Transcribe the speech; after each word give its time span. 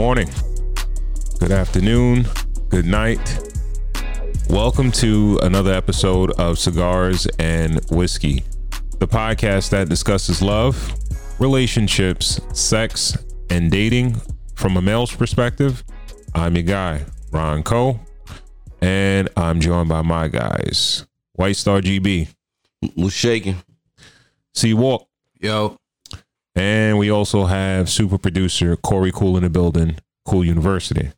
morning, 0.00 0.30
good 1.40 1.52
afternoon, 1.52 2.24
good 2.70 2.86
night. 2.86 3.38
Welcome 4.48 4.90
to 4.92 5.38
another 5.42 5.74
episode 5.74 6.30
of 6.40 6.58
Cigars 6.58 7.26
and 7.38 7.84
Whiskey, 7.90 8.42
the 8.98 9.06
podcast 9.06 9.68
that 9.72 9.90
discusses 9.90 10.40
love, 10.40 10.94
relationships, 11.38 12.40
sex, 12.54 13.14
and 13.50 13.70
dating 13.70 14.16
from 14.54 14.78
a 14.78 14.80
male's 14.80 15.14
perspective. 15.14 15.84
I'm 16.34 16.54
your 16.54 16.62
guy, 16.62 17.04
Ron 17.30 17.62
Cole, 17.62 18.00
and 18.80 19.28
I'm 19.36 19.60
joined 19.60 19.90
by 19.90 20.00
my 20.00 20.28
guys, 20.28 21.04
White 21.34 21.56
Star 21.56 21.82
GB, 21.82 22.26
was 22.96 23.12
shaking. 23.12 23.56
C 24.54 24.72
Walk, 24.72 25.06
Yo, 25.38 25.76
and 26.54 26.98
we 26.98 27.10
also 27.10 27.46
have 27.46 27.88
super 27.88 28.18
producer 28.18 28.76
Corey 28.76 29.12
Cool 29.12 29.36
in 29.36 29.42
the 29.42 29.50
building, 29.50 29.96
Cool 30.24 30.44
University. 30.44 31.12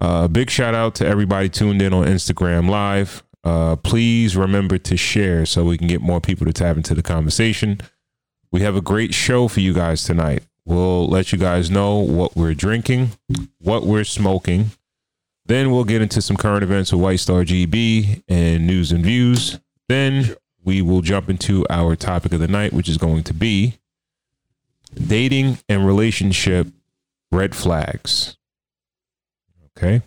Uh, 0.00 0.28
big 0.28 0.50
shout 0.50 0.74
out 0.74 0.94
to 0.96 1.06
everybody 1.06 1.48
tuned 1.48 1.80
in 1.80 1.92
on 1.92 2.06
Instagram 2.06 2.68
Live. 2.68 3.22
Uh, 3.44 3.76
please 3.76 4.36
remember 4.36 4.78
to 4.78 4.96
share 4.96 5.44
so 5.46 5.64
we 5.64 5.78
can 5.78 5.88
get 5.88 6.00
more 6.00 6.20
people 6.20 6.46
to 6.46 6.52
tap 6.52 6.76
into 6.76 6.94
the 6.94 7.02
conversation. 7.02 7.80
We 8.50 8.60
have 8.60 8.76
a 8.76 8.80
great 8.80 9.14
show 9.14 9.48
for 9.48 9.60
you 9.60 9.72
guys 9.72 10.04
tonight. 10.04 10.44
We'll 10.64 11.08
let 11.08 11.32
you 11.32 11.38
guys 11.38 11.70
know 11.70 11.98
what 11.98 12.36
we're 12.36 12.54
drinking, 12.54 13.12
what 13.58 13.84
we're 13.84 14.04
smoking. 14.04 14.70
Then 15.46 15.72
we'll 15.72 15.84
get 15.84 16.02
into 16.02 16.22
some 16.22 16.36
current 16.36 16.62
events 16.62 16.92
with 16.92 17.00
White 17.00 17.20
Star 17.20 17.42
GB 17.42 18.22
and 18.28 18.66
news 18.66 18.92
and 18.92 19.04
views. 19.04 19.58
Then 19.88 20.36
we 20.64 20.80
will 20.82 21.00
jump 21.00 21.28
into 21.28 21.66
our 21.68 21.96
topic 21.96 22.32
of 22.32 22.40
the 22.40 22.46
night, 22.46 22.72
which 22.72 22.88
is 22.88 22.96
going 22.96 23.24
to 23.24 23.34
be 23.34 23.78
dating 24.94 25.58
and 25.68 25.86
relationship 25.86 26.68
red 27.30 27.54
flags. 27.54 28.36
Okay. 29.76 30.02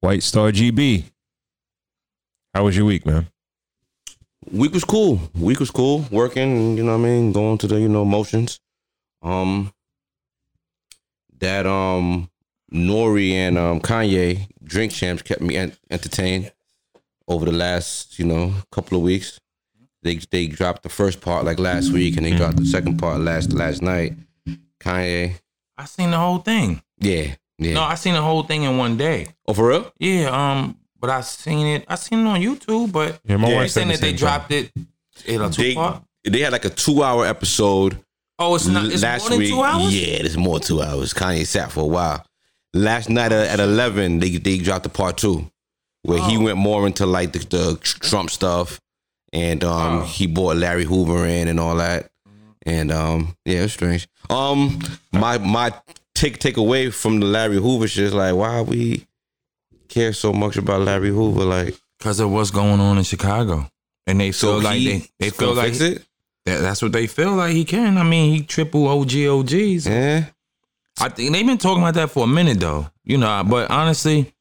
White 0.00 0.22
Star 0.22 0.50
GB. 0.50 1.04
How 2.54 2.64
was 2.64 2.76
your 2.76 2.86
week, 2.86 3.06
man? 3.06 3.28
Week 4.50 4.72
was 4.72 4.84
cool. 4.84 5.20
Week 5.38 5.60
was 5.60 5.70
cool. 5.70 6.06
Working, 6.10 6.76
you 6.76 6.84
know 6.84 6.92
what 6.96 7.04
I 7.04 7.10
mean, 7.10 7.32
going 7.32 7.58
to 7.58 7.66
the, 7.66 7.80
you 7.80 7.88
know, 7.88 8.04
motions. 8.04 8.60
Um 9.22 9.72
that 11.38 11.66
um 11.66 12.30
N.O.R.E. 12.72 13.34
and 13.34 13.58
um 13.58 13.80
Kanye 13.80 14.48
drink 14.62 14.92
champs 14.92 15.22
kept 15.22 15.40
me 15.40 15.56
en- 15.56 15.76
entertained 15.90 16.52
over 17.26 17.44
the 17.44 17.52
last, 17.52 18.18
you 18.18 18.24
know, 18.24 18.54
couple 18.72 18.96
of 18.96 19.04
weeks. 19.04 19.38
They 20.02 20.16
they 20.30 20.46
dropped 20.46 20.82
the 20.82 20.88
first 20.88 21.20
part 21.20 21.44
like 21.44 21.58
last 21.58 21.90
week 21.92 22.16
and 22.16 22.24
they 22.24 22.36
dropped 22.36 22.56
the 22.58 22.66
second 22.66 22.98
part 22.98 23.20
last 23.20 23.52
last 23.52 23.82
night. 23.82 24.14
Kanye. 24.80 25.34
I 25.76 25.84
seen 25.84 26.10
the 26.10 26.18
whole 26.18 26.38
thing. 26.38 26.82
Yeah. 27.00 27.34
Yeah. 27.58 27.74
No, 27.74 27.82
I 27.82 27.94
seen 27.96 28.14
the 28.14 28.22
whole 28.22 28.42
thing 28.44 28.62
in 28.62 28.78
one 28.78 28.96
day. 28.96 29.28
oh 29.46 29.52
for 29.54 29.68
real? 29.68 29.92
Yeah, 29.98 30.30
um, 30.30 30.76
but 31.00 31.10
I 31.10 31.20
seen 31.22 31.66
it. 31.66 31.84
I 31.88 31.96
seen 31.96 32.20
it 32.20 32.28
on 32.28 32.40
YouTube. 32.40 32.92
But 32.92 33.20
Yeah, 33.24 33.36
my 33.36 33.48
Yeah, 33.48 33.56
wife 33.56 33.62
they 33.64 33.68
said 33.68 33.74
saying 33.80 33.88
the 33.88 33.94
that 33.94 34.00
they 34.00 34.08
same 34.10 34.16
dropped 34.16 34.52
it 34.52 34.72
in 35.26 35.42
a 35.42 35.50
two 35.50 35.62
They 35.62 35.74
part. 35.74 36.02
they 36.24 36.40
had 36.40 36.52
like 36.52 36.64
a 36.64 36.70
two 36.70 37.02
hour 37.02 37.26
episode 37.26 37.98
Oh, 38.40 38.54
it's 38.54 38.66
not. 38.66 38.86
It's 38.86 39.02
last 39.02 39.22
more 39.22 39.30
than 39.30 39.38
week, 39.40 39.48
two 39.50 39.62
hours. 39.64 39.92
yeah, 40.00 40.18
there's 40.18 40.36
more 40.36 40.60
two 40.60 40.80
hours. 40.80 41.12
Kanye 41.12 41.44
sat 41.44 41.72
for 41.72 41.80
a 41.80 41.86
while. 41.86 42.24
Last 42.72 43.10
night 43.10 43.32
at, 43.32 43.48
at 43.48 43.58
eleven, 43.60 44.20
they 44.20 44.36
they 44.36 44.58
dropped 44.58 44.84
the 44.84 44.88
part 44.90 45.16
two, 45.18 45.50
where 46.02 46.20
he 46.22 46.36
Oh. 46.36 46.42
went 46.42 46.58
more 46.58 46.86
into 46.86 47.04
like 47.04 47.32
the, 47.32 47.40
the 47.40 47.78
Trump 47.82 48.30
stuff, 48.30 48.78
and 49.32 49.62
um 49.64 49.98
Oh. 50.00 50.02
he 50.04 50.26
bought 50.26 50.56
Larry 50.56 50.84
Hoover 50.84 51.26
in 51.26 51.48
and 51.48 51.58
all 51.60 51.76
that, 51.76 52.10
and 52.66 52.90
um 52.92 53.36
yeah, 53.44 53.64
it's 53.64 53.72
strange. 53.74 54.08
Um, 54.30 54.78
my 55.12 55.38
my 55.38 55.72
take 56.14 56.38
take 56.38 56.56
away 56.56 56.90
from 56.90 57.20
the 57.20 57.26
Larry 57.26 57.56
Hoover 57.56 57.88
shit 57.88 58.04
is 58.04 58.14
like 58.14 58.34
why 58.34 58.60
we 58.62 59.06
care 59.88 60.12
so 60.12 60.32
much 60.32 60.56
about 60.56 60.82
Larry 60.82 61.08
Hoover, 61.10 61.44
like 61.44 61.74
Because 61.98 62.20
of 62.20 62.30
what's 62.30 62.50
going 62.50 62.80
on 62.80 62.98
in 62.98 63.04
Chicago, 63.04 63.68
and 64.06 64.20
they 64.20 64.32
so 64.32 64.60
feel 64.60 64.62
like 64.62 64.82
they 64.84 65.02
they 65.18 65.30
feel 65.30 65.54
like 65.54 65.80
it. 65.80 66.04
that, 66.44 66.60
that's 66.60 66.82
what 66.82 66.92
they 66.92 67.06
feel 67.06 67.32
like 67.32 67.52
he 67.52 67.64
can. 67.64 67.96
I 67.98 68.02
mean, 68.04 68.34
he 68.34 68.42
triple 68.42 68.86
OG 68.88 69.12
OGs. 69.26 69.86
Yeah, 69.86 70.26
I 71.00 71.08
think 71.08 71.32
they've 71.32 71.46
been 71.46 71.58
talking 71.58 71.82
about 71.82 71.94
that 71.94 72.10
for 72.10 72.24
a 72.24 72.26
minute 72.28 72.60
though. 72.60 72.90
You 73.04 73.16
know, 73.18 73.42
but 73.48 73.70
honestly, 73.70 74.34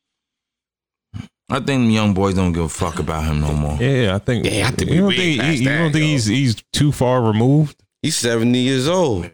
I 1.49 1.59
think 1.61 1.91
young 1.91 2.13
boys 2.13 2.33
don't 2.35 2.51
give 2.51 2.63
a 2.65 2.69
fuck 2.69 2.99
about 2.99 3.23
him 3.23 3.39
no 3.41 3.53
more. 3.53 3.77
Yeah, 3.79 4.15
I 4.15 4.19
think. 4.19 4.45
Yeah, 4.45 4.67
I 4.67 4.71
think 4.71 4.91
you 4.91 5.01
don't 5.01 5.13
think, 5.15 5.39
past 5.41 5.53
you, 5.57 5.63
you 5.63 5.69
that, 5.69 5.77
don't 5.77 5.91
think 5.93 6.03
yo. 6.03 6.07
he's 6.11 6.25
he's 6.25 6.55
too 6.73 6.91
far 6.91 7.21
removed. 7.21 7.81
he's 8.01 8.17
seventy 8.17 8.59
years 8.59 8.87
old. 8.87 9.29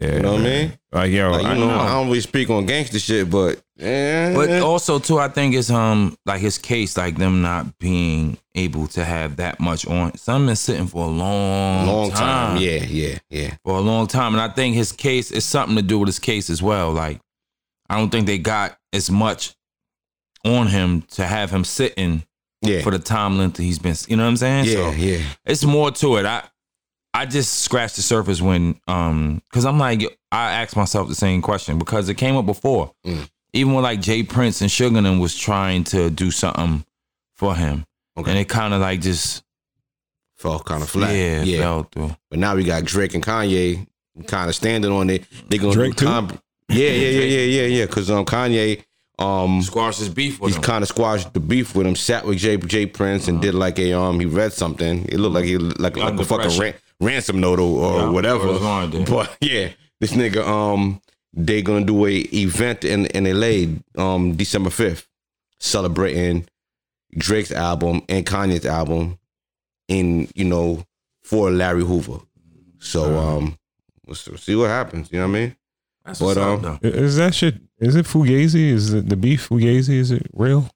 Yeah, 0.00 0.14
You 0.14 0.20
know 0.20 0.32
what 0.34 0.42
I 0.42 0.44
mean? 0.44 0.72
Like 0.92 1.10
yo, 1.10 1.30
Like, 1.32 1.42
you 1.42 1.48
I 1.48 1.54
know, 1.54 1.66
know. 1.66 1.78
I 1.80 1.88
don't 1.94 2.06
really 2.06 2.20
speak 2.20 2.48
on 2.50 2.66
gangster 2.66 3.00
shit, 3.00 3.28
but 3.28 3.60
eh, 3.80 4.32
But 4.32 4.62
also 4.62 5.00
too, 5.00 5.18
I 5.18 5.26
think 5.26 5.56
it's 5.56 5.70
um 5.70 6.16
like 6.24 6.40
his 6.40 6.56
case, 6.58 6.96
like 6.96 7.16
them 7.16 7.42
not 7.42 7.76
being 7.80 8.38
able 8.54 8.86
to 8.88 9.04
have 9.04 9.34
that 9.36 9.58
much 9.58 9.84
on. 9.88 10.16
Some 10.16 10.46
been 10.46 10.54
sitting 10.54 10.86
for 10.86 11.02
a 11.04 11.08
long, 11.08 11.86
long 11.88 12.10
time. 12.10 12.18
time, 12.18 12.56
Yeah, 12.62 12.84
yeah, 12.84 13.18
yeah. 13.30 13.54
for 13.64 13.76
a 13.78 13.80
long 13.80 14.06
time, 14.06 14.34
and 14.34 14.40
I 14.40 14.46
think 14.54 14.76
his 14.76 14.92
case 14.92 15.32
is 15.32 15.44
something 15.44 15.74
to 15.74 15.82
do 15.82 15.98
with 15.98 16.06
his 16.06 16.20
case 16.20 16.48
as 16.48 16.62
well. 16.62 16.92
Like, 16.92 17.18
I 17.90 17.96
don't 17.98 18.10
think 18.10 18.26
they 18.28 18.38
got 18.38 18.78
as 18.92 19.10
much 19.10 19.56
on 20.44 20.66
him 20.68 21.02
to 21.10 21.24
have 21.26 21.50
him 21.50 21.64
sitting 21.64 22.22
Yeah. 22.62 22.82
for 22.82 22.90
the 22.90 22.98
time 22.98 23.38
length 23.38 23.56
that 23.56 23.62
he's 23.64 23.78
been. 23.78 23.94
You 24.08 24.16
know 24.16 24.24
what 24.24 24.30
I'm 24.30 24.36
saying? 24.36 24.64
yeah, 24.66 24.72
So 24.72 24.90
yeah. 24.92 25.22
it's 25.44 25.64
more 25.64 25.90
to 25.90 26.16
it. 26.16 26.26
I 26.26 26.42
I 27.14 27.26
just 27.26 27.62
scratched 27.62 27.96
the 27.96 28.02
surface 28.02 28.40
when 28.40 28.78
um 28.86 29.42
because 29.50 29.64
I'm 29.64 29.78
like 29.78 30.02
I 30.30 30.52
asked 30.52 30.76
myself 30.76 31.08
the 31.08 31.14
same 31.14 31.40
question 31.42 31.78
because 31.78 32.08
it 32.08 32.14
came 32.16 32.36
up 32.36 32.46
before. 32.46 32.92
Mm. 33.06 33.28
Even 33.54 33.72
when 33.72 33.82
like 33.82 34.00
J. 34.00 34.22
Prince 34.22 34.60
and 34.60 34.70
Sugar 34.70 34.98
and 34.98 35.20
was 35.20 35.34
trying 35.36 35.84
to 35.84 36.10
do 36.10 36.30
something 36.30 36.84
for 37.34 37.54
him. 37.56 37.86
Okay. 38.16 38.30
And 38.30 38.38
it 38.38 38.48
kind 38.48 38.74
of 38.74 38.80
like 38.80 39.00
just 39.00 39.42
Fell 40.36 40.60
kind 40.60 40.82
of 40.82 40.88
flat. 40.90 41.14
yeah, 41.16 41.42
Yeah. 41.42 41.60
fell 41.62 41.82
through. 41.84 42.14
But 42.30 42.38
now 42.38 42.54
we 42.54 42.62
got 42.62 42.84
Drake 42.84 43.14
and 43.14 43.24
Kanye 43.24 43.86
kind 44.26 44.48
of 44.48 44.54
standing 44.54 44.92
on 44.92 45.10
it. 45.10 45.24
They 45.48 45.58
gonna 45.58 45.72
Drake 45.72 45.96
do 45.96 46.00
too? 46.04 46.06
com- 46.06 46.38
Yeah, 46.68 46.90
yeah, 46.90 47.08
yeah, 47.10 47.20
yeah, 47.24 47.40
yeah, 47.62 47.66
yeah. 47.78 47.86
Cause 47.86 48.10
um 48.10 48.24
Kanye 48.24 48.82
um 49.18 49.62
Squash 49.62 49.98
his 49.98 50.08
beef 50.08 50.38
with 50.40 50.50
he's 50.50 50.56
him. 50.56 50.62
kind 50.62 50.82
of 50.82 50.88
squashed 50.88 51.32
the 51.34 51.40
beef 51.40 51.74
with 51.74 51.86
him. 51.86 51.96
Sat 51.96 52.24
with 52.24 52.38
Jay 52.38 52.56
J. 52.56 52.86
Prince 52.86 53.26
and 53.28 53.40
did 53.42 53.54
like 53.54 53.78
a 53.78 53.92
um 53.92 54.20
he 54.20 54.26
read 54.26 54.52
something. 54.52 55.04
It 55.06 55.18
looked 55.18 55.34
like 55.34 55.44
he 55.44 55.58
like 55.58 55.96
like 55.96 56.18
a 56.20 56.24
fucking 56.24 56.58
ran- 56.60 56.74
ransom 57.00 57.40
note 57.40 57.58
or, 57.58 57.96
Yeah, 57.98 58.08
whatever. 58.10 58.44
what 58.46 58.52
was 58.54 58.62
on 58.62 58.90
there. 58.90 59.06
But 59.06 59.36
yeah, 59.40 59.70
this 60.00 60.12
nigga 60.12 60.46
um 60.46 61.00
they 61.34 61.62
gonna 61.62 61.84
do 61.84 62.06
a 62.06 62.12
event 62.32 62.84
in 62.84 63.06
in 63.06 63.24
LA 63.24 64.02
um 64.02 64.36
December 64.36 64.70
fifth, 64.70 65.06
celebrating 65.58 66.46
Drake's 67.16 67.52
album 67.52 68.02
and 68.08 68.24
Kanye's 68.24 68.66
album, 68.66 69.18
in 69.88 70.28
you 70.34 70.44
know 70.44 70.84
for 71.22 71.50
Larry 71.50 71.82
Hoover. 71.84 72.20
So 72.78 73.18
um, 73.18 73.58
let's 74.06 74.28
see 74.42 74.54
what 74.54 74.68
happens. 74.70 75.10
You 75.10 75.18
know 75.18 75.26
what 75.28 75.36
I 75.36 75.40
mean? 75.40 75.56
That's 76.08 76.20
but, 76.20 76.38
um, 76.38 76.64
up. 76.64 76.84
Is 76.84 77.16
that 77.16 77.34
shit? 77.34 77.56
Is 77.78 77.94
it 77.94 78.06
Fugazi? 78.06 78.70
Is 78.70 78.92
it 78.94 79.08
the 79.08 79.16
beef 79.16 79.48
Fugazi? 79.48 79.90
Is 79.94 80.10
it 80.10 80.26
real 80.32 80.68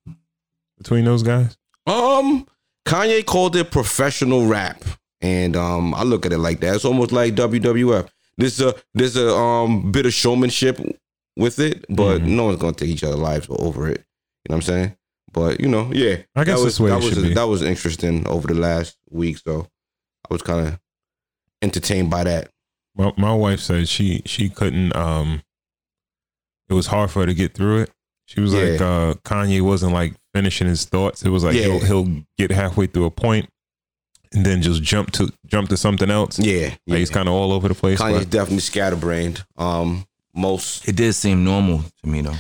between 0.78 1.04
those 1.04 1.22
guys? 1.22 1.56
Um, 1.86 2.46
Kanye 2.86 3.24
called 3.24 3.56
it 3.56 3.70
professional 3.70 4.46
rap, 4.46 4.82
and 5.20 5.56
um, 5.56 5.94
I 5.94 6.02
look 6.02 6.26
at 6.26 6.32
it 6.32 6.38
like 6.38 6.60
that. 6.60 6.74
It's 6.76 6.84
almost 6.84 7.12
like 7.12 7.34
WWF. 7.34 8.08
There's 8.36 8.60
a 8.60 8.74
there's 8.94 9.16
a 9.16 9.34
um 9.34 9.90
bit 9.90 10.06
of 10.06 10.12
showmanship 10.12 10.78
with 11.36 11.58
it, 11.58 11.84
but 11.88 12.20
Mhm. 12.20 12.26
no 12.26 12.44
one's 12.44 12.58
gonna 12.60 12.74
take 12.74 12.90
each 12.90 13.02
other's 13.04 13.18
lives 13.18 13.46
over 13.50 13.88
it. 13.88 13.98
You 14.44 14.50
know 14.50 14.56
what 14.56 14.56
I'm 14.56 14.62
saying? 14.62 14.96
But 15.32 15.60
you 15.60 15.68
know, 15.68 15.90
yeah, 15.92 16.16
I 16.36 16.44
guess 16.44 16.58
that 16.58 16.64
was 16.64 16.78
that 16.78 17.02
was 17.02 17.14
be. 17.22 17.34
that 17.34 17.44
was 17.48 17.62
interesting 17.62 18.26
over 18.28 18.48
the 18.48 18.54
last 18.60 18.96
week. 19.10 19.38
So 19.38 19.66
I 20.30 20.34
was 20.34 20.42
kind 20.42 20.68
of 20.68 20.78
entertained 21.62 22.10
by 22.10 22.24
that. 22.24 22.50
My 22.94 23.12
my 23.16 23.34
wife 23.34 23.60
said 23.60 23.88
she 23.88 24.22
she 24.26 24.48
couldn't. 24.48 24.94
Um, 24.94 25.42
it 26.68 26.74
was 26.74 26.86
hard 26.88 27.10
for 27.10 27.20
her 27.20 27.26
to 27.26 27.34
get 27.34 27.54
through 27.54 27.78
it. 27.82 27.90
She 28.26 28.40
was 28.40 28.54
like, 28.54 28.80
uh, 28.80 29.14
Kanye 29.24 29.60
wasn't 29.60 29.92
like 29.92 30.14
finishing 30.32 30.66
his 30.66 30.84
thoughts. 30.86 31.22
It 31.22 31.28
was 31.28 31.44
like 31.44 31.54
Yeah. 31.54 31.64
he'll, 31.78 31.80
he'll 32.04 32.22
get 32.38 32.50
halfway 32.50 32.86
through 32.86 33.04
a 33.04 33.10
point 33.10 33.48
and 34.32 34.46
then 34.46 34.62
just 34.62 34.82
jump 34.82 35.10
to 35.12 35.30
jump 35.46 35.68
to 35.70 35.76
something 35.76 36.10
else. 36.10 36.38
Yeah, 36.38 36.68
Like 36.68 36.78
yeah. 36.86 36.96
he's 36.98 37.10
kind 37.10 37.28
of 37.28 37.34
all 37.34 37.52
over 37.52 37.68
the 37.68 37.74
place. 37.74 38.00
Kanye's 38.00 38.20
but- 38.20 38.30
definitely 38.30 38.60
scatterbrained. 38.60 39.44
Um, 39.58 40.06
most 40.34 40.88
It 40.88 40.96
did 40.96 41.12
seem 41.14 41.44
normal 41.44 41.84
to 42.02 42.08
me 42.08 42.22
though. 42.22 42.36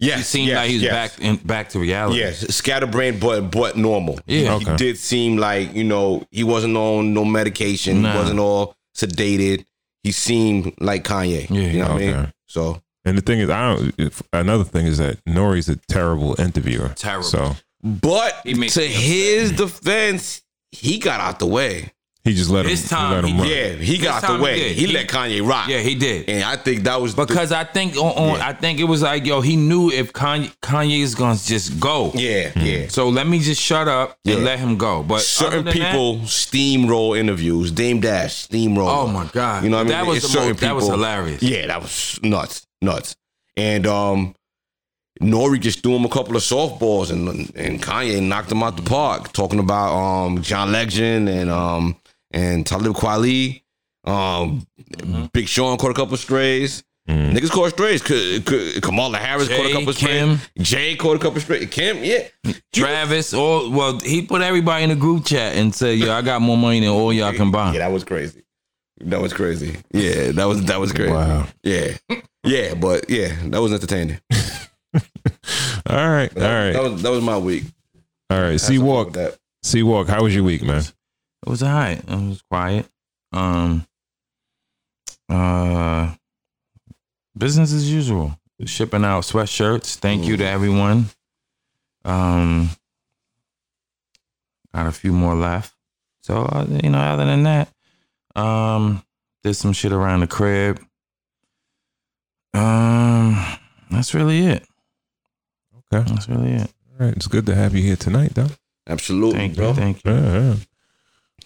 yes, 0.00 0.20
It 0.22 0.24
seemed 0.24 0.48
yes, 0.48 0.56
like 0.56 0.68
he 0.70 0.74
was 0.76 0.82
yes. 0.82 0.92
back 1.16 1.24
in 1.24 1.36
back 1.36 1.68
to 1.70 1.78
reality. 1.78 2.18
Yes, 2.18 2.52
scatterbrained, 2.52 3.20
but 3.20 3.52
but 3.52 3.76
normal. 3.76 4.18
Yeah. 4.26 4.58
he 4.58 4.64
Okay. 4.66 4.76
did 4.76 4.98
seem 4.98 5.36
like 5.36 5.74
you 5.74 5.84
know 5.84 6.24
he 6.32 6.42
wasn't 6.42 6.76
on 6.76 7.14
no 7.14 7.24
medication. 7.24 8.02
Nah. 8.02 8.12
He 8.12 8.18
wasn't 8.18 8.40
all 8.40 8.74
sedated. 8.96 9.64
He 10.02 10.12
seemed 10.12 10.74
like 10.80 11.04
Kanye. 11.04 11.48
Yeah, 11.50 11.60
you 11.60 11.78
know 11.80 11.92
what 11.92 12.02
I 12.02 12.12
mean. 12.12 12.32
So, 12.46 12.82
And 13.04 13.18
the 13.18 13.22
thing 13.22 13.40
is, 13.40 13.50
I 13.50 13.74
don't. 13.74 13.94
If, 13.98 14.22
another 14.32 14.64
thing 14.64 14.86
is 14.86 14.98
that 14.98 15.18
N.O.R.E.'s 15.26 15.68
a 15.68 15.76
terrible 15.76 16.40
interviewer. 16.40 16.90
Terrible. 16.96 17.24
So 17.24 17.56
but 17.82 18.42
to 18.44 18.86
his 18.86 19.52
defense, 19.52 20.42
he 20.70 20.98
got 20.98 21.20
out 21.20 21.38
the 21.38 21.46
way. 21.46 21.92
He 22.22 22.34
just 22.34 22.50
let 22.50 22.66
him. 22.66 22.70
This 22.70 22.82
he 22.82 22.88
time 22.88 23.12
let 23.12 23.24
him 23.24 23.30
he 23.36 23.40
run. 23.40 23.48
Yeah, 23.48 23.68
he 23.82 23.96
This 23.96 24.04
got 24.04 24.20
the 24.20 24.26
time 24.26 24.36
he 24.40 24.44
way. 24.44 24.54
did. 24.56 24.76
He, 24.76 24.86
He- 24.86 24.92
let 24.92 25.08
Kanye 25.08 25.48
rock. 25.48 25.68
Yeah, 25.68 25.78
he 25.78 25.94
did. 25.94 26.28
and 26.28 26.44
I 26.44 26.56
think 26.56 26.82
that 26.84 27.00
was 27.00 27.14
the- 27.14 27.24
Because 27.24 27.50
I 27.50 27.64
think 27.64 27.96
on, 27.96 28.12
on 28.12 28.36
Yeah. 28.38 28.48
I 28.48 28.52
think 28.52 28.78
it 28.78 28.84
was 28.84 29.00
like 29.00 29.24
yo, 29.24 29.40
he 29.40 29.56
knew 29.56 29.90
if 29.90 30.12
Kanye 30.12 30.52
Kanye's 30.62 31.14
gonna 31.14 31.38
just 31.42 31.80
go. 31.80 32.12
yeah, 32.14 32.52
yeah. 32.58 32.88
So 32.88 33.08
let 33.08 33.26
me 33.26 33.38
just 33.38 33.62
shut 33.62 33.88
up 33.88 34.18
and 34.26 34.44
let 34.44 34.58
him 34.58 34.76
go. 34.76 35.02
But 35.02 35.22
certain 35.22 35.60
other 35.60 35.70
than 35.70 35.78
that- 35.80 35.92
people 35.92 36.16
steamroll 36.26 37.18
interviews. 37.18 37.70
Dame 37.72 38.00
Dash 38.00 38.46
steamroll. 38.48 38.88
Oh 38.90 39.06
my 39.06 39.24
God. 39.32 39.64
You 39.64 39.70
know 39.70 39.78
what 39.78 39.80
I 39.80 39.84
mean? 39.84 39.92
That 39.92 40.06
was 40.06 40.16
It's 40.18 40.26
the 40.26 40.32
certain 40.32 40.48
most- 40.50 40.60
that 40.60 40.74
was 40.76 40.86
hilarious. 40.88 41.42
Yeah, 41.42 41.68
that 41.68 41.80
was 41.80 42.20
nuts, 42.22 42.66
nuts. 42.82 43.16
And 43.56 43.86
um, 43.86 44.34
N.O.R.E. 45.22 45.58
just 45.58 45.82
threw 45.82 45.96
him 45.96 46.04
a 46.04 46.08
couple 46.08 46.34
of 46.36 46.42
softballs, 46.42 47.10
and 47.10 47.28
and 47.56 47.82
Kanye 47.82 48.22
knocked 48.22 48.50
him 48.52 48.62
out 48.62 48.76
the 48.76 48.82
park. 48.82 49.32
Talking 49.32 49.58
about 49.58 49.92
um 49.94 50.40
John 50.42 50.72
Legend 50.72 51.28
and 51.28 51.50
um 51.50 51.96
and 52.30 52.66
Talib 52.66 52.94
Kweli. 52.94 53.62
Um, 54.04 54.66
Mm-hmm. 54.90 55.26
Big 55.32 55.46
Sean 55.46 55.76
caught 55.78 55.92
a 55.92 55.94
couple 55.94 56.14
of 56.14 56.20
strays. 56.20 56.82
Mm. 57.08 57.32
Niggas 57.32 57.50
caught 57.50 57.70
strays. 57.70 58.02
Kamala 58.82 59.18
Harris 59.18 59.48
caught 59.48 59.66
a 59.66 59.72
couple 59.72 59.88
of 59.90 59.96
strays. 59.96 60.20
Kim. 60.20 60.38
Jay 60.58 60.96
caught 60.96 61.16
a 61.16 61.18
couple 61.18 61.36
of 61.36 61.42
strays. 61.42 61.68
Kim, 61.70 62.02
yeah. 62.02 62.26
Travis, 62.72 63.32
all 63.32 63.70
well, 63.70 63.98
he 64.00 64.22
put 64.22 64.42
everybody 64.42 64.84
in 64.84 64.90
the 64.90 64.96
group 64.96 65.24
chat 65.26 65.54
and 65.56 65.72
said, 65.74 65.98
"Yo, 65.98 66.12
I 66.12 66.22
got 66.22 66.42
more 66.42 66.56
money 66.56 66.80
than 66.80 66.88
all 66.88 67.12
y'all 67.12 67.32
combined." 67.32 67.74
Yeah, 67.76 67.86
that 67.86 67.92
was 67.92 68.04
crazy. 68.04 68.42
That 69.02 69.20
was 69.20 69.32
crazy. 69.32 69.76
Yeah, 69.92 70.32
that 70.32 70.44
was 70.44 70.64
that 70.64 70.80
was 70.80 70.92
crazy. 70.92 71.12
Wow. 71.12 71.46
Yeah, 71.62 71.96
yeah, 72.44 72.74
but 72.74 73.08
yeah, 73.08 73.34
that 73.46 73.60
was 73.60 73.72
entertaining. 73.72 74.18
All 75.86 76.08
right. 76.08 76.30
All 76.36 76.40
That, 76.42 76.64
right. 76.64 76.72
that 76.72 76.82
was 76.82 77.02
that 77.02 77.10
was 77.10 77.22
my 77.22 77.38
week. 77.38 77.64
All 78.28 78.40
right. 78.40 78.50
Had 78.52 78.60
C 78.60 78.76
some 78.76 78.86
fun 78.86 78.86
walk. 78.86 79.16
C 79.62 79.82
walk. 79.82 80.08
How 80.08 80.22
was 80.22 80.34
your 80.34 80.44
week, 80.44 80.62
man? 80.62 80.82
It 81.46 81.48
was 81.48 81.62
alright. 81.62 81.98
It 81.98 82.08
was 82.08 82.42
quiet. 82.42 82.86
Um, 83.32 83.86
uh, 85.28 86.14
business 87.36 87.72
as 87.72 87.90
usual. 87.90 88.36
Shipping 88.66 89.04
out 89.04 89.22
sweatshirts. 89.24 89.96
Thank 89.96 90.26
you 90.26 90.36
to 90.36 90.46
everyone. 90.46 91.06
Um, 92.04 92.68
got 94.74 94.86
a 94.86 94.92
few 94.92 95.12
more 95.12 95.34
left. 95.34 95.74
So 96.22 96.42
uh, 96.42 96.66
you 96.68 96.90
know, 96.90 96.98
other 96.98 97.24
than 97.24 97.44
that, 97.44 97.68
um, 98.36 99.02
did 99.42 99.54
some 99.54 99.72
shit 99.72 99.92
around 99.92 100.20
the 100.20 100.26
crib. 100.26 100.78
Um, 102.52 103.42
that's 103.90 104.12
really 104.12 104.46
it. 104.46 104.66
Okay. 105.92 106.08
That's 106.12 106.28
really 106.28 106.52
it. 106.52 106.70
All 107.00 107.06
right. 107.06 107.16
It's 107.16 107.26
good 107.26 107.46
to 107.46 107.54
have 107.54 107.74
you 107.74 107.82
here 107.82 107.96
tonight, 107.96 108.34
though. 108.34 108.48
Absolutely, 108.86 109.38
Thank 109.38 109.56
bro. 109.56 109.68
you. 109.68 109.74
Thank 109.74 110.04
you. 110.04 110.12
Yeah. 110.12 110.20
yeah. 110.20 110.54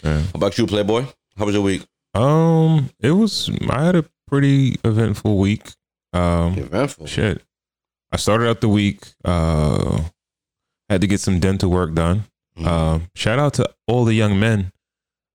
Yeah. 0.05 0.21
How 0.21 0.31
about 0.35 0.59
you, 0.59 0.67
Playboy? 0.67 1.07
How 1.37 1.45
was 1.47 1.55
your 1.55 1.65
week? 1.65 1.85
Um, 2.15 2.91
it 3.01 3.11
was. 3.13 3.51
I 3.69 3.85
had 3.85 3.97
a 3.97 4.05
pretty 4.29 4.77
eventful 4.85 5.37
week. 5.39 5.67
Um, 6.13 6.57
Eventful. 6.59 7.07
shit. 7.07 7.43
I 8.13 8.17
started 8.17 8.49
out 8.49 8.61
the 8.61 8.69
week. 8.69 9.03
Uh, 9.25 10.03
had 10.89 11.01
to 11.01 11.07
get 11.07 11.21
some 11.21 11.41
dental 11.41 11.71
work 11.71 11.93
done. 11.95 12.25
Mhm. 12.59 12.67
Um, 12.67 13.03
shout 13.17 13.39
out 13.41 13.55
to 13.55 13.69
all 13.89 14.05
the 14.05 14.15
young 14.15 14.39
men 14.39 14.71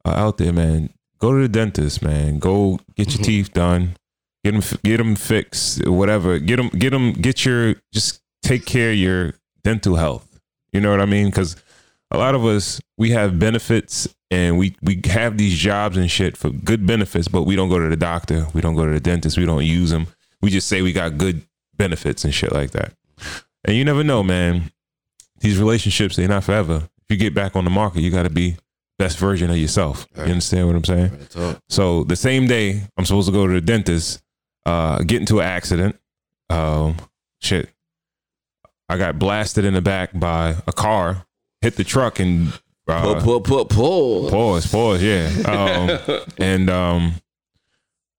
uh, 0.06 0.12
out 0.12 0.38
there, 0.38 0.54
man. 0.54 0.92
Go 1.18 1.34
to 1.36 1.42
the 1.42 1.50
dentist, 1.50 2.02
man. 2.02 2.40
Go 2.40 2.80
get 2.96 3.10
your 3.14 3.20
Mhm. 3.20 3.26
teeth 3.26 3.54
done. 3.54 3.98
Get 4.46 4.52
them, 4.54 4.80
get 4.86 4.98
them 4.98 5.16
fixed, 5.18 5.86
whatever. 5.86 6.40
Get 6.40 6.56
them, 6.56 6.70
get 6.70 6.92
them, 6.92 7.12
get 7.12 7.44
your. 7.44 7.76
Just 7.94 8.22
take 8.42 8.66
care 8.66 8.92
of 8.92 8.98
your 8.98 9.34
dental 9.66 9.98
health. 9.98 10.40
You 10.72 10.80
know 10.80 10.92
what 10.92 11.02
I 11.02 11.06
mean? 11.06 11.26
Because 11.26 11.58
a 12.12 12.18
lot 12.18 12.36
of 12.36 12.46
us 12.46 12.82
we 12.98 13.12
have 13.12 13.40
benefits 13.40 14.08
and 14.32 14.58
we 14.58 14.76
we 14.82 15.02
have 15.06 15.38
these 15.38 15.58
jobs 15.58 15.98
and 15.98 16.10
shit 16.10 16.38
for 16.38 16.50
good 16.50 16.86
benefits, 16.86 17.28
but 17.28 17.44
we 17.44 17.56
don't 17.56 17.70
go 17.70 17.80
to 17.80 17.88
the 17.90 17.98
doctor. 17.98 18.48
We 18.54 18.62
don't 18.62 18.76
go 18.76 18.86
to 18.86 18.92
the 18.92 19.00
dentist. 19.00 19.38
We 19.38 19.46
don't 19.46 19.66
use 19.66 19.90
them. 19.90 20.08
We 20.42 20.50
just 20.50 20.68
say 20.68 20.82
we 20.82 20.94
got 20.94 21.18
good 21.18 21.42
benefits 21.78 22.24
and 22.24 22.34
shit 22.34 22.52
like 22.52 22.72
that. 22.72 22.94
And 23.66 23.76
you 23.76 23.84
never 23.84 24.04
know, 24.04 24.24
man. 24.24 24.72
These 25.40 25.58
relationships 25.58 26.16
they're 26.16 26.28
not 26.28 26.44
forever. 26.44 26.90
If 27.04 27.06
you 27.10 27.18
get 27.18 27.34
back 27.34 27.56
on 27.56 27.64
the 27.64 27.70
market, 27.70 28.02
you 28.02 28.12
got 28.12 28.24
to 28.24 28.30
be 28.30 28.58
best 29.00 29.18
version 29.18 29.50
of 29.50 29.58
yourself. 29.58 30.06
Right. 30.16 30.28
You 30.28 30.34
understand 30.34 30.68
what 30.68 30.76
I'm 30.76 30.84
saying? 30.84 31.12
So 31.70 32.04
the 32.04 32.16
same 32.16 32.48
day 32.48 32.82
I'm 32.98 33.06
supposed 33.06 33.28
to 33.30 33.34
go 33.34 33.48
to 33.48 33.54
the 33.54 33.62
dentist, 33.62 34.22
uh, 34.66 35.00
get 35.00 35.22
into 35.22 35.40
an 35.40 35.46
accident. 35.46 35.98
Um, 36.50 36.98
shit, 37.42 37.70
I 38.90 38.98
got 38.98 39.18
blasted 39.18 39.66
in 39.66 39.74
the 39.74 39.82
back 39.82 40.12
by 40.14 40.56
a 40.68 40.74
car, 40.74 41.26
hit 41.62 41.76
the 41.76 41.84
truck, 41.84 42.20
and 42.20 42.54
uh, 42.88 43.02
Pull, 43.02 43.22
pull, 43.22 43.42
pull, 43.42 43.66
pull. 43.66 44.30
pause, 44.30 44.66
pause, 44.72 45.04
yeah, 45.04 45.30
um, 45.46 46.20
and 46.40 46.70
um, 46.70 47.14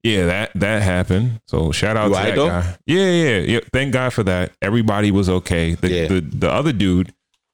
yeah, 0.02 0.26
that 0.26 0.50
that 0.54 0.82
happened. 0.82 1.40
So 1.46 1.72
shout 1.72 1.96
out 1.96 2.08
You 2.10 2.14
to 2.16 2.22
that 2.22 2.34
though? 2.36 2.48
guy. 2.48 2.76
Yeah, 2.86 3.10
yeah, 3.10 3.38
yeah. 3.38 3.60
Thank 3.72 3.92
God 3.92 4.12
for 4.12 4.22
that. 4.22 4.52
Everybody 4.62 5.10
was 5.10 5.28
okay. 5.28 5.74
The 5.74 5.90
Yeah. 5.90 6.06
the, 6.08 6.20
the 6.20 6.50
other 6.50 6.72
dude. 6.72 7.12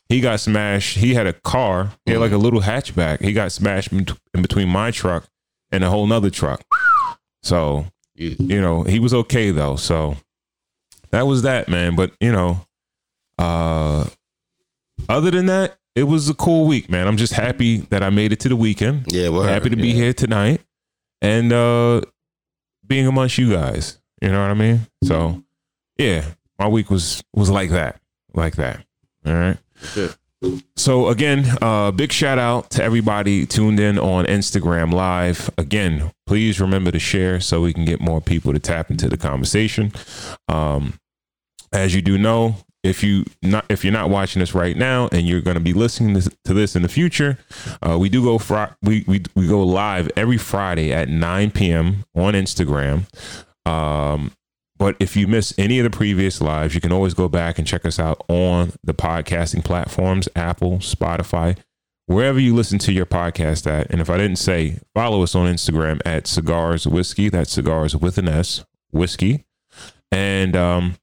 He 0.08 0.20
got 0.20 0.38
smashed. 0.38 0.98
He 0.98 1.14
had 1.14 1.26
a 1.26 1.32
car. 1.32 1.90
He 2.04 2.12
had 2.12 2.20
like 2.20 2.30
a 2.30 2.36
little 2.36 2.60
hatchback. 2.60 3.20
He 3.22 3.32
got 3.32 3.50
smashed 3.50 3.90
in 3.90 4.06
between 4.40 4.68
my 4.68 4.92
truck 4.92 5.24
and 5.72 5.82
a 5.82 5.90
whole 5.90 6.06
nother 6.06 6.30
truck. 6.30 6.62
So 7.42 7.86
you 8.14 8.60
know 8.60 8.82
he 8.84 9.00
was 9.00 9.12
okay 9.12 9.50
though. 9.50 9.74
So 9.74 10.14
that 11.10 11.26
was 11.26 11.42
that 11.42 11.68
man. 11.68 11.96
But 11.96 12.12
you 12.20 12.30
know, 12.30 12.60
uh, 13.38 14.04
other 15.08 15.30
than 15.30 15.46
that, 15.46 15.78
it 15.94 16.04
was 16.04 16.28
a 16.28 16.34
cool 16.34 16.66
week, 16.66 16.90
man. 16.90 17.06
I'm 17.08 17.16
just 17.16 17.32
happy 17.32 17.78
that 17.90 18.02
I 18.02 18.10
made 18.10 18.32
it 18.32 18.40
to 18.40 18.48
the 18.48 18.56
weekend. 18.56 19.04
Yeah, 19.12 19.30
we're 19.30 19.48
happy 19.48 19.70
to 19.70 19.76
be 19.76 19.88
Yeah. 19.88 19.94
here 19.94 20.12
tonight 20.12 20.60
and 21.22 21.52
uh 21.52 22.02
being 22.86 23.06
amongst 23.06 23.38
you 23.38 23.50
guys. 23.52 23.98
You 24.20 24.28
know 24.30 24.40
what 24.42 24.50
I 24.50 24.54
mean? 24.54 24.80
So 25.04 25.42
yeah, 25.98 26.24
my 26.58 26.68
week 26.68 26.90
was 26.90 27.22
was 27.34 27.48
like 27.50 27.70
that. 27.70 28.00
Like 28.34 28.56
that. 28.56 28.84
All 29.24 29.32
right. 29.34 29.58
So 30.76 31.08
again, 31.08 31.46
uh 31.62 31.90
big 31.92 32.12
shout 32.12 32.38
out 32.38 32.70
to 32.72 32.82
everybody 32.82 33.46
tuned 33.46 33.80
in 33.80 33.98
on 33.98 34.26
Instagram 34.26 34.92
live. 34.92 35.48
Again, 35.56 36.12
please 36.26 36.60
remember 36.60 36.90
to 36.90 36.98
share 36.98 37.40
so 37.40 37.62
we 37.62 37.72
can 37.72 37.84
get 37.86 38.00
more 38.00 38.20
people 38.20 38.52
to 38.52 38.58
tap 38.58 38.90
into 38.90 39.08
the 39.08 39.16
conversation. 39.16 39.92
Um 40.48 41.00
as 41.72 41.94
you 41.94 42.02
do 42.02 42.18
know, 42.18 42.56
if 42.86 43.02
you 43.02 43.24
not 43.42 43.66
if 43.68 43.84
you're 43.84 43.92
not 43.92 44.08
watching 44.08 44.40
this 44.40 44.54
right 44.54 44.76
now 44.76 45.08
and 45.12 45.26
you're 45.26 45.40
going 45.40 45.56
to 45.56 45.60
be 45.60 45.72
listening 45.72 46.14
this, 46.14 46.28
to 46.44 46.54
this 46.54 46.76
in 46.76 46.82
the 46.82 46.88
future, 46.88 47.38
uh, 47.82 47.98
we 47.98 48.08
do 48.08 48.22
go 48.22 48.38
fri- 48.38 48.74
we, 48.82 49.04
we 49.06 49.22
we 49.34 49.46
go 49.46 49.62
live 49.62 50.08
every 50.16 50.38
Friday 50.38 50.92
at 50.92 51.08
9 51.08 51.50
p.m. 51.50 52.04
on 52.14 52.34
Instagram. 52.34 53.06
Um, 53.66 54.32
but 54.78 54.94
if 55.00 55.16
you 55.16 55.26
miss 55.26 55.54
any 55.58 55.78
of 55.78 55.84
the 55.84 55.96
previous 55.96 56.40
lives, 56.40 56.74
you 56.74 56.80
can 56.80 56.92
always 56.92 57.14
go 57.14 57.28
back 57.28 57.58
and 57.58 57.66
check 57.66 57.84
us 57.84 57.98
out 57.98 58.22
on 58.28 58.72
the 58.84 58.94
podcasting 58.94 59.64
platforms, 59.64 60.28
Apple, 60.36 60.78
Spotify, 60.78 61.56
wherever 62.06 62.38
you 62.38 62.54
listen 62.54 62.78
to 62.80 62.92
your 62.92 63.06
podcast 63.06 63.66
at. 63.66 63.90
And 63.90 64.00
if 64.00 64.10
I 64.10 64.18
didn't 64.18 64.36
say, 64.36 64.78
follow 64.94 65.22
us 65.22 65.34
on 65.34 65.46
Instagram 65.46 66.00
at 66.04 66.26
Cigars 66.26 66.86
Whiskey. 66.86 67.30
That's 67.30 67.52
cigars 67.52 67.96
with 67.96 68.18
an 68.18 68.28
S, 68.28 68.64
whiskey. 68.92 69.46
And 70.12 70.54
um, 70.54 70.96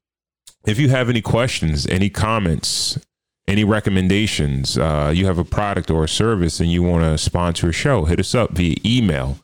if 0.66 0.78
you 0.78 0.88
have 0.88 1.08
any 1.08 1.20
questions, 1.20 1.86
any 1.86 2.10
comments, 2.10 2.98
any 3.46 3.62
recommendations, 3.64 4.78
uh, 4.78 5.12
you 5.14 5.26
have 5.26 5.38
a 5.38 5.44
product 5.44 5.90
or 5.90 6.04
a 6.04 6.08
service 6.08 6.60
and 6.60 6.72
you 6.72 6.82
want 6.82 7.04
to 7.04 7.18
sponsor 7.18 7.68
a 7.68 7.72
show, 7.72 8.04
hit 8.04 8.18
us 8.18 8.34
up 8.34 8.52
via 8.52 8.74
email. 8.84 9.36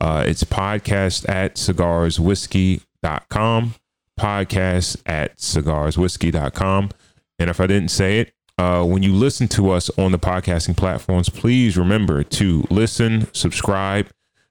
Uh, 0.00 0.22
it's 0.26 0.44
podcast 0.44 1.28
at 1.28 1.56
cigarswhiskey.com, 1.56 3.74
podcast 4.18 4.96
at 5.06 5.36
cigarswhiskey.com. 5.38 6.90
And 7.38 7.50
if 7.50 7.60
I 7.60 7.66
didn't 7.66 7.88
say 7.88 8.20
it, 8.20 8.32
uh, 8.58 8.84
when 8.84 9.02
you 9.02 9.14
listen 9.14 9.48
to 9.48 9.70
us 9.70 9.90
on 9.98 10.12
the 10.12 10.18
podcasting 10.18 10.76
platforms, 10.76 11.28
please 11.28 11.76
remember 11.78 12.22
to 12.24 12.64
listen, 12.70 13.28
subscribe, 13.32 14.08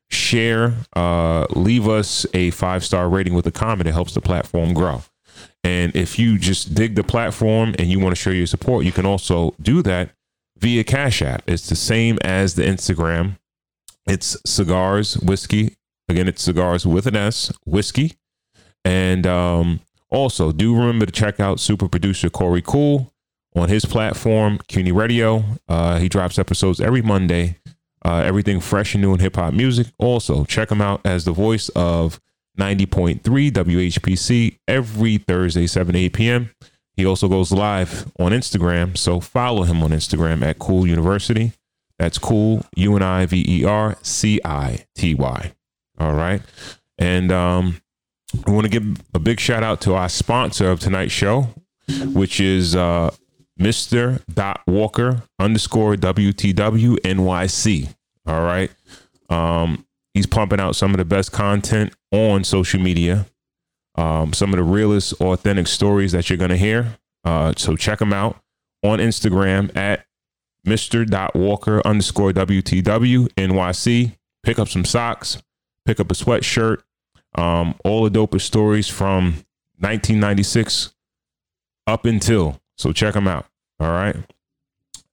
share, 0.10 0.76
uh, 0.96 1.46
leave 1.52 1.88
us 1.88 2.26
a 2.34 2.50
five 2.52 2.86
star 2.86 3.10
rating 3.10 3.34
with 3.34 3.46
a 3.46 3.52
comment. 3.52 3.88
It 3.88 3.92
helps 3.92 4.14
the 4.14 4.22
platform 4.22 4.74
grow. 4.74 5.04
And 5.68 5.94
if 5.98 6.18
you 6.18 6.38
just 6.38 6.76
dig 6.76 6.96
the 6.96 7.04
platform 7.04 7.76
and 7.78 7.90
you 7.90 8.00
want 8.00 8.16
to 8.16 8.22
show 8.22 8.30
your 8.30 8.48
support, 8.48 8.86
you 8.86 8.94
can 8.94 9.06
also 9.06 9.54
do 9.62 9.82
that 9.82 10.12
via 10.58 10.86
Cash 10.86 11.22
App. 11.22 11.44
It's 11.46 11.68
the 11.68 11.76
same 11.76 12.18
as 12.24 12.56
the 12.56 12.62
Instagram. 12.64 13.38
It's 14.08 14.38
cigars, 14.46 15.18
whiskey. 15.18 15.76
Again, 16.08 16.30
it's 16.30 16.42
cigars 16.42 16.88
with 16.88 17.06
an 17.06 17.18
S, 17.18 17.52
whiskey. 17.66 18.14
And 18.86 19.28
um, 19.28 19.82
also, 20.10 20.54
do 20.54 20.74
remember 20.74 21.06
to 21.06 21.12
check 21.12 21.42
out 21.42 21.60
super 21.60 21.90
producer 21.90 22.30
Corey 22.30 22.62
Cool 22.62 23.12
on 23.54 23.68
his 23.68 23.84
platform, 23.84 24.60
CUNY 24.70 24.94
Radio. 24.94 25.44
Uh, 25.68 26.00
he 26.00 26.08
drops 26.08 26.40
episodes 26.40 26.80
every 26.80 27.02
Monday. 27.02 27.58
Uh, 28.06 28.24
everything 28.26 28.62
fresh 28.62 28.96
and 28.96 29.02
new 29.02 29.14
in 29.14 29.20
hip 29.20 29.36
hop 29.36 29.54
music. 29.54 29.88
Also, 29.98 30.46
check 30.46 30.72
him 30.72 30.80
out 30.80 31.02
as 31.04 31.26
the 31.26 31.34
voice 31.34 31.68
of 31.76 32.22
90.3 32.58 33.22
WHPC 33.52 34.60
every 34.68 35.18
Thursday, 35.18 35.68
7 35.68 35.96
8 35.96 36.14
p.m. 36.14 36.50
He 36.96 37.06
also 37.06 37.28
goes 37.28 37.52
live 37.52 38.12
on 38.20 38.32
Instagram. 38.32 38.98
So 38.98 39.20
follow 39.20 39.64
him 39.64 39.84
on 39.84 39.92
Instagram 39.92 40.42
at 40.42 40.58
Cool 40.58 40.88
University. 40.88 41.54
That's 42.00 42.18
cool. 42.18 42.66
U 42.76 42.96
N 42.96 43.04
I 43.04 43.26
V 43.26 43.44
E 43.48 43.66
R 43.66 43.98
C 44.02 44.40
I 44.44 44.86
T 44.96 45.14
Y. 45.14 45.54
All 46.00 46.14
right. 46.14 46.42
And 46.98 47.32
um, 47.32 47.82
I 48.46 48.52
want 48.52 48.66
to 48.66 48.70
give 48.70 49.02
a 49.14 49.20
big 49.20 49.40
shout 49.40 49.64
out 49.64 49.82
to 49.82 49.94
our 49.94 50.10
sponsor 50.10 50.70
of 50.70 50.80
tonight's 50.80 51.14
show, 51.14 51.50
which 52.14 52.40
is 52.40 52.76
uh, 52.76 53.12
Mr. 53.60 54.22
Dot 54.34 54.62
Walker 54.68 55.24
underscore 55.40 55.96
WTW 55.96 56.98
NYC. 57.00 57.94
All 58.26 58.44
right. 58.44 58.72
Um, 59.30 59.86
he's 60.18 60.26
pumping 60.26 60.60
out 60.60 60.76
some 60.76 60.92
of 60.92 60.98
the 60.98 61.06
best 61.06 61.32
content 61.32 61.94
on 62.12 62.44
social 62.44 62.82
media. 62.82 63.28
Um, 63.96 64.34
some 64.34 64.54
of 64.54 64.58
the 64.58 64.64
realest, 64.64 65.14
authentic 65.14 65.68
stories 65.68 66.12
that 66.12 66.30
you're 66.30 66.38
going 66.38 66.50
to 66.50 66.58
hear. 66.58 66.98
Uh, 67.24 67.54
so 67.56 67.76
check 67.76 68.02
him 68.02 68.14
out 68.14 68.38
on 68.84 69.00
Instagram 69.00 69.76
at 69.76 70.06
Mr. 70.66 71.06
Walker 71.36 71.82
underscore 71.86 72.32
WTW 72.32 73.30
NYC. 73.34 74.16
Pick 74.44 74.60
up 74.60 74.68
some 74.68 74.86
socks, 74.86 75.42
pick 75.86 76.00
up 76.00 76.12
a 76.12 76.14
sweatshirt. 76.14 76.82
Um, 77.36 77.76
all 77.84 78.04
the 78.04 78.10
dopest 78.10 78.42
stories 78.42 78.88
from 78.88 79.44
1996 79.80 80.94
up 81.86 82.06
until. 82.06 82.60
So 82.76 82.92
check 82.92 83.14
them 83.14 83.28
out. 83.28 83.46
All 83.80 83.92
right. 83.92 84.16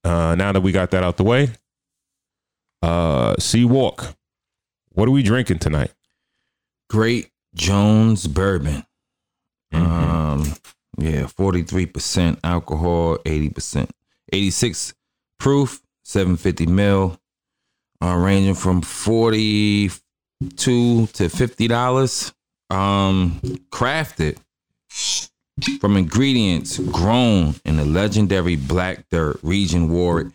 Uh, 0.02 0.34
now 0.34 0.52
that 0.52 0.60
we 0.60 0.72
got 0.72 0.90
that 0.90 1.02
out 1.02 1.16
the 1.16 1.24
way, 1.24 1.50
uh, 2.82 3.34
see 3.38 3.64
walk. 3.64 4.14
What 4.94 5.08
are 5.08 5.12
we 5.12 5.22
drinking 5.22 5.58
tonight? 5.58 5.92
Great 6.88 7.30
Jones 7.54 8.26
bourbon. 8.26 8.84
Mhm. 9.72 9.80
Um, 9.80 10.54
yeah, 10.98 11.26
forty 11.26 11.62
three 11.62 11.86
percent 11.86 12.38
alcohol, 12.44 13.18
eighty 13.26 13.50
percent, 13.50 13.90
eighty 14.32 14.50
six 14.50 14.94
proof, 15.38 15.82
seven 16.04 16.36
fifty 16.36 16.66
mil, 16.66 17.18
uh, 18.02 18.14
ranging 18.16 18.54
from 18.54 18.82
forty 18.82 19.90
two 20.56 21.06
to 21.08 21.28
fifty 21.28 21.66
dollars. 21.68 22.32
Um, 22.70 23.40
crafted 23.70 24.38
from 25.80 25.96
ingredients 25.96 26.78
grown 26.78 27.54
in 27.64 27.76
the 27.76 27.84
legendary 27.84 28.56
Black 28.56 29.08
Dirt 29.10 29.38
region, 29.42 29.88
Warwick 29.92 30.28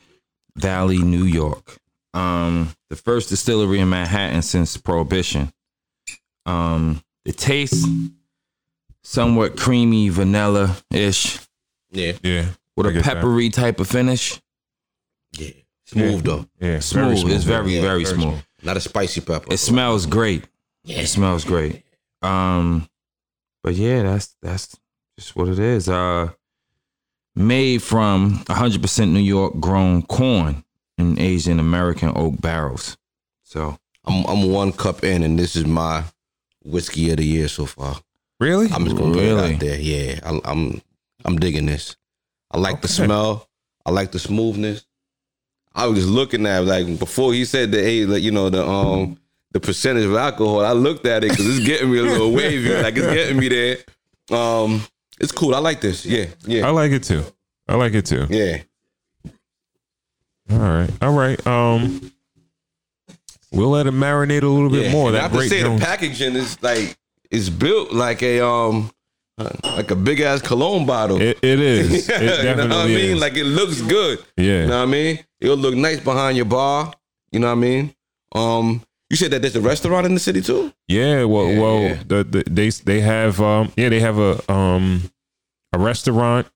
Valley, 0.55 0.97
New 0.99 1.23
York. 1.23 1.77
Um, 2.13 2.73
the 2.89 2.95
first 2.95 3.29
distillery 3.29 3.79
in 3.79 3.89
Manhattan 3.89 4.41
since 4.41 4.77
Prohibition. 4.77 5.51
Um, 6.45 7.01
the 7.25 7.31
taste 7.33 7.85
somewhat 9.03 9.57
creamy, 9.57 10.09
vanilla 10.09 10.77
ish, 10.91 11.39
Yeah, 11.91 12.13
Yeah. 12.23 12.45
with 12.75 12.87
I 12.87 12.89
a 12.89 12.93
get 12.93 13.03
that. 13.05 13.15
peppery 13.15 13.49
type 13.49 13.79
of 13.79 13.87
finish. 13.87 14.39
yeah. 15.33 15.51
Smooth 15.85 16.23
though. 16.23 16.45
Yeah. 16.59 16.79
Smooth. 16.79 17.31
It's 17.31 17.43
very, 17.43 17.75
Yeah, 17.75 17.81
very, 17.81 18.03
very 18.03 18.05
smooth. 18.05 18.43
Not 18.61 18.77
a 18.77 18.81
spicy 18.81 19.21
pepper. 19.21 19.51
It 19.51 19.57
smells 19.57 20.05
great. 20.05 20.45
Yeah. 20.83 20.99
It 20.99 21.07
smells 21.07 21.43
great. 21.45 21.83
Um, 22.21 22.87
but 23.63 23.73
yeah, 23.75 24.03
that's 24.03 24.35
that's 24.41 24.77
just 25.17 25.35
what 25.35 25.47
it 25.47 25.57
is. 25.59 25.89
Uh, 25.89 26.29
made 27.35 27.81
from 27.81 28.43
100% 28.45 29.11
New 29.11 29.19
York 29.19 29.59
grown 29.59 30.01
corn 30.03 30.63
in 30.99 31.19
Asian 31.19 31.59
American 31.59 32.11
oak 32.15 32.39
barrels. 32.41 32.97
So 33.43 33.77
I'm 34.05 34.25
I'm 34.25 34.51
one 34.51 34.71
cup 34.71 35.03
in, 35.03 35.23
and 35.23 35.37
this 35.39 35.55
is 35.55 35.65
my 35.65 36.03
whiskey 36.63 37.09
of 37.11 37.17
the 37.17 37.25
year 37.25 37.47
so 37.47 37.65
far. 37.65 37.95
Really? 38.39 38.67
I'm 38.71 38.83
just 38.85 38.95
gonna 38.97 39.13
put 39.13 39.23
it 39.23 39.27
Really? 39.27 39.53
out 39.55 39.59
there. 39.59 39.79
Yeah, 39.79 40.19
I, 40.23 40.39
I'm 40.45 40.81
I'm 41.25 41.37
digging 41.37 41.65
this. 41.65 41.95
I 42.51 42.57
like 42.57 42.81
the 42.81 42.87
smell. 42.87 43.47
I 43.85 43.91
like 43.91 44.11
the 44.11 44.19
smoothness. 44.19 44.85
I 45.75 45.85
was 45.87 45.99
just 45.99 46.09
looking 46.09 46.45
at 46.45 46.63
it, 46.63 46.65
like 46.65 46.99
before 46.99 47.33
he 47.33 47.45
said 47.45 47.71
the 47.71 47.81
hey, 47.81 48.05
like, 48.05 48.21
you 48.23 48.31
know 48.31 48.49
the 48.49 48.65
um 48.65 49.17
the 49.51 49.59
percentage 49.59 50.05
of 50.05 50.15
alcohol. 50.15 50.63
I 50.65 50.73
looked 50.73 51.05
at 51.05 51.23
it 51.23 51.31
because 51.31 51.47
it's 51.57 51.65
getting 51.65 51.91
me 51.91 51.99
a 51.99 52.03
little 52.03 52.31
wavy. 52.31 52.73
Like 52.73 52.95
it's 52.97 53.07
getting 53.07 53.37
me 53.37 53.47
there. 53.49 53.77
Um, 54.31 54.83
it's 55.19 55.31
cool. 55.31 55.55
I 55.55 55.59
like 55.59 55.81
this. 55.81 56.05
Yeah, 56.05 56.25
yeah. 56.45 56.67
I 56.67 56.69
like 56.71 56.91
it 56.91 57.03
too. 57.03 57.23
I 57.67 57.75
like 57.75 57.93
it 57.93 58.05
too. 58.05 58.25
yeah. 58.29 58.61
All 60.51 60.57
right. 60.59 60.89
All 61.01 61.13
right. 61.13 61.47
Um, 61.47 62.11
we'll 63.51 63.69
let 63.69 63.87
it 63.87 63.93
marinate 63.93 64.43
a 64.43 64.47
little 64.47 64.69
bit 64.69 64.85
yeah. 64.87 64.91
more. 64.91 65.09
And 65.09 65.17
I 65.17 65.21
That 65.27 65.31
have 65.31 65.41
to 65.41 65.47
say 65.49 65.61
Jones. 65.61 65.79
the 65.79 65.85
packaging 65.85 66.35
is 66.35 66.61
like 66.61 66.97
it's 67.31 67.49
built 67.49 67.91
like 67.91 68.21
a 68.23 68.45
um 68.45 68.91
like 69.63 69.91
a 69.91 69.95
big 69.95 70.19
ass 70.19 70.41
cologne 70.41 70.85
bottle. 70.85 71.21
It, 71.21 71.39
it 71.41 71.59
is. 71.59 72.09
It 72.09 72.21
you 72.45 72.55
know 72.55 72.67
what 72.67 72.71
I 72.73 72.87
mean? 72.87 73.15
is. 73.15 73.19
Like 73.21 73.35
it 73.37 73.45
looks 73.45 73.81
good. 73.81 74.19
yeah. 74.37 74.61
You 74.63 74.67
know 74.67 74.77
what 74.79 74.83
I 74.83 74.91
mean? 74.91 75.19
It'll 75.39 75.55
look 75.57 75.75
nice 75.75 75.99
behind 75.99 76.35
your 76.35 76.45
bar. 76.45 76.93
You 77.31 77.39
know 77.39 77.47
what 77.47 77.53
I 77.53 77.55
mean? 77.55 77.95
Um, 78.35 78.81
you 79.09 79.17
said 79.17 79.31
that 79.31 79.41
there's 79.41 79.55
a 79.55 79.61
restaurant 79.61 80.05
in 80.05 80.13
the 80.13 80.19
city 80.19 80.41
too. 80.41 80.73
Yeah, 80.87 81.23
well, 81.23 81.47
Yeah, 81.49 81.59
well, 81.59 81.81
yeah. 81.81 82.03
The, 82.05 82.23
the, 82.23 82.43
they 82.49 82.69
they 82.69 83.01
have 83.01 83.39
um 83.41 83.71
yeah 83.77 83.89
they 83.89 83.99
have 83.99 84.17
a 84.19 84.51
um 84.51 85.09
a 85.73 85.79
restaurant, 85.79 86.47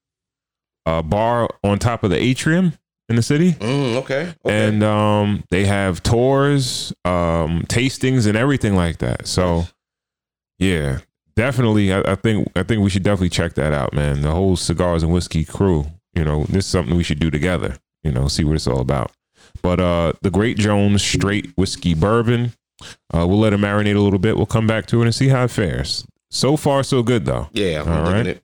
a 0.86 1.02
bar 1.04 1.50
on 1.64 1.80
top 1.80 2.04
of 2.04 2.10
the 2.10 2.18
atrium 2.18 2.74
in 3.10 3.16
the 3.18 3.22
city, 3.22 3.54
Mm, 3.54 3.96
okay. 3.98 4.34
okay. 4.46 4.68
and 4.68 4.84
um 4.84 5.44
they 5.50 5.66
have 5.66 6.02
tours, 6.04 6.94
um 7.06 7.64
tastings, 7.68 8.28
and 8.28 8.38
everything 8.38 8.76
like 8.76 9.00
that. 9.00 9.28
So 9.28 9.66
yeah, 10.60 11.00
definitely, 11.36 11.92
I, 11.94 12.00
I 12.14 12.16
think 12.16 12.50
I 12.56 12.64
think 12.64 12.82
we 12.82 12.90
should 12.90 13.04
definitely 13.04 13.30
check 13.30 13.56
that 13.56 13.74
out, 13.74 13.94
man. 13.94 14.22
The 14.22 14.32
whole 14.32 14.56
cigars 14.56 15.04
and 15.04 15.12
whiskey 15.12 15.44
crew, 15.44 15.86
you 16.14 16.24
know, 16.24 16.44
this 16.46 16.66
is 16.66 16.72
something 16.72 16.96
we 16.96 17.04
should 17.04 17.20
do 17.20 17.30
together. 17.32 17.78
You 18.04 18.12
know, 18.12 18.28
see 18.28 18.44
what 18.44 18.56
it's 18.56 18.68
all 18.68 18.80
about. 18.80 19.12
But 19.62 19.80
uh 19.80 20.14
the 20.22 20.32
Great 20.32 20.58
Jones 20.58 21.04
Straight 21.04 21.52
Whiskey 21.58 21.94
Bourbon. 21.94 22.54
Uh, 23.14 23.26
we'll 23.26 23.40
let 23.40 23.54
it 23.54 23.60
marinate 23.60 23.96
a 23.96 24.00
little 24.00 24.20
bit. 24.20 24.36
We'll 24.36 24.46
come 24.46 24.68
back 24.68 24.88
to 24.88 25.02
it 25.02 25.06
and 25.06 25.16
see 25.16 25.30
how 25.30 25.44
it 25.46 25.52
fares. 25.52 26.06
So 26.32 26.58
far, 26.58 26.84
so 26.84 27.02
good 27.04 27.24
though. 27.26 27.48
yeah, 27.54 27.82
I'm 27.82 27.90
all 27.90 28.12
right. 28.12 28.28
it. 28.28 28.44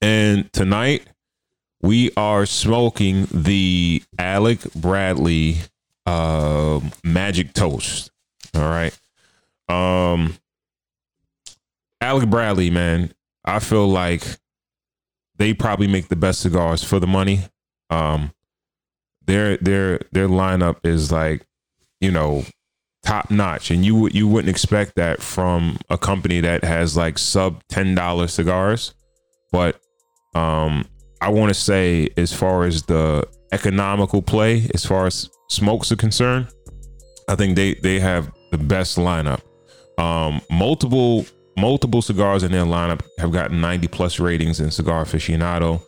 And 0.00 0.52
tonight 0.52 1.06
we 1.84 2.10
are 2.16 2.46
smoking 2.46 3.26
the 3.30 4.02
Alec 4.18 4.60
Bradley 4.74 5.58
uh, 6.06 6.80
Magic 7.04 7.52
Toast. 7.52 8.10
All 8.54 8.62
right. 8.62 8.98
Um, 9.68 10.34
Alec 12.00 12.30
Bradley, 12.30 12.70
man, 12.70 13.12
I 13.44 13.58
feel 13.58 13.86
like 13.86 14.24
they 15.36 15.52
probably 15.52 15.86
make 15.86 16.08
the 16.08 16.16
best 16.16 16.40
cigars 16.40 16.82
for 16.82 16.98
the 16.98 17.06
money. 17.06 17.40
Um, 17.90 18.32
their 19.26 19.58
their 19.58 20.00
their 20.10 20.28
lineup 20.28 20.86
is 20.86 21.12
like, 21.12 21.46
you 22.00 22.10
know, 22.10 22.44
top 23.04 23.30
notch, 23.30 23.70
and 23.70 23.84
you 23.84 23.94
would 23.96 24.14
you 24.14 24.26
wouldn't 24.26 24.48
expect 24.48 24.94
that 24.96 25.20
from 25.20 25.76
a 25.90 25.98
company 25.98 26.40
that 26.40 26.64
has 26.64 26.96
like 26.96 27.18
sub 27.18 27.62
ten 27.68 27.94
dollar 27.94 28.26
cigars. 28.26 28.94
But 29.52 29.78
um, 30.34 30.86
I 31.20 31.30
want 31.30 31.50
to 31.50 31.54
say, 31.54 32.08
as 32.16 32.32
far 32.32 32.64
as 32.64 32.82
the 32.82 33.26
economical 33.52 34.20
play, 34.20 34.68
as 34.74 34.84
far 34.84 35.06
as 35.06 35.30
smokes 35.48 35.90
are 35.92 35.96
concerned, 35.96 36.48
I 37.28 37.34
think 37.34 37.56
they 37.56 37.74
they 37.74 38.00
have 38.00 38.30
the 38.50 38.58
best 38.58 38.96
lineup. 38.98 39.40
Um, 39.98 40.40
multiple 40.50 41.26
multiple 41.56 42.02
cigars 42.02 42.42
in 42.42 42.52
their 42.52 42.64
lineup 42.64 43.02
have 43.18 43.30
gotten 43.30 43.60
90 43.60 43.88
plus 43.88 44.18
ratings 44.18 44.60
in 44.60 44.70
Cigar 44.70 45.04
Aficionado. 45.04 45.80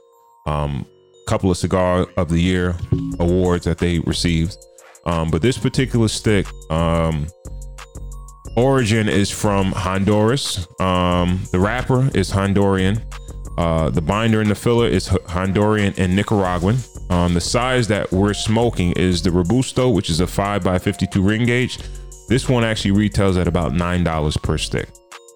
Um, 0.47 0.87
couple 1.27 1.51
of 1.51 1.57
cigar 1.57 2.07
of 2.17 2.29
the 2.29 2.39
year 2.39 2.77
awards 3.19 3.65
that 3.65 3.79
they 3.79 3.99
received. 4.01 4.57
Um, 5.07 5.31
but 5.31 5.43
this 5.43 5.59
particular 5.59 6.09
stick, 6.09 6.47
um, 6.71 7.27
origin 8.57 9.09
is 9.09 9.31
from 9.31 9.73
Honduras. 9.73 10.67
Um, 10.81 11.41
the 11.53 11.59
wrapper 11.59 12.11
is 12.15 12.31
Honduran. 12.31 13.03
Uh, 13.57 13.91
the 13.91 14.03
binder 14.03 14.41
and 14.41 14.51
the 14.51 14.55
filler 14.55 14.87
is 14.87 15.09
Honduran 15.09 15.97
and 15.99 16.15
Nicaraguan. 16.15 16.77
Um, 17.09 17.35
the 17.35 17.41
size 17.41 17.89
that 17.89 18.13
we're 18.13 18.35
smoking 18.35 18.93
is 18.93 19.23
the 19.23 19.31
Robusto, 19.31 19.89
which 19.89 20.11
is 20.11 20.21
a 20.21 20.27
5 20.27 20.63
by 20.63 20.79
52 20.79 21.23
ring 21.23 21.47
gauge. 21.47 21.79
This 22.29 22.49
one 22.49 22.65
actually 22.65 22.91
retails 22.91 23.37
at 23.37 23.49
about 23.49 23.73
$9 23.73 24.43
per 24.43 24.59
stick. 24.59 24.89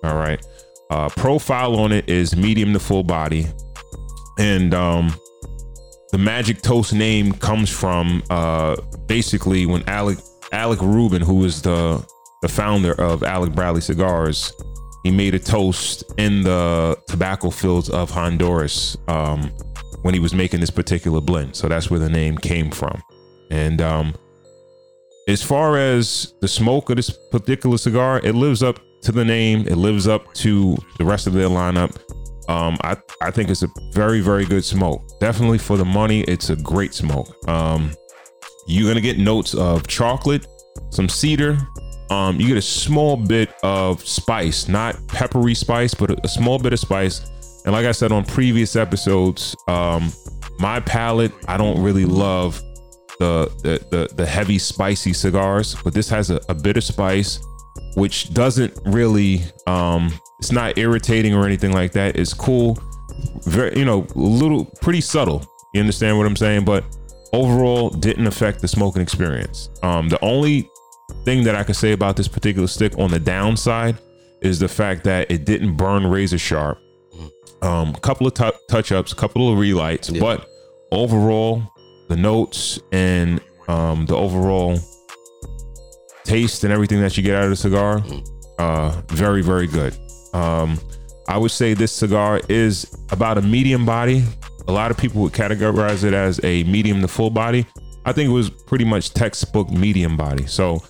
All 0.02 0.16
right. 0.16 0.44
Uh, 0.90 1.08
profile 1.08 1.76
on 1.76 1.92
it 1.92 2.08
is 2.08 2.36
medium 2.36 2.72
to 2.72 2.80
full 2.80 3.04
body. 3.04 3.46
And 4.38 4.74
um, 4.74 5.14
the 6.10 6.18
Magic 6.18 6.60
Toast 6.62 6.92
name 6.92 7.32
comes 7.32 7.70
from 7.70 8.22
uh, 8.30 8.76
basically 9.06 9.66
when 9.66 9.88
Alec 9.88 10.18
Alec 10.52 10.80
Rubin, 10.80 11.22
who 11.22 11.44
is 11.44 11.62
the 11.62 12.04
the 12.42 12.48
founder 12.48 12.92
of 13.00 13.22
Alec 13.22 13.52
Bradley 13.52 13.82
Cigars, 13.82 14.52
he 15.02 15.10
made 15.10 15.34
a 15.34 15.38
toast 15.38 16.04
in 16.18 16.42
the 16.42 16.96
tobacco 17.08 17.50
fields 17.50 17.88
of 17.88 18.10
Honduras 18.10 18.96
um, 19.08 19.50
when 20.02 20.14
he 20.14 20.20
was 20.20 20.34
making 20.34 20.60
this 20.60 20.70
particular 20.70 21.20
blend. 21.20 21.56
So 21.56 21.68
that's 21.68 21.90
where 21.90 22.00
the 22.00 22.08
name 22.08 22.36
came 22.36 22.70
from. 22.70 23.00
And 23.50 23.80
um, 23.80 24.14
as 25.28 25.42
far 25.42 25.76
as 25.76 26.34
the 26.40 26.48
smoke 26.48 26.90
of 26.90 26.96
this 26.96 27.10
particular 27.30 27.78
cigar, 27.78 28.20
it 28.22 28.34
lives 28.34 28.62
up 28.62 28.78
to 29.02 29.12
the 29.12 29.24
name. 29.24 29.66
It 29.66 29.76
lives 29.76 30.06
up 30.06 30.32
to 30.34 30.76
the 30.98 31.04
rest 31.04 31.26
of 31.26 31.32
their 31.32 31.48
lineup. 31.48 31.96
Um, 32.48 32.76
I 32.82 32.96
I 33.22 33.30
think 33.30 33.48
it's 33.48 33.62
a 33.62 33.68
very 33.92 34.20
very 34.20 34.44
good 34.44 34.64
smoke. 34.64 35.02
Definitely 35.20 35.58
for 35.58 35.76
the 35.76 35.84
money, 35.84 36.22
it's 36.22 36.50
a 36.50 36.56
great 36.56 36.94
smoke. 36.94 37.28
Um, 37.48 37.92
you're 38.66 38.88
gonna 38.88 39.00
get 39.00 39.18
notes 39.18 39.54
of 39.54 39.86
chocolate, 39.86 40.46
some 40.90 41.08
cedar. 41.08 41.58
Um, 42.10 42.40
you 42.40 42.48
get 42.48 42.56
a 42.56 42.62
small 42.62 43.16
bit 43.16 43.54
of 43.62 44.06
spice, 44.06 44.68
not 44.68 44.96
peppery 45.06 45.54
spice, 45.54 45.94
but 45.94 46.10
a, 46.10 46.20
a 46.24 46.28
small 46.28 46.58
bit 46.58 46.72
of 46.72 46.80
spice. 46.80 47.30
And 47.64 47.72
like 47.72 47.86
I 47.86 47.92
said 47.92 48.10
on 48.10 48.24
previous 48.24 48.74
episodes, 48.74 49.54
um, 49.68 50.12
my 50.58 50.80
palate, 50.80 51.32
I 51.46 51.56
don't 51.56 51.80
really 51.80 52.04
love 52.04 52.60
the 53.20 53.50
the 53.62 53.84
the, 53.90 54.14
the 54.14 54.26
heavy 54.26 54.58
spicy 54.58 55.12
cigars, 55.12 55.76
but 55.84 55.94
this 55.94 56.08
has 56.08 56.30
a, 56.30 56.40
a 56.48 56.54
bit 56.54 56.76
of 56.76 56.84
spice, 56.84 57.38
which 57.94 58.34
doesn't 58.34 58.76
really 58.86 59.42
um, 59.66 60.12
it's 60.40 60.50
not 60.50 60.78
irritating 60.78 61.34
or 61.34 61.46
anything 61.46 61.72
like 61.72 61.92
that. 61.92 62.16
It's 62.16 62.34
cool, 62.34 62.78
very 63.44 63.78
you 63.78 63.84
know, 63.84 64.06
a 64.16 64.18
little 64.18 64.64
pretty 64.80 65.00
subtle. 65.00 65.46
You 65.74 65.80
understand 65.80 66.18
what 66.18 66.26
I'm 66.26 66.36
saying? 66.36 66.64
But 66.64 66.84
overall, 67.32 67.90
didn't 67.90 68.26
affect 68.26 68.60
the 68.60 68.68
smoking 68.68 69.02
experience. 69.02 69.70
Um, 69.82 70.08
the 70.08 70.18
only 70.24 70.68
thing 71.24 71.44
that 71.44 71.54
I 71.54 71.62
could 71.64 71.76
say 71.76 71.92
about 71.92 72.16
this 72.16 72.28
particular 72.28 72.66
stick 72.68 72.98
on 72.98 73.10
the 73.10 73.20
downside 73.20 73.96
is 74.40 74.58
the 74.58 74.68
fact 74.68 75.04
that 75.04 75.30
it 75.30 75.44
didn't 75.44 75.76
burn 75.76 76.06
razor 76.06 76.38
sharp. 76.38 76.78
Um, 77.62 77.92
couple 77.96 78.26
of 78.26 78.32
t- 78.34 78.50
touch 78.70 78.90
ups, 78.90 79.12
a 79.12 79.16
couple 79.16 79.52
of 79.52 79.58
relights, 79.58 80.08
Yeah. 80.08 80.20
but 80.20 80.48
overall, 80.92 81.62
the 82.08 82.16
notes 82.16 82.78
and 82.90 83.38
um, 83.68 84.06
the 84.06 84.16
overall 84.16 84.78
taste 86.24 86.64
and 86.64 86.72
everything 86.72 87.00
that 87.00 87.16
you 87.16 87.22
get 87.22 87.34
out 87.34 87.44
of 87.44 87.50
the 87.50 87.56
cigar, 87.56 88.02
uh, 88.58 89.00
very 89.08 89.42
very 89.42 89.66
good. 89.66 89.96
Um, 90.32 90.78
I 91.28 91.36
would 91.38 91.50
say 91.50 91.74
this 91.74 91.92
cigar 91.92 92.40
is 92.48 92.86
about 93.10 93.38
a 93.38 93.42
medium 93.42 93.84
body. 93.84 94.24
A 94.68 94.72
lot 94.72 94.90
of 94.90 94.96
people 94.96 95.22
would 95.22 95.32
categorize 95.32 96.02
it 96.04 96.14
as 96.14 96.40
a 96.44 96.64
medium 96.64 97.00
to 97.02 97.08
full 97.08 97.30
body. 97.30 97.66
I 98.04 98.12
think 98.12 98.28
it 98.28 98.32
was 98.32 98.48
pretty 98.50 98.84
much 98.84 99.12
textbook 99.12 99.70
medium 99.70 100.16
body. 100.16 100.46
So 100.46 100.80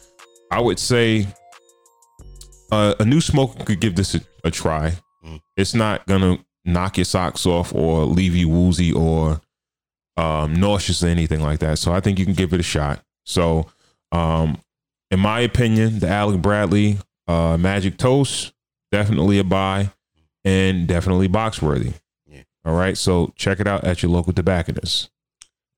I 0.50 0.60
would 0.60 0.78
say 0.78 1.26
uh, 2.72 2.94
a 2.98 3.04
new 3.04 3.20
smoker 3.20 3.64
could 3.64 3.80
give 3.80 3.96
this 3.96 4.14
a, 4.14 4.20
a 4.44 4.50
try. 4.50 4.94
Mm. 5.24 5.40
It's 5.56 5.74
not 5.74 6.06
gonna 6.06 6.38
knock 6.64 6.98
your 6.98 7.04
socks 7.04 7.46
off 7.46 7.74
or 7.74 8.04
leave 8.04 8.34
you 8.34 8.48
woozy 8.48 8.92
or 8.92 9.40
um, 10.16 10.54
nauseous 10.54 11.02
or 11.02 11.08
anything 11.08 11.40
like 11.40 11.60
that. 11.60 11.78
So 11.78 11.92
I 11.92 12.00
think 12.00 12.18
you 12.18 12.24
can 12.24 12.34
give 12.34 12.52
it 12.52 12.60
a 12.60 12.64
shot. 12.64 13.02
So, 13.24 13.66
um, 14.12 14.58
in 15.10 15.20
my 15.20 15.40
opinion, 15.40 16.00
the 16.00 16.08
Alec 16.08 16.40
Bradley 16.42 16.98
uh, 17.26 17.56
Magic 17.56 17.96
Toast 17.96 18.52
definitely 18.90 19.38
a 19.38 19.44
buy 19.44 19.90
and 20.44 20.86
definitely 20.86 21.28
box 21.28 21.62
worthy. 21.62 21.92
Yeah. 22.26 22.42
All 22.64 22.74
right. 22.74 22.96
So 22.96 23.32
check 23.36 23.60
it 23.60 23.66
out 23.66 23.84
at 23.84 24.02
your 24.02 24.10
local 24.10 24.32
tobacconist. 24.32 25.10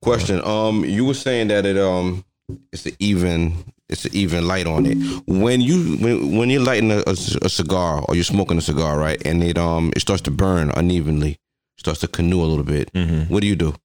Question. 0.01 0.41
Um, 0.43 0.83
you 0.83 1.05
were 1.05 1.13
saying 1.13 1.47
that 1.47 1.65
it 1.65 1.77
um, 1.77 2.25
it's 2.71 2.85
an 2.85 2.93
even, 2.99 3.72
it's 3.89 4.05
an 4.05 4.11
even 4.13 4.47
light 4.47 4.65
on 4.67 4.85
it. 4.85 4.97
When 5.27 5.61
you 5.61 5.97
when 5.97 6.37
when 6.37 6.49
you're 6.49 6.61
lighting 6.63 6.91
a, 6.91 6.99
a, 7.05 7.11
a 7.41 7.49
cigar 7.49 8.03
or 8.07 8.15
you're 8.15 8.23
smoking 8.23 8.57
a 8.57 8.61
cigar, 8.61 8.97
right, 8.97 9.21
and 9.25 9.43
it 9.43 9.57
um 9.57 9.91
it 9.95 9.99
starts 9.99 10.21
to 10.23 10.31
burn 10.31 10.71
unevenly, 10.75 11.37
starts 11.77 11.99
to 12.01 12.07
canoe 12.07 12.41
a 12.41 12.45
little 12.47 12.63
bit. 12.63 12.91
Mm-hmm. 12.93 13.31
What 13.33 13.41
do 13.41 13.47
you 13.47 13.55
do? 13.55 13.75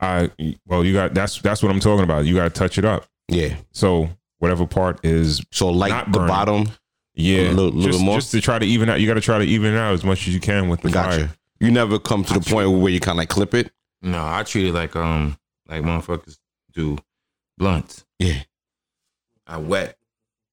I 0.00 0.30
well, 0.66 0.84
you 0.84 0.92
got 0.94 1.14
that's 1.14 1.40
that's 1.40 1.62
what 1.62 1.70
I'm 1.70 1.80
talking 1.80 2.04
about. 2.04 2.24
You 2.24 2.34
got 2.34 2.44
to 2.44 2.50
touch 2.50 2.78
it 2.78 2.84
up. 2.84 3.06
Yeah. 3.28 3.56
So 3.72 4.08
whatever 4.38 4.66
part 4.66 5.04
is 5.04 5.42
So 5.52 5.68
light 5.68 5.90
Not 5.90 6.06
the 6.12 6.18
burning. 6.18 6.28
bottom. 6.28 6.68
yeah, 7.14 7.40
A 7.40 7.52
little- 7.52 7.64
little 7.66 7.92
just, 7.92 8.00
more? 8.04 8.14
just 8.16 8.30
to 8.32 8.40
try 8.40 8.58
to 8.58 8.64
even 8.64 8.88
out. 8.88 9.00
You 9.00 9.06
got 9.06 9.14
to 9.14 9.20
try 9.20 9.38
to 9.38 9.44
even 9.44 9.74
it 9.74 9.76
out 9.76 9.92
as 9.92 10.02
much 10.04 10.26
as 10.26 10.32
you 10.34 10.40
can 10.40 10.68
with 10.70 10.80
the 10.80 10.90
Gotcha. 10.90 11.18
fire. 11.26 11.30
You 11.60 11.70
never 11.70 11.98
come 11.98 12.24
to 12.24 12.32
the 12.32 12.40
point 12.40 12.70
where 12.80 12.90
you 12.90 13.00
kind 13.00 13.16
of 13.16 13.18
like 13.18 13.28
clip 13.28 13.52
it. 13.54 13.70
No, 14.00 14.24
I 14.24 14.42
treat 14.44 14.68
it 14.68 14.72
like 14.72 14.96
um 14.96 15.36
like 15.68 15.82
motherfuckers 15.82 16.38
do 16.72 16.96
blunts. 17.58 18.06
Yeah. 18.18 18.40
I 19.50 19.56
wet 19.58 19.96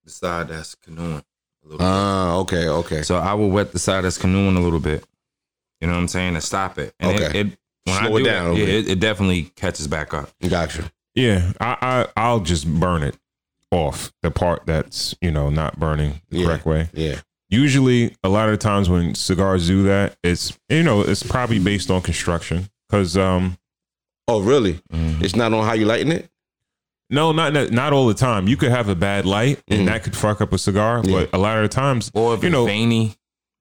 the 0.04 0.10
side 0.12 0.48
that's 0.50 0.76
canoeing 0.76 1.24
a 1.64 1.68
little 1.68 1.78
bit. 1.78 1.86
Ah, 1.86 2.36
okay, 2.38 2.68
okay. 2.68 3.02
So 3.04 3.16
I 3.18 3.34
will 3.34 3.50
wet 3.50 3.72
the 3.72 3.80
side 3.80 4.04
that's 4.04 4.18
canoeing 4.18 4.56
a 4.58 4.62
little 4.62 4.80
bit. 4.80 5.06
You 5.82 5.88
know 5.88 5.94
what 5.94 6.00
I'm 6.00 6.08
saying? 6.08 6.34
To 6.34 6.42
stop 6.42 6.80
it. 6.80 6.94
And 7.00 7.16
Okay. 7.16 7.26
It, 7.40 7.48
it, 7.48 7.58
when 7.86 7.96
Slow 8.00 8.18
I 8.18 8.20
it 8.20 8.24
down 8.24 8.52
It, 8.56 8.58
yeah, 8.60 8.66
it, 8.74 8.90
it 8.90 9.00
definitely 9.00 9.44
catches 9.56 9.88
back 9.88 10.14
up. 10.14 10.30
Gotcha. 10.48 10.92
Yeah, 11.16 11.54
I, 11.62 11.78
I 11.82 12.08
I'll 12.22 12.40
just 12.42 12.68
burn 12.68 13.02
it 13.04 13.18
off 13.72 14.12
the 14.24 14.32
part 14.32 14.66
that's 14.66 15.16
you 15.22 15.32
know 15.32 15.50
not 15.50 15.80
burning 15.80 16.22
the 16.30 16.40
Yeah. 16.40 16.46
correct 16.48 16.66
way. 16.66 16.90
Yeah. 16.94 17.20
Usually, 17.50 18.14
a 18.26 18.30
lot 18.30 18.50
of 18.50 18.60
times 18.60 18.90
when 18.90 19.16
cigars 19.16 19.68
do 19.68 19.84
that, 19.84 20.18
it's 20.24 20.58
you 20.70 20.84
know 20.84 21.02
it's 21.02 21.24
probably 21.24 21.60
based 21.60 21.90
on 21.90 22.02
construction 22.02 22.70
because 22.90 23.16
um 23.18 23.58
Oh, 24.28 24.42
really? 24.42 24.74
Mhm. 24.94 25.24
It's 25.24 25.36
not 25.36 25.54
on 25.54 25.66
how 25.66 25.74
you 25.74 25.86
lighting 25.86 26.12
it. 26.12 26.30
No 27.10 27.32
not 27.32 27.54
not 27.54 27.72
not 27.72 27.94
all 27.94 28.08
the 28.08 28.14
time. 28.14 28.48
You 28.48 28.58
could 28.58 28.72
have 28.72 28.90
a 28.90 28.96
bad 28.96 29.26
light 29.26 29.62
and 29.68 29.88
that 29.88 30.04
could 30.04 30.16
fuck 30.16 30.42
up 30.42 30.54
a 30.54 30.58
cigar, 30.58 31.02
Yeah. 31.04 31.12
but 31.12 31.30
a 31.34 31.38
lot 31.38 31.58
of 31.58 31.64
the 31.64 31.70
times 31.70 32.12
Or 32.14 32.34
if 32.34 32.42
You 32.44 32.48
it's 32.48 32.54
know- 32.54 32.66
veiny, 32.66 33.16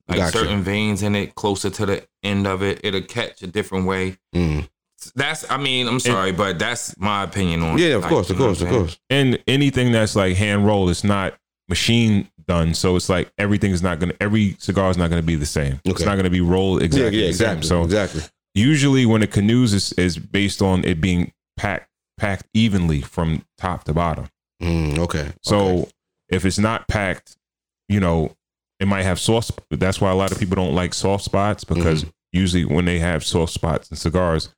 like 0.09 0.19
Gotcha. 0.19 0.39
certain 0.39 0.63
veins 0.63 1.03
in 1.03 1.15
it, 1.15 1.35
closer 1.35 1.71
to 1.71 1.87
the 1.87 2.07
end 2.23 2.47
of 2.47 2.63
it, 2.63 2.81
it'll 2.85 3.03
catch 3.03 3.43
a 3.43 3.47
different 3.47 3.87
way. 3.87 4.17
Mm. 4.35 4.69
That's, 5.15 5.49
I 5.51 5.57
mean, 5.59 5.87
I'm 5.87 6.01
sorry, 6.01 6.33
but 6.33 6.59
that's 6.59 6.97
my 6.99 7.23
opinion 7.25 7.63
on. 7.63 7.79
Yeah, 7.79 7.95
of 7.97 8.03
Like, 8.03 8.11
course, 8.11 8.31
of 8.31 8.39
course, 8.39 8.61
of 8.61 8.69
course. 8.69 8.99
and 9.11 9.39
anything 9.47 9.93
that's 9.93 10.17
like 10.17 10.37
hand 10.37 10.67
rolled, 10.67 10.91
it's 10.91 11.05
not 11.05 11.35
machine 11.69 12.29
done. 12.49 12.75
So 12.75 12.97
it's 12.97 13.09
like 13.09 13.31
everything's 13.39 13.83
not 13.83 13.99
gonna 14.01 14.15
every 14.21 14.57
cigar 14.59 14.91
is 14.91 14.97
not 14.97 15.11
gonna 15.11 15.23
be 15.23 15.35
the 15.37 15.47
same. 15.47 15.81
It's 15.85 16.05
not 16.05 16.17
gonna 16.17 16.31
be 16.31 16.41
rolled 16.41 16.83
exactly 16.83 17.19
yeah, 17.19 17.25
yeah, 17.27 17.31
the 17.33 17.35
same. 17.35 17.59
exactly. 17.59 17.69
So 17.69 17.85
exactly. 17.85 18.23
usually 18.55 19.05
when 19.07 19.23
a 19.23 19.27
canoes 19.27 19.75
is, 19.75 19.93
is 19.95 20.17
based 20.19 20.63
on 20.63 20.85
it 20.85 21.01
being 21.01 21.33
packed 21.57 21.89
packed 22.19 22.47
evenly 22.55 23.01
from 23.01 23.45
top 23.59 23.85
to 23.85 23.93
bottom. 23.95 24.27
Mm, 24.63 24.99
okay. 24.99 25.33
So 25.43 25.67
okay. 25.69 25.91
if 26.31 26.45
it's 26.45 26.59
not 26.59 26.89
packed, 26.89 27.37
you 27.89 28.01
know, 28.01 28.33
it 28.81 28.87
might 28.89 29.03
have 29.05 29.19
soft. 29.21 29.61
That's 29.71 30.01
why 30.01 30.11
a 30.11 30.15
lot 30.15 30.33
of 30.33 30.39
people 30.39 30.57
don't 30.57 30.75
like 30.75 30.95
soft 30.95 31.25
spots 31.25 31.65
because 31.65 32.03
Mm-hmm. 32.05 32.11
usually 32.33 32.65
when 32.65 32.85
they 32.85 32.99
have 32.99 33.25
soft 33.25 33.53
spots 33.53 33.91
in 33.91 33.97
cigars, 33.97 34.49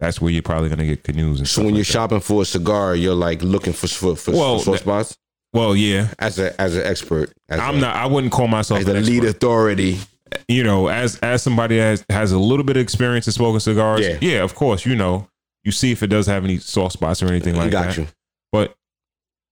that's 0.00 0.20
where 0.20 0.30
you're 0.32 0.42
probably 0.42 0.68
gonna 0.68 0.86
get 0.86 1.02
canoes. 1.04 1.38
And 1.38 1.48
so 1.48 1.60
when 1.62 1.70
you're 1.74 1.78
like 1.80 1.86
that. 1.88 1.92
shopping 1.92 2.20
for 2.20 2.42
a 2.42 2.44
cigar, 2.44 2.94
you're 2.96 3.14
like 3.14 3.42
looking 3.42 3.72
for 3.72 3.88
for, 3.88 4.16
for, 4.16 4.30
Well, 4.32 4.58
for 4.58 4.64
sore 4.64 4.74
that- 4.74 4.80
spots. 4.80 5.16
well, 5.52 5.74
yeah, 5.76 6.12
As 6.18 6.38
a 6.38 6.58
as 6.60 6.76
an 6.76 6.84
expert, 6.86 7.32
as 7.48 7.58
I'm 7.60 7.76
a, 7.76 7.80
not. 7.80 7.96
I 7.96 8.06
wouldn't 8.06 8.32
call 8.32 8.46
myself 8.48 8.80
as 8.80 8.86
the 8.86 8.94
lead 8.94 9.24
authority. 9.24 9.98
You 10.46 10.62
know, 10.62 10.88
as 10.88 11.18
as 11.20 11.42
somebody 11.42 11.76
that 11.78 11.82
has 11.84 12.04
has 12.10 12.32
a 12.32 12.38
little 12.38 12.64
bit 12.64 12.76
of 12.76 12.82
experience 12.82 13.26
in 13.26 13.32
smoking 13.32 13.60
cigars. 13.60 14.00
Yeah. 14.06 14.18
Yeah, 14.20 14.42
of 14.44 14.54
course. 14.54 14.84
You 14.86 14.94
know, 14.94 15.26
you 15.68 15.72
see 15.72 15.92
if 15.92 16.02
it 16.02 16.06
does 16.06 16.26
have 16.26 16.44
any 16.44 16.56
soft 16.58 16.94
spots 16.94 17.22
or 17.22 17.26
anything 17.26 17.54
like 17.54 17.70
Got 17.70 17.88
that. 17.88 17.96
you. 17.98 18.06
But 18.50 18.74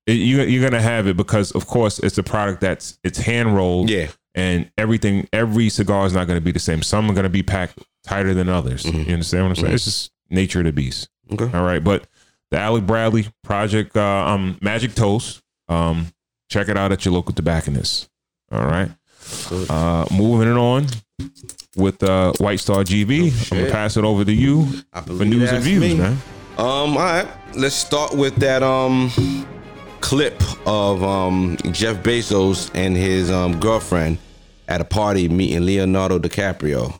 it, 0.06 0.12
you 0.14 0.40
you're 0.42 0.62
gonna 0.68 0.80
have 0.82 1.06
it 1.06 1.16
because, 1.16 1.52
of 1.52 1.66
course, 1.66 1.98
it's 1.98 2.16
a 2.16 2.22
product 2.22 2.62
that's 2.62 2.98
it's 3.04 3.18
hand 3.18 3.54
rolled. 3.54 3.90
Yeah. 3.90 4.08
and 4.34 4.70
everything 4.78 5.28
every 5.32 5.68
cigar 5.68 6.06
is 6.06 6.12
not 6.14 6.26
going 6.26 6.36
to 6.38 6.44
be 6.44 6.52
the 6.52 6.58
same 6.58 6.82
some 6.82 7.10
are 7.10 7.14
going 7.14 7.24
to 7.24 7.30
be 7.30 7.42
packed 7.42 7.78
tighter 8.04 8.34
than 8.34 8.48
others 8.50 8.82
Mhm. 8.84 9.06
you 9.06 9.12
understand 9.14 9.44
what 9.44 9.48
i'm 9.50 9.54
saying 9.56 9.70
Mhm. 9.72 9.74
it's 9.74 9.84
just 9.86 10.10
nature 10.28 10.58
of 10.60 10.66
the 10.66 10.72
beast 10.72 11.08
Okay. 11.32 11.48
all 11.56 11.64
right 11.64 11.82
but 11.82 12.06
the 12.50 12.58
alec 12.58 12.84
bradley 12.86 13.24
project 13.42 13.96
uh 13.96 14.24
um 14.32 14.58
magic 14.60 14.94
toast 14.94 15.40
um 15.70 16.08
check 16.50 16.68
it 16.68 16.76
out 16.76 16.92
at 16.92 17.04
your 17.06 17.14
local 17.14 17.32
tobacconist 17.34 18.10
all 18.52 18.66
right. 18.66 18.90
Uh 19.68 20.06
moving 20.12 20.48
it 20.48 20.56
on 20.56 20.86
with 21.76 22.02
uh 22.02 22.32
white 22.38 22.58
star 22.60 22.82
gb 22.84 23.30
i'm 23.52 23.58
gonna 23.58 23.70
pass 23.70 23.96
it 23.96 24.04
over 24.04 24.24
to 24.24 24.32
you 24.32 24.66
for 25.06 25.24
news 25.24 25.50
and 25.52 25.62
views 25.62 25.80
me. 25.80 25.94
man 25.94 26.18
Um, 26.58 26.96
all 26.96 27.04
right. 27.04 27.28
Let's 27.54 27.74
start 27.74 28.14
with 28.14 28.36
that 28.36 28.62
um 28.62 29.10
clip 30.00 30.40
of 30.66 31.02
um 31.04 31.58
Jeff 31.72 31.96
Bezos 32.02 32.70
and 32.74 32.96
his 32.96 33.30
um 33.30 33.60
girlfriend 33.60 34.16
at 34.68 34.80
a 34.80 34.84
party 34.84 35.28
meeting 35.28 35.66
Leonardo 35.66 36.18
DiCaprio. 36.18 36.98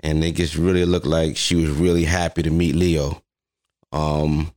And 0.00 0.22
it 0.22 0.32
just 0.36 0.54
really 0.56 0.84
looked 0.84 1.06
like 1.06 1.36
she 1.38 1.54
was 1.54 1.70
really 1.70 2.04
happy 2.04 2.42
to 2.42 2.50
meet 2.50 2.74
Leo. 2.74 3.22
Um 3.90 4.52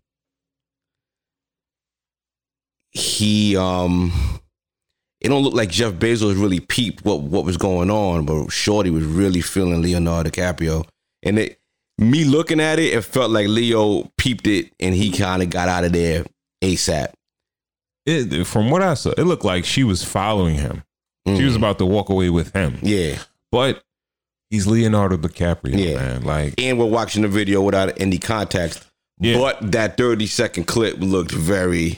he 2.91 3.55
um 3.55 4.12
it 5.21 5.30
don't 5.30 5.43
look 5.43 5.53
like 5.53 5.69
Jeff 5.69 5.93
Bezos 5.93 6.39
really 6.41 6.60
peeped 6.60 7.03
what 7.06 7.21
what 7.21 7.45
was 7.45 7.58
going 7.58 7.89
on, 7.89 8.25
but 8.25 8.49
Shorty 8.51 8.89
was 8.89 9.03
really 9.03 9.41
feeling 9.41 9.82
Leonardo 9.82 10.30
DiCaprio. 10.30 10.86
And 11.23 11.39
it 11.39 11.60
me 11.97 12.23
looking 12.25 12.60
at 12.60 12.77
it, 12.77 12.93
it 12.93 13.01
felt 13.03 13.32
like 13.32 13.47
Leo 13.47 14.12
peeped 14.17 14.45
it 14.47 14.71
and 14.80 14.93
he 14.93 15.12
kind 15.12 15.41
of 15.41 15.49
got 15.49 15.67
out 15.67 15.84
of 15.84 15.93
there 15.93 16.25
ASAP. 16.63 17.08
it, 18.06 18.45
from 18.47 18.69
what 18.69 18.82
i 18.82 18.93
saw 18.93 19.10
it 19.17 19.23
looked 19.23 19.43
like 19.45 19.65
she 19.65 19.84
was 19.84 20.03
following 20.03 20.56
him 20.56 20.84
she 21.27 21.43
was 21.43 21.53
Mm. 21.56 21.58
about 21.58 21.77
to 21.80 21.86
walk 21.86 22.10
away 22.10 22.30
with 22.30 22.53
him 22.53 22.77
yeah. 22.82 23.17
but 23.51 23.84
he's 24.49 24.65
leonardo 24.67 25.17
dicaprio 25.17 25.75
Yeah. 25.77 25.95
man 25.97 26.23
like 26.23 26.53
And 26.60 26.77
we're 26.80 26.86
watching 26.86 27.23
the 27.23 27.27
video 27.27 27.62
without 27.62 27.99
any 27.99 28.17
context. 28.17 28.86
Yeah. 29.19 29.38
But 29.39 29.71
that 29.71 29.97
30 29.97 30.25
second 30.27 30.65
clip 30.67 30.97
looked 30.99 31.32
very 31.32 31.97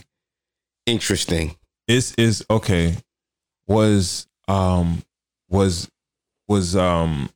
interesting. 0.85 1.55
is 1.87 2.13
is 2.17 2.43
okay 2.49 2.95
was 3.69 4.27
um 4.49 5.01
was 5.49 5.87
was 6.49 6.75
um 6.75 7.29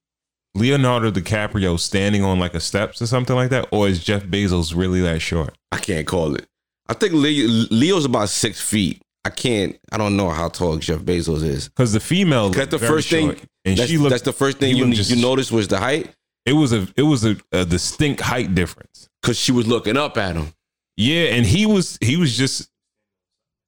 leonardo 0.55 1.09
dicaprio 1.11 1.79
standing 1.79 2.23
on 2.23 2.39
like 2.39 2.53
a 2.53 2.59
steps 2.59 3.01
or 3.01 3.07
something 3.07 3.35
like 3.35 3.49
that 3.49 3.67
or 3.71 3.87
is 3.87 4.03
jeff 4.03 4.23
bezos 4.23 4.75
really 4.75 4.99
that 5.01 5.21
short 5.21 5.55
I 5.71 5.77
can't 5.77 6.05
call 6.05 6.35
it. 6.35 6.45
I 6.87 6.93
think 6.93 7.13
Leo, 7.13 7.47
Leo's 7.71 8.05
about 8.05 8.29
six 8.29 8.61
feet. 8.61 9.01
I 9.25 9.29
can't. 9.31 9.79
I 9.91 9.97
don't 9.97 10.15
know 10.17 10.29
how 10.29 10.49
tall 10.49 10.77
Jeff 10.77 10.99
Bezos 10.99 11.41
is. 11.41 11.69
Because 11.69 11.93
the 11.93 11.99
female, 11.99 12.49
That's 12.49 12.69
the 12.69 12.77
first 12.77 13.09
thing. 13.09 13.29
and 13.65 13.75
that's, 13.77 13.89
she 13.89 13.97
looked. 13.97 14.11
that's 14.11 14.21
the 14.21 14.33
first 14.33 14.59
thing 14.59 14.75
you 14.77 14.93
just- 14.93 15.09
you 15.09 15.15
noticed 15.19 15.51
was 15.51 15.67
the 15.69 15.79
height 15.79 16.13
it 16.45 16.53
was 16.53 16.73
a 16.73 16.87
it 16.95 17.01
was 17.03 17.25
a, 17.25 17.37
a 17.51 17.65
distinct 17.65 18.21
height 18.21 18.53
difference. 18.53 19.09
because 19.21 19.37
she 19.37 19.51
was 19.51 19.65
looking 19.65 19.97
up 19.97 20.15
at 20.17 20.35
him. 20.35 20.53
Yeah, 20.97 21.23
and 21.35 21.43
he 21.45 21.65
was 21.65 21.97
he 22.01 22.17
was 22.17 22.37
just 22.37 22.69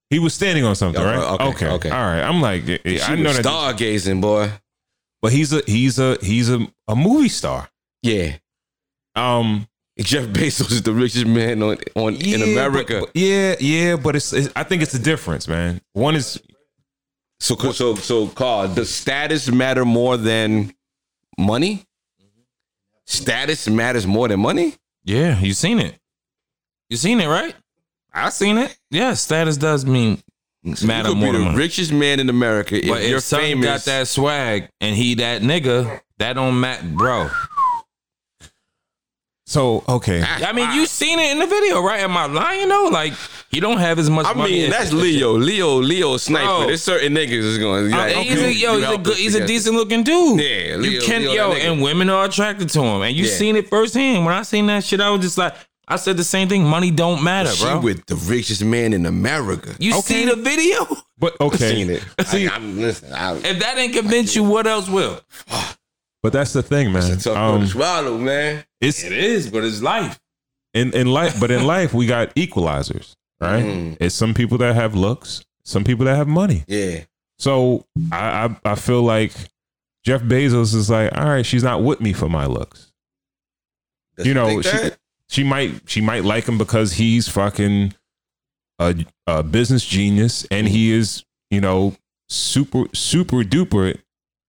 he 0.09 0.19
was 0.19 0.33
standing 0.33 0.63
on 0.65 0.75
something, 0.75 1.01
Okay, 1.01 1.17
right? 1.17 1.31
okay, 1.33 1.45
okay, 1.47 1.67
okay. 1.69 1.89
all 1.89 1.97
right. 2.05 2.21
I'm 2.21 2.41
like, 2.41 2.63
She 2.65 3.01
I 3.01 3.15
know 3.15 3.33
that, 3.33 3.43
stargazing, 3.45 4.21
boy. 4.21 4.51
but 5.21 5.31
he's 5.31 5.51
a 5.53 5.61
he's 5.65 5.97
a 5.99 6.17
he's 6.21 6.49
a, 6.49 6.65
a 6.87 6.95
movie 6.95 7.29
star. 7.29 7.69
Yeah, 8.03 8.37
Um, 9.15 9.67
Jeff 9.97 10.25
Bezos 10.25 10.71
is 10.71 10.83
the 10.83 10.93
richest 10.93 11.25
man 11.25 11.63
on, 11.63 11.77
on 11.95 12.15
in 12.15 12.41
America. 12.43 12.99
but- 12.99 13.13
but- 13.13 13.15
yeah, 13.15 13.55
yeah, 13.59 13.95
but 13.95 14.15
it's, 14.15 14.31
it's 14.33 14.49
I 14.55 14.63
think 14.63 14.81
it's 14.83 14.93
a 14.93 14.99
difference, 14.99 15.47
man. 15.47 15.81
One 15.93 16.15
is 16.15 16.39
so, 17.39 17.55
so, 17.71 17.95
so, 17.95 18.27
Carl, 18.27 18.67
does 18.73 18.93
status 18.93 19.49
matter 19.51 19.83
more 19.85 20.17
than 20.17 20.73
money? 21.37 21.83
Status 23.05 23.67
matters 23.69 24.07
more 24.07 24.27
than 24.27 24.39
money. 24.39 24.75
Yeah, 25.03 25.39
you 25.39 25.53
seen 25.53 25.79
it. 25.79 25.95
You 26.89 26.97
seen 26.97 27.19
it, 27.19 27.27
right? 27.27 27.55
I 28.15 28.29
seen 28.29 28.57
it. 28.57 28.77
Yeah, 28.91 29.13
status 29.13 29.57
does 29.57 29.85
mean 29.85 30.23
matter 30.83 31.09
you 31.09 31.13
could 31.15 31.19
more 31.19 31.31
be 31.33 31.37
the 31.37 31.43
money. 31.45 31.57
richest 31.57 31.91
man 31.93 32.19
in 32.19 32.29
America 32.29 32.75
if 32.77 32.87
but 32.87 33.03
you're 33.07 33.17
if 33.17 33.23
something 33.23 33.61
famous. 33.61 33.65
got 33.65 33.81
that 33.85 34.07
swag 34.07 34.69
and 34.81 34.95
he 34.95 35.15
that 35.15 35.41
nigga, 35.43 35.99
that 36.17 36.33
don't 36.33 36.59
matter, 36.59 36.83
bro. 36.87 37.29
so 39.47 39.83
okay. 39.87 40.23
I 40.23 40.53
mean, 40.53 40.71
you 40.71 40.87
seen 40.87 41.19
it 41.19 41.31
in 41.31 41.39
the 41.39 41.45
video, 41.45 41.81
right? 41.81 41.99
Am 41.99 42.17
I 42.17 42.25
lying 42.25 42.67
though? 42.67 42.89
Like 42.91 43.13
he 43.51 43.59
don't 43.59 43.77
have 43.77 43.99
as 43.99 44.09
much 44.09 44.25
I 44.25 44.33
money. 44.33 44.51
mean, 44.61 44.69
that's 44.71 44.91
Leo. 44.91 45.33
Leo, 45.33 45.75
Leo 45.75 46.17
sniper. 46.17 46.45
Bro. 46.45 46.67
There's 46.67 46.81
certain 46.83 47.13
niggas 47.13 47.31
is 47.31 47.57
going. 47.59 47.93
Uh, 47.93 47.97
Like, 47.97 48.15
he's 48.15 48.41
a, 48.41 48.53
yo, 48.53 48.77
he's 48.79 48.89
a 48.89 48.97
good, 48.97 49.17
he's 49.17 49.35
a 49.35 49.45
decent 49.45 49.75
looking 49.75 50.03
dude. 50.03 50.39
Yeah, 50.41 50.77
you 50.77 50.99
can 51.01 51.21
Leo, 51.21 51.31
yo, 51.33 51.51
and 51.53 51.81
women 51.81 52.09
are 52.09 52.25
attracted 52.25 52.69
to 52.69 52.81
him, 52.81 53.01
and 53.03 53.15
you 53.15 53.25
Yeah. 53.25 53.31
seen 53.31 53.55
it 53.55 53.69
firsthand. 53.69 54.25
When 54.25 54.33
I 54.33 54.41
seen 54.41 54.65
that 54.67 54.83
shit, 54.83 54.99
I 54.99 55.09
was 55.11 55.21
just 55.21 55.37
like, 55.37 55.53
I 55.87 55.97
said 55.97 56.17
the 56.17 56.23
same 56.23 56.47
thing. 56.49 56.63
Money 56.63 56.91
don't 56.91 57.23
matter, 57.23 57.49
bro. 57.49 57.55
She 57.55 57.63
bro. 57.65 57.79
with 57.79 58.05
the 58.07 58.15
richest 58.15 58.63
man 58.63 58.93
in 58.93 59.05
America. 59.05 59.75
you 59.79 59.91
Okay. 59.99 60.01
see 60.01 60.25
the 60.25 60.35
video? 60.35 60.85
But 61.17 61.39
okay, 61.39 61.69
Seen 61.75 61.89
it. 61.91 62.03
See, 62.25 62.47
I, 62.47 62.55
am 62.55 62.79
listen. 62.79 63.13
I, 63.13 63.35
If 63.35 63.59
that 63.59 63.75
didn't 63.75 63.93
convince 63.93 64.35
you, 64.35 64.43
what 64.43 64.67
else 64.67 64.89
will? 64.89 65.21
but 66.23 66.33
that's 66.33 66.53
the 66.53 66.63
thing, 66.63 66.91
man. 66.91 67.11
it's 67.11 67.25
a 67.25 67.29
tough 67.29 67.37
Um, 67.37 67.57
pill 67.59 67.67
to 67.67 67.71
swallow, 67.73 68.17
man. 68.17 68.63
it's 68.81 69.03
It 69.03 69.11
is, 69.13 69.49
but 69.49 69.63
it's 69.63 69.81
life. 69.81 70.19
in 70.73 70.91
in 70.93 71.07
life, 71.07 71.39
but 71.39 71.51
in 71.51 71.65
life 71.65 71.93
we 71.93 72.05
got 72.07 72.33
equalizers, 72.35 73.15
right? 73.39 73.63
Mhm. 73.63 73.97
It's 74.01 74.13
some 74.15 74.33
people 74.33 74.57
that 74.57 74.75
have 74.75 74.93
looks, 74.95 75.45
some 75.63 75.83
people 75.85 76.03
that 76.05 76.15
have 76.17 76.27
money. 76.27 76.63
Yeah. 76.67 77.05
So 77.39 77.85
I, 78.11 78.45
I 78.65 78.71
I 78.71 78.75
feel 78.75 79.01
like 79.03 79.31
Jeff 80.03 80.21
Bezos 80.21 80.73
is 80.75 80.89
like, 80.89 81.15
all 81.17 81.25
right, 81.29 81.45
she's 81.45 81.63
not 81.63 81.81
with 81.83 82.01
me 82.01 82.11
for 82.13 82.27
my 82.29 82.45
looks. 82.45 82.91
Does 84.17 84.25
You 84.27 84.33
know, 84.33 84.47
think 84.47 84.63
she- 84.65 84.71
that? 84.71 84.97
She 85.29 85.43
might 85.43 85.81
she 85.87 86.01
might 86.01 86.23
like 86.23 86.47
him 86.47 86.57
because 86.57 86.93
he's 86.93 87.27
fucking 87.27 87.93
a, 88.79 88.95
a 89.27 89.41
business 89.43 89.85
genius 89.85 90.45
and 90.51 90.67
he 90.67 90.91
is 90.91 91.23
you 91.49 91.61
know 91.61 91.95
super 92.29 92.85
super 92.93 93.37
duper 93.37 93.99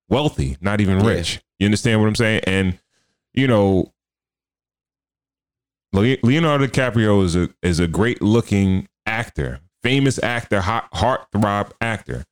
wealthy, 0.08 0.56
not 0.60 0.80
even 0.80 1.00
Yeah. 1.00 1.06
rich. 1.08 1.40
You 1.58 1.66
understand 1.66 2.00
what 2.00 2.06
I'm 2.08 2.14
saying? 2.14 2.42
And 2.46 2.78
you 3.34 3.46
know, 3.46 3.92
Leonardo 5.92 6.66
DiCaprio 6.66 7.24
is 7.24 7.36
a 7.36 7.48
is 7.62 7.80
a 7.80 7.86
great 7.86 8.20
looking 8.20 8.88
actor, 9.06 9.60
famous 9.82 10.18
actor, 10.22 10.60
hot 10.60 10.90
heartthrob 10.92 11.72
actor, 11.80 12.24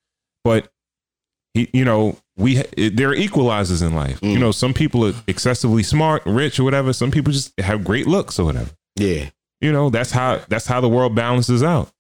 but 0.42 0.70
he, 1.54 1.70
you 1.72 1.84
know, 1.84 2.18
we 2.36 2.56
there 2.76 3.10
are 3.10 3.14
equalizers 3.16 3.84
in 3.86 3.94
life. 3.94 4.20
Mm. 4.20 4.32
You 4.32 4.38
know, 4.38 4.50
some 4.52 4.74
people 4.74 5.06
are 5.06 5.14
excessively 5.26 5.82
smart, 5.82 6.22
rich, 6.26 6.58
or 6.58 6.64
whatever. 6.64 6.92
Some 6.92 7.10
people 7.10 7.32
just 7.32 7.58
have 7.60 7.84
great 7.84 8.06
looks 8.06 8.38
or 8.38 8.44
whatever. 8.46 8.70
yeah. 8.96 9.30
You 9.60 9.72
know, 9.72 9.88
that's 9.88 10.10
how 10.10 10.40
that's 10.48 10.66
how 10.66 10.80
the 10.82 10.88
world 10.90 11.14
balances 11.14 11.62
out. 11.62 11.90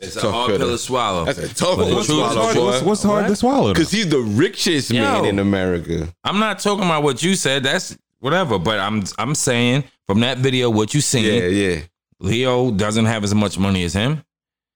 It's 0.00 0.14
a 0.16 0.30
hard 0.30 0.56
pill 0.56 0.68
to 0.68 0.78
swallow. 0.78 1.24
That's 1.24 1.38
a 1.38 1.52
tough 1.52 1.76
But 1.76 1.86
one 1.88 1.88
to 1.88 1.96
the 1.96 2.04
truth 2.04 2.10
is 2.30 2.36
What's 2.36 2.52
swallow, 2.52 2.66
what's, 2.66 2.82
what's 2.82 3.02
hard 3.02 3.26
to 3.26 3.34
swallow? 3.36 3.72
Because 3.72 3.90
he's 3.90 4.08
the 4.08 4.20
richest 4.20 4.92
man 4.92 5.24
Yo. 5.24 5.28
in 5.28 5.38
America. 5.40 6.08
I'm 6.22 6.38
not 6.38 6.60
talking 6.60 6.84
about 6.84 7.02
what 7.02 7.20
you 7.22 7.34
said. 7.34 7.64
That's 7.64 7.98
whatever. 8.20 8.60
But 8.60 8.78
I'm 8.78 9.02
I'm 9.18 9.34
saying 9.34 9.84
from 10.06 10.20
that 10.20 10.38
video, 10.38 10.70
what 10.70 10.94
you 10.94 11.00
seen, 11.00 11.24
Yeah, 11.24 11.48
yeah. 11.48 11.80
Leo 12.20 12.70
doesn't 12.70 13.06
have 13.06 13.24
as 13.24 13.34
much 13.34 13.58
money 13.58 13.82
as 13.82 13.92
him. 13.92 14.22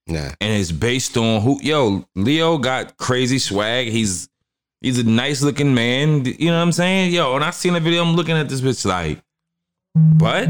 Nah. 0.06 0.30
and 0.40 0.60
it's 0.60 0.72
based 0.72 1.16
on 1.16 1.40
who 1.42 1.60
yo 1.62 2.04
leo 2.16 2.58
got 2.58 2.96
crazy 2.96 3.38
swag 3.38 3.86
he's 3.86 4.28
he's 4.80 4.98
a 4.98 5.04
nice 5.04 5.42
looking 5.42 5.74
man 5.74 6.24
you 6.24 6.46
know 6.50 6.56
what 6.56 6.62
i'm 6.62 6.72
saying 6.72 7.12
yo 7.12 7.32
when 7.34 7.42
i 7.44 7.50
seen 7.50 7.74
the 7.74 7.80
video 7.80 8.02
i'm 8.02 8.16
looking 8.16 8.36
at 8.36 8.48
this 8.48 8.60
bitch 8.60 8.84
like 8.84 9.22
but 9.94 10.48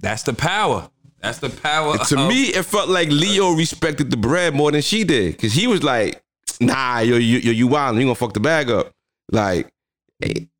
that's 0.00 0.24
the 0.24 0.32
power 0.32 0.90
that's 1.20 1.38
the 1.38 1.50
power 1.50 1.96
to 1.98 2.18
of- 2.18 2.28
me, 2.28 2.44
it 2.44 2.64
felt 2.64 2.88
like 2.88 3.08
Leo 3.08 3.50
respected 3.52 4.10
the 4.10 4.16
bread 4.16 4.54
more 4.54 4.70
than 4.70 4.82
she 4.82 5.02
did. 5.02 5.36
Cause 5.36 5.52
he 5.52 5.66
was 5.66 5.82
like, 5.82 6.22
nah, 6.60 7.00
yo, 7.00 7.16
you, 7.16 7.38
yo, 7.38 7.50
you 7.50 7.66
wild, 7.66 7.96
you 7.96 8.02
gonna 8.04 8.14
fuck 8.14 8.34
the 8.34 8.38
bag 8.40 8.70
up. 8.70 8.92
Like, 9.32 9.68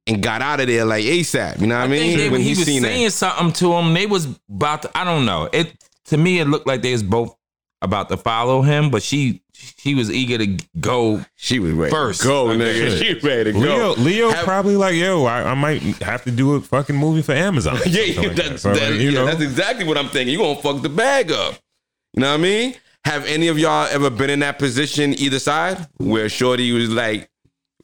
and 0.09 0.21
got 0.21 0.43
out 0.43 0.59
of 0.59 0.67
there 0.67 0.85
like 0.85 1.05
ASAP. 1.05 1.61
You 1.61 1.69
know 1.69 1.77
what 1.77 1.83
I, 1.83 1.85
I 1.85 1.89
mean? 1.89 2.19
they, 2.19 2.29
when 2.29 2.41
he 2.41 2.55
he 2.55 2.57
was 2.57 2.83
saying 2.83 3.05
that. 3.05 3.13
something 3.13 3.53
to 3.53 3.73
him 3.75 3.95
they 3.95 4.07
was 4.07 4.27
about 4.51 4.83
to 4.83 4.99
i 4.99 5.05
don't 5.05 5.25
know 5.25 5.49
it 5.53 5.73
to 6.07 6.17
me 6.17 6.41
it 6.41 6.47
looked 6.47 6.67
like 6.67 6.83
they 6.83 6.91
was 6.93 7.05
both 7.05 7.37
about 7.83 8.09
to 8.09 8.17
follow 8.17 8.63
him 8.63 8.91
but 8.91 9.03
she 9.03 9.41
she 9.53 9.95
was 9.95 10.11
eager 10.11 10.39
to 10.39 10.57
go 10.81 11.25
She 11.37 11.59
was 11.59 11.73
ready 11.73 11.91
First. 11.91 12.21
to 12.23 12.27
go, 12.29 12.51
Okay. 12.51 12.59
nigga. 12.61 12.99
She 13.03 13.15
was 13.15 13.23
ready 13.25 13.53
to 13.53 13.59
Leo, 13.59 13.95
go. 13.97 14.01
Leo 14.01 14.31
Have- 14.31 14.45
probably 14.45 14.77
like, 14.77 14.95
yo, 14.95 15.25
I, 15.25 15.51
I 15.51 15.55
might 15.55 15.83
have 16.03 16.23
to 16.25 16.31
do 16.31 16.55
a 16.55 16.61
fucking 16.61 16.95
movie 16.95 17.23
for 17.23 17.33
Amazon. 17.33 17.77
or 17.77 17.83
Yeah, 17.89 18.21
like 18.21 18.37
that's, 18.37 18.49
that. 18.51 18.59
So, 18.61 18.75
that- 18.75 18.93
like, 18.93 19.01
you 19.01 19.11
yeah, 19.11 19.19
know, 19.21 19.27
that's 19.27 19.41
exactly 19.41 19.85
what 19.85 19.99
I'm 19.99 20.09
thinking. 20.09 20.33
You 20.33 20.39
gonna 20.39 20.61
fuck 20.63 20.81
the 20.83 20.89
bag 20.89 21.33
up. 21.33 21.55
You 22.15 22.21
know 22.21 22.29
what 22.31 22.39
I 22.41 22.43
mean? 22.43 22.75
Have 23.05 23.27
any 23.27 23.49
of 23.49 23.59
y'all 23.59 23.89
ever 23.91 24.11
been 24.11 24.31
in 24.31 24.39
that 24.41 24.61
position 24.61 25.13
either 25.19 25.41
side 25.41 25.89
where 25.97 26.29
Shorty 26.29 26.71
was 26.71 26.91
like 26.91 27.29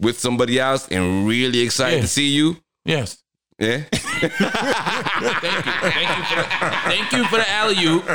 with 0.01 0.19
somebody 0.21 0.61
else 0.61 0.87
and 0.89 1.27
really 1.27 1.59
excited 1.61 1.97
Yeah. 1.97 2.03
to 2.03 2.09
see 2.09 2.29
you? 2.29 2.57
yes 2.85 3.19
Yeah. 3.59 3.83
Thank 3.91 4.41
you. 4.41 5.73
Thank 5.91 6.17
you 6.17 6.25
for 6.25 6.37
the, 6.37 6.45
thank 6.85 7.13
you 7.13 7.25
for 7.27 7.37
the 7.37 7.51
alley 7.51 7.77
oop, 7.85 8.09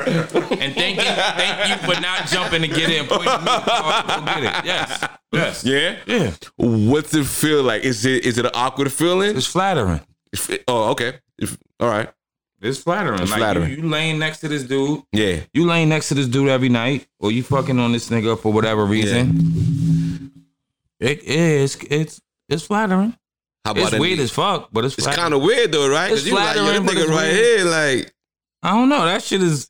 and 0.60 0.74
thank 0.74 0.98
you, 0.98 1.04
thank 1.04 1.70
you 1.70 1.76
for 1.94 2.00
not 2.02 2.28
jumping 2.28 2.62
to 2.62 2.68
get 2.68 2.90
in. 2.90 3.06
pointing 3.08 3.26
me 3.40 3.46
go 3.46 4.26
get 4.26 4.44
it. 4.44 4.66
Yes, 4.66 5.08
yes, 5.32 5.64
yeah. 5.64 5.98
yeah. 6.06 6.32
What's 6.58 7.14
it 7.14 7.26
feel 7.26 7.64
like? 7.64 7.84
Is 7.84 8.06
it 8.06 8.26
is 8.26 8.38
it 8.38 8.46
an 8.46 8.52
awkward 8.54 8.92
feeling? 8.92 9.38
It's 9.38 9.46
flattering. 9.48 10.02
If- 10.34 10.64
Oh, 10.68 10.90
okay. 10.92 11.20
If- 11.38 11.58
all 11.80 11.90
right. 11.90 12.10
It's 12.62 12.80
flattering. 12.80 13.22
It's 13.22 13.32
like 13.32 13.40
flattering. 13.40 13.70
You, 13.70 13.78
you 13.78 13.88
laying 13.90 14.20
next 14.20 14.40
to 14.40 14.48
this 14.50 14.64
dude. 14.64 15.02
Yeah. 15.14 15.40
You 15.54 15.66
laying 15.66 15.88
next 15.90 16.10
to 16.10 16.14
this 16.16 16.28
dude 16.28 16.50
every 16.50 16.68
night, 16.70 17.08
or 17.20 17.32
you 17.32 17.42
fucking 17.44 17.80
on 17.80 17.92
this 17.94 18.10
nigga 18.10 18.38
for 18.40 18.52
whatever 18.52 18.86
reason. 18.86 20.32
It 21.00 21.24
is. 21.24 21.78
It's 21.90 22.20
it's 22.50 22.64
flattering. 22.66 23.16
How 23.70 23.74
about 23.74 23.84
It's 23.84 23.94
a- 23.94 24.00
weird 24.00 24.20
as 24.20 24.32
fuck, 24.32 24.70
but 24.74 24.84
it's 24.86 24.98
It's 24.98 25.06
kind 25.08 25.32
of 25.34 25.44
weird 25.44 25.72
though, 25.72 25.88
right? 25.90 26.12
It's 26.12 26.26
you 26.26 26.34
like, 26.34 26.56
yo, 26.56 26.64
flattering, 26.64 26.86
this 26.86 26.94
but 26.96 27.02
it's 27.02 27.12
nigga 27.12 27.16
right 27.16 27.32
weird. 27.34 27.60
here, 27.60 27.66
like, 27.66 28.14
I 28.64 28.72
don't 28.72 28.90
know. 28.90 29.06
That 29.06 29.22
shit 29.22 29.44
is. 29.44 29.70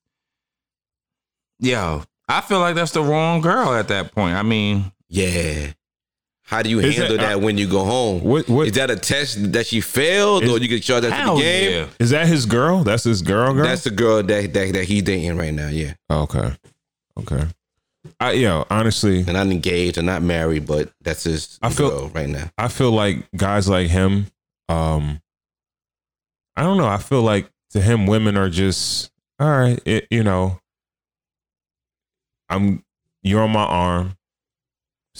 Yo, 1.60 2.04
I 2.28 2.42
feel 2.42 2.60
like 2.60 2.76
that's 2.76 2.92
the 2.92 3.04
wrong 3.04 3.42
girl 3.42 3.74
at 3.74 3.90
that 3.90 4.14
point. 4.14 4.36
I 4.36 4.44
mean, 4.44 4.92
yeah. 5.10 5.72
How 6.44 6.64
do 6.64 6.70
you 6.70 6.80
Is 6.80 6.96
handle 6.96 7.16
it- 7.16 7.20
that 7.20 7.42
when 7.42 7.58
you 7.58 7.68
go 7.68 7.84
home? 7.84 8.24
what 8.24 8.48
what 8.50 8.68
Is 8.68 8.74
that 8.74 8.90
a 8.90 8.96
test 8.96 9.52
that 9.52 9.68
she 9.68 9.82
failed, 9.82 10.44
Is- 10.46 10.50
or 10.50 10.58
you 10.60 10.68
get 10.68 10.82
charged 10.82 11.06
after 11.06 11.16
hell 11.22 11.36
the 11.36 11.42
game? 11.44 11.72
yeah. 11.74 11.88
is 12.00 12.10
that 12.12 12.26
his 12.28 12.46
girl? 12.46 12.84
That's 12.84 13.04
his 13.04 13.22
girl, 13.22 13.54
girl. 13.54 13.64
That's 13.66 13.84
the 13.84 13.92
girl 13.92 14.24
that, 14.24 14.54
that 14.54 14.74
that 14.74 14.86
he's 14.86 15.04
dating 15.04 15.38
right 15.38 15.54
now. 15.54 15.68
Yeah, 15.68 15.94
okay, 16.10 16.54
okay. 17.20 17.44
I 18.20 18.34
yo, 18.34 18.66
honestly, 18.70 19.22
and 19.28 19.38
I'm 19.38 19.52
engaged 19.52 19.98
and 19.98 20.06
not 20.06 20.22
married, 20.22 20.68
but 20.68 20.92
that's 21.02 21.24
his 21.24 21.58
I 21.62 21.70
feel- 21.70 22.10
right 22.10 22.28
now. 22.28 22.50
I 22.58 22.68
feel 22.68 22.92
like 22.92 23.30
guys 23.36 23.70
like 23.70 23.88
him, 23.88 24.28
um, 24.68 25.22
I 26.58 26.64
don't 26.64 26.78
know. 26.78 26.88
I 26.88 26.98
feel 26.98 27.22
like 27.22 27.50
to 27.72 27.82
him, 27.82 28.06
women 28.08 28.36
are 28.36 28.50
just 28.50 29.10
all 29.40 29.48
right. 29.50 29.80
It, 29.86 30.08
you 30.12 30.24
know, 30.24 30.60
I'm 32.50 32.84
you're 33.24 33.42
on 33.42 33.52
my 33.52 33.64
arm. 33.64 34.16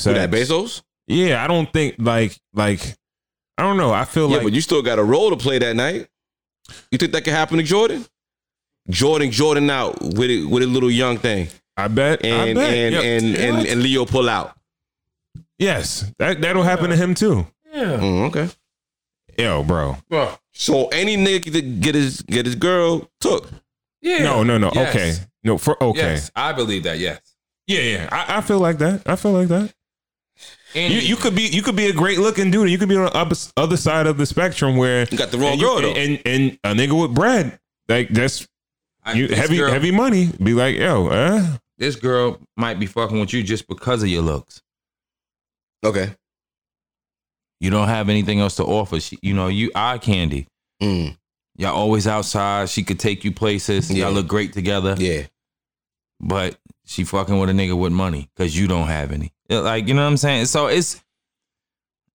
Who 0.04 0.14
that 0.14 0.32
Bezos? 0.32 0.82
Yeah, 1.08 1.44
I 1.44 1.48
don't 1.48 1.72
think 1.72 1.96
like 2.00 2.38
like 2.54 2.82
I 3.58 3.64
don't 3.64 3.78
know. 3.78 3.92
I 3.92 4.06
feel 4.06 4.30
Yeah, 4.30 4.38
like 4.38 4.44
but 4.46 4.54
you 4.54 4.62
still 4.62 4.82
got 4.82 5.00
a 5.00 5.04
role 5.04 5.30
to 5.30 5.38
play 5.38 5.58
that 5.60 5.76
night. 5.76 6.08
You 6.92 6.98
think 6.98 7.12
that 7.14 7.24
could 7.24 7.34
happen 7.34 7.58
to 7.58 7.64
Jordan? 7.64 8.06
Jordan, 8.90 9.32
Jordan 9.32 9.70
out 9.70 10.02
with 10.02 10.30
it 10.30 10.46
with 10.46 10.64
a 10.64 10.68
little 10.68 10.90
young 10.92 11.18
thing, 11.18 11.48
I 11.84 11.88
bet 11.88 12.24
I 12.24 12.28
and 12.28 12.56
bet. 12.56 12.74
and, 12.74 12.94
Yo, 12.96 13.02
and, 13.02 13.36
and 13.38 13.58
what? 13.58 13.68
and 13.70 13.82
Leo 13.84 14.06
pull 14.06 14.30
out. 14.30 14.56
yes, 15.58 16.06
that 16.20 16.42
that'll 16.42 16.64
happen 16.64 16.90
to 16.90 16.96
him 16.96 17.14
too. 17.14 17.46
Yeah. 17.74 17.98
Mm, 17.98 18.28
okay. 18.30 18.50
Yo, 19.38 19.64
bro. 19.64 19.98
So 20.54 20.88
any 20.90 21.16
nigga 21.18 21.52
that 21.54 21.80
get 21.82 21.96
his 21.96 22.22
get 22.24 22.46
his 22.46 22.56
girl 22.56 23.10
took. 23.22 23.48
Yeah. 24.02 24.20
No, 24.24 24.44
no, 24.44 24.58
no. 24.58 24.72
Yes. 24.74 24.96
Okay. 24.96 25.14
No, 25.44 25.58
for 25.58 25.82
okay. 25.82 26.00
Yes, 26.00 26.32
I 26.36 26.52
believe 26.54 26.84
that. 26.84 27.00
Yes. 27.00 27.20
Yeah, 27.68 27.82
yeah. 27.82 28.10
I, 28.12 28.38
I 28.38 28.42
feel 28.42 28.60
like 28.60 28.78
that. 28.80 29.04
I 29.06 29.16
feel 29.16 29.32
like 29.32 29.48
that. 29.50 29.74
And 30.76 30.94
You, 30.94 31.00
you 31.00 31.16
could 31.16 31.36
be 31.36 31.44
you 31.44 31.62
could 31.62 31.76
be 31.76 31.88
a 31.88 31.94
great 31.94 32.20
looking 32.20 32.52
dude. 32.52 32.70
You 32.70 32.78
could 32.78 32.90
be 32.90 32.96
on 32.98 33.06
the 33.06 33.18
opposite- 33.18 33.54
other 33.58 33.78
side 33.78 34.08
of 34.08 34.18
the 34.18 34.26
spectrum 34.26 34.76
where 34.78 35.08
You 35.12 35.18
got 35.18 35.32
the 35.32 35.38
wrong 35.38 35.54
and, 35.54 35.62
you- 35.62 35.68
girl 35.68 35.82
though. 35.82 35.94
and 35.94 36.22
and 36.26 36.60
a 36.64 36.74
nigga 36.74 37.00
with 37.00 37.14
bread 37.16 37.60
like 37.88 38.10
that's 38.10 38.48
I- 39.04 39.14
you 39.14 39.28
heavy 39.30 39.58
girl- 39.58 39.72
heavy 39.72 39.92
money. 39.92 40.30
Be 40.44 40.54
like 40.54 40.76
yo, 40.78 41.08
uh, 41.08 41.58
This 41.80 41.96
girl 41.96 42.40
might 42.56 42.78
be 42.80 42.86
fucking 42.86 43.20
with 43.20 43.34
you 43.34 43.42
just 43.42 43.68
because 43.68 44.04
of 44.04 44.10
your 44.10 44.22
looks. 44.22 44.62
okay. 45.84 46.14
You 47.62 47.70
don't 47.72 47.88
have 47.90 48.08
anything 48.08 48.40
else 48.40 48.56
to 48.56 48.64
offer. 48.64 49.02
She, 49.02 49.20
you 49.22 49.34
know, 49.34 49.48
you 49.50 49.70
eye 49.76 49.98
candy. 49.98 50.48
Mm, 50.82 51.18
Y'all 51.58 51.76
always 51.76 52.08
outside. 52.08 52.70
She 52.70 52.84
could 52.84 53.00
take 53.00 53.26
you 53.26 53.34
places. 53.34 53.92
Yeah. 53.92 54.06
Y'all 54.06 54.14
look 54.14 54.28
great 54.28 54.54
together. 54.54 54.96
yeah. 54.98 55.24
But 56.22 56.58
she 56.86 57.04
fucking 57.04 57.38
with 57.38 57.50
a 57.50 57.54
nigga 57.54 57.78
with 57.78 57.92
money 57.92 58.30
because 58.36 58.58
you 58.58 58.68
don't 58.68 58.88
have 58.88 59.12
any. 59.12 59.34
Like 59.50 59.88
you 59.90 59.94
know 59.94 60.04
what 60.04 60.08
I'm 60.10 60.16
saying. 60.18 60.46
So 60.46 60.68
it's 60.68 61.02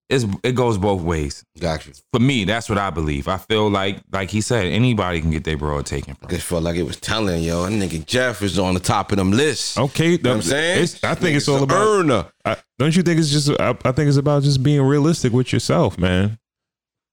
it's 0.09 0.25
it 0.43 0.53
goes 0.53 0.77
both 0.77 1.01
ways. 1.01 1.43
Got 1.59 1.87
you. 1.87 1.93
For 2.13 2.19
me, 2.19 2.43
that's 2.43 2.69
what 2.69 2.77
I 2.77 2.89
believe. 2.91 3.27
I 3.27 3.37
feel 3.37 3.69
like 3.69 4.01
like 4.11 4.29
he 4.29 4.41
said, 4.41 4.65
anybody 4.67 5.19
can 5.21 5.31
get 5.31 5.43
their 5.43 5.57
broad 5.57 5.85
taken 5.85 6.13
from. 6.15 6.27
I 6.27 6.31
Just 6.31 6.45
felt 6.45 6.63
like 6.63 6.75
it 6.75 6.83
was 6.83 6.97
telling 6.99 7.41
yo, 7.43 7.63
that 7.63 7.71
nigga 7.71 8.05
Jeff 8.05 8.41
is 8.41 8.59
on 8.59 8.73
the 8.75 8.79
top 8.79 9.11
of 9.11 9.17
them 9.17 9.31
lists. 9.31 9.77
okay. 9.77 10.11
You 10.11 10.17
know 10.19 10.29
what 10.31 10.35
I'm 10.37 10.41
saying? 10.43 10.83
it's- 10.83 11.03
I 11.03 11.15
think 11.15 11.35
it's 11.37 11.45
Nigga's 11.45 11.49
all 11.57 11.63
about. 11.63 11.87
earner. 11.87 12.25
I, 12.45 12.57
don't 12.77 12.95
you 12.95 13.01
think 13.03 13.19
it's 13.19 13.29
just? 13.31 13.49
I, 13.59 13.69
I 13.83 13.91
think 13.93 14.07
it's 14.07 14.17
about 14.17 14.43
just 14.43 14.61
being 14.61 14.81
realistic 14.81 15.33
with 15.33 15.51
yourself, 15.51 15.97
man. 15.97 16.37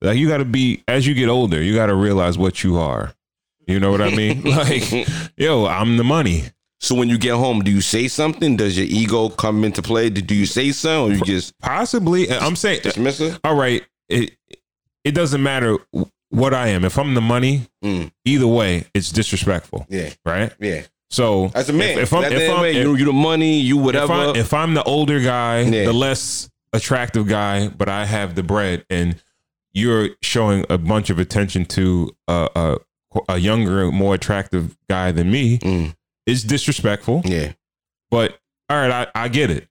Like 0.02 0.18
you 0.18 0.28
got 0.28 0.38
to 0.38 0.44
be 0.44 0.82
as 0.88 1.06
you 1.06 1.14
get 1.14 1.28
older, 1.28 1.62
you 1.62 1.74
got 1.74 1.86
to 1.86 1.94
realize 1.94 2.36
what 2.36 2.62
you 2.64 2.76
are. 2.78 3.14
You 3.66 3.78
know 3.78 3.90
what 3.92 4.02
I 4.02 4.10
mean? 4.14 4.42
like, 4.44 4.90
yo, 5.36 5.66
I'm 5.66 5.96
the 5.96 6.04
money. 6.04 6.44
So 6.82 6.94
when 6.96 7.08
you 7.08 7.16
get 7.16 7.34
home, 7.34 7.60
do 7.60 7.70
you 7.70 7.80
say 7.80 8.08
something? 8.08 8.56
Does 8.56 8.76
your 8.76 8.86
ego 8.88 9.28
come 9.28 9.64
into 9.64 9.80
play? 9.82 10.10
Do 10.10 10.34
you 10.34 10.46
say 10.46 10.72
something, 10.72 11.14
or 11.14 11.18
you 11.18 11.24
just 11.24 11.56
Possibly, 11.60 12.30
I'm 12.30 12.56
saying. 12.56 12.80
dismiss 12.82 13.20
it? 13.20 13.38
all 13.44 13.54
right, 13.54 13.82
it 14.08 14.32
it 15.04 15.12
doesn't 15.14 15.42
matter 15.42 15.78
what 16.30 16.52
I 16.54 16.68
am. 16.68 16.84
If 16.84 16.98
I'm 16.98 17.14
the 17.14 17.20
money, 17.20 17.68
Mm, 17.84 18.10
either 18.24 18.46
way, 18.46 18.84
it's 18.94 19.10
disrespectful, 19.10 19.86
yeah, 19.88 20.10
right? 20.24 20.52
yeah. 20.60 20.82
So 21.10 21.50
As 21.54 21.68
a 21.68 21.72
man, 21.72 21.98
if, 21.98 22.04
if 22.04 22.12
I'm 22.14 22.24
if 22.32 22.50
I'm, 22.50 22.60
way, 22.62 22.70
if, 22.76 22.98
you, 22.98 23.04
the 23.04 23.12
money, 23.12 23.60
you 23.60 23.78
if, 23.78 23.84
whatever. 23.84 24.12
I, 24.12 24.32
if 24.36 24.52
I'm 24.54 24.74
the 24.74 24.82
older 24.84 25.20
guy, 25.20 25.60
Yeah. 25.60 25.84
the 25.84 25.92
less 25.92 26.48
attractive 26.72 27.26
guy, 27.28 27.68
but 27.68 27.88
I 27.88 28.06
have 28.06 28.34
the 28.34 28.42
bread, 28.42 28.84
and 28.90 29.20
you're 29.74 30.10
showing 30.22 30.64
a 30.70 30.78
bunch 30.78 31.10
of 31.10 31.18
attention 31.18 31.64
to 31.66 32.10
a 32.28 32.48
a, 33.14 33.22
a 33.28 33.38
younger, 33.38 33.92
more 33.92 34.14
attractive 34.14 34.76
guy 34.88 35.12
than 35.12 35.30
me, 35.30 35.58
Mm, 35.58 35.94
it's 36.26 36.42
disrespectful. 36.42 37.22
yeah, 37.24 37.52
But 38.10 38.38
all 38.68 38.76
right, 38.76 39.08
I, 39.14 39.24
I 39.24 39.28
get 39.28 39.50
it. 39.50 39.68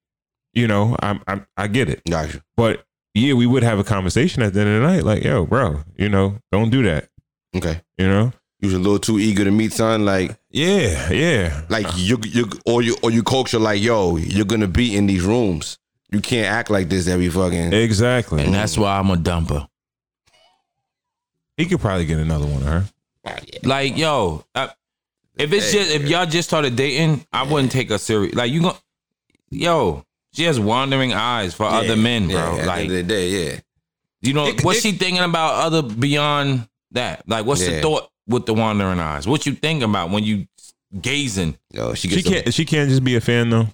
You 0.54 0.68
know, 0.68 0.96
I'm, 1.02 1.22
I'm 1.28 1.46
I 1.56 1.68
get 1.68 1.88
it. 1.90 2.02
got 2.10 2.34
you. 2.34 2.42
But 2.58 2.84
yeah, 3.14 3.34
we 3.34 3.46
would 3.46 3.64
have 3.64 3.80
a 3.80 3.84
conversation 3.84 4.42
at 4.44 4.54
the 4.54 4.62
end 4.62 4.70
of 4.70 4.82
the 4.82 4.88
night, 4.88 5.04
like, 5.04 5.24
yo, 5.24 5.46
bro, 5.46 5.82
you 5.98 6.10
know, 6.10 6.40
don't 6.52 6.70
do 6.70 6.84
that. 6.84 7.08
Okay, 7.56 7.82
You 7.98 8.08
know? 8.08 8.34
you 8.60 8.68
was 8.68 8.74
a 8.76 8.80
little 8.80 9.00
too 9.00 9.18
eager 9.20 9.44
to 9.44 9.52
meet 9.52 9.74
son. 9.74 10.06
Like, 10.06 10.38
Yeah, 10.50 11.12
yeah. 11.12 11.64
like 11.70 11.88
you, 11.98 12.18
you, 12.26 12.50
or 12.66 12.82
you, 12.82 12.96
or 13.02 13.12
you 13.12 13.24
culture 13.24 13.60
like, 13.60 13.82
yo, 13.82 14.18
you're 14.18 14.46
gonna 14.46 14.68
be 14.68 14.96
in 14.96 15.08
these 15.08 15.24
rooms. 15.24 15.78
You 16.12 16.20
can't 16.22 16.48
act 16.48 16.70
like 16.70 16.90
this 16.90 17.08
every 17.08 17.30
fucking. 17.30 17.74
Exactly. 17.74 18.44
And 18.44 18.54
that's 18.54 18.78
why 18.78 18.98
I'm 19.00 19.10
a 19.10 19.16
dumper. 19.16 19.68
he 21.58 21.66
could 21.66 21.80
probably 21.80 22.06
get 22.06 22.20
another 22.20 22.46
one 22.46 22.62
of 22.62 22.68
her. 22.68 22.86
Like, 23.64 23.98
yo, 23.98 24.44
uh, 24.56 24.68
if 25.38 25.52
it's 25.54 25.72
just 25.72 25.92
if 25.92 26.08
y'all 26.08 26.26
just 26.26 26.50
started 26.50 26.76
dating, 26.76 27.26
I 27.32 27.44
wouldn't 27.44 27.72
take 27.72 27.90
her 27.90 27.98
serious. 27.98 28.36
Like, 28.36 28.52
you 28.52 28.62
go, 28.62 28.78
yo, 29.50 30.06
she 30.34 30.44
has 30.44 30.60
wandering 30.60 31.14
eyes 31.14 31.54
for 31.54 31.66
other 31.66 31.96
men, 31.96 32.28
bro. 32.28 32.58
Yeah, 32.58 32.66
like, 32.66 32.90
the 32.90 33.04
day, 33.04 33.30
yeah. 33.30 33.60
you 34.22 34.34
know, 34.34 34.48
It- 34.48 34.64
what's 34.64 34.80
it- 34.80 34.82
she 34.82 34.92
thinking 34.94 35.24
about 35.24 35.56
other 35.56 35.82
beyond 35.82 36.68
that? 36.92 37.24
Like, 37.28 37.46
what's 37.46 37.66
the 37.66 37.82
thought 37.82 38.10
with 38.28 38.46
the 38.46 38.54
wandering 38.54 39.00
eyes? 39.00 39.28
What 39.28 39.46
you 39.46 39.54
thinking 39.54 39.84
about 39.84 40.10
when 40.10 40.24
you 40.24 40.48
gazing? 41.00 41.58
Yo, 41.72 41.94
she 41.94 42.10
She 42.10 42.22
can't. 42.24 42.54
She 42.54 42.66
can't 42.66 42.90
just 42.90 43.04
be 43.04 43.16
a 43.16 43.22
fan 43.22 43.50
though. 43.50 43.68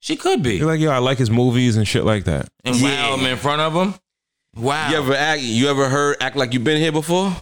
She 0.00 0.16
could 0.16 0.42
be. 0.42 0.56
You're 0.56 0.66
like, 0.66 0.80
yo, 0.80 0.90
I 0.90 0.98
like 0.98 1.16
his 1.18 1.30
movies 1.30 1.76
and 1.76 1.88
shit 1.88 2.04
like 2.04 2.24
that. 2.24 2.48
and 2.64 2.76
Yeah. 2.76 3.08
wow, 3.10 3.16
I'm 3.16 3.24
in 3.26 3.38
front 3.38 3.62
of 3.62 3.72
him. 3.72 3.94
Wow. 4.56 4.90
You 4.90 4.96
ever 4.98 5.14
act? 5.14 5.40
You 5.40 5.68
ever 5.68 5.88
heard 5.88 6.16
act 6.20 6.36
like 6.36 6.52
you've 6.52 6.62
been 6.62 6.76
here 6.80 6.92
before? 6.92 7.34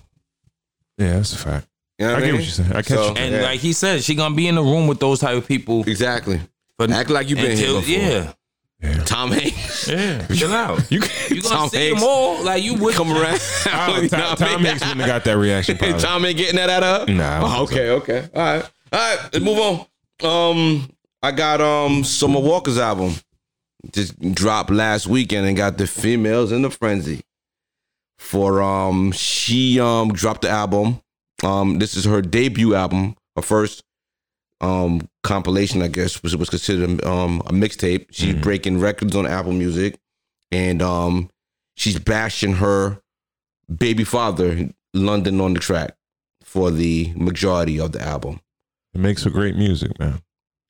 Yeah, 0.97 1.15
that's 1.15 1.33
a 1.33 1.39
fact. 1.39 1.67
You 2.03 2.09
know 2.09 2.15
I 2.15 2.15
what 2.19 2.25
get 2.25 2.33
what 2.35 2.43
you're 2.43 2.51
saying. 2.51 2.71
I 2.73 2.75
catch 2.83 2.87
So- 2.89 3.09
you. 3.11 3.15
and 3.17 3.35
Yeah. 3.35 3.43
like 3.43 3.61
he 3.61 3.73
said, 3.73 4.03
she 4.05 4.15
gonna 4.15 4.35
be 4.35 4.49
in 4.49 4.55
the 4.57 4.63
room 4.63 4.87
with 4.87 4.99
those 5.01 5.21
type 5.21 5.37
of 5.37 5.47
people. 5.47 5.83
Exactly. 5.87 6.41
But 6.79 6.91
Act 6.91 7.11
like 7.11 7.29
you've 7.29 7.39
been 7.39 7.57
here 7.57 7.75
before. 7.75 7.91
Yeah. 7.95 8.33
Yeah. 8.83 9.05
Tom 9.05 9.31
Hanks. 9.31 9.87
Yeah. 9.89 10.27
Chill 10.35 10.53
out. 10.53 10.91
You, 10.91 11.01
You 11.31 11.41
gonna 11.43 11.55
Tom 11.55 11.69
see 11.69 11.77
Hanks 11.89 12.01
them 12.01 12.09
all 12.11 12.43
like 12.43 12.65
you 12.65 12.75
would. 12.75 12.95
come 12.95 13.13
around. 13.13 13.41
Oh, 13.73 14.01
You 14.03 14.09
Tom, 14.09 14.37
Tom? 14.37 14.65
Hanks 14.65 14.81
wouldn't 14.83 15.01
have 15.01 15.07
got 15.07 15.25
that 15.25 15.37
reaction. 15.39 15.79
Probably. 15.79 16.01
Tom 16.01 16.25
ain't 16.25 16.37
getting 16.37 16.57
that 16.57 16.69
out 16.71 16.83
of 16.83 17.09
her. 17.09 17.15
Nah, 17.15 17.41
Oh, 17.61 17.67
think 17.67 17.81
okay, 17.81 17.91
okay. 17.91 18.29
All 18.35 18.43
right, 18.43 18.65
all 18.93 18.99
right. 19.17 19.19
Let's 19.33 19.45
move 19.45 19.59
on. 19.59 19.87
Um, 20.29 20.91
I 21.23 21.31
got 21.31 21.61
um 21.61 22.03
Summer 22.05 22.41
Walker's 22.41 22.79
album 22.79 23.15
just 23.93 24.19
dropped 24.35 24.71
last 24.71 25.07
weekend 25.07 25.47
and 25.47 25.57
got 25.57 25.77
the 25.79 25.87
females 25.87 26.51
in 26.53 26.63
the 26.63 26.71
frenzy. 26.71 27.21
For 28.19 28.63
um, 28.63 29.13
she 29.13 29.79
um 29.81 30.13
dropped 30.13 30.43
the 30.43 30.49
album. 30.51 31.02
Um, 31.43 31.79
this 31.79 31.97
is 31.97 32.05
her 32.05 32.23
debut 32.23 32.75
album, 32.75 33.17
her 33.37 33.43
first 33.43 33.83
um 34.61 35.09
compilation, 35.25 35.83
I 35.83 35.89
guess, 35.89 36.23
was 36.23 36.37
was 36.37 36.49
considered 36.51 37.05
um 37.05 37.43
a 37.47 37.53
mixtape. 37.53 38.07
She's 38.11 38.35
Mhm. 38.35 38.43
breaking 38.43 38.81
records 38.81 39.17
on 39.17 39.27
Apple 39.27 39.53
Music, 39.53 39.99
and 40.53 40.81
um, 40.83 41.31
she's 41.77 41.99
bashing 41.99 42.55
her 42.55 43.01
baby 43.75 44.05
father, 44.05 44.71
London, 44.95 45.41
on 45.41 45.55
the 45.55 45.61
track 45.61 45.97
for 46.45 46.71
the 46.71 47.13
majority 47.17 47.81
of 47.81 47.93
the 47.93 48.03
album. 48.03 48.41
It 48.95 49.01
makes 49.01 49.23
for 49.25 49.31
great 49.31 49.57
music, 49.57 49.99
man. 49.99 50.21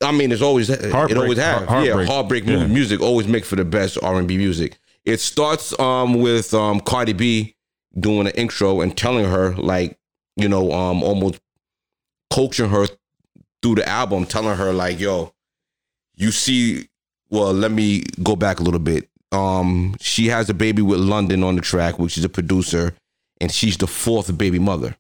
I 0.03 0.11
mean, 0.12 0.33
it's 0.33 0.42
always 0.42 0.70
it 0.70 0.94
always 0.94 1.38
has. 1.38 1.66
heart- 1.68 1.85
yeah, 1.85 1.92
heartbreak. 1.92 2.09
heartbreak 2.09 2.46
Yeah. 2.46 2.66
music 2.66 3.01
always 3.01 3.27
make 3.29 3.44
for 3.44 3.57
the 3.57 3.64
best 3.64 3.98
R 4.03 4.18
and 4.18 4.27
B 4.27 4.37
music. 4.38 4.79
It 5.05 5.20
starts 5.20 5.79
um 5.79 6.14
with 6.14 6.55
um 6.55 6.81
Cardi 6.81 7.12
B 7.12 7.57
doing 7.98 8.27
an 8.27 8.33
intro 8.35 8.81
and 8.81 8.96
telling 8.96 9.27
her 9.27 9.55
like 9.57 9.98
you 10.37 10.49
know 10.49 10.73
um 10.73 11.03
almost 11.03 11.40
coaching 12.31 12.68
her 12.71 12.87
through 13.62 13.77
the 13.77 13.88
album, 13.88 14.25
telling 14.27 14.57
her 14.57 14.73
like 14.73 14.99
yo, 15.01 15.33
you 16.16 16.31
see. 16.31 16.88
Well, 17.31 17.53
let 17.55 17.71
me 17.73 18.03
go 18.23 18.37
back 18.37 18.61
a 18.61 18.62
little 18.62 18.79
bit. 18.81 19.09
Um, 19.33 19.97
she 20.01 20.27
has 20.27 20.51
a 20.51 20.55
baby 20.55 20.83
with 20.83 21.01
London 21.01 21.42
on 21.42 21.57
the 21.57 21.62
track, 21.62 21.99
which 21.99 22.18
is 22.18 22.25
a 22.25 22.29
producer, 22.29 22.95
and 23.40 23.51
she's 23.51 23.79
the 23.79 23.87
fourth 23.87 24.37
baby 24.37 24.59
mother 24.59 24.97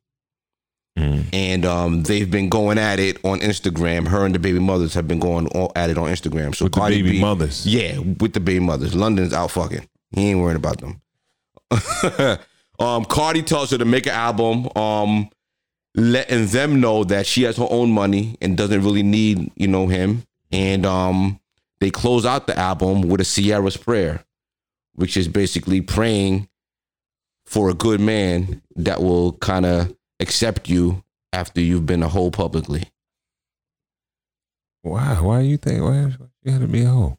Mm. 0.98 1.24
and 1.32 1.64
um, 1.64 2.02
they've 2.02 2.30
been 2.30 2.50
going 2.50 2.76
at 2.76 2.98
it 3.00 3.16
on 3.24 3.40
Instagram. 3.40 4.06
Her 4.08 4.26
and 4.26 4.34
the 4.34 4.38
baby 4.38 4.58
mothers 4.58 4.92
have 4.92 5.08
been 5.08 5.20
going 5.20 5.46
all 5.48 5.72
at 5.74 5.88
it 5.88 5.96
on 5.96 6.08
Instagram. 6.10 6.54
So 6.54 6.66
With 6.66 6.74
the 6.74 6.80
baby 6.82 7.12
B- 7.12 7.20
mothers. 7.20 7.66
yeah, 7.66 7.96
with 7.98 8.34
the 8.34 8.40
baby 8.40 8.60
mothers. 8.60 8.94
London's 8.94 9.32
out 9.32 9.50
fucking. 9.52 9.88
He 10.10 10.28
ain't 10.30 10.40
worrying 10.40 10.56
about 10.58 10.80
them. 10.82 11.00
um, 12.82 13.04
Cardi 13.04 13.42
tells 13.42 13.70
her 13.70 13.78
to 13.78 13.84
make 13.84 14.06
an 14.06 14.12
album, 14.12 14.68
um, 14.76 15.30
letting 15.94 16.46
them 16.46 16.80
know 16.80 17.04
that 17.04 17.26
she 17.26 17.44
has 17.44 17.56
her 17.56 17.68
own 17.70 17.92
money 17.92 18.36
and 18.40 18.56
doesn't 18.56 18.82
really 18.82 19.04
need, 19.04 19.52
you 19.54 19.68
know, 19.68 19.86
him. 19.86 20.24
And 20.50 20.84
um, 20.84 21.38
they 21.80 21.90
close 21.90 22.26
out 22.26 22.46
the 22.48 22.58
album 22.58 23.02
with 23.02 23.20
a 23.20 23.24
Ciara's 23.24 23.76
prayer, 23.76 24.24
which 24.94 25.16
is 25.16 25.28
basically 25.28 25.80
praying 25.80 26.48
for 27.46 27.70
a 27.70 27.74
good 27.74 28.00
man 28.00 28.62
that 28.74 29.00
will 29.00 29.34
kind 29.34 29.64
of 29.64 29.94
accept 30.18 30.68
you 30.68 31.04
after 31.32 31.60
you've 31.60 31.86
been 31.86 32.02
a 32.02 32.08
hoe 32.08 32.30
publicly. 32.30 32.84
Why? 34.82 35.14
Why 35.20 35.40
you 35.40 35.56
think? 35.56 35.82
Why 35.82 36.12
you 36.42 36.52
had 36.52 36.62
to 36.62 36.66
be 36.66 36.82
a 36.82 36.88
hoe? 36.88 37.18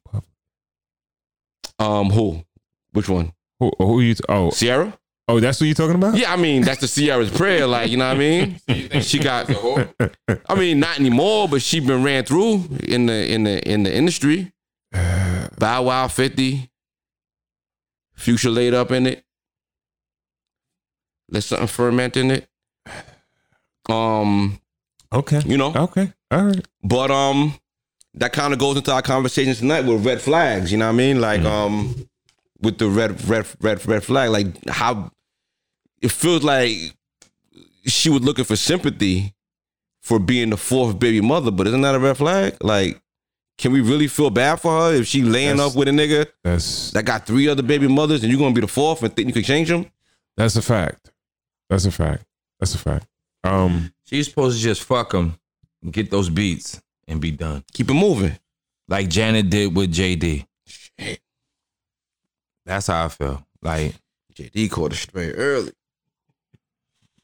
Um, 1.80 2.10
who? 2.10 2.44
Which 2.92 3.08
one? 3.08 3.32
Who? 3.60 3.72
Who 3.80 4.02
you? 4.02 4.16
Oh, 4.28 4.50
Sierra? 4.50 4.98
Oh, 5.28 5.40
that's 5.40 5.60
what 5.62 5.68
you're 5.68 5.74
talking 5.76 5.96
about? 5.96 6.16
Yeah, 6.18 6.34
I 6.34 6.36
mean 6.36 6.64
that's 6.64 6.82
the 6.82 6.88
Ciara's 6.88 7.32
prayer. 7.32 7.66
Like 7.66 7.90
you 7.90 7.98
know 7.98 8.08
what 8.08 8.18
I 8.18 8.20
mean? 8.20 8.60
She 9.02 9.20
got. 9.20 9.50
I 10.50 10.56
mean, 10.56 10.80
not 10.80 11.00
anymore, 11.00 11.48
but 11.48 11.62
she 11.62 11.80
been 11.80 12.04
ran 12.04 12.24
through 12.26 12.66
in 12.84 13.06
the 13.08 13.32
in 13.34 13.44
the 13.44 13.68
in 13.70 13.84
the 13.84 13.96
industry. 13.96 14.52
Bow 14.92 15.84
Wow, 15.84 16.08
Fifty, 16.10 16.70
Future 18.16 18.50
laid 18.50 18.74
up 18.74 18.92
in 18.92 19.08
it. 19.08 19.24
There's 21.30 21.46
something 21.46 21.68
ferment 21.68 22.18
in 22.18 22.32
it. 22.32 22.48
Um, 23.90 24.60
Okay. 25.12 25.42
you 25.46 25.58
know, 25.58 25.74
Okay. 25.76 26.12
All 26.32 26.44
right. 26.46 26.66
but 26.84 27.12
um, 27.12 27.54
that 28.16 28.34
kind 28.34 28.52
of 28.54 28.60
goes 28.60 28.78
into 28.78 28.92
our 28.92 29.02
conversation 29.02 29.54
tonight 29.56 29.86
with 29.86 30.06
red 30.06 30.22
flags. 30.22 30.72
You 30.72 30.78
know 30.80 30.88
what 30.88 30.94
I 30.94 30.98
mean? 30.98 31.22
Like 31.22 31.42
um, 31.42 32.08
with 32.64 32.78
the 32.80 32.88
red 32.88 33.24
red 33.28 33.46
red 33.62 33.86
red 33.86 34.04
flag, 34.04 34.30
like 34.32 34.48
how 34.68 35.12
it 36.02 36.12
feels 36.12 36.44
like 36.44 36.72
she 37.86 38.10
was 38.10 38.22
looking 38.22 38.46
for 38.46 38.56
sympathy 38.56 39.34
for 40.02 40.20
being 40.20 40.50
the 40.50 40.58
fourth 40.58 40.98
baby 41.00 41.22
mother, 41.22 41.52
but 41.52 41.68
isn't 41.68 41.82
that 41.82 41.96
a 41.96 42.00
red 42.00 42.18
flag? 42.18 42.58
Like, 42.62 43.00
can 43.58 43.72
we 43.72 43.82
really 43.82 44.08
feel 44.08 44.30
bad 44.30 44.58
for 44.60 44.72
her 44.82 44.94
if 44.96 45.08
she 45.08 45.22
laying 45.24 45.58
That's- 45.58 45.72
up 45.74 45.78
with 45.78 45.88
a 45.88 45.92
nigga 45.92 46.26
That's 46.44 46.92
that 46.92 47.06
got 47.06 47.26
three 47.26 47.48
other 47.48 47.64
baby 47.64 47.88
mothers 47.88 48.24
and 48.24 48.32
you're 48.32 48.40
gonna 48.40 48.54
be 48.56 48.62
the 48.62 48.68
fourth 48.68 49.04
and 49.04 49.16
think 49.16 49.28
you 49.28 49.34
can 49.34 49.44
change 49.44 49.70
them? 49.70 49.86
that's 50.36 50.56
a 50.56 50.62
fact. 50.62 51.12
That's 51.70 51.86
a 51.86 51.92
fact. 51.92 52.26
That's 52.60 52.76
a 52.76 52.78
fact. 52.80 53.06
Um, 53.44 53.94
She's 54.06 54.28
supposed 54.28 54.58
to 54.58 54.64
just 54.64 54.84
fuck 54.84 55.14
him, 55.14 55.36
get 55.90 56.10
those 56.12 56.30
beats, 56.30 56.82
and 57.08 57.20
be 57.22 57.32
done. 57.32 57.64
Keep 57.74 57.90
it 57.90 57.94
moving. 57.94 58.38
Like 58.88 59.10
Janet 59.10 59.50
did 59.50 59.76
with 59.76 59.94
JD. 59.94 60.46
Shit. 60.66 61.20
That's 62.66 62.88
how 62.88 63.06
I 63.06 63.08
feel. 63.10 63.46
Like, 63.62 63.96
JD 64.36 64.72
caught 64.72 64.94
it 64.94 64.98
straight 64.98 65.34
early. 65.36 65.72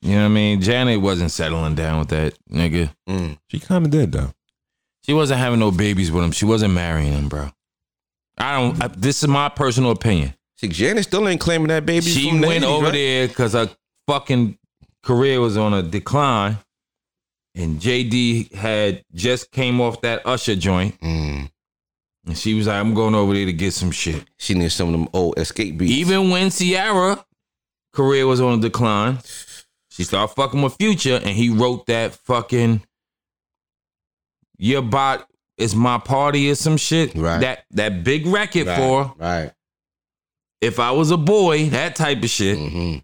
you 0.01 0.11
know 0.15 0.19
what 0.21 0.25
I 0.25 0.27
mean? 0.29 0.61
Janet 0.61 1.01
wasn't 1.01 1.31
settling 1.31 1.75
down 1.75 1.99
with 1.99 2.09
that 2.09 2.33
nigga. 2.49 2.93
Mm. 3.07 3.37
she 3.47 3.59
kind 3.59 3.85
of 3.85 3.91
did 3.91 4.11
though. 4.11 4.31
She 5.05 5.13
wasn't 5.13 5.39
having 5.39 5.59
no 5.59 5.71
babies 5.71 6.11
with 6.11 6.23
him. 6.23 6.31
She 6.31 6.45
wasn't 6.45 6.73
marrying 6.73 7.13
him, 7.13 7.29
bro. 7.29 7.49
I 8.37 8.57
don't. 8.59 8.83
I, 8.83 8.87
this 8.89 9.23
is 9.23 9.27
my 9.29 9.49
personal 9.49 9.91
opinion. 9.91 10.33
See, 10.57 10.67
Janet 10.67 11.05
still 11.05 11.27
ain't 11.27 11.41
claiming 11.41 11.67
that 11.69 11.85
baby. 11.85 12.05
she 12.05 12.29
from 12.29 12.41
went 12.41 12.63
80s, 12.63 12.67
over 12.67 12.85
right? 12.85 12.91
there 12.93 13.27
because 13.27 13.53
her 13.53 13.69
fucking 14.07 14.57
career 15.03 15.39
was 15.41 15.57
on 15.57 15.73
a 15.73 15.81
decline, 15.81 16.57
and 17.55 17.79
JD 17.79 18.53
had 18.53 19.03
just 19.13 19.51
came 19.51 19.81
off 19.81 20.01
that 20.01 20.25
Usher 20.25 20.55
joint, 20.55 20.99
Mm. 21.01 21.49
And 22.25 22.37
she 22.37 22.53
was 22.53 22.67
like, 22.67 22.75
"I'm 22.75 22.93
going 22.93 23.15
over 23.15 23.33
there 23.33 23.45
to 23.45 23.53
get 23.53 23.73
some 23.73 23.91
shit." 23.91 24.23
She 24.37 24.53
needs 24.53 24.73
some 24.73 24.87
of 24.87 24.93
them 24.93 25.09
old 25.13 25.37
escape 25.39 25.77
beats. 25.77 25.91
Even 25.91 26.29
when 26.29 26.49
Ciara 26.49 27.23
career 27.93 28.27
was 28.27 28.41
on 28.41 28.59
a 28.59 28.61
decline, 28.61 29.19
she 29.89 30.03
started 30.03 30.33
fucking 30.33 30.61
with 30.61 30.75
Future, 30.75 31.15
and 31.15 31.29
he 31.29 31.49
wrote 31.49 31.85
that 31.87 32.13
fucking 32.13 32.81
"Your 34.57 34.81
Bot 34.81 35.27
Is 35.57 35.75
My 35.75 35.97
Party" 35.97 36.49
or 36.51 36.55
some 36.55 36.77
shit. 36.77 37.15
Right. 37.15 37.39
That 37.39 37.65
that 37.71 38.03
big 38.03 38.25
record 38.25 38.67
right, 38.67 38.77
for 38.77 39.13
right. 39.17 39.51
if 40.61 40.79
I 40.79 40.91
was 40.91 41.11
a 41.11 41.17
boy, 41.17 41.69
that 41.69 41.95
type 41.95 42.21
of 42.23 42.29
shit. 42.29 42.57
hmm 42.57 42.97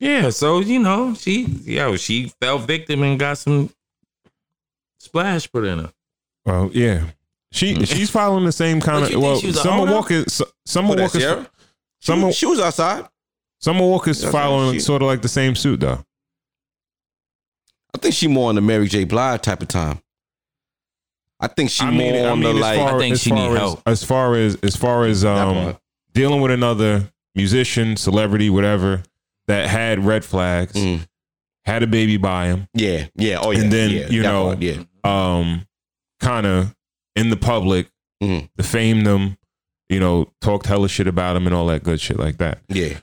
Yeah, 0.00 0.30
so 0.30 0.60
you 0.60 0.78
know, 0.78 1.14
she 1.14 1.44
yo, 1.44 1.96
she 1.96 2.32
fell 2.40 2.58
victim 2.58 3.02
and 3.02 3.18
got 3.18 3.38
some 3.38 3.70
splash 4.98 5.50
put 5.50 5.64
in 5.64 5.78
her. 5.78 5.92
Well, 6.44 6.70
yeah. 6.72 7.04
She 7.52 7.84
she's 7.86 8.10
following 8.10 8.44
the 8.44 8.52
same 8.52 8.80
kind 8.80 9.00
What, 9.00 9.04
of 9.04 9.10
you 9.10 9.16
think 9.20 9.24
well. 9.24 9.40
she 9.40 9.46
was 9.48 9.56
a 9.56 9.60
Summer 9.62 9.82
owner? 9.82 9.92
Walker, 9.92 10.24
Su- 10.28 10.44
Summer 10.66 10.88
What, 10.90 10.96
that 10.98 11.02
Walker's 11.04 11.22
Ciara? 11.22 11.50
She, 12.00 12.06
Summer 12.06 12.26
was- 12.26 12.36
she 12.36 12.46
was 12.46 12.60
outside. 12.60 13.04
Summer 13.60 13.80
Walker's 13.80 14.20
That's 14.20 14.32
following 14.32 14.66
right, 14.68 14.74
she- 14.74 14.80
sort 14.80 15.02
of 15.02 15.08
like 15.08 15.22
the 15.22 15.28
same 15.28 15.54
suit 15.56 15.80
though. 15.80 16.04
I 17.94 17.98
think 17.98 18.14
she 18.14 18.28
more 18.28 18.48
on 18.50 18.54
the 18.54 18.60
Mary 18.60 18.86
J. 18.86 19.04
Blige 19.04 19.40
type 19.42 19.62
of 19.62 19.68
time. 19.68 20.00
I 21.40 21.46
think 21.46 21.70
she 21.70 21.84
I 21.84 21.90
mean, 21.90 22.14
more 22.14 22.26
I 22.28 22.30
on 22.32 22.40
mean, 22.40 22.54
the 22.54 22.60
like. 22.60 22.78
far, 22.78 22.96
I 22.96 22.98
think 22.98 23.12
as 23.14 23.22
she 23.22 23.30
far 23.30 23.38
need 23.38 23.52
as, 23.52 23.58
help. 23.58 23.82
As 23.86 24.04
far 24.04 24.34
as 24.34 24.56
as 24.62 24.76
far 24.76 25.04
as 25.06 25.24
um 25.24 25.54
part. 25.54 25.76
dealing 26.12 26.40
with 26.40 26.50
another 26.50 27.10
musician, 27.34 27.96
celebrity, 27.96 28.50
whatever 28.50 29.02
that 29.46 29.68
had 29.68 30.04
red 30.04 30.24
flags, 30.24 30.72
Mm. 30.74 31.06
had 31.64 31.82
a 31.82 31.86
baby 31.86 32.16
by 32.18 32.48
him, 32.48 32.68
Yeah, 32.74 33.06
yeah, 33.14 33.38
oh 33.40 33.52
yeah. 33.52 33.60
And 33.60 33.72
then, 33.72 33.90
yeah, 33.90 34.08
you 34.08 34.22
that 34.22 34.28
know, 34.32 34.44
part, 34.48 34.62
yeah, 34.62 34.82
um, 35.04 35.64
kind 36.20 36.46
of 36.46 36.74
in 37.18 37.30
the 37.30 37.36
public, 37.36 37.88
Mhm. 38.22 38.48
defamed 38.56 39.06
them, 39.06 39.36
you 39.88 40.00
know, 40.00 40.30
talked 40.40 40.66
hella 40.66 40.88
shit 40.88 41.06
about 41.06 41.36
him 41.36 41.46
and 41.46 41.54
all 41.54 41.66
that 41.66 41.82
good 41.82 42.00
shit 42.00 42.18
like 42.18 42.38
that. 42.38 42.58
yeah. 42.68 42.98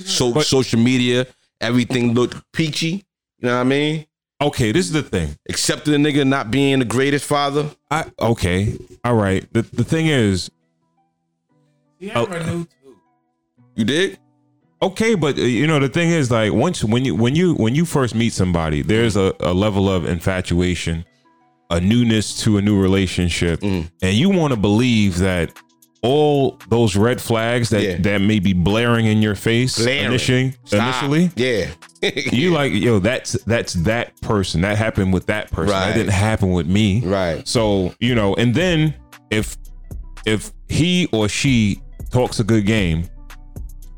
So 0.00 0.32
But- 0.32 0.46
social 0.46 0.78
media, 0.80 1.26
everything 1.60 2.14
looked 2.14 2.36
peachy. 2.52 3.04
You 3.40 3.48
know 3.48 3.54
what 3.54 3.60
I 3.60 3.64
mean? 3.64 4.06
Okay, 4.40 4.70
this 4.72 4.86
is 4.86 4.92
the 4.92 5.02
thing. 5.02 5.36
Except 5.46 5.84
the 5.86 5.92
nigga 5.92 6.26
not 6.26 6.50
being 6.50 6.78
the 6.78 6.84
greatest 6.84 7.24
father. 7.24 7.70
I 7.90 8.04
okay, 8.20 8.76
all 9.04 9.14
right. 9.14 9.44
The 9.52 9.62
the 9.62 9.82
thing 9.84 10.06
is, 10.06 10.50
You 12.00 13.84
did? 13.84 14.18
okay, 14.82 15.14
but 15.14 15.38
uh, 15.38 15.42
you 15.42 15.66
know 15.66 15.78
the 15.80 15.88
thing 15.88 16.10
is 16.10 16.30
like 16.30 16.52
once 16.52 16.84
when 16.84 17.04
you 17.04 17.14
when 17.14 17.34
you 17.34 17.54
when 17.54 17.74
you 17.74 17.84
first 17.84 18.14
meet 18.14 18.32
somebody, 18.32 18.82
there's 18.82 19.16
a, 19.16 19.34
a 19.40 19.52
level 19.52 19.88
of 19.88 20.04
infatuation, 20.04 21.04
a 21.70 21.80
newness 21.80 22.42
to 22.42 22.56
a 22.58 22.62
new 22.62 22.78
relationship, 22.80 23.60
Mhm. 23.60 23.90
and 24.02 24.16
you 24.16 24.30
want 24.30 24.52
to 24.52 24.58
believe 24.58 25.18
that 25.18 25.52
all 26.00 26.56
those 26.68 26.94
red 26.96 27.20
flags 27.20 27.70
that 27.70 27.82
Yeah. 27.82 27.96
that 27.98 28.20
may 28.20 28.38
be 28.38 28.52
blaring 28.52 29.06
in 29.06 29.20
your 29.20 29.34
face 29.34 29.80
initially 29.80 30.54
initially 30.70 31.30
yeah. 31.34 31.66
you 32.32 32.52
like 32.52 32.72
yo 32.72 33.00
that's 33.00 33.32
that's 33.48 33.72
that 33.72 34.18
person 34.20 34.60
that 34.60 34.78
happened 34.78 35.12
with 35.12 35.26
that 35.26 35.50
person 35.50 35.72
Right. 35.72 35.88
that 35.88 35.94
didn't 35.96 36.12
happen 36.12 36.52
with 36.52 36.68
me 36.68 37.02
right. 37.04 37.46
so 37.48 37.92
you 37.98 38.14
know 38.14 38.32
and 38.36 38.54
then 38.54 38.94
if 39.30 39.56
if 40.24 40.52
he 40.68 41.08
or 41.10 41.28
she 41.28 41.80
talks 42.12 42.38
a 42.38 42.44
good 42.44 42.64
game 42.64 43.02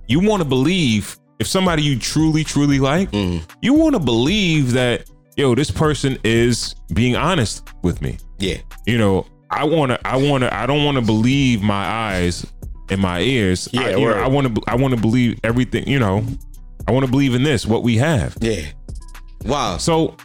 you 0.08 0.20
want 0.20 0.40
to 0.40 0.48
believe 0.48 1.18
if 1.38 1.46
somebody 1.46 1.82
you 1.82 1.98
truly 1.98 2.44
truly 2.44 2.78
like 2.78 3.10
Mhm. 3.12 3.42
you 3.60 3.74
want 3.74 3.92
to 3.92 4.00
believe 4.00 4.72
that 4.72 5.04
yo 5.40 5.54
this 5.54 5.70
person 5.70 6.18
is 6.22 6.74
being 6.92 7.16
honest 7.16 7.66
with 7.82 8.02
me 8.02 8.18
Yeah. 8.38 8.58
you 8.86 8.98
know 8.98 9.26
i 9.50 9.64
want 9.64 9.90
to 9.92 10.06
i 10.06 10.16
want 10.16 10.42
to 10.44 10.54
i 10.54 10.66
don't 10.66 10.84
want 10.84 10.96
to 10.96 11.02
believe 11.02 11.62
my 11.62 11.84
eyes 11.84 12.46
and 12.90 13.00
my 13.00 13.20
ears 13.20 13.68
Yeah, 13.72 13.80
I, 13.82 13.92
know. 13.92 14.10
I 14.10 14.28
want 14.28 14.54
to 14.54 14.62
i 14.68 14.74
want 14.76 14.94
to 14.94 15.00
believe 15.00 15.38
everything 15.42 15.88
you 15.88 15.98
know 15.98 16.24
i 16.86 16.92
want 16.92 17.06
to 17.06 17.10
believe 17.10 17.34
in 17.34 17.42
this 17.42 17.64
what 17.66 17.82
we 17.82 17.96
have 17.96 18.36
Yeah. 18.40 18.62
Wow. 19.44 19.78
so 19.78 20.16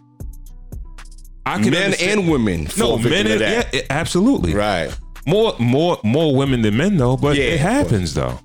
I 1.48 1.60
can 1.62 1.70
Men 1.72 1.84
understand- 1.86 2.20
and 2.22 2.30
women. 2.30 2.68
no 2.78 2.98
men 2.98 3.28
and, 3.28 3.40
yeah, 3.40 3.70
it- 3.72 3.86
absolutely 3.90 4.54
Right. 4.54 4.90
more 5.26 5.56
more 5.60 5.98
more 6.04 6.36
women 6.36 6.62
than 6.62 6.76
men 6.76 6.98
though 6.98 7.16
but 7.16 7.38
Yeah, 7.38 7.44
it 7.56 7.60
happens 7.62 8.14
though 8.14 8.38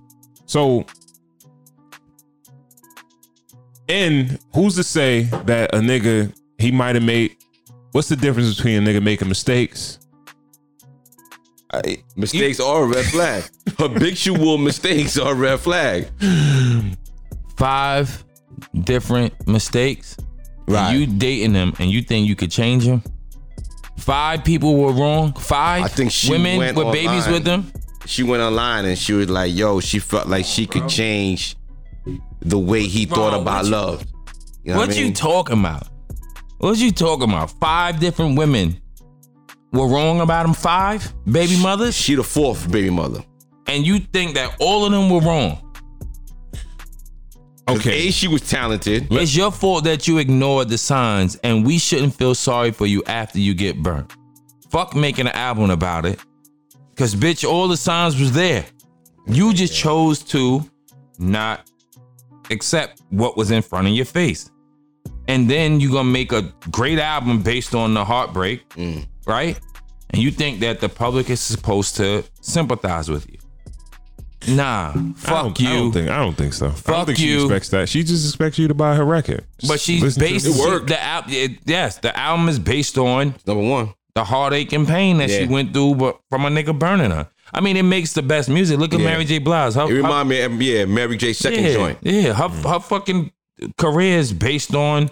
so 0.46 0.84
and 3.88 4.38
who's 4.54 4.76
to 4.76 4.84
say 4.84 5.22
that 5.46 5.74
a 5.74 5.78
nigga 5.78 6.32
he 6.60 6.70
might 6.70 6.94
have 6.94 7.04
made 7.04 7.36
what's 7.92 8.08
the 8.08 8.16
difference 8.16 8.54
between 8.54 8.86
a 8.86 8.90
nigga 8.90 9.02
making 9.02 9.28
mistakes 9.28 9.98
I- 11.72 12.02
mistakes 12.16 12.58
are 12.58 12.82
a 12.82 12.86
red 12.86 13.04
flag. 13.06 13.44
Habitual 13.78 14.58
mistakes 14.58 15.16
are 15.16 15.32
a 15.32 15.34
red 15.36 15.60
flag. 15.60 16.08
Five 17.56 18.24
different 18.84 19.46
mistakes. 19.46 20.16
Right. 20.66 20.92
You 20.92 21.06
dating 21.06 21.52
them 21.52 21.72
and 21.78 21.88
you 21.90 22.02
think 22.02 22.26
you 22.26 22.34
could 22.34 22.50
change 22.50 22.86
them? 22.86 23.02
Five 23.98 24.44
people 24.44 24.76
were 24.76 24.92
wrong. 24.92 25.32
Five 25.34 25.84
I 25.84 25.88
think 25.88 26.10
she 26.10 26.30
women 26.30 26.58
went 26.58 26.76
with 26.76 26.92
babies 26.92 27.28
with 27.28 27.44
them. 27.44 27.70
She 28.06 28.22
went 28.24 28.42
online 28.42 28.86
and 28.86 28.98
she 28.98 29.12
was 29.12 29.28
like, 29.30 29.54
"Yo, 29.54 29.78
she 29.78 29.98
felt 30.00 30.26
like 30.26 30.44
she 30.46 30.66
could 30.66 30.88
change 30.88 31.54
the 32.40 32.58
way 32.58 32.82
he 32.82 33.06
Bro, 33.06 33.16
thought 33.16 33.40
about 33.40 33.64
you- 33.66 33.70
love." 33.70 34.04
You 34.64 34.72
know 34.72 34.78
what 34.78 34.88
what 34.88 34.96
I 34.96 35.00
you 35.00 35.12
talking 35.12 35.60
about? 35.60 35.86
What 36.60 36.76
you 36.76 36.92
talking 36.92 37.24
about? 37.24 37.50
Five 37.52 38.00
different 38.00 38.36
women 38.36 38.78
were 39.72 39.88
wrong 39.88 40.20
about 40.20 40.44
them. 40.44 40.52
Five 40.54 41.12
baby 41.24 41.56
mothers, 41.60 41.96
she 41.96 42.14
the 42.14 42.22
fourth 42.22 42.70
baby 42.70 42.90
mother. 42.90 43.24
and 43.66 43.86
you 43.86 43.98
think 43.98 44.34
that 44.34 44.56
all 44.60 44.84
of 44.84 44.92
them 44.92 45.08
were 45.08 45.20
wrong? 45.20 45.66
okay 47.68 48.08
A, 48.08 48.10
she 48.10 48.28
was 48.28 48.42
talented. 48.42 49.06
It's 49.10 49.34
your 49.34 49.50
fault 49.50 49.84
that 49.84 50.06
you 50.06 50.18
ignored 50.18 50.68
the 50.68 50.76
signs, 50.76 51.36
and 51.36 51.64
we 51.64 51.78
shouldn't 51.78 52.14
feel 52.14 52.34
sorry 52.34 52.72
for 52.72 52.86
you 52.86 53.02
after 53.06 53.38
you 53.38 53.54
get 53.54 53.82
burnt. 53.82 54.12
Fuck 54.70 54.94
making 54.94 55.28
an 55.28 55.32
album 55.32 55.70
about 55.70 56.04
it. 56.04 56.18
Cause 56.96 57.14
bitch, 57.14 57.48
all 57.48 57.68
the 57.68 57.76
signs 57.76 58.20
was 58.20 58.32
there. 58.32 58.66
You 59.26 59.54
just 59.54 59.74
chose 59.74 60.22
to 60.24 60.68
not 61.18 61.70
accept 62.50 63.00
what 63.08 63.36
was 63.36 63.50
in 63.50 63.62
front 63.62 63.86
of 63.86 63.94
your 63.94 64.04
face. 64.04 64.50
And 65.28 65.48
then 65.48 65.80
you're 65.80 65.92
gonna 65.92 66.08
make 66.08 66.32
a 66.32 66.42
great 66.70 66.98
album 66.98 67.42
based 67.42 67.74
on 67.74 67.94
the 67.94 68.04
heartbreak, 68.04 68.68
mm. 68.70 69.06
right? 69.26 69.58
And 70.10 70.20
you 70.20 70.30
think 70.32 70.60
that 70.60 70.80
the 70.80 70.88
public 70.88 71.30
is 71.30 71.40
supposed 71.40 71.96
to 71.96 72.24
sympathize 72.40 73.08
with 73.08 73.30
you. 73.30 73.36
Nah, 74.48 74.92
fuck 75.16 75.54
don't, 75.54 75.60
you. 75.60 75.68
I 75.68 75.72
don't 75.74 75.92
think 75.92 76.08
I 76.08 76.16
don't 76.18 76.34
think 76.36 76.54
so. 76.54 76.66
I 76.66 76.68
don't 76.70 76.78
Fuck 76.78 77.06
think 77.08 77.18
she 77.18 77.28
you. 77.28 77.42
expects 77.44 77.68
that. 77.70 77.88
She 77.90 78.02
just 78.02 78.26
expects 78.26 78.58
you 78.58 78.68
to 78.68 78.74
buy 78.74 78.94
her 78.96 79.04
record. 79.04 79.44
But 79.68 79.80
she's 79.80 80.02
Listen 80.02 80.20
based 80.20 80.46
it. 80.46 80.58
worked. 80.58 80.88
the 80.88 81.00
al- 81.00 81.24
yes, 81.28 81.98
the 81.98 82.18
album 82.18 82.48
is 82.48 82.58
based 82.58 82.96
on 82.96 83.34
Number 83.46 83.62
one. 83.68 83.94
the 84.14 84.24
heartache 84.24 84.72
and 84.72 84.88
pain 84.88 85.18
that 85.18 85.28
she 85.30 85.46
went 85.46 85.74
through, 85.74 85.96
but 85.96 86.20
from 86.30 86.46
a 86.46 86.48
nigga 86.48 86.76
burning 86.76 87.10
her. 87.10 87.28
I 87.52 87.60
mean, 87.60 87.76
it 87.76 87.82
makes 87.82 88.14
the 88.14 88.22
best 88.22 88.48
music. 88.48 88.78
Look 88.78 88.94
at 88.94 89.00
Yeah. 89.00 89.06
Mary 89.10 89.24
J. 89.26 89.38
Blige. 89.40 89.74
Her, 89.74 89.82
It 89.90 89.92
remind 89.94 90.28
me 90.28 90.40
of 90.40 90.62
yeah, 90.62 90.84
Mary 90.86 91.16
J. 91.18 91.32
Second 91.34 91.64
yeah, 91.64 91.72
joint. 91.74 91.98
Yeah, 92.00 92.32
her, 92.32 92.48
her 92.48 92.80
fucking 92.80 93.32
career 93.78 94.18
is 94.18 94.32
based 94.32 94.74
on 94.74 95.10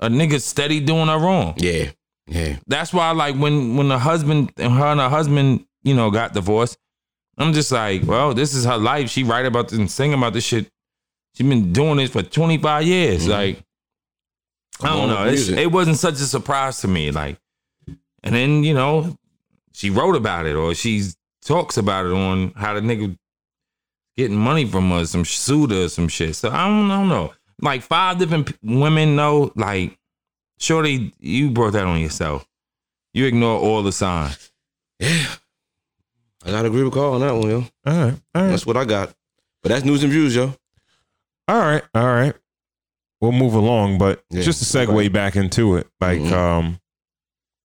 a 0.00 0.08
nigga 0.08 0.40
steady 0.40 0.80
doing 0.80 1.08
her 1.08 1.18
wrong. 1.18 1.54
Yeah, 1.56 1.90
yeah. 2.26 2.56
That's 2.66 2.92
why, 2.92 3.10
like, 3.12 3.36
when 3.36 3.76
when 3.76 3.88
the 3.88 3.98
husband 3.98 4.52
and 4.56 4.72
her 4.72 4.86
and 4.86 5.00
her 5.00 5.08
husband, 5.08 5.66
you 5.82 5.94
know, 5.94 6.10
got 6.10 6.34
divorced, 6.34 6.78
I'm 7.38 7.52
just 7.52 7.72
like, 7.72 8.04
well, 8.04 8.34
this 8.34 8.54
is 8.54 8.64
her 8.64 8.78
life. 8.78 9.10
She 9.10 9.24
write 9.24 9.46
about 9.46 9.68
this 9.68 9.78
and 9.78 9.90
sing 9.90 10.14
about 10.14 10.32
this 10.32 10.44
shit. 10.44 10.70
She 11.34 11.42
been 11.42 11.72
doing 11.72 11.96
this 11.96 12.10
for 12.10 12.22
25 12.22 12.84
years. 12.84 13.22
Mm-hmm. 13.22 13.30
Like, 13.30 13.64
I 14.82 14.88
don't 14.88 15.08
know. 15.08 15.26
It 15.26 15.70
wasn't 15.70 15.98
such 15.98 16.14
a 16.14 16.26
surprise 16.26 16.80
to 16.80 16.88
me. 16.88 17.10
Like, 17.10 17.38
and 18.22 18.34
then 18.34 18.64
you 18.64 18.74
know, 18.74 19.16
she 19.72 19.90
wrote 19.90 20.16
about 20.16 20.46
it 20.46 20.54
or 20.54 20.74
she 20.74 21.04
talks 21.42 21.76
about 21.76 22.06
it 22.06 22.12
on 22.12 22.52
how 22.56 22.74
the 22.74 22.80
nigga 22.80 23.16
getting 24.16 24.36
money 24.36 24.66
from 24.66 24.92
us, 24.92 25.10
some 25.10 25.24
sued 25.24 25.72
or 25.72 25.88
some 25.88 26.08
shit. 26.08 26.36
So 26.36 26.50
I 26.50 26.66
don't, 26.66 26.90
I 26.90 26.98
don't 26.98 27.08
know. 27.08 27.32
Like 27.60 27.82
five 27.82 28.18
different 28.18 28.46
p- 28.46 28.54
women 28.62 29.16
know. 29.16 29.52
Like, 29.54 29.98
shorty, 30.58 31.12
you 31.20 31.50
brought 31.50 31.72
that 31.74 31.84
on 31.86 32.00
yourself. 32.00 32.46
You 33.12 33.26
ignore 33.26 33.58
all 33.58 33.82
the 33.82 33.92
signs. 33.92 34.50
Yeah. 34.98 35.26
I 36.44 36.50
gotta 36.50 36.68
agree 36.68 36.82
with 36.84 36.94
Carl 36.94 37.14
on 37.14 37.20
that 37.20 37.32
one, 37.34 37.50
yo. 37.50 37.56
All 37.56 37.64
right. 37.84 38.14
All 38.34 38.42
right. 38.42 38.48
That's 38.50 38.64
what 38.66 38.76
I 38.76 38.84
got. 38.84 39.14
But 39.62 39.70
that's 39.70 39.84
news 39.84 40.02
and 40.02 40.10
views, 40.12 40.34
yo. 40.34 40.54
All 41.48 41.58
right. 41.58 41.82
All 41.94 42.06
right. 42.06 42.34
We'll 43.20 43.32
move 43.32 43.52
along, 43.54 43.98
but 43.98 44.24
Yeah, 44.30 44.40
just 44.42 44.60
to 44.60 44.78
segue 44.78 44.88
okay. 44.94 45.08
back 45.08 45.36
into 45.36 45.76
it, 45.76 45.86
like, 46.00 46.20
Mhm. 46.20 46.32
um, 46.32 46.80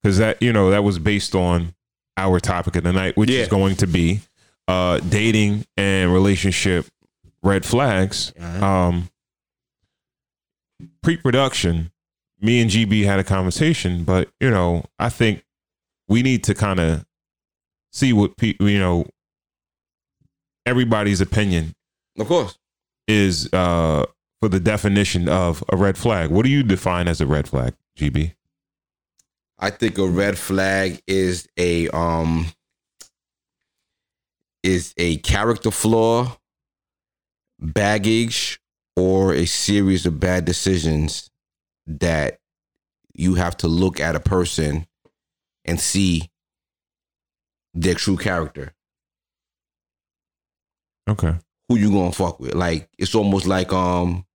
because 0.03 0.17
that 0.17 0.41
you 0.41 0.51
know 0.51 0.71
that 0.71 0.83
was 0.83 0.99
based 0.99 1.33
on 1.35 1.73
our 2.17 2.39
topic 2.41 2.75
of 2.75 2.83
the 2.83 2.91
night, 2.91 3.15
which 3.15 3.29
Yeah. 3.29 3.41
is 3.43 3.47
going 3.47 3.75
to 3.77 3.87
be 3.87 4.19
uh 4.67 4.99
dating 4.99 5.65
and 5.77 6.11
relationship 6.11 6.87
red 7.43 7.63
flags. 7.65 8.33
Um, 8.39 9.09
pre-production, 11.05 11.91
me 12.41 12.59
and 12.61 12.69
GB 12.69 13.05
had 13.05 13.19
a 13.19 13.23
conversation, 13.23 14.03
but 14.03 14.27
you 14.39 14.49
know, 14.49 14.83
I 14.99 15.09
think 15.09 15.45
we 16.07 16.23
need 16.23 16.43
to 16.45 16.53
kind 16.55 16.79
of 16.79 17.05
see 17.93 18.11
what 18.11 18.35
people, 18.37 18.67
you 18.67 18.79
know, 18.79 19.05
everybody's 20.65 21.21
opinion 21.21 21.73
Of 22.19 22.27
course. 22.27 22.57
is 23.07 23.51
uh 23.53 24.05
for 24.41 24.49
the 24.49 24.59
definition 24.59 25.29
of 25.29 25.63
a 25.69 25.77
red 25.77 25.97
flag. 25.97 26.31
What 26.31 26.43
do 26.43 26.49
you 26.49 26.63
define 26.63 27.07
as 27.07 27.21
a 27.21 27.27
red 27.27 27.47
flag, 27.47 27.75
GB? 27.97 28.33
I 29.59 29.69
think 29.69 29.97
a 29.97 30.07
red 30.07 30.37
flag 30.37 31.01
is 31.07 31.47
a 31.57 31.87
um 31.89 32.47
is 34.63 34.93
a 34.97 35.17
character 35.17 35.69
flaw, 35.69 36.35
baggage, 37.59 38.59
or 38.95 39.33
a 39.33 39.45
series 39.45 40.05
of 40.05 40.19
bad 40.19 40.45
decisions 40.45 41.29
that 41.87 42.39
you 43.13 43.35
have 43.35 43.55
to 43.57 43.67
look 43.67 43.99
at 43.99 44.15
a 44.15 44.19
person 44.19 44.85
and 45.65 45.79
see 45.79 46.29
their 47.73 47.93
true 47.95 48.17
character. 48.17 48.73
Okay. 51.09 51.35
Who 51.69 51.77
you 51.77 51.91
gonna 51.91 52.11
fuck 52.11 52.39
with? 52.39 52.53
Like 52.53 52.89
it's 52.97 53.15
almost 53.15 53.45
like 53.47 53.71
um 53.73 54.25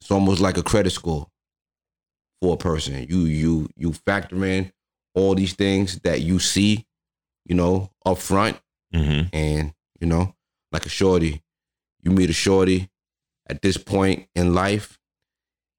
it's 0.00 0.10
almost 0.10 0.40
like 0.40 0.56
a 0.56 0.62
credit 0.62 0.90
score 0.90 1.26
for 2.40 2.54
a 2.54 2.58
person. 2.58 3.06
You 3.08 3.20
you 3.20 3.68
you 3.76 3.92
factor 3.92 4.44
in 4.44 4.72
all 5.14 5.34
these 5.34 5.54
things 5.54 5.98
that 6.00 6.20
you 6.20 6.38
see, 6.38 6.86
you 7.44 7.54
know, 7.54 7.90
up 8.04 8.18
front, 8.18 8.58
Mm-hmm. 8.94 9.28
and 9.34 9.74
you 10.00 10.06
know, 10.06 10.34
like 10.72 10.86
a 10.86 10.88
shorty. 10.88 11.42
You 12.02 12.10
meet 12.10 12.30
a 12.30 12.34
shorty 12.34 12.88
at 13.48 13.62
this 13.62 13.76
point 13.76 14.28
in 14.34 14.54
life. 14.54 14.98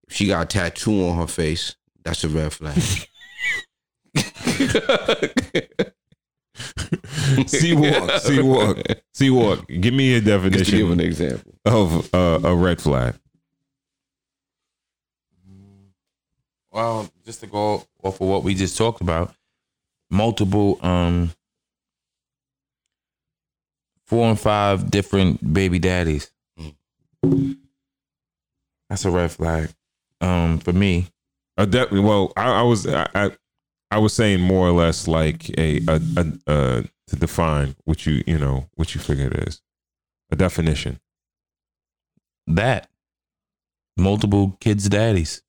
If 0.07 0.15
she 0.15 0.27
got 0.27 0.43
a 0.43 0.45
tattoo 0.45 1.07
on 1.07 1.17
her 1.17 1.27
face, 1.27 1.75
that's 2.03 2.23
a 2.23 2.29
red 2.29 2.51
flag. 2.51 2.81
See 7.47 7.73
walk, 7.75 8.11
see 8.21 8.41
walk, 8.41 8.77
see 9.13 9.29
walk. 9.29 9.67
Give 9.67 9.93
me 9.93 10.15
a 10.15 10.21
Just 10.21 10.71
to 10.71 10.77
give 10.77 10.91
an 10.91 10.99
example. 10.99 11.53
of 11.65 12.13
uh, 12.13 12.39
a 12.43 12.55
red 12.55 12.81
flag. 12.81 13.15
Well, 16.71 17.09
just 17.25 17.39
to 17.41 17.47
go 17.47 17.83
off 18.03 18.21
of 18.21 18.27
what 18.27 18.43
we 18.43 18.55
just 18.55 18.77
talked 18.77 19.01
about, 19.01 19.33
multiple 20.09 20.79
um 20.81 21.31
four 24.05 24.27
and 24.27 24.39
five 24.39 24.89
different 24.89 25.53
baby 25.53 25.79
daddies. 25.79 26.31
That's 28.89 29.05
a 29.05 29.11
red 29.11 29.31
flag. 29.31 29.69
Um, 30.21 30.59
for 30.59 30.73
me. 30.73 31.07
A 31.57 31.65
de- 31.65 31.87
well, 32.01 32.31
I, 32.37 32.59
I 32.59 32.61
was 32.63 32.87
I, 32.87 33.07
I 33.13 33.31
I 33.91 33.97
was 33.99 34.13
saying 34.13 34.39
more 34.41 34.67
or 34.67 34.71
less 34.71 35.07
like 35.07 35.49
a 35.57 35.81
a, 35.87 36.01
a 36.17 36.51
uh 36.51 36.81
to 37.07 37.15
define 37.15 37.75
what 37.85 38.05
you 38.05 38.23
you 38.25 38.37
know 38.37 38.69
what 38.75 38.95
you 38.95 39.01
figure 39.01 39.27
it 39.27 39.47
is 39.47 39.61
a 40.31 40.35
definition. 40.35 40.99
That 42.47 42.89
multiple 43.97 44.57
kids' 44.59 44.87
daddies. 44.87 45.41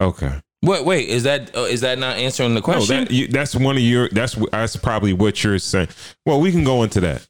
Okay. 0.00 0.40
Wait, 0.62 0.84
wait, 0.84 1.08
is 1.08 1.22
that 1.24 1.54
uh, 1.54 1.60
is 1.60 1.82
that 1.82 1.98
not 1.98 2.16
answering 2.16 2.54
the 2.54 2.60
No, 2.60 2.64
question? 2.64 3.04
that, 3.04 3.10
you, 3.10 3.28
that's 3.28 3.54
one 3.54 3.76
of 3.76 3.82
your. 3.82 4.08
That's 4.08 4.34
that's 4.50 4.76
probably 4.76 5.12
what 5.12 5.44
you're 5.44 5.58
saying. 5.58 5.88
Well, 6.24 6.40
we 6.40 6.50
can 6.50 6.64
go 6.64 6.82
into 6.82 7.00
that. 7.00 7.26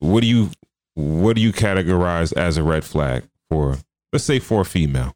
What 0.00 0.20
do 0.22 0.26
you 0.26 0.50
what 0.98 1.36
do 1.36 1.42
you 1.42 1.52
categorize 1.52 2.36
as 2.36 2.56
a 2.56 2.62
red 2.64 2.84
flag 2.84 3.22
for? 3.48 3.78
Let's 4.12 4.24
say 4.24 4.40
for 4.40 4.62
a 4.62 4.64
female. 4.64 5.14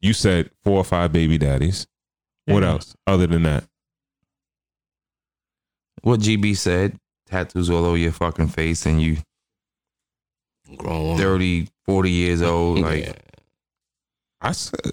You 0.00 0.12
said 0.12 0.50
four 0.64 0.78
or 0.78 0.84
five 0.84 1.12
baby 1.12 1.38
daddies. 1.38 1.86
What 2.46 2.64
else 2.64 2.96
other 3.06 3.26
than 3.26 3.44
that? 3.44 3.64
what 6.02 6.20
GB 6.20 6.54
said, 6.56 6.98
tattoos 7.26 7.70
all 7.70 7.84
over 7.86 7.96
your 7.96 8.12
fucking 8.12 8.48
face 8.48 8.84
and 8.84 9.00
you 9.00 9.16
Grown 10.76 11.02
woman. 11.02 11.18
30, 11.18 11.68
40 11.86 12.10
years 12.10 12.42
old. 12.42 12.80
Like 12.80 13.04
Yeah. 13.06 13.12
I 14.42 14.52
said 14.52 14.92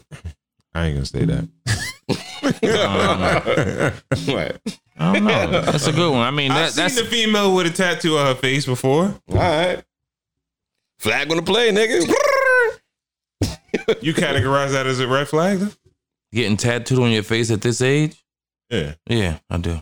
I 0.73 0.85
ain't 0.85 0.95
gonna 0.95 1.05
say 1.05 1.25
that. 1.25 1.49
Um, 4.27 4.33
right. 4.35 4.80
I 5.01 5.13
don't 5.13 5.23
know. 5.25 5.61
That's 5.61 5.87
a 5.87 5.91
good 5.91 6.11
one. 6.11 6.21
I 6.21 6.31
mean, 6.31 6.49
that, 6.49 6.57
I've 6.65 6.71
seen 6.71 6.83
that's 6.83 6.95
the 6.95 7.05
female 7.05 7.53
with 7.55 7.67
a 7.67 7.69
tattoo 7.71 8.17
on 8.17 8.27
her 8.27 8.35
face 8.35 8.65
before. 8.65 9.05
All 9.29 9.35
right. 9.35 9.83
Flag 10.99 11.31
on 11.31 11.37
the 11.37 11.43
play, 11.43 11.71
nigga. 11.71 12.01
You 14.01 14.13
categorize 14.13 14.71
that 14.71 14.85
as 14.85 14.99
a 14.99 15.07
red 15.07 15.27
flag? 15.27 15.59
Though? 15.59 15.71
getting 16.33 16.55
tattooed 16.55 16.99
on 16.99 17.11
your 17.11 17.23
face 17.23 17.51
at 17.51 17.61
this 17.61 17.81
age. 17.81 18.23
Yeah. 18.69 18.93
Yeah, 19.07 19.39
I 19.49 19.57
do. 19.57 19.81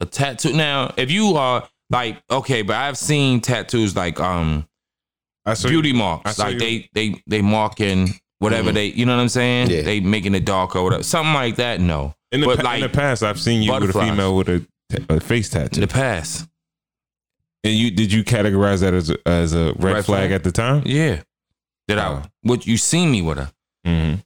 A 0.00 0.06
tattoo. 0.06 0.52
Now, 0.52 0.92
if 0.96 1.10
you 1.10 1.34
are 1.36 1.68
like 1.90 2.22
okay, 2.30 2.62
but 2.62 2.76
I've 2.76 2.96
seen 2.98 3.40
tattoos 3.40 3.96
like 3.96 4.20
um 4.20 4.66
I 5.44 5.54
saw 5.54 5.68
beauty 5.68 5.90
I 5.90 5.94
marks, 5.94 6.36
saw 6.36 6.44
like 6.44 6.54
you- 6.54 6.58
they 6.60 6.88
they 6.92 7.22
they 7.26 7.42
marking 7.42 8.10
whatever 8.38 8.70
Mhm. 8.70 8.74
they, 8.74 8.86
you 8.86 9.06
know 9.06 9.16
what 9.16 9.22
I'm 9.22 9.28
saying? 9.28 9.70
Yeah. 9.70 9.82
They 9.82 10.00
making 10.00 10.34
it 10.34 10.44
darker 10.44 10.78
or 10.78 10.84
whatever, 10.84 11.02
something 11.02 11.34
like 11.34 11.56
that. 11.56 11.80
No, 11.80 12.14
In 12.32 12.40
the, 12.40 12.46
But 12.46 12.58
pa- 12.58 12.62
like 12.64 12.76
in 12.76 12.82
the 12.82 12.88
past, 12.96 13.22
I've 13.22 13.40
seen 13.40 13.62
you 13.62 13.72
with 13.72 13.90
a 13.90 13.92
female 13.92 14.36
with 14.36 14.48
a, 14.48 14.60
ta- 14.90 15.04
a 15.16 15.20
face 15.20 15.52
in 15.54 15.62
tattoo. 15.62 15.80
the 15.80 15.88
past. 15.88 16.46
And 17.64 17.74
you 17.74 17.90
did 17.90 18.12
you 18.12 18.24
categorize 18.24 18.80
that 18.80 18.94
as 18.94 19.10
a, 19.10 19.16
as 19.28 19.52
a 19.52 19.72
red, 19.74 19.94
Red 19.94 20.04
flag, 20.04 20.04
flag? 20.04 20.32
at 20.32 20.44
the 20.44 20.52
time? 20.52 20.82
Yeah. 20.86 21.22
Did 21.88 21.98
Oh. 21.98 22.22
I? 22.24 22.28
What 22.42 22.66
you 22.66 22.76
seen 22.76 23.10
me 23.10 23.20
with 23.22 23.38
her? 23.38 23.50
Mm-hmm. 23.86 24.20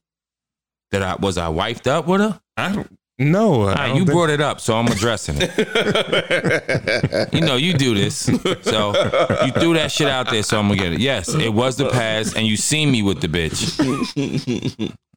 Did 0.91 1.03
I? 1.03 1.15
Was 1.17 1.39
I 1.39 1.49
wiped 1.49 1.89
up 1.89 2.07
with 2.07 2.21
her? 2.21 2.39
I 2.57 2.73
don't 2.75 2.99
know. 3.19 3.63
All 3.63 3.75
right, 3.75 3.97
you 3.97 4.05
brought 4.05 4.29
it 4.31 4.41
up, 4.41 4.61
so 4.61 4.77
I'm 4.77 4.87
addressing 4.89 5.37
it. 5.41 5.51
You 7.33 7.41
know, 7.41 7.57
you 7.57 7.73
do 7.73 7.95
this, 7.95 8.17
so 8.17 8.93
you 9.45 9.53
threw 9.53 9.75
that 9.75 9.91
shit 9.91 10.09
out 10.09 10.31
there, 10.31 10.43
so 10.45 10.59
I'm 10.59 10.69
gonna 10.69 10.81
get 10.81 10.93
it. 10.93 11.01
Yes, 11.01 11.35
it 11.35 11.53
was 11.53 11.77
the 11.77 11.89
past, 11.91 12.37
and 12.37 12.47
you 12.47 12.57
seen 12.57 12.91
me 12.93 13.03
with 13.03 13.21
the 13.21 13.29
bitch. 13.29 13.77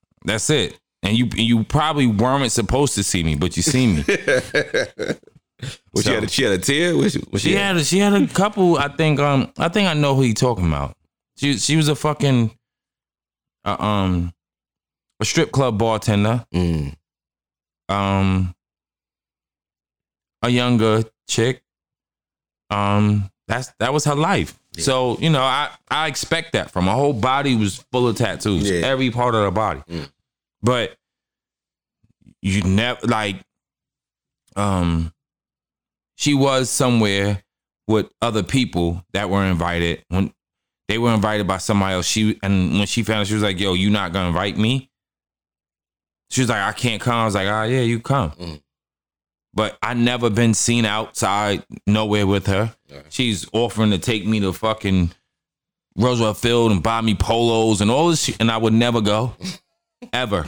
That's 0.25 0.49
it. 0.49 0.79
And 1.07 1.17
you 1.17 1.29
you 1.35 1.63
probably 1.63 2.05
weren't 2.05 2.51
supposed 2.51 2.95
to 2.95 3.03
see 3.03 3.23
me, 3.23 3.35
but 3.35 3.55
you 3.55 3.63
see 3.63 3.87
me. 3.87 4.03
Was 5.93 6.03
she 6.03 6.11
had 6.11 6.23
a, 6.25 6.27
she 6.27 6.43
had 6.43 6.51
a 6.51 6.57
tear? 6.57 7.09
She, 7.09 7.23
was 7.31 7.41
She 7.41 7.53
had 7.53 7.77
a, 7.77 7.83
she 7.83 7.99
had 7.99 8.13
a 8.13 8.27
couple. 8.27 8.77
I 8.77 8.89
think 8.89 9.21
um 9.21 9.53
I 9.57 9.69
think 9.69 9.87
I 9.87 9.93
know 9.93 10.15
who 10.15 10.23
you 10.23 10.33
talking 10.33 10.67
about. 10.67 10.97
She 11.37 11.57
she 11.57 11.77
was 11.77 11.87
a 11.87 11.95
fucking 11.95 12.51
uh, 13.63 13.77
um 13.79 14.33
a 15.21 15.25
strip 15.25 15.53
club 15.53 15.79
bartender. 15.79 16.45
Mm. 16.53 16.93
Um 17.87 18.53
a 20.41 20.49
younger 20.49 21.03
chick. 21.29 21.63
Um 22.69 23.31
that's 23.47 23.71
that 23.79 23.93
was 23.93 24.03
her 24.03 24.15
life. 24.15 24.59
So 24.77 25.17
you 25.19 25.29
know 25.29 25.41
I 25.41 25.69
I 25.89 26.07
expect 26.07 26.51
that 26.51 26.69
from 26.69 26.85
her 26.85 26.91
whole 26.91 27.13
body 27.13 27.55
was 27.55 27.77
full 27.93 28.09
of 28.09 28.17
tattoos. 28.17 28.69
Yeah. 28.69 28.85
Every 28.85 29.09
part 29.09 29.35
of 29.35 29.41
her 29.45 29.51
body. 29.51 29.81
Mm. 29.89 30.11
But 30.67 30.97
you 32.41 32.61
never 32.63 32.99
like 33.07 33.37
um 34.57 35.13
she 36.17 36.33
was 36.33 36.69
somewhere 36.69 37.41
with 37.87 38.07
other 38.21 38.43
people 38.43 39.01
that 39.13 39.29
were 39.29 39.45
invited 39.45 40.03
when 40.09 40.33
they 40.89 40.97
were 40.97 41.13
invited 41.13 41.47
by 41.47 41.57
somebody 41.57 41.93
else 41.95 42.05
she 42.05 42.37
and 42.43 42.77
when 42.77 42.85
she 42.85 43.01
found 43.03 43.21
out 43.21 43.27
she 43.27 43.33
was 43.33 43.43
like 43.43 43.59
yo 43.61 43.73
you 43.75 43.89
not 43.89 44.11
gonna 44.11 44.27
invite 44.27 44.57
me 44.57 44.89
she 46.29 46.41
was 46.41 46.49
like 46.49 46.61
i 46.61 46.73
can't 46.73 47.01
come 47.01 47.15
i 47.15 47.23
was 47.25 47.35
like 47.35 47.47
ah 47.47 47.63
yeah 47.63 47.81
you 47.81 47.99
come 48.01 48.31
Mm. 48.31 48.61
but 49.53 49.77
i 49.81 49.93
never 49.93 50.29
been 50.29 50.53
seen 50.53 50.83
outside 50.85 51.63
nowhere 51.87 52.27
with 52.27 52.47
her 52.47 52.75
Right. 52.91 53.05
she's 53.09 53.47
offering 53.53 53.91
to 53.91 53.97
take 53.99 54.25
me 54.25 54.41
to 54.41 54.51
fucking 54.51 55.11
Roosevelt 55.95 56.37
Field 56.37 56.71
and 56.71 56.83
buy 56.83 57.01
me 57.01 57.15
polos 57.15 57.81
and 57.81 57.89
all 57.89 58.09
this 58.09 58.23
shit, 58.25 58.37
and 58.39 58.51
I 58.51 58.57
would 58.57 58.73
never 58.73 59.01
go, 59.01 59.33
ever. 60.13 60.45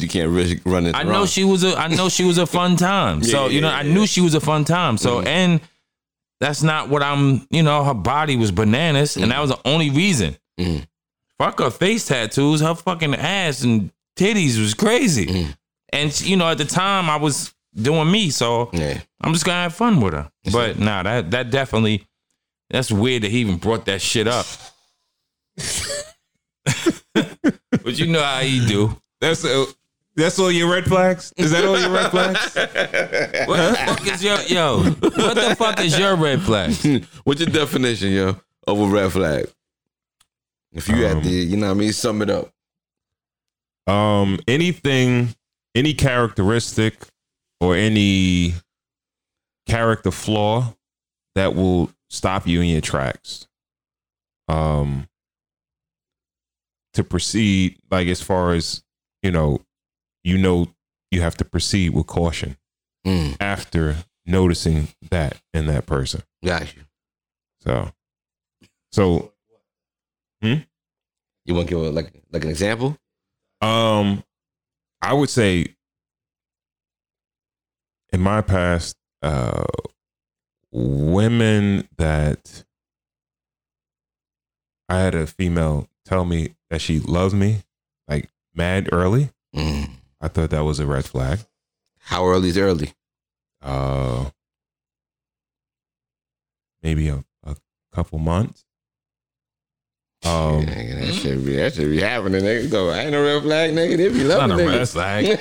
You 0.00 0.08
can't 0.08 0.30
really 0.30 0.60
run 0.64 0.86
it. 0.86 0.94
I 0.94 1.02
know 1.02 1.26
she 1.26 1.44
was 1.44 1.64
a 1.64 1.76
I 1.76 1.88
know 1.88 2.08
she 2.08 2.24
was 2.24 2.38
a 2.38 2.46
fun 2.46 2.76
time. 2.76 3.22
So, 3.32 3.48
you 3.48 3.60
know, 3.60 3.68
I 3.68 3.82
knew 3.82 4.06
she 4.06 4.20
was 4.20 4.34
a 4.34 4.40
fun 4.40 4.64
time. 4.64 4.98
So 4.98 5.20
and 5.22 5.60
that's 6.40 6.62
not 6.62 6.88
what 6.88 7.02
I'm, 7.02 7.46
you 7.50 7.62
know, 7.62 7.84
her 7.84 7.94
body 7.94 8.36
was 8.36 8.50
bananas, 8.50 9.16
and 9.16 9.30
that 9.30 9.40
was 9.40 9.50
the 9.50 9.60
only 9.64 9.90
reason. 9.90 10.36
Mm. 10.58 10.86
Fuck 11.38 11.60
her 11.60 11.70
face 11.70 12.06
tattoos, 12.06 12.60
her 12.60 12.74
fucking 12.74 13.14
ass 13.14 13.62
and 13.62 13.90
titties 14.18 14.58
was 14.58 14.74
crazy. 14.74 15.26
Mm. 15.26 15.56
And 15.92 16.20
you 16.20 16.36
know, 16.36 16.48
at 16.48 16.58
the 16.58 16.64
time 16.64 17.08
I 17.08 17.16
was 17.16 17.54
doing 17.74 18.10
me, 18.10 18.30
so 18.30 18.70
Yeah. 18.72 19.00
I'm 19.20 19.32
just 19.32 19.44
gonna 19.44 19.62
have 19.62 19.74
fun 19.74 20.00
with 20.00 20.14
her. 20.14 20.30
But 20.52 20.78
nah, 20.78 21.02
that 21.04 21.30
that 21.30 21.50
definitely 21.50 22.06
that's 22.70 22.90
weird 22.90 23.22
that 23.22 23.30
he 23.30 23.38
even 23.38 23.56
brought 23.56 23.86
that 23.86 24.02
shit 24.02 24.26
up. 24.26 24.46
but 27.14 27.98
you 27.98 28.06
know 28.06 28.22
how 28.22 28.40
he 28.40 28.64
do. 28.66 28.96
That's 29.20 29.44
uh, 29.44 29.66
that's 30.16 30.38
all 30.38 30.50
your 30.52 30.70
red 30.70 30.84
flags. 30.84 31.32
Is 31.36 31.50
that 31.52 31.64
all 31.64 31.78
your 31.78 31.90
red 31.90 32.10
flags? 32.10 32.54
What 33.48 33.56
the 33.56 33.76
fuck 33.86 34.06
is 34.06 34.22
your 34.22 34.40
yo? 34.42 34.82
What 34.82 35.34
the 35.34 35.56
fuck 35.58 35.80
is 35.80 35.98
your 35.98 36.16
red 36.16 36.42
flag? 36.42 36.72
What's 37.24 37.40
your 37.40 37.48
definition, 37.50 38.12
yo, 38.12 38.36
of 38.66 38.80
a 38.80 38.86
red 38.86 39.12
flag? 39.12 39.46
If 40.72 40.88
you 40.88 40.96
had 41.04 41.18
Um, 41.18 41.22
to, 41.22 41.28
you 41.30 41.56
know 41.56 41.66
what 41.68 41.72
I 41.76 41.78
mean, 41.78 41.92
sum 41.92 42.22
it 42.22 42.30
up. 42.30 42.50
Um, 43.86 44.38
anything, 44.48 45.34
any 45.74 45.92
characteristic 45.94 46.94
or 47.60 47.74
any 47.76 48.54
character 49.66 50.10
flaw 50.10 50.74
that 51.34 51.54
will 51.54 51.90
stop 52.10 52.46
you 52.46 52.60
in 52.60 52.68
your 52.68 52.80
tracks. 52.80 53.46
Um, 54.48 55.08
to 56.94 57.04
proceed, 57.04 57.78
like 57.90 58.08
as 58.08 58.20
far 58.22 58.52
as 58.52 58.82
you 59.22 59.30
know, 59.30 59.60
you 60.24 60.38
know, 60.38 60.68
you 61.10 61.20
have 61.20 61.36
to 61.38 61.44
proceed 61.44 61.90
with 61.90 62.06
caution 62.06 62.56
Mm, 63.06 63.36
after 63.40 63.96
noticing 64.24 64.88
that 65.10 65.40
in 65.52 65.66
that 65.66 65.86
person. 65.86 66.22
got 66.44 66.74
you. 66.76 66.82
So, 67.62 67.90
so 68.92 69.32
hmm? 70.40 70.54
You 71.44 71.54
want 71.54 71.68
to 71.68 71.74
give 71.74 71.82
a, 71.84 71.90
like 71.90 72.12
like 72.30 72.44
an 72.44 72.50
example? 72.50 72.96
Um, 73.60 74.22
I 75.00 75.12
would 75.14 75.30
say 75.30 75.74
in 78.12 78.20
my 78.20 78.40
past, 78.40 78.96
uh, 79.22 79.64
women 80.70 81.88
that 81.98 82.64
I 84.88 84.98
had 85.00 85.14
a 85.14 85.26
female 85.26 85.88
tell 86.04 86.24
me 86.24 86.54
that 86.70 86.80
she 86.80 87.00
loves 87.00 87.34
me 87.34 87.62
like 88.08 88.28
mad 88.54 88.88
early. 88.92 89.30
Mm. 89.56 89.90
I 90.22 90.28
thought 90.28 90.50
that 90.50 90.64
was 90.64 90.78
a 90.80 90.86
red 90.86 91.04
flag. 91.04 91.40
How 91.98 92.24
early 92.26 92.48
is 92.50 92.56
early? 92.58 92.92
Uh, 93.60 94.26
maybe 96.82 97.08
a, 97.08 97.24
a 97.44 97.56
couple 97.92 98.18
months. 98.18 98.64
Um, 100.24 100.62
Nigga, 100.66 101.00
that 101.00 101.14
should 101.14 101.44
be 101.44 101.56
that 101.56 101.74
should 101.74 101.90
be 101.90 102.00
happening. 102.00 102.42
Nigga, 102.42 102.70
go. 102.70 102.90
I 102.90 103.00
ain't 103.00 103.10
no 103.10 103.24
red 103.24 103.42
flag, 103.42 103.72
nigga. 103.72 103.96
They 103.96 104.08
be 104.08 104.22
loving 104.22 104.48
Not 104.50 104.60
a 104.60 104.64
red 104.64 104.80
niggas. 104.82 104.92
flag. 104.92 105.24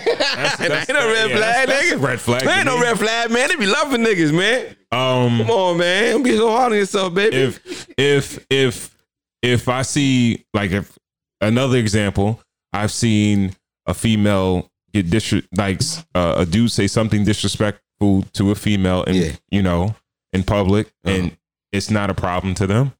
That 0.57 0.59
ain't 0.59 0.89
no 0.89 1.07
red 1.07 1.29
yeah, 1.29 1.37
flag, 1.37 1.67
that's- 1.67 1.67
that's 1.67 1.91
nigga. 2.01 2.07
red 2.07 2.19
flag. 2.21 2.43
That 2.45 2.57
ain't 2.57 2.65
no 2.65 2.81
red 2.81 2.97
flag, 2.97 3.29
man. 3.31 3.49
They 3.49 3.55
be 3.57 3.67
loving 3.67 4.01
niggas, 4.03 4.33
man. 4.35 4.75
Um, 4.91 5.37
Come 5.37 5.51
on, 5.51 5.77
man. 5.77 6.11
Don't 6.13 6.23
be 6.23 6.35
so 6.35 6.49
hard 6.49 6.71
on 6.71 6.77
yourself, 6.79 7.13
baby. 7.13 7.35
if 7.35 7.85
if 7.95 8.45
if 8.49 8.97
if 9.43 9.67
I 9.69 9.83
see 9.83 10.45
like 10.55 10.71
if 10.71 10.97
another 11.41 11.77
example, 11.77 12.41
I've 12.73 12.91
seen 12.91 13.55
a 13.85 13.93
female 13.93 14.70
get 14.93 15.09
dis 15.09 15.33
like 15.55 15.81
uh, 16.15 16.35
a 16.37 16.45
dude 16.45 16.71
say 16.71 16.87
something 16.87 17.23
disrespectful 17.23 18.23
to 18.33 18.51
a 18.51 18.55
female, 18.55 19.03
and 19.05 19.15
Yeah. 19.15 19.31
you 19.49 19.61
know, 19.61 19.95
in 20.33 20.43
public, 20.43 20.87
Uh-huh. 21.05 21.15
and 21.15 21.37
it's 21.71 21.89
not 21.89 22.09
a 22.09 22.13
problem 22.13 22.53
to 22.55 22.67
them. 22.67 22.93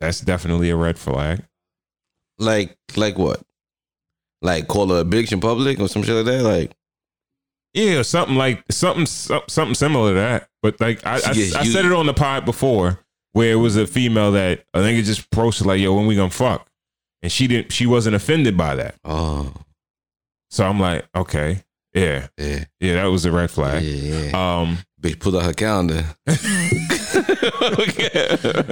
That's 0.00 0.20
definitely 0.20 0.70
a 0.70 0.76
red 0.76 0.98
flag. 0.98 1.44
like, 2.38 2.76
like 2.96 3.18
what? 3.18 3.42
Like 4.42 4.66
call 4.66 4.88
her 4.88 5.00
a 5.00 5.04
bitch 5.04 5.30
in 5.32 5.40
public 5.40 5.78
or 5.78 5.88
some 5.88 6.02
shit 6.02 6.14
like 6.14 6.24
that. 6.24 6.42
Like, 6.42 6.72
Yeah, 7.74 8.00
something 8.02 8.36
like 8.36 8.64
something 8.70 9.04
something 9.06 9.74
similar 9.74 10.10
to 10.14 10.14
that. 10.14 10.48
But 10.62 10.80
like 10.80 11.04
I, 11.06 11.16
I, 11.16 11.30
I 11.30 11.64
said 11.64 11.84
it 11.84 11.92
on 11.92 12.06
the 12.06 12.14
pod 12.14 12.44
before, 12.46 13.00
where 13.32 13.52
it 13.52 13.56
was 13.56 13.76
a 13.76 13.86
female 13.86 14.32
that 14.32 14.64
I 14.74 14.80
think 14.80 14.98
it 14.98 15.02
just 15.02 15.30
posted 15.30 15.66
like, 15.66 15.80
"Yo, 15.80 15.94
when 15.94 16.06
we 16.06 16.16
gonna 16.16 16.30
fuck?" 16.30 16.66
And 17.22 17.30
she 17.30 17.46
didn't. 17.46 17.70
She 17.72 17.86
wasn't 17.86 18.16
offended 18.16 18.56
by 18.56 18.74
that. 18.76 18.94
oh, 19.04 19.52
So 20.50 20.66
I'm 20.66 20.80
like, 20.80 21.06
okay, 21.14 21.62
yeah, 21.94 22.28
yeah, 22.36 22.64
yeah, 22.80 22.94
that 22.94 23.06
was 23.06 23.22
the 23.22 23.32
red 23.32 23.50
flag. 23.50 23.82
yeah. 23.84 24.30
Um, 24.60 24.78
Bitch, 25.00 25.18
pull 25.18 25.36
out 25.38 25.44
her 25.44 25.52
calendar. 25.54 26.04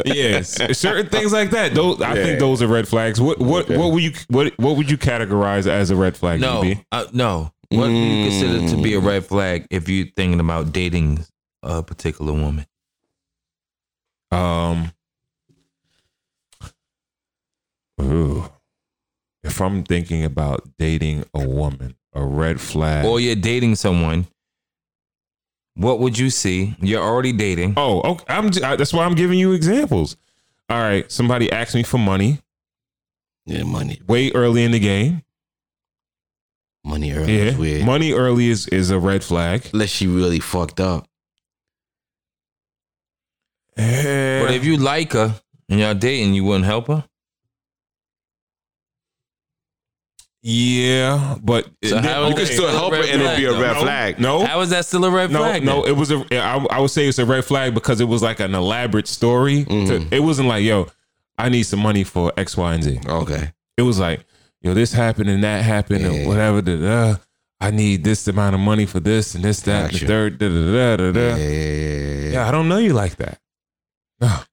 yes, 0.04 0.56
certain 0.78 1.08
things 1.08 1.32
like 1.32 1.50
that. 1.50 1.72
Those 1.74 2.00
I 2.02 2.14
Yeah. 2.16 2.22
think 2.24 2.40
those 2.40 2.60
are 2.62 2.66
red 2.66 2.86
flags. 2.86 3.20
What 3.20 3.38
what 3.38 3.64
Okay. 3.64 3.76
what 3.78 3.92
would 3.92 4.02
you 4.02 4.12
what 4.28 4.52
what 4.58 4.76
would 4.76 4.90
you 4.90 4.98
categorize 4.98 5.66
as 5.66 5.90
a 5.90 5.96
red 5.96 6.16
flag? 6.16 6.40
No, 6.40 6.62
uh, 6.92 7.06
no. 7.12 7.52
What 7.70 7.88
do 7.88 7.92
you 7.94 8.24
consider 8.24 8.66
to 8.68 8.82
be 8.82 8.94
a 8.94 9.00
red 9.00 9.24
flag 9.26 9.66
if 9.70 9.88
you're 9.88 10.06
thinking 10.16 10.40
about 10.40 10.72
dating 10.72 11.24
a 11.62 11.82
particular 11.82 12.32
woman? 12.32 12.66
Um, 14.30 14.92
ooh, 18.02 18.48
if 19.44 19.60
I'm 19.60 19.84
thinking 19.84 20.24
about 20.24 20.68
dating 20.78 21.24
a 21.34 21.46
woman, 21.46 21.96
a 22.12 22.22
red 22.24 22.60
flag. 22.60 23.04
Or 23.04 23.20
you're 23.20 23.34
dating 23.36 23.76
someone. 23.76 24.26
What 25.74 26.00
would 26.00 26.18
you 26.18 26.30
see? 26.30 26.74
You're 26.80 27.02
already 27.02 27.32
dating. 27.32 27.74
oh, 27.76 28.00
okay. 28.02 28.24
I'm. 28.28 28.50
j- 28.50 28.62
I- 28.62 28.74
That's 28.76 28.92
why 28.92 29.04
I'm 29.04 29.14
giving 29.14 29.38
you 29.38 29.52
examples. 29.52 30.16
All 30.68 30.80
right, 30.80 31.10
somebody 31.10 31.50
asked 31.52 31.74
me 31.74 31.82
for 31.82 31.98
money 31.98 32.40
yeah, 33.46 33.62
money, 33.62 33.98
way 34.06 34.30
early 34.32 34.62
in 34.64 34.72
the 34.72 34.78
game. 34.78 35.22
money 36.84 37.12
early 37.12 37.34
is 37.34 37.54
Yeah, 37.54 37.58
weird. 37.58 37.86
money 37.86 38.12
early 38.12 38.48
is 38.48 38.66
is 38.68 38.90
a 38.90 38.98
red 38.98 39.24
flag. 39.24 39.66
Unless 39.72 39.88
she 39.90 40.06
really 40.06 40.40
fucked 40.40 40.80
up. 40.80 41.08
Eh. 43.76 44.40
But 44.44 44.52
if 44.54 44.64
you 44.64 44.76
like 44.76 45.12
her 45.12 45.40
and 45.68 45.80
y'all 45.80 45.94
dating, 45.94 46.34
you 46.34 46.44
wouldn't 46.44 46.66
help 46.66 46.88
her. 46.88 47.07
Yeah, 50.52 51.36
but 51.42 51.66
So 51.84 51.96
then- 51.96 52.04
how- 52.04 52.22
You 52.24 52.28
You 52.30 52.34
can 52.36 52.46
still 52.46 52.68
help 52.68 52.92
it 52.94 53.10
and 53.10 53.20
it'll 53.22 53.36
be 53.36 53.44
a 53.44 53.50
No, 53.52 53.60
red 53.60 53.72
no, 53.74 53.80
flag. 53.82 54.18
No, 54.20 54.44
How 54.46 54.60
is 54.60 54.70
that 54.70 54.86
still 54.86 55.04
a 55.04 55.10
red 55.10 55.30
no, 55.30 55.40
flag? 55.40 55.62
no. 55.64 55.82
then? 55.82 55.90
It 55.90 55.96
was 55.96 56.10
a. 56.10 56.24
I, 56.32 56.56
I 56.70 56.80
would 56.80 56.90
say 56.90 57.06
it's 57.06 57.18
a 57.18 57.26
red 57.26 57.44
flag 57.44 57.74
because 57.74 58.00
it 58.00 58.06
was 58.08 58.22
like 58.22 58.40
an 58.40 58.54
elaborate 58.54 59.08
story. 59.08 59.64
to- 59.64 59.70
Mhm. 59.70 60.12
it 60.12 60.20
wasn't 60.20 60.48
like, 60.48 60.64
yo, 60.64 60.86
I 61.36 61.48
need 61.50 61.64
some 61.64 61.80
money 61.80 62.02
for 62.04 62.32
X, 62.36 62.56
Y, 62.56 62.74
and 62.74 62.82
Z. 62.82 63.00
Okay. 63.06 63.52
It 63.76 63.82
was 63.82 63.98
like, 63.98 64.24
yo, 64.62 64.72
this 64.74 64.92
happened 64.92 65.28
and 65.28 65.44
that 65.44 65.64
happened 65.64 66.00
Yeah. 66.02 66.10
and 66.12 66.26
whatever. 66.28 66.62
Da, 66.62 66.76
da, 66.76 67.12
da. 67.12 67.16
I 67.60 67.70
need 67.70 68.04
this 68.04 68.26
amount 68.28 68.54
of 68.54 68.60
money 68.60 68.86
for 68.86 69.00
this 69.00 69.34
and 69.34 69.44
this, 69.44 69.60
that, 69.62 69.82
and 69.84 69.92
Gotcha. 69.92 70.04
the 70.04 70.08
third. 70.08 70.38
Da, 70.38 70.48
da, 70.48 70.54
da, 70.54 70.96
da, 70.96 71.12
da. 71.12 71.20
Yeah, 71.20 71.36
yeah, 71.36 71.48
yeah, 71.48 72.20
yeah. 72.24 72.30
Yeah, 72.32 72.48
I 72.48 72.50
don't 72.52 72.68
know 72.68 72.78
you 72.78 72.92
like 72.94 73.16
that. 73.16 73.38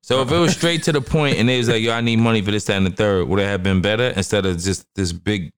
So 0.02 0.22
if 0.22 0.32
it 0.32 0.38
was 0.38 0.52
straight 0.54 0.84
to 0.84 0.92
the 0.92 1.02
point 1.02 1.38
and 1.40 1.50
it 1.50 1.58
was 1.58 1.70
like, 1.70 1.82
yo, 1.82 1.92
I 1.94 2.02
need 2.02 2.18
money 2.18 2.42
for 2.44 2.52
this, 2.52 2.66
that, 2.66 2.78
and 2.78 2.86
the 2.86 2.92
third, 2.92 3.28
would 3.28 3.40
it 3.40 3.48
have 3.48 3.64
been 3.64 3.82
better 3.82 4.10
instead 4.16 4.46
of 4.46 4.58
just 4.62 4.86
this 4.96 5.12
big? 5.12 5.52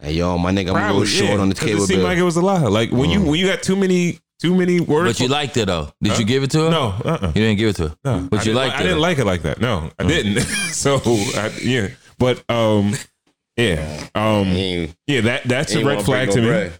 Hey, 0.00 0.12
yo, 0.14 0.38
my 0.38 0.50
nigga, 0.50 0.70
I'm 0.74 0.76
a 0.90 0.92
little 0.92 1.04
short 1.04 1.30
yeah, 1.32 1.36
on 1.38 1.48
the 1.50 1.54
'cause 1.54 1.68
cable 1.68 1.82
It 1.82 1.86
seemed 1.86 1.98
bill. 2.00 2.08
like 2.08 2.18
it 2.18 2.22
was 2.22 2.36
a 2.36 2.40
lie. 2.40 2.60
Like 2.60 2.90
when 2.90 3.10
you 3.10 3.20
Mm. 3.20 3.26
when 3.26 3.38
you 3.38 3.46
got 3.46 3.62
too 3.62 3.76
many 3.76 4.18
too 4.40 4.54
many 4.54 4.80
words. 4.80 5.10
But 5.18 5.20
you 5.20 5.26
for- 5.28 5.32
liked 5.34 5.56
it 5.58 5.66
though. 5.66 5.92
Did 6.02 6.12
Huh? 6.12 6.18
you 6.20 6.24
give 6.24 6.42
it 6.42 6.50
to 6.52 6.62
her? 6.64 6.70
no, 6.70 6.94
uh-uh. 7.04 7.26
You 7.28 7.32
didn't 7.42 7.58
give 7.58 7.68
it 7.68 7.76
to 7.76 7.88
her. 7.88 7.96
No, 8.04 8.26
But 8.30 8.36
I 8.38 8.40
you 8.40 8.44
didn't, 8.46 8.56
liked 8.56 8.76
I 8.76 8.80
it. 8.80 8.82
didn't 8.84 9.00
like 9.00 9.18
it 9.18 9.24
like 9.26 9.42
that. 9.42 9.60
No, 9.60 9.90
I 9.98 10.04
didn't. 10.04 10.40
so 10.72 11.00
I, 11.04 11.50
yeah, 11.62 11.88
but 12.18 12.42
um, 12.50 12.94
yeah, 13.58 14.06
um, 14.14 14.46
Ain't- 14.48 14.96
yeah. 15.06 15.20
That 15.20 15.46
that's 15.46 15.74
a 15.74 15.78
ain't 15.78 15.86
red 15.86 15.94
wanna 15.96 16.06
flag 16.06 16.28
break 16.28 16.34
to 16.36 16.40
no 16.40 16.46
me. 16.46 16.48
bread. 16.52 16.72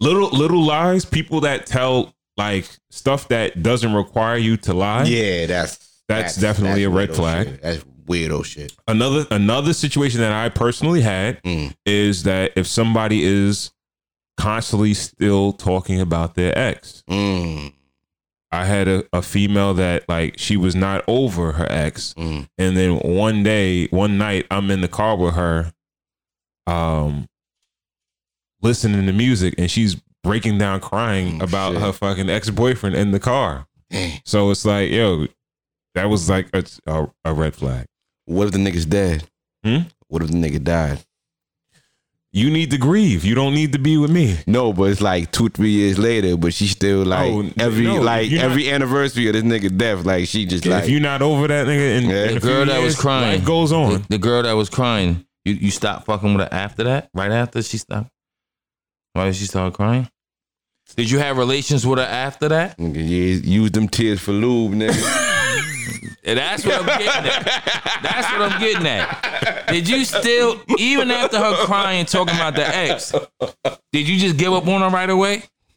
Little 0.00 0.28
little 0.30 0.62
lies. 0.64 1.04
People 1.04 1.42
that 1.42 1.66
tell 1.66 2.12
like 2.36 2.66
stuff 2.90 3.28
that 3.28 3.62
doesn't 3.62 3.92
require 3.94 4.36
you 4.36 4.56
to 4.58 4.74
lie. 4.74 5.04
Yeah, 5.04 5.46
that's 5.46 5.78
That's 6.08 6.34
definitely 6.36 6.82
a 6.84 6.90
red 6.90 7.10
weirdo 7.10 7.14
flag. 7.14 7.46
shit. 7.46 7.62
That's 7.62 7.84
weirdo 8.06 8.44
shit. 8.44 8.74
Another 8.88 9.26
another 9.30 9.72
situation 9.72 10.20
that 10.20 10.32
I 10.32 10.48
personally 10.48 11.00
had 11.02 11.42
Mm. 11.42 11.74
is 11.86 12.22
that 12.24 12.52
if 12.56 12.66
somebody 12.66 13.22
is 13.24 13.72
constantly 14.36 14.94
still 14.94 15.52
talking 15.52 16.00
about 16.00 16.34
their 16.34 16.56
ex. 16.58 17.02
Mm. 17.08 17.72
I 18.50 18.64
had 18.66 18.86
a, 18.88 19.04
a 19.12 19.22
female 19.22 19.74
that 19.74 20.08
like 20.08 20.38
she 20.38 20.56
was 20.56 20.74
not 20.76 21.04
over 21.08 21.52
her 21.52 21.66
ex. 21.70 22.14
Mm. 22.14 22.48
And 22.58 22.76
then 22.76 22.96
one 22.98 23.42
day, 23.42 23.86
one 23.86 24.18
night, 24.18 24.46
I'm 24.50 24.70
in 24.70 24.80
the 24.80 24.88
car 24.88 25.16
with 25.16 25.34
her, 25.34 25.72
um, 26.66 27.28
listening 28.62 29.06
to 29.06 29.12
music, 29.12 29.54
and 29.58 29.70
she's 29.70 29.96
breaking 30.22 30.58
down 30.58 30.80
crying 30.80 31.40
Oh, 31.40 31.44
about 31.44 31.72
shit. 31.74 31.82
her 31.82 31.92
fucking 31.92 32.30
ex 32.30 32.50
boyfriend 32.50 32.96
in 32.96 33.10
the 33.10 33.20
car. 33.20 33.66
So 34.24 34.50
it's 34.50 34.64
like, 34.64 34.90
yo, 34.90 35.26
that 35.94 36.06
was 36.08 36.28
like 36.28 36.48
a, 36.52 36.64
a, 36.86 37.06
a 37.26 37.32
red 37.34 37.54
flag. 37.54 37.86
What 38.26 38.46
if 38.46 38.52
the 38.52 38.58
nigga's 38.58 38.86
dead? 38.86 39.24
Hmm? 39.64 39.78
What 40.08 40.22
if 40.22 40.28
the 40.30 40.36
nigga 40.36 40.62
died? 40.62 40.98
You 42.32 42.50
need 42.50 42.72
to 42.72 42.78
grieve. 42.78 43.24
You 43.24 43.36
don't 43.36 43.54
need 43.54 43.72
to 43.74 43.78
be 43.78 43.96
with 43.96 44.10
me. 44.10 44.36
No, 44.48 44.72
but 44.72 44.84
it's 44.90 45.00
like 45.00 45.30
two, 45.30 45.48
three 45.50 45.70
years 45.70 45.98
later, 46.00 46.36
but 46.36 46.52
she 46.52 46.66
still 46.66 47.04
like 47.04 47.30
Oh, 47.30 47.48
every 47.58 47.84
no, 47.84 48.00
like 48.00 48.28
you're 48.28 48.42
not- 48.42 48.50
every 48.50 48.70
anniversary 48.72 49.28
of 49.28 49.34
this 49.34 49.44
nigga 49.44 49.76
death, 49.76 50.04
like 50.04 50.26
she 50.26 50.44
just 50.44 50.66
like 50.66 50.84
if 50.84 50.90
you're 50.90 51.00
not 51.00 51.22
over 51.22 51.46
that 51.46 51.66
nigga, 51.68 51.98
and 51.98 52.06
Yeah. 52.08 52.26
The 52.32 52.40
girl 52.40 52.64
that 52.66 52.82
was 52.82 52.96
crying. 53.00 53.38
life 53.38 53.46
goes 53.46 53.70
on. 53.70 53.92
The, 54.02 54.06
the 54.10 54.18
girl 54.18 54.42
that 54.42 54.52
was 54.54 54.68
crying. 54.68 55.24
You 55.44 55.54
you 55.54 55.70
stopped 55.70 56.06
fucking 56.06 56.34
with 56.34 56.42
her 56.48 56.52
after 56.52 56.82
that? 56.84 57.08
Right 57.14 57.30
after 57.30 57.62
she 57.62 57.78
stopped? 57.78 58.10
Why 59.12 59.26
did 59.26 59.36
she 59.36 59.44
start 59.44 59.74
crying? 59.74 60.08
Did 60.96 61.10
you 61.10 61.20
have 61.20 61.38
relations 61.38 61.86
with 61.86 61.98
her 62.00 62.04
after 62.04 62.48
that? 62.48 62.76
nigga, 62.78 62.96
yeah, 62.96 63.40
use 63.60 63.70
them 63.70 63.88
tears 63.88 64.20
for 64.20 64.32
lube, 64.32 64.72
nigga. 64.72 65.20
And 66.24 66.38
that's 66.38 66.64
what 66.64 66.80
I'm 66.80 66.86
getting 66.98 67.30
at. 67.30 67.44
That's 68.02 68.32
what 68.32 68.52
I'm 68.52 68.60
getting 68.60 68.86
at. 68.86 69.66
Did 69.68 69.88
you 69.88 70.04
still, 70.04 70.60
even 70.78 71.10
after 71.10 71.38
her 71.38 71.54
crying, 71.66 72.06
talking 72.06 72.34
about 72.34 72.54
the 72.54 72.66
ex, 72.66 73.12
did 73.92 74.08
you 74.08 74.18
just 74.18 74.36
give 74.36 74.52
up 74.52 74.66
on 74.66 74.80
her 74.80 74.88
right 74.88 75.10
away? 75.10 75.42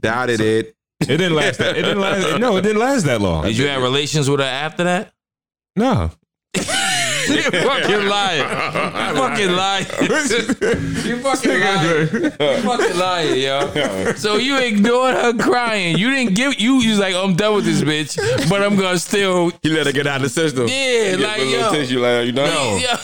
Doubted 0.00 0.40
it. 0.40 0.74
It 1.00 1.06
didn't 1.06 1.34
last. 1.34 1.58
That, 1.58 1.76
it 1.76 1.82
didn't 1.82 2.00
last. 2.00 2.40
No, 2.40 2.56
it 2.56 2.62
didn't 2.62 2.80
last 2.80 3.04
that 3.04 3.20
long. 3.20 3.44
Did 3.44 3.56
you 3.56 3.66
have 3.68 3.82
relations 3.82 4.28
with 4.28 4.40
her 4.40 4.46
after 4.46 4.84
that? 4.84 5.12
No. 5.76 6.10
you 7.34 7.42
fucking 7.42 8.06
lying. 8.06 8.88
You 9.08 9.14
fucking 9.14 9.52
lying. 9.52 9.86
you 11.04 11.18
fucking 11.18 11.60
lying. 11.60 12.08
You 12.12 12.30
fucking 12.30 12.98
lying, 12.98 13.40
yo. 13.40 14.12
So 14.16 14.36
you 14.36 14.58
ignored 14.58 15.14
her 15.14 15.32
crying. 15.34 15.96
You 15.96 16.10
didn't 16.10 16.34
give. 16.34 16.60
You 16.60 16.80
you 16.80 16.90
was 16.90 16.98
like, 16.98 17.14
I'm 17.14 17.34
done 17.34 17.56
with 17.56 17.64
this 17.64 17.82
bitch, 17.82 18.48
but 18.48 18.62
I'm 18.62 18.76
gonna 18.76 18.98
still. 18.98 19.50
He 19.62 19.70
let 19.70 19.86
her 19.86 19.92
get 19.92 20.06
out 20.06 20.16
of 20.16 20.22
the 20.22 20.28
system. 20.28 20.68
Yeah, 20.68 21.16
Get 21.16 21.20
like 21.20 21.40
a 21.40 21.46
yo. 21.46 21.70
tissue, 21.70 22.00
like 22.00 22.26
you 22.26 22.32
know. 22.32 22.78
Yeah. 22.80 22.98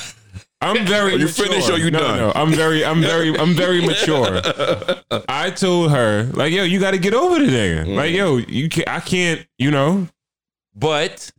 I'm 0.61 0.87
very. 0.87 1.15
Are 1.15 1.19
you 1.19 1.27
mature. 1.27 1.47
finished 1.47 1.71
or 1.71 1.79
you 1.79 1.91
no, 1.91 1.99
done? 1.99 2.19
No, 2.19 2.33
I'm 2.35 2.53
very. 2.53 2.85
I'm 2.85 3.01
very. 3.01 3.37
I'm 3.37 3.55
very 3.55 3.85
mature. 3.85 4.41
I 5.29 5.51
told 5.51 5.91
her 5.91 6.25
like, 6.33 6.53
yo, 6.53 6.65
you 6.65 6.81
got 6.81 6.93
to 6.93 6.99
get 6.99 7.13
over 7.15 7.39
the 7.39 7.51
nigga. 7.51 7.87
Mm. 7.87 7.97
Like, 7.97 8.13
yo, 8.15 8.37
you 8.37 8.69
can't. 8.69 8.89
I 8.89 9.01
can't. 9.01 9.47
You 9.59 9.71
know. 9.71 10.09
But 10.75 11.31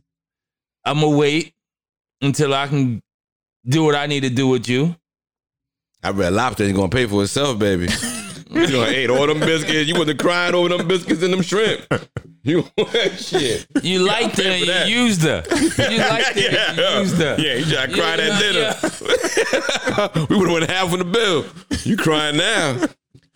I'm 0.84 1.00
gonna 1.00 1.16
wait 1.16 1.54
until 2.22 2.54
I 2.54 2.66
can 2.68 3.02
do 3.66 3.84
what 3.84 3.94
I 3.94 4.06
need 4.06 4.20
to 4.20 4.30
do 4.30 4.48
with 4.48 4.68
you. 4.68 4.94
I 6.02 6.10
read 6.10 6.32
lobster 6.32 6.64
ain't 6.64 6.76
gonna 6.76 6.88
pay 6.88 7.06
for 7.06 7.22
itself, 7.22 7.58
baby. 7.58 7.84
you 8.50 8.66
gonna 8.70 8.86
ate 8.86 9.10
all 9.10 9.26
them 9.26 9.40
biscuits. 9.40 9.88
You 9.88 9.98
wasn't 9.98 10.20
crying 10.20 10.54
over 10.54 10.68
them 10.68 10.86
biscuits 10.86 11.22
and 11.22 11.32
them 11.32 11.42
shrimp. 11.42 11.82
You 12.46 12.62
shit. 13.16 13.66
You 13.82 14.06
liked 14.06 14.36
her 14.36 14.44
and 14.48 14.60
for 14.60 14.66
that. 14.66 14.86
you 14.88 15.00
used 15.00 15.22
her. 15.22 15.42
You 15.50 15.98
liked 15.98 16.38
her 16.38 16.46
and 16.46 16.78
you 16.78 17.00
used 17.00 17.16
her. 17.16 17.36
Yeah, 17.40 17.54
you 17.54 17.64
tried 17.64 17.86
to 17.90 17.92
cry 17.96 18.14
Yeah, 18.14 18.72
that 18.76 20.10
dinner. 20.14 20.26
we 20.30 20.36
would 20.36 20.46
have 20.48 20.54
went 20.60 20.70
half 20.70 20.92
of 20.92 20.98
the 21.00 21.04
bill. 21.06 21.44
You 21.82 21.96
crying 21.96 22.36
now? 22.36 22.86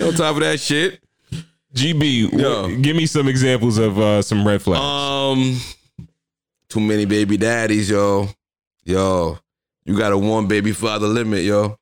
On 0.01 0.13
top 0.15 0.37
of 0.37 0.41
that 0.43 0.61
shit. 0.61 1.03
GB, 1.75 2.31
Yo. 2.39 2.69
what- 2.69 2.83
give 2.83 2.95
me 2.95 3.07
some 3.07 3.27
examples 3.27 3.79
of 3.79 3.99
uh, 3.99 4.23
some 4.23 4.47
red 4.47 4.63
flags. 4.63 4.81
Um, 4.81 5.59
too 6.69 6.79
many 6.79 7.05
baby 7.05 7.37
daddies, 7.37 7.91
yo. 7.91 8.29
Yo, 8.91 9.39
you 9.85 9.97
got 9.97 10.11
a 10.11 10.19
one 10.19 10.49
baby 10.49 10.73
father 10.73 11.07
limit, 11.07 11.45
yo. 11.45 11.77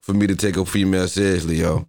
For 0.00 0.12
me 0.12 0.26
to 0.26 0.34
take 0.34 0.56
a 0.56 0.64
female 0.64 1.06
seriously, 1.06 1.60
yo. 1.60 1.86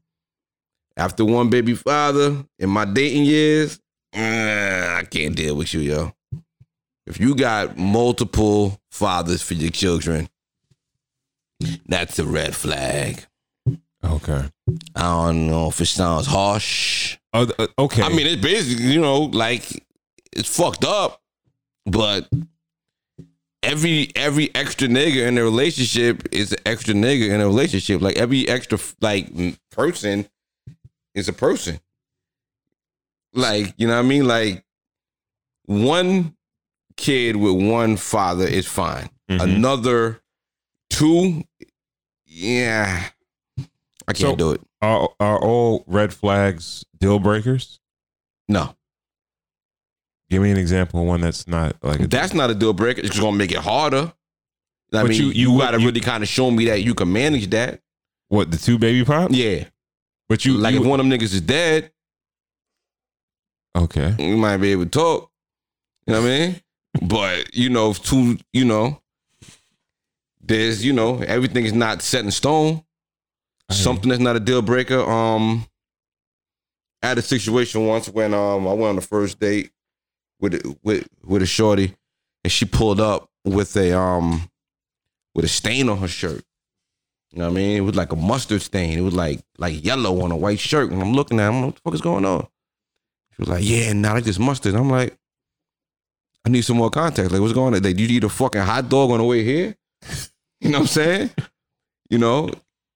After 0.96 1.26
one 1.26 1.50
baby 1.50 1.74
father 1.74 2.46
in 2.60 2.70
my 2.70 2.86
dating 2.86 3.26
years, 3.26 3.80
eh, 4.14 4.98
I 5.00 5.04
can't 5.06 5.36
deal 5.36 5.56
with 5.56 5.74
you, 5.74 5.80
yo. 5.80 6.14
If 7.08 7.20
you 7.20 7.34
got 7.34 7.76
multiple 7.76 8.80
fathers 8.92 9.42
for 9.42 9.56
your 9.56 9.72
children, 9.72 10.30
that's 11.88 12.20
a 12.20 12.26
red 12.26 12.56
flag. 12.56 13.26
okay. 14.06 14.48
I 14.96 15.02
don't 15.02 15.48
know 15.48 15.70
if 15.70 15.82
it 15.82 15.88
sounds 15.88 16.28
harsh. 16.28 17.18
Uh, 17.34 17.48
uh, 17.58 17.68
okay. 17.80 18.04
I 18.04 18.10
mean, 18.10 18.28
it's 18.28 18.42
basically, 18.44 18.94
you 18.94 19.02
know, 19.02 19.22
like 19.22 19.84
it's 20.32 20.56
fucked 20.56 20.86
up, 20.86 21.20
but 21.88 22.30
every 23.64 24.12
every 24.16 24.54
extra 24.56 24.88
nigga 24.88 25.28
in 25.28 25.38
a 25.38 25.44
relationship 25.44 26.28
is 26.32 26.52
an 26.52 26.60
extra 26.66 26.94
nigga 26.94 27.30
in 27.30 27.42
a 27.42 27.46
relationship. 27.46 28.02
Like 28.02 28.18
every 28.18 28.48
extra 28.48 28.78
like 29.02 29.30
person 29.72 30.28
is 31.16 31.28
a 31.28 31.34
person. 31.34 31.80
Like, 33.34 33.74
you 33.78 33.88
know 33.88 33.94
what 33.96 34.06
I 34.06 34.08
mean? 34.08 34.28
Like 34.28 34.64
one 35.66 36.36
kid 36.98 37.36
with 37.36 37.56
one 37.68 37.98
father 37.98 38.46
is 38.46 38.68
fine. 38.68 39.10
Mhm. 39.30 39.42
Another 39.42 40.22
two, 40.90 41.44
yeah. 42.26 43.10
I 44.08 44.14
can't 44.14 44.18
So- 44.18 44.36
do 44.36 44.52
it. 44.52 44.62
are 44.82 45.10
are 45.20 45.40
all 45.40 45.84
red 45.88 46.14
flags 46.14 46.84
deal 47.00 47.18
breakers? 47.20 47.80
No. 48.50 48.76
Give 50.30 50.42
me 50.42 50.52
an 50.52 50.58
example 50.58 51.02
of 51.02 51.06
one 51.08 51.22
that's 51.22 51.48
not 51.48 51.76
like 51.84 52.00
a 52.00 52.08
That's 52.08 52.34
not 52.34 52.50
a 52.50 52.56
deal 52.56 52.74
breaker. 52.74 53.02
It's 53.02 53.20
gonna 53.20 53.38
make 53.38 53.52
it 53.52 53.58
harder. 53.58 54.12
I 54.94 55.04
mean, 55.04 55.14
you- 55.14 55.28
you, 55.28 55.52
you- 55.54 55.58
gotta 55.60 55.80
you- 55.80 55.88
really 55.88 56.00
kind 56.02 56.24
of 56.24 56.30
show 56.30 56.50
me 56.52 56.66
that 56.66 56.82
you 56.84 56.94
can 56.96 57.12
manage 57.12 57.50
that. 57.52 57.82
what 58.30 58.50
the 58.52 58.58
two 58.58 58.78
baby 58.80 59.04
pop. 59.06 59.30
Yeah. 59.32 59.66
But 60.30 60.46
you 60.46 60.54
like 60.54 60.74
if 60.76 60.84
one 60.84 61.00
of 61.00 61.08
them 61.08 61.12
niggas 61.20 61.34
is 61.34 61.42
dead, 61.42 61.92
okay. 63.76 64.16
you 64.18 64.38
might 64.38 64.58
be 64.58 64.72
able 64.72 64.86
to 64.86 64.90
talk. 64.90 65.30
You 66.08 66.14
know 66.14 66.22
what 66.22 66.28
I 66.28 66.40
mean? 66.40 66.62
But 67.08 67.56
you 67.56 67.70
know, 67.70 67.90
if 67.92 68.04
two, 68.04 68.38
you 68.54 68.66
know, 68.66 69.02
there's, 70.42 70.86
you 70.86 70.94
know, 70.94 71.18
everything 71.20 71.66
is 71.66 71.74
not 71.74 72.02
set 72.04 72.24
in 72.24 72.30
stone. 72.30 72.84
I 73.70 73.74
hear 73.74 73.78
you. 73.80 73.84
Something 73.84 74.10
that's 74.10 74.22
not 74.22 74.36
a 74.36 74.40
deal 74.40 74.62
breaker. 74.62 75.00
Um, 75.02 75.66
I 77.02 77.08
had 77.08 77.18
a 77.18 77.24
situation 77.24 77.88
once 77.88 78.10
when 78.10 78.34
um 78.36 78.68
I 78.68 78.74
went 78.74 78.84
on 78.90 78.96
the 78.98 79.02
first 79.02 79.40
date 79.40 79.72
with 80.44 80.78
with 80.84 81.08
with 81.24 81.42
a 81.42 81.46
shorty, 81.46 81.96
and 82.44 82.52
she 82.52 82.66
pulled 82.66 83.00
up 83.00 83.30
with 83.46 83.76
a 83.78 83.98
um 83.98 84.50
with 85.34 85.46
a 85.46 85.48
stain 85.48 85.90
on 85.90 85.98
her 86.00 86.08
shirt. 86.08 86.44
You 87.32 87.40
know 87.40 87.46
what 87.46 87.54
I 87.54 87.56
mean? 87.56 87.78
It 87.78 87.82
was 87.82 87.96
like 87.96 88.12
a 88.12 88.18
mustard 88.18 88.62
stain. 88.62 89.00
It 89.00 89.02
was 89.02 89.16
like 89.16 89.40
like 89.58 89.84
yellow 89.84 90.22
on 90.22 90.32
a 90.32 90.36
white 90.36 90.60
shirt. 90.60 90.92
And 90.92 91.02
I'm 91.02 91.14
looking 91.14 91.40
at 91.40 91.50
him, 91.50 91.66
what 91.66 91.76
the 91.76 91.82
fuck 91.82 91.94
is 91.94 92.02
going 92.02 92.26
on? 92.26 92.46
She 93.32 93.42
was 93.42 93.50
like, 93.50 93.64
yeah, 93.64 93.94
nah, 93.94 94.14
that's 94.14 94.28
just 94.28 94.40
mustard. 94.40 94.76
I'm 94.76 94.90
like, 94.90 95.18
I 96.46 96.50
need 96.50 96.62
some 96.62 96.78
more 96.78 96.92
context. 96.92 97.32
Like, 97.32 97.42
what's 97.42 97.54
going 97.54 97.74
on? 97.74 97.82
Like, 97.82 97.98
you 97.98 98.06
eat 98.06 98.24
a 98.24 98.30
fucking 98.30 98.62
hot 98.62 98.90
dog 98.90 99.10
on 99.10 99.18
the 99.20 99.24
way 99.24 99.44
here? 99.44 99.76
You 100.62 100.70
know 100.70 100.78
what 100.78 100.84
I'm 100.84 100.88
saying? 100.88 101.30
You 102.10 102.20
know, 102.20 102.50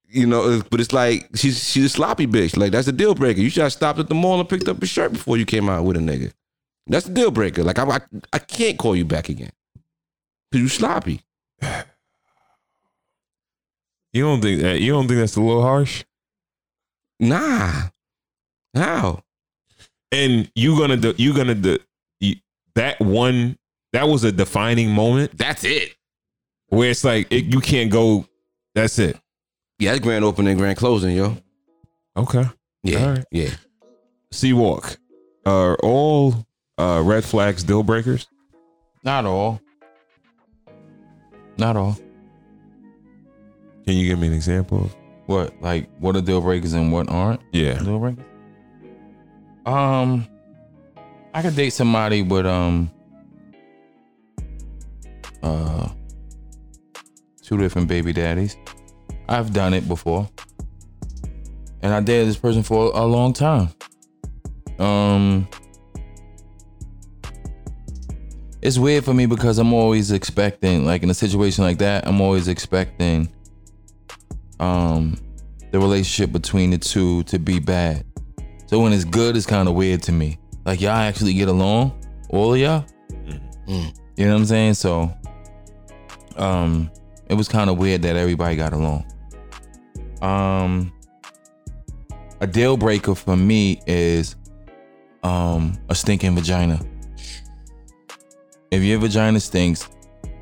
you 0.08 0.26
know, 0.26 0.62
but 0.70 0.80
it's 0.80 0.94
like 0.94 1.28
she's 1.36 1.62
she's 1.70 1.84
a 1.84 1.90
sloppy 1.90 2.26
bitch. 2.26 2.56
Like 2.56 2.72
that's 2.72 2.88
a 2.88 2.94
deal 2.94 3.14
breaker. 3.14 3.42
You 3.42 3.50
should 3.50 3.64
have 3.64 3.74
stopped 3.74 4.00
at 4.00 4.08
the 4.08 4.16
mall 4.16 4.40
and 4.40 4.48
picked 4.48 4.70
up 4.70 4.82
a 4.82 4.86
shirt 4.86 5.12
before 5.12 5.36
you 5.36 5.46
came 5.46 5.68
out 5.68 5.84
with 5.84 5.98
a 5.98 6.00
nigga. 6.00 6.32
That's 6.88 7.06
the 7.06 7.14
deal 7.14 7.32
breaker. 7.32 7.64
Like 7.64 7.80
I 7.80 7.84
I, 7.84 8.00
I 8.34 8.40
can't 8.40 8.78
call 8.78 8.96
you 8.96 9.06
back 9.06 9.30
again 9.30 9.52
because 10.52 10.62
you 10.62 10.70
sloppy. 10.70 11.22
You 14.14 14.24
don't 14.24 14.42
think 14.42 14.62
that 14.62 14.82
you 14.82 14.94
don't 14.94 15.08
think 15.08 15.20
that's 15.20 15.36
a 15.36 15.42
little 15.42 15.62
harsh? 15.62 16.04
Nah, 17.20 17.90
how? 18.74 19.24
And 20.12 20.50
you 20.56 20.78
gonna 20.78 20.98
do, 20.98 21.14
you 21.18 21.34
gonna 21.34 21.56
do, 21.56 21.78
you, 22.20 22.36
that 22.76 23.00
one 23.00 23.58
that 23.94 24.08
was 24.08 24.24
a 24.24 24.32
defining 24.32 24.90
moment 24.92 25.38
That's 25.38 25.64
it. 25.64 25.96
where 26.70 26.90
it's 26.90 27.04
like 27.04 27.32
it, 27.32 27.46
you 27.46 27.60
can't 27.60 27.92
go. 27.92 28.26
That's 28.74 28.98
it. 29.00 29.18
Yeah, 29.80 29.92
that's 29.92 30.04
grand 30.04 30.26
opening, 30.26 30.58
grand 30.58 30.78
closing, 30.78 31.16
yo. 31.16 31.38
Okay. 32.16 32.46
Yeah, 32.84 33.12
right. 33.12 33.26
yeah. 33.32 33.52
Sea 34.32 34.54
walk. 34.54 34.98
Are 35.46 35.76
all 35.84 36.47
uh, 36.78 37.02
red 37.04 37.24
flags 37.24 37.64
deal 37.64 37.84
breakers? 37.84 38.28
Not 39.04 39.26
all. 39.26 39.62
Not 41.58 41.76
all. 41.76 41.98
Can 43.86 43.96
you 43.96 44.08
give 44.08 44.20
me 44.20 44.28
an 44.28 44.34
example? 44.34 44.86
Of, 44.86 44.96
What 45.28 45.54
like 45.62 45.90
what 46.00 46.16
are 46.16 46.22
deal 46.22 46.42
breakers 46.42 46.74
and 46.74 46.92
what 46.92 47.10
aren't 47.10 47.42
yeah. 47.52 47.80
deal 47.80 48.00
breakers? 48.00 48.26
Um, 49.66 50.28
I 51.34 51.42
could 51.42 51.56
date 51.56 51.72
somebody 51.72 52.22
with 52.22 52.46
um 52.46 52.92
uh 55.44 55.90
two 57.42 57.58
different 57.58 57.88
baby 57.88 58.14
daddies. 58.14 58.58
I've 59.30 59.52
done 59.54 59.74
it 59.74 59.88
before, 59.88 60.30
and 61.82 61.94
I 61.94 62.00
dated 62.02 62.28
this 62.30 62.38
person 62.38 62.64
for 62.64 62.92
a 62.94 63.06
long 63.06 63.34
time. 63.34 63.70
Um, 64.80 65.48
it's 68.68 68.78
weird 68.78 69.06
for 69.06 69.14
me 69.14 69.26
because 69.26 69.60
I'm 69.60 69.72
always 69.72 70.12
expecting, 70.12 70.86
like 70.86 71.02
in 71.02 71.10
a 71.10 71.14
situation 71.14 71.64
like 71.64 71.78
that, 71.78 72.06
I'm 72.06 72.20
always 72.20 72.50
expecting 72.50 73.32
um 74.60 75.18
the 75.72 75.80
relationship 75.80 76.34
between 76.34 76.72
the 76.72 76.78
two 76.78 77.24
to 77.24 77.40
be 77.40 77.60
bad. 77.60 78.04
So 78.66 78.82
when 78.82 78.92
it's 78.92 79.06
good, 79.06 79.38
it's 79.38 79.46
kind 79.46 79.70
of 79.70 79.76
weird 79.76 80.04
to 80.04 80.12
me. 80.12 80.38
Like 80.66 80.82
y'all 80.82 80.92
actually 80.92 81.34
get 81.34 81.48
along, 81.48 81.98
all 82.30 82.54
of 82.54 82.60
y'all. 82.60 82.86
You 83.68 84.26
know 84.26 84.34
what 84.34 84.40
I'm 84.40 84.46
saying? 84.46 84.74
So, 84.74 85.14
um, 86.36 86.92
it 87.30 87.36
was 87.36 87.48
kind 87.48 87.70
of 87.70 87.78
weird 87.78 88.02
that 88.02 88.18
everybody 88.18 88.58
got 88.58 88.74
along. 88.74 89.06
Um, 90.22 90.92
a 92.42 92.48
deal 92.48 92.76
breaker 92.76 93.16
for 93.16 93.38
me 93.38 93.82
is 93.88 94.36
um 95.24 95.78
a 95.88 95.96
stinking 95.96 96.36
vagina. 96.36 96.82
If 98.72 98.84
your 98.84 99.00
vagina 99.00 99.40
stinks, 99.40 99.88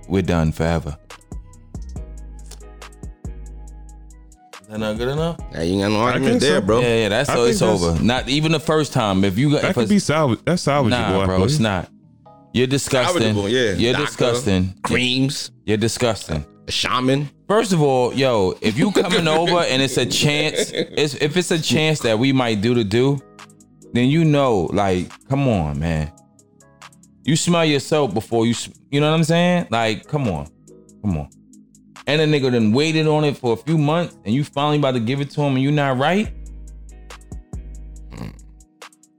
we're 0.07 0.21
done 0.23 0.51
forever. 0.51 0.97
Is 4.61 4.67
that 4.69 4.79
not 4.79 4.97
good 4.97 5.09
enough? 5.09 5.37
Nah, 5.53 5.61
you 5.61 5.73
ain't 5.73 5.81
got 5.83 5.91
no 5.91 5.99
I 6.01 6.11
argument 6.13 6.41
there, 6.41 6.59
so. 6.59 6.65
bro. 6.65 6.79
Yeah, 6.81 6.95
yeah, 7.03 7.09
that's 7.09 7.29
I 7.29 7.35
so 7.35 7.43
it's 7.45 7.59
that's- 7.59 7.83
over. 7.83 8.03
Not 8.03 8.27
even 8.29 8.51
the 8.51 8.59
first 8.59 8.93
time. 8.93 9.23
If 9.23 9.37
you 9.37 9.51
got 9.51 9.61
That 9.61 9.69
if 9.69 9.75
could 9.75 9.83
it's- 9.83 9.95
be 9.95 9.99
salvage. 9.99 10.39
That's 10.45 10.65
salvageable. 10.65 10.89
Nah, 10.89 11.25
bro, 11.25 11.43
it's 11.43 11.59
not. 11.59 11.89
You're 12.53 12.67
disgusting. 12.67 13.35
Salvageable, 13.35 13.51
yeah. 13.51 13.73
You're 13.73 13.93
Doctor, 13.93 14.05
disgusting. 14.07 14.73
Creams, 14.83 15.51
You're 15.65 15.77
disgusting. 15.77 16.45
a 16.67 16.71
shaman. 16.71 17.29
First 17.47 17.73
of 17.73 17.81
all, 17.81 18.11
yo, 18.13 18.55
if 18.61 18.77
you 18.77 18.91
coming 19.03 19.27
over 19.27 19.59
and 19.59 19.81
it's 19.81 19.97
a 19.97 20.05
chance, 20.05 20.71
it's, 20.73 21.13
if 21.15 21.37
it's 21.37 21.51
a 21.51 21.61
chance 21.61 21.99
that 21.99 22.17
we 22.17 22.31
might 22.31 22.61
do 22.61 22.73
to 22.73 22.83
do, 22.83 23.19
then 23.93 24.09
you 24.09 24.23
know, 24.25 24.69
like, 24.73 25.11
come 25.29 25.47
on, 25.47 25.77
man. 25.79 26.11
You 27.25 27.35
smell 27.35 27.65
yourself 27.65 28.13
before 28.13 28.45
you, 28.45 28.53
you 28.91 29.01
know 29.01 29.09
what 29.09 29.17
I'm 29.17 29.23
saying? 29.23 29.67
Like, 29.71 30.07
come 30.07 30.27
on, 30.27 30.47
come 31.01 31.17
on. 31.17 31.29
And 32.05 32.21
a 32.21 32.27
nigga 32.27 32.51
then 32.51 32.71
waited 32.71 33.07
on 33.07 33.23
it 33.23 33.35
for 33.35 33.53
a 33.53 33.57
few 33.57 33.79
months, 33.79 34.15
and 34.23 34.33
you 34.33 34.43
finally 34.43 34.77
about 34.77 34.91
to 34.91 34.99
give 34.99 35.21
it 35.21 35.31
to 35.31 35.41
him, 35.41 35.55
and 35.55 35.61
you 35.63 35.71
not 35.71 35.97
right. 35.97 36.31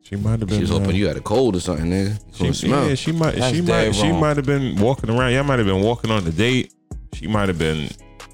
She 0.03 0.15
might 0.15 0.39
have 0.39 0.49
been. 0.49 0.59
She 0.59 0.61
was 0.61 0.71
uh, 0.71 0.79
hoping 0.79 0.95
you 0.95 1.09
had 1.09 1.17
a 1.17 1.21
cold 1.21 1.57
or 1.57 1.61
something, 1.61 1.87
nigga. 1.87 2.21
She, 2.33 2.53
smell. 2.53 2.89
yeah, 2.89 2.95
she 2.95 3.11
might. 3.11 3.35
That's 3.35 3.57
she 3.57 3.61
dead 3.61 3.89
might. 3.89 3.95
She 3.97 4.13
might 4.13 4.37
have 4.37 4.47
been 4.47 4.77
walking 4.77 5.11
around. 5.11 5.33
Y'all 5.33 5.43
might 5.43 5.59
have 5.59 5.67
been 5.67 5.83
walking 5.83 6.13
on 6.13 6.23
the 6.23 6.31
date. 6.31 6.73
She 7.13 7.27
might 7.27 7.49
have 7.49 7.59
been. 7.59 7.89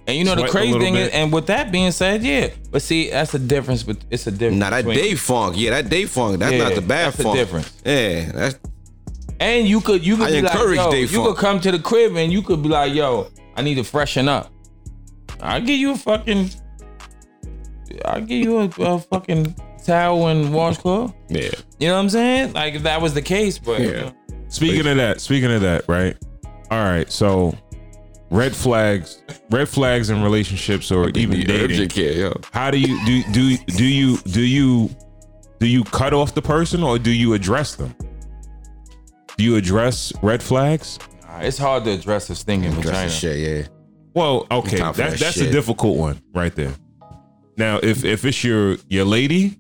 And 0.07 0.19
you 0.19 0.25
know 0.25 0.35
the 0.35 0.49
crazy 0.49 0.73
little 0.73 0.85
thing 0.85 0.97
is, 0.97 1.09
and 1.13 1.33
with 1.33 1.47
that 1.47 1.73
being 1.73 1.91
said, 1.93 2.23
yeah. 2.23 2.51
But 2.71 2.83
see, 2.83 3.09
that's 3.09 3.33
the 3.33 3.39
difference. 3.39 3.85
But 3.85 3.97
it's 4.11 4.27
a 4.27 4.31
difference. 4.31 4.59
Nah, 4.59 4.69
that 4.69 4.85
between- 4.85 4.99
day 4.99 5.15
funk. 5.15 5.57
Yeah, 5.57 5.71
that 5.71 5.89
day 5.89 6.05
funk. 6.05 6.41
That's 6.41 6.53
Yeah, 6.53 6.65
not 6.65 6.75
the 6.75 6.83
bad 6.83 7.07
that's 7.07 7.17
the 7.17 7.23
funk. 7.23 7.37
difference. 7.39 7.73
Yeah, 7.87 8.33
that's 8.33 8.59
And 9.43 9.67
you 9.67 9.81
could 9.81 10.05
you 10.07 10.17
could 10.17 10.29
I 10.29 10.31
be 10.31 10.43
like, 10.43 10.55
yo, 10.55 10.91
day 10.93 11.01
you 11.01 11.09
funk. 11.09 11.27
could 11.27 11.37
come 11.37 11.61
to 11.61 11.73
the 11.73 11.79
crib 11.79 12.15
and 12.17 12.33
you 12.33 12.43
could 12.43 12.63
be 12.63 12.69
like, 12.69 12.95
yo, 12.95 13.29
I 13.57 13.63
need 13.63 13.75
to 13.75 13.83
freshen 13.85 14.29
up. 14.29 14.53
I'll 15.41 15.61
give 15.61 15.79
you 15.79 15.93
a 15.93 15.97
fucking 15.97 16.51
I'll 18.05 18.21
give 18.21 18.43
you 18.45 18.59
a, 18.59 18.65
a 18.81 18.99
fucking 18.99 19.55
towel 19.85 20.29
and 20.29 20.53
washcloth. 20.55 21.13
yeah. 21.29 21.51
You 21.79 21.89
know 21.89 21.95
what 21.95 22.01
I'm 22.01 22.09
saying? 22.11 22.53
Like 22.53 22.75
if 22.75 22.83
that 22.85 23.01
was 23.03 23.15
the 23.15 23.23
case, 23.23 23.59
but 23.59 23.81
you 23.81 23.91
Yeah. 23.91 24.01
know. 24.03 24.13
Speaking 24.49 24.87
of 24.87 24.97
that, 24.99 25.21
speaking 25.21 25.51
of 25.51 25.63
that, 25.63 25.89
right? 25.89 26.17
All 26.71 26.85
right, 26.85 27.11
so 27.11 27.55
red 28.31 28.55
flags, 28.55 29.23
red 29.51 29.69
flags 29.69 30.09
in 30.11 30.23
relationships 30.23 30.91
or 30.93 31.09
even 31.11 31.41
The 31.41 31.45
dating. 31.45 31.65
urgent 31.71 31.93
care, 31.95 32.13
yo. 32.13 32.41
How 32.53 32.71
do 32.71 32.79
you 32.79 32.97
do 33.05 33.23
do 33.33 33.57
do 33.67 33.85
you 33.85 34.19
do 34.19 34.41
you 34.43 34.91
do 35.59 35.67
you 35.67 35.85
cut 35.85 36.13
off 36.15 36.35
the 36.35 36.43
person 36.43 36.83
or 36.83 36.99
do 36.99 37.11
you 37.11 37.35
address 37.35 37.75
them? 37.75 37.95
Do 39.37 39.45
you 39.45 39.57
address 39.57 40.13
red 40.23 40.43
flags? 40.43 40.99
Nah, 41.27 41.39
it's 41.41 41.59
hard 41.59 41.85
to 41.85 41.91
address 41.93 42.29
a 42.31 42.35
stinging 42.35 42.71
That's 42.73 42.85
vagina. 42.87 43.09
the 43.09 43.13
shit, 43.13 43.39
yeah. 43.39 43.67
Well, 44.15 44.47
okay, 44.51 44.77
Time 44.79 44.93
that, 44.95 45.11
that 45.13 45.19
that's 45.19 45.37
a 45.39 45.51
difficult 45.51 45.97
one 45.97 46.21
right 46.35 46.55
there. 46.55 46.75
Now, 47.57 47.79
if 47.83 48.05
if 48.05 48.25
it's 48.25 48.45
your 48.45 48.77
your 48.89 49.05
lady 49.07 49.59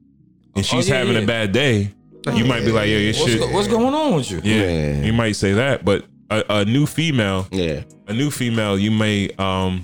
and 0.54 0.64
she's 0.64 0.88
yeah, 0.88 0.96
having 0.98 1.14
yeah. 1.14 1.20
a 1.20 1.26
bad 1.26 1.52
day, 1.52 1.90
you 2.34 2.44
might 2.44 2.60
be 2.60 2.70
like, 2.72 2.88
"Yo, 2.88 2.98
your 2.98 3.14
What's, 3.14 3.24
shit." 3.32 3.40
go- 3.40 3.50
what's 3.52 3.68
going 3.68 3.94
on 3.94 4.14
with 4.16 4.30
you? 4.30 4.40
yeah, 4.44 4.62
Yeah. 4.64 5.02
you 5.04 5.12
might 5.14 5.32
say 5.36 5.54
that, 5.54 5.84
but 5.84 6.04
a, 6.30 6.44
a 6.50 6.64
new 6.66 6.84
female, 6.86 7.46
Yeah. 7.50 7.82
a 8.08 8.12
new 8.12 8.30
female, 8.30 8.78
you 8.78 8.90
may 8.90 9.30
um, 9.38 9.82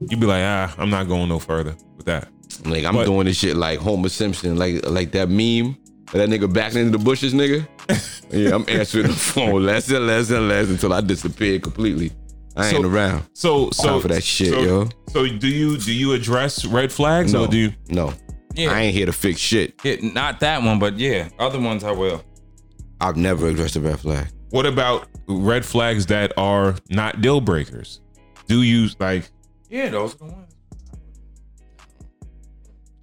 you 0.00 0.16
be 0.18 0.26
like, 0.26 0.42
"Ah, 0.44 0.74
I'm 0.76 0.90
not 0.90 1.08
going 1.08 1.28
no 1.30 1.38
further 1.38 1.74
with 1.96 2.04
that." 2.06 2.28
Like 2.66 2.84
I'm 2.84 2.94
But- 2.94 3.06
doing 3.06 3.24
this 3.26 3.38
shit 3.38 3.56
like 3.56 3.78
Homer 3.78 4.10
Simpson, 4.10 4.56
like 4.58 4.84
like 4.86 5.12
that 5.12 5.30
meme 5.30 5.70
of 5.70 5.87
that 6.12 6.28
nigga 6.28 6.52
backing 6.52 6.80
into 6.80 6.96
the 6.98 7.04
bushes, 7.04 7.34
nigga. 7.34 7.66
yeah, 8.30 8.54
I'm 8.54 8.64
answering 8.68 9.06
the 9.08 9.12
phone 9.12 9.64
less 9.64 9.90
and 9.90 10.06
less 10.06 10.30
and 10.30 10.48
less 10.48 10.68
until 10.68 10.92
I 10.92 11.00
disappear 11.00 11.58
completely. 11.58 12.12
I 12.56 12.68
ain't 12.68 12.76
So- 12.82 12.88
around. 12.88 13.24
So, 13.34 13.70
so 13.70 13.88
Time 13.88 14.00
for 14.00 14.08
that 14.08 14.22
shit, 14.24 14.48
so, 14.50 14.60
yo. 14.60 14.88
So, 15.10 15.26
do 15.28 15.48
you 15.48 15.76
do 15.78 15.92
you 15.94 16.12
address 16.12 16.64
red 16.64 16.90
flags 16.92 17.32
No, 17.32 17.44
or 17.44 17.48
do 17.48 17.56
you? 17.56 17.72
no, 17.88 18.12
Yeah. 18.54 18.72
I 18.72 18.80
ain't 18.80 18.94
here 18.94 19.06
to 19.06 19.12
fix 19.12 19.38
shit. 19.38 19.74
Yeah, 19.84 19.96
not 20.02 20.40
that 20.40 20.62
one, 20.62 20.78
but 20.78 20.98
yeah, 20.98 21.28
other 21.38 21.60
ones 21.60 21.84
I 21.84 21.92
will. 21.92 22.22
I've 23.00 23.16
never 23.16 23.46
addressed 23.48 23.76
a 23.76 23.80
red 23.80 24.00
flag. 24.00 24.26
What 24.50 24.66
about 24.66 25.06
red 25.28 25.64
flags 25.64 26.06
that 26.06 26.32
are 26.36 26.74
not 26.90 27.20
deal 27.20 27.40
breakers? 27.40 28.00
Do 28.48 28.62
you 28.62 28.88
like? 28.98 29.30
Yeah, 29.70 29.90
those 29.90 30.14
are 30.14 30.18
the 30.18 30.24
ones. 30.24 30.54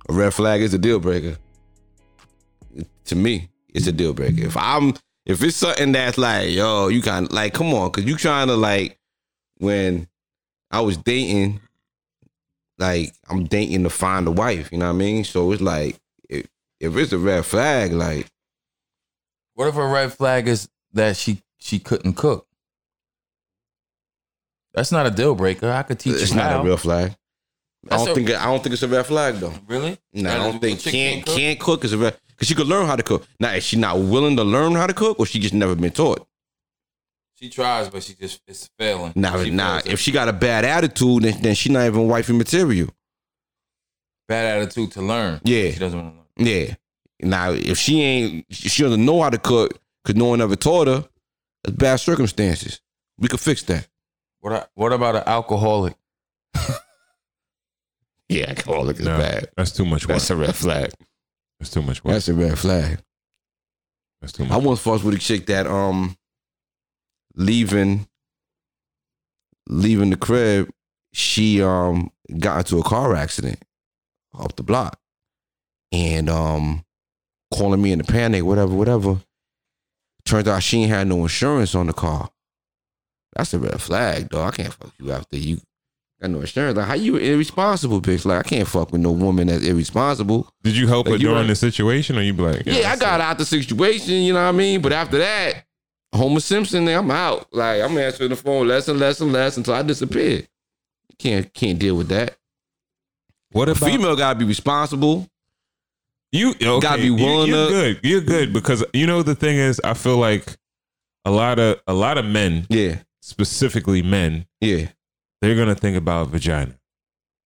A 0.10 0.14
red 0.14 0.34
flag 0.34 0.62
is 0.62 0.74
a 0.74 0.78
deal 0.78 0.99
breaker. 0.99 1.38
To 3.05 3.15
me, 3.15 3.49
it's 3.73 3.88
a 3.88 3.91
deal 3.91 4.13
breaker. 4.13 4.43
If 4.45 4.57
I'm 4.57 4.93
if 5.26 5.41
it's 5.43 5.57
something 5.57 5.91
that's 5.91 6.17
like, 6.17 6.49
yo, 6.51 6.88
you 6.88 7.01
kind 7.01 7.26
of 7.26 7.32
like, 7.32 7.53
come 7.53 7.73
on, 7.73 7.91
cause 7.91 8.03
you 8.03 8.15
trying 8.15 8.47
to 8.47 8.55
like 8.55 8.97
when 9.57 10.07
I 10.71 10.82
was 10.82 10.97
dating, 10.97 11.61
like 12.78 13.13
I'm 13.30 13.45
dating 13.45 13.84
to 13.84 13.89
find 13.89 14.28
a 14.28 14.32
wife, 14.32 14.71
you 14.71 14.78
know 14.78 14.86
what 14.88 14.95
I 14.95 14.97
mean? 14.97 15.23
So 15.23 15.51
it's 15.51 15.61
like 15.61 15.99
if, 16.30 16.47
if 16.80 16.95
it's 16.95 17.11
a 17.13 17.17
red 17.17 17.45
flag, 17.45 17.91
like 17.93 18.28
What 19.53 19.67
if 19.67 19.76
a 19.76 19.88
red 19.88 20.13
flag 20.13 20.47
is 20.47 20.69
that 20.93 21.15
she 21.17 21.41
she 21.57 21.80
couldn't 21.80 22.13
cook? 22.13 22.47
That's 24.73 24.91
not 24.91 25.05
a 25.05 25.11
deal 25.11 25.36
breaker. 25.36 25.71
I 25.71 25.84
could 25.84 25.99
teach 25.99 26.21
it's 26.21 26.34
not 26.34 26.51
how. 26.51 26.61
a 26.61 26.63
real 26.65 26.78
flag. 26.78 27.15
I 27.89 27.97
don't 27.97 28.09
a- 28.09 28.15
think 28.15 28.30
I 28.32 28.45
don't 28.45 28.61
think 28.61 28.73
it's 28.73 28.84
a 28.84 28.88
red 28.88 29.05
flag 29.05 29.36
though. 29.36 29.53
Really? 29.67 29.97
No, 30.13 30.30
I 30.30 30.38
don't 30.38 30.59
think 30.59 30.80
chick 30.80 30.91
can't 30.91 31.26
cook? 31.26 31.36
can't 31.36 31.59
cook 31.59 31.86
is 31.86 31.93
a 31.93 31.97
red 31.97 32.17
because 32.36 32.47
she 32.47 32.55
could 32.55 32.67
learn 32.67 32.86
how 32.86 32.95
to 32.95 33.03
cook. 33.03 33.25
Now, 33.39 33.51
is 33.53 33.63
she 33.63 33.77
not 33.77 33.97
willing 33.99 34.36
to 34.38 34.43
learn 34.43 34.73
how 34.75 34.86
to 34.88 34.93
cook, 34.93 35.19
or 35.19 35.25
she 35.25 35.39
just 35.39 35.53
never 35.53 35.75
been 35.75 35.91
taught? 35.91 36.27
She 37.36 37.49
tries, 37.49 37.89
but 37.89 38.01
she 38.03 38.13
just 38.13 38.41
it's 38.47 38.69
failing. 38.79 39.13
Now, 39.15 39.41
She 39.43 39.49
now, 39.51 39.79
fails 39.79 39.93
if 39.93 39.99
she 39.99 40.11
got 40.11 40.27
a 40.29 40.33
bad 40.33 40.63
attitude, 40.65 41.23
then, 41.23 41.41
then 41.41 41.55
she 41.55 41.69
not 41.69 41.86
even 41.86 42.07
wifey 42.07 42.33
material. 42.33 42.89
bad 44.27 44.61
attitude 44.61 44.91
to 44.93 45.01
learn. 45.01 45.41
Yeah. 45.43 45.71
she 45.71 45.79
doesn't 45.79 46.01
want 46.01 46.15
to 46.38 46.43
learn. 46.43 46.47
Yeah. 46.67 46.75
Now, 47.21 47.51
if 47.51 47.77
she 47.77 48.01
ain't, 48.01 48.45
she 48.49 48.83
doesn't 48.83 49.03
know 49.05 49.21
how 49.21 49.29
to 49.29 49.38
cook 49.38 49.79
because 50.03 50.17
no 50.17 50.25
one 50.25 50.41
ever 50.41 50.55
taught 50.55 50.88
her. 50.88 51.07
That's 51.63 51.75
bad 51.77 51.95
circumstances. 51.97 52.79
We 53.17 53.27
could 53.27 53.39
fix 53.39 53.63
that. 53.63 53.88
What 54.41 54.53
a- 54.53 54.69
what 54.75 54.93
about 54.93 55.15
an 55.15 55.23
alcoholic? 55.25 55.95
Yeah, 58.27 58.45
alcoholic 58.49 58.99
is 58.99 59.05
No, 59.05 59.17
bad. 59.17 59.49
that's 59.55 59.71
too 59.71 59.86
much 59.86 60.03
work. 60.07 60.13
That's 60.15 60.29
a 60.31 60.36
red 60.36 60.55
flag. 60.55 60.91
That's 61.66 61.74
too 61.74 61.82
much 61.82 62.03
work. 62.03 62.13
That's 62.13 62.28
a 62.28 62.34
red 62.36 62.59
flag. 62.59 62.99
That's 64.22 64.34
too 64.34 64.43
much. 64.43 64.51
I 64.51 64.57
once 64.57 64.80
fucked 64.82 65.03
with 65.03 65.16
a 65.16 65.18
chick 65.18 65.47
that 65.47 65.66
um 65.66 66.16
leaving 67.36 68.07
leaving 69.68 70.11
the 70.11 70.16
crib, 70.16 70.70
she 71.11 71.63
um 71.63 72.11
got 72.38 72.59
into 72.59 72.78
a 72.78 72.84
car 72.84 73.16
accident 73.16 73.63
off 74.36 74.55
the 74.55 74.61
block. 74.61 74.99
And 75.91 76.30
um 76.30 76.86
calling 77.51 77.82
me 77.82 77.91
in 77.91 77.99
a 77.99 78.03
panic, 78.03 78.43
whatever, 78.43 78.76
whatever. 78.76 79.20
Turns 80.24 80.47
out 80.47 80.61
she 80.61 80.84
ain't 80.84 80.91
had 80.91 81.07
no 81.07 81.24
insurance 81.24 81.74
on 81.74 81.88
the 81.88 81.93
car. 81.93 82.30
That's 83.36 83.55
a 83.55 83.59
red 83.59 83.82
flag, 83.82 84.30
dog. 84.30 84.53
I 84.53 84.55
can't 84.55 84.74
fuck 84.74 84.93
you 84.99 85.11
after 85.11 85.38
you 85.38 85.61
got 86.22 86.32
no 86.32 86.39
insurance. 86.41 86.78
Like, 86.78 86.88
how 86.88 86.93
you 86.95 87.18
irresponsible, 87.18 88.01
bitch? 88.01 88.26
Like, 88.26 88.45
I 88.45 88.49
can't 88.49 88.68
fuck 88.68 88.91
with 88.91 89.01
no 89.01 89.11
woman 89.11 89.47
that's 89.47 89.63
irresponsible. 89.66 90.49
Did 90.63 90.76
you 90.78 90.88
help 90.88 91.07
Like, 91.07 91.13
her 91.13 91.18
you 91.18 91.28
during 91.28 91.41
right. 91.41 91.47
the 91.47 91.55
situation, 91.55 92.18
or 92.18 92.22
you 92.22 92.34
be 92.34 92.43
like, 92.43 92.63
Yeah, 92.66 92.91
I 92.91 92.95
got 92.97 93.20
it. 93.20 93.24
out 93.24 93.38
the 93.38 93.45
situation, 93.45 94.13
you 94.16 94.34
know 94.34 94.41
what 94.43 94.49
I 94.49 94.51
mean? 94.53 94.82
But 94.82 94.93
after 94.93 95.18
that, 95.20 95.63
Homer 96.13 96.39
Simpson, 96.39 96.88
I'm 96.88 97.11
out. 97.11 97.47
Like 97.53 97.82
I'm 97.82 97.97
answering 97.97 98.30
the 98.30 98.36
phone 98.38 98.68
less 98.68 98.88
and 98.88 98.97
less 98.99 99.20
and 99.20 99.34
less 99.34 99.57
until 99.57 99.74
I 99.74 99.82
disappear. 99.82 100.43
Can't 101.20 101.53
can't 101.53 101.78
deal 101.78 101.97
with 101.97 102.07
that. 102.09 102.38
What 103.51 103.68
if 103.70 103.78
female 103.80 104.16
gotta 104.16 104.39
be 104.39 104.45
responsible. 104.45 105.28
You 106.32 106.51
okay, 106.51 106.80
Gotta 106.80 107.01
be 107.01 107.07
you- 107.07 107.16
willing 107.16 107.49
You're 107.49 107.68
good. 107.68 107.99
You're 108.03 108.22
good 108.22 108.53
because 108.53 108.84
you 108.93 109.05
know 109.07 109.24
the 109.24 109.36
thing 109.36 109.57
is, 109.57 109.80
I 109.84 109.93
feel 109.93 110.18
like 110.18 110.55
a 111.26 111.32
lot 111.32 111.59
of 111.59 111.80
a 111.88 111.93
lot 111.93 112.18
of 112.18 112.26
men, 112.26 112.66
Yeah, 112.70 112.99
specifically 113.22 114.01
men, 114.01 114.45
yeah. 114.61 114.88
They're 115.41 115.55
gonna 115.55 115.75
think 115.75 115.97
about 115.97 116.29
vagina. 116.29 116.75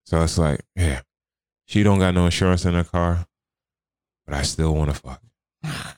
So 0.05 0.21
it's 0.23 0.37
like, 0.37 0.61
yeah, 0.75 1.01
she 1.67 1.83
don't 1.83 1.99
got 1.99 2.13
no 2.13 2.25
insurance 2.25 2.65
in 2.65 2.73
her 2.73 2.83
car, 2.83 3.25
but 4.25 4.35
I 4.35 4.41
still 4.43 4.73
want 4.75 4.93
to 4.93 4.99
fuck. 4.99 5.21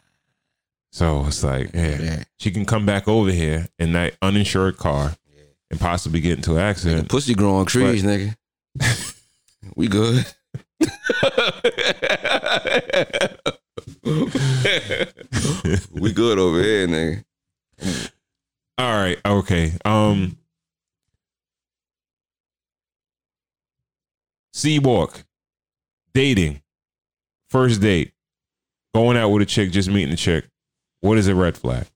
So 0.93 1.23
it's 1.25 1.41
like, 1.41 1.71
yeah, 1.73 2.01
yeah. 2.01 2.23
she 2.37 2.51
can 2.51 2.65
come 2.65 2.85
back 2.85 3.07
over 3.07 3.31
here 3.31 3.69
in 3.79 3.93
that 3.93 4.17
uninsured 4.21 4.75
car 4.75 5.15
and 5.69 5.79
possibly 5.79 6.19
get 6.19 6.35
into 6.35 6.51
an 6.51 6.57
Nigga, 6.57 6.69
accident. 6.69 7.09
pussy 7.09 7.33
growing 7.33 7.65
trees, 7.65 8.03
nigga. 8.03 8.35
we 9.73 9.87
good. 9.87 10.25
we 15.91 16.11
good 16.11 16.39
over 16.39 16.61
here, 16.61 16.87
nigga. 16.87 17.23
All 18.77 19.01
right. 19.01 19.17
Okay. 19.25 19.73
Um. 19.85 20.37
C 24.61 24.77
walk, 24.77 25.23
dating, 26.13 26.61
first 27.49 27.81
date, 27.81 28.11
going 28.93 29.17
out 29.17 29.29
with 29.29 29.41
a 29.41 29.45
chick, 29.47 29.71
just 29.71 29.89
meeting 29.89 30.13
a 30.13 30.15
chick. 30.15 30.45
What 30.99 31.17
is 31.17 31.27
a 31.27 31.33
red 31.33 31.57
flag? 31.57 31.87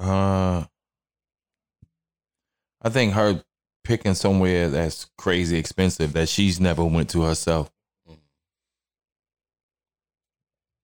Uh, 0.00 0.64
I 2.82 2.88
think 2.88 3.14
her 3.14 3.42
picking 3.84 4.14
somewhere 4.14 4.68
that's 4.68 5.06
crazy 5.16 5.58
expensive 5.58 6.12
that 6.12 6.28
she's 6.28 6.60
never 6.60 6.84
went 6.84 7.10
to 7.10 7.22
herself. 7.22 7.70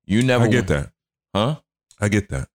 You 0.07 0.23
never 0.23 0.45
I 0.45 0.49
get 0.49 0.57
went- 0.57 0.69
that. 0.69 0.93
huh? 1.35 1.57
I 2.01 2.09
get 2.09 2.29
that. 2.31 2.49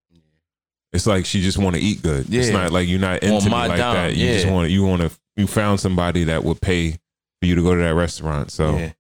It's 0.92 1.06
like 1.06 1.26
she 1.26 1.42
just 1.42 1.58
want 1.58 1.76
to 1.76 1.82
eat 1.82 2.02
good. 2.02 2.28
Yeah. 2.30 2.42
It's 2.42 2.50
not 2.50 2.72
like 2.72 2.88
you're 2.88 3.00
not 3.00 3.22
into 3.22 3.46
me 3.46 3.52
like 3.52 3.78
dime, 3.78 3.96
that. 3.96 4.16
You 4.16 4.28
just 4.34 4.48
want 4.48 4.68
to. 4.68 4.72
You 4.72 4.84
want 4.84 5.02
to. 5.02 5.12
You 5.36 5.48
found 5.48 5.80
somebody 5.80 6.26
that 6.26 6.44
would 6.44 6.60
pay 6.62 6.92
for 6.92 7.46
you 7.46 7.56
to 7.56 7.64
go 7.64 7.76
to 7.76 7.82
that 7.82 7.94
restaurant. 7.94 8.52
So 8.52 8.76
Yeah. 8.76 8.92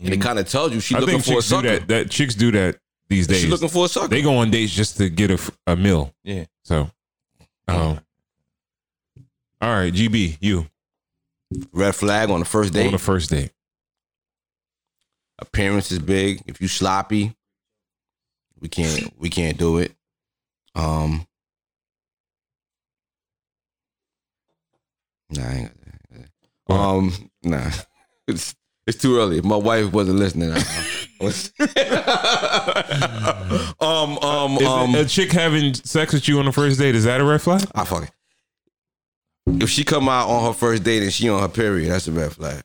And 0.00 0.14
it 0.14 0.20
kind 0.20 0.38
of 0.38 0.48
tells 0.48 0.72
you 0.72 0.80
she 0.80 0.94
I 0.94 1.00
looking 1.00 1.20
for 1.20 1.38
a 1.38 1.42
sucker. 1.42 1.80
that. 1.80 1.88
That 1.88 2.10
chicks 2.10 2.34
do 2.34 2.52
that 2.52 2.78
these 3.08 3.26
days. 3.26 3.40
She 3.40 3.48
looking 3.48 3.68
for 3.68 3.86
a 3.86 3.88
sucker. 3.88 4.08
they 4.08 4.22
go 4.22 4.36
on 4.36 4.50
dates 4.50 4.72
just 4.72 4.96
to 4.98 5.08
get 5.08 5.30
a, 5.30 5.52
a 5.66 5.74
meal. 5.74 6.14
Yeah. 6.22 6.44
So, 6.62 6.90
um, 7.66 7.98
all 9.60 9.70
right, 9.70 9.92
GB, 9.92 10.38
you 10.40 10.66
Red 11.72 11.94
flag 11.94 12.30
on 12.30 12.40
the 12.40 12.46
first 12.46 12.76
on 12.76 12.92
the 12.92 12.98
first 12.98 13.30
date. 13.30 13.50
Appearance 15.38 15.90
is 15.90 15.98
big. 15.98 16.42
If 16.46 16.60
you 16.60 16.68
sloppy, 16.68 17.34
we 18.60 18.68
can't 18.68 19.12
we 19.18 19.30
can't 19.30 19.56
do 19.56 19.78
it. 19.78 19.94
Um 20.74 21.26
Nah, 25.30 25.42
I 25.42 25.70
um 26.68 27.30
nah. 27.42 27.70
It's 28.28 28.54
it's 28.86 28.98
too 28.98 29.16
early. 29.18 29.40
My 29.40 29.56
wife 29.56 29.90
wasn't 29.90 30.18
listening. 30.18 30.50
um 33.80 34.18
um 34.18 34.58
um 34.58 34.94
a 34.94 35.06
chick 35.06 35.32
having 35.32 35.72
sex 35.72 36.12
with 36.12 36.28
you 36.28 36.38
on 36.38 36.44
the 36.44 36.52
first 36.52 36.78
date 36.78 36.94
is 36.94 37.04
that 37.04 37.22
a 37.22 37.24
red 37.24 37.40
flag? 37.40 37.66
I 37.74 37.84
fuck 37.84 38.04
it. 38.04 38.10
If 39.62 39.70
she 39.70 39.82
come 39.82 40.10
out 40.10 40.28
on 40.28 40.44
her 40.44 40.52
first 40.52 40.82
date 40.82 41.02
and 41.02 41.12
she 41.12 41.28
on 41.30 41.40
her 41.40 41.48
period, 41.48 41.90
that's 41.90 42.06
a 42.06 42.12
red 42.12 42.32
flag. 42.32 42.62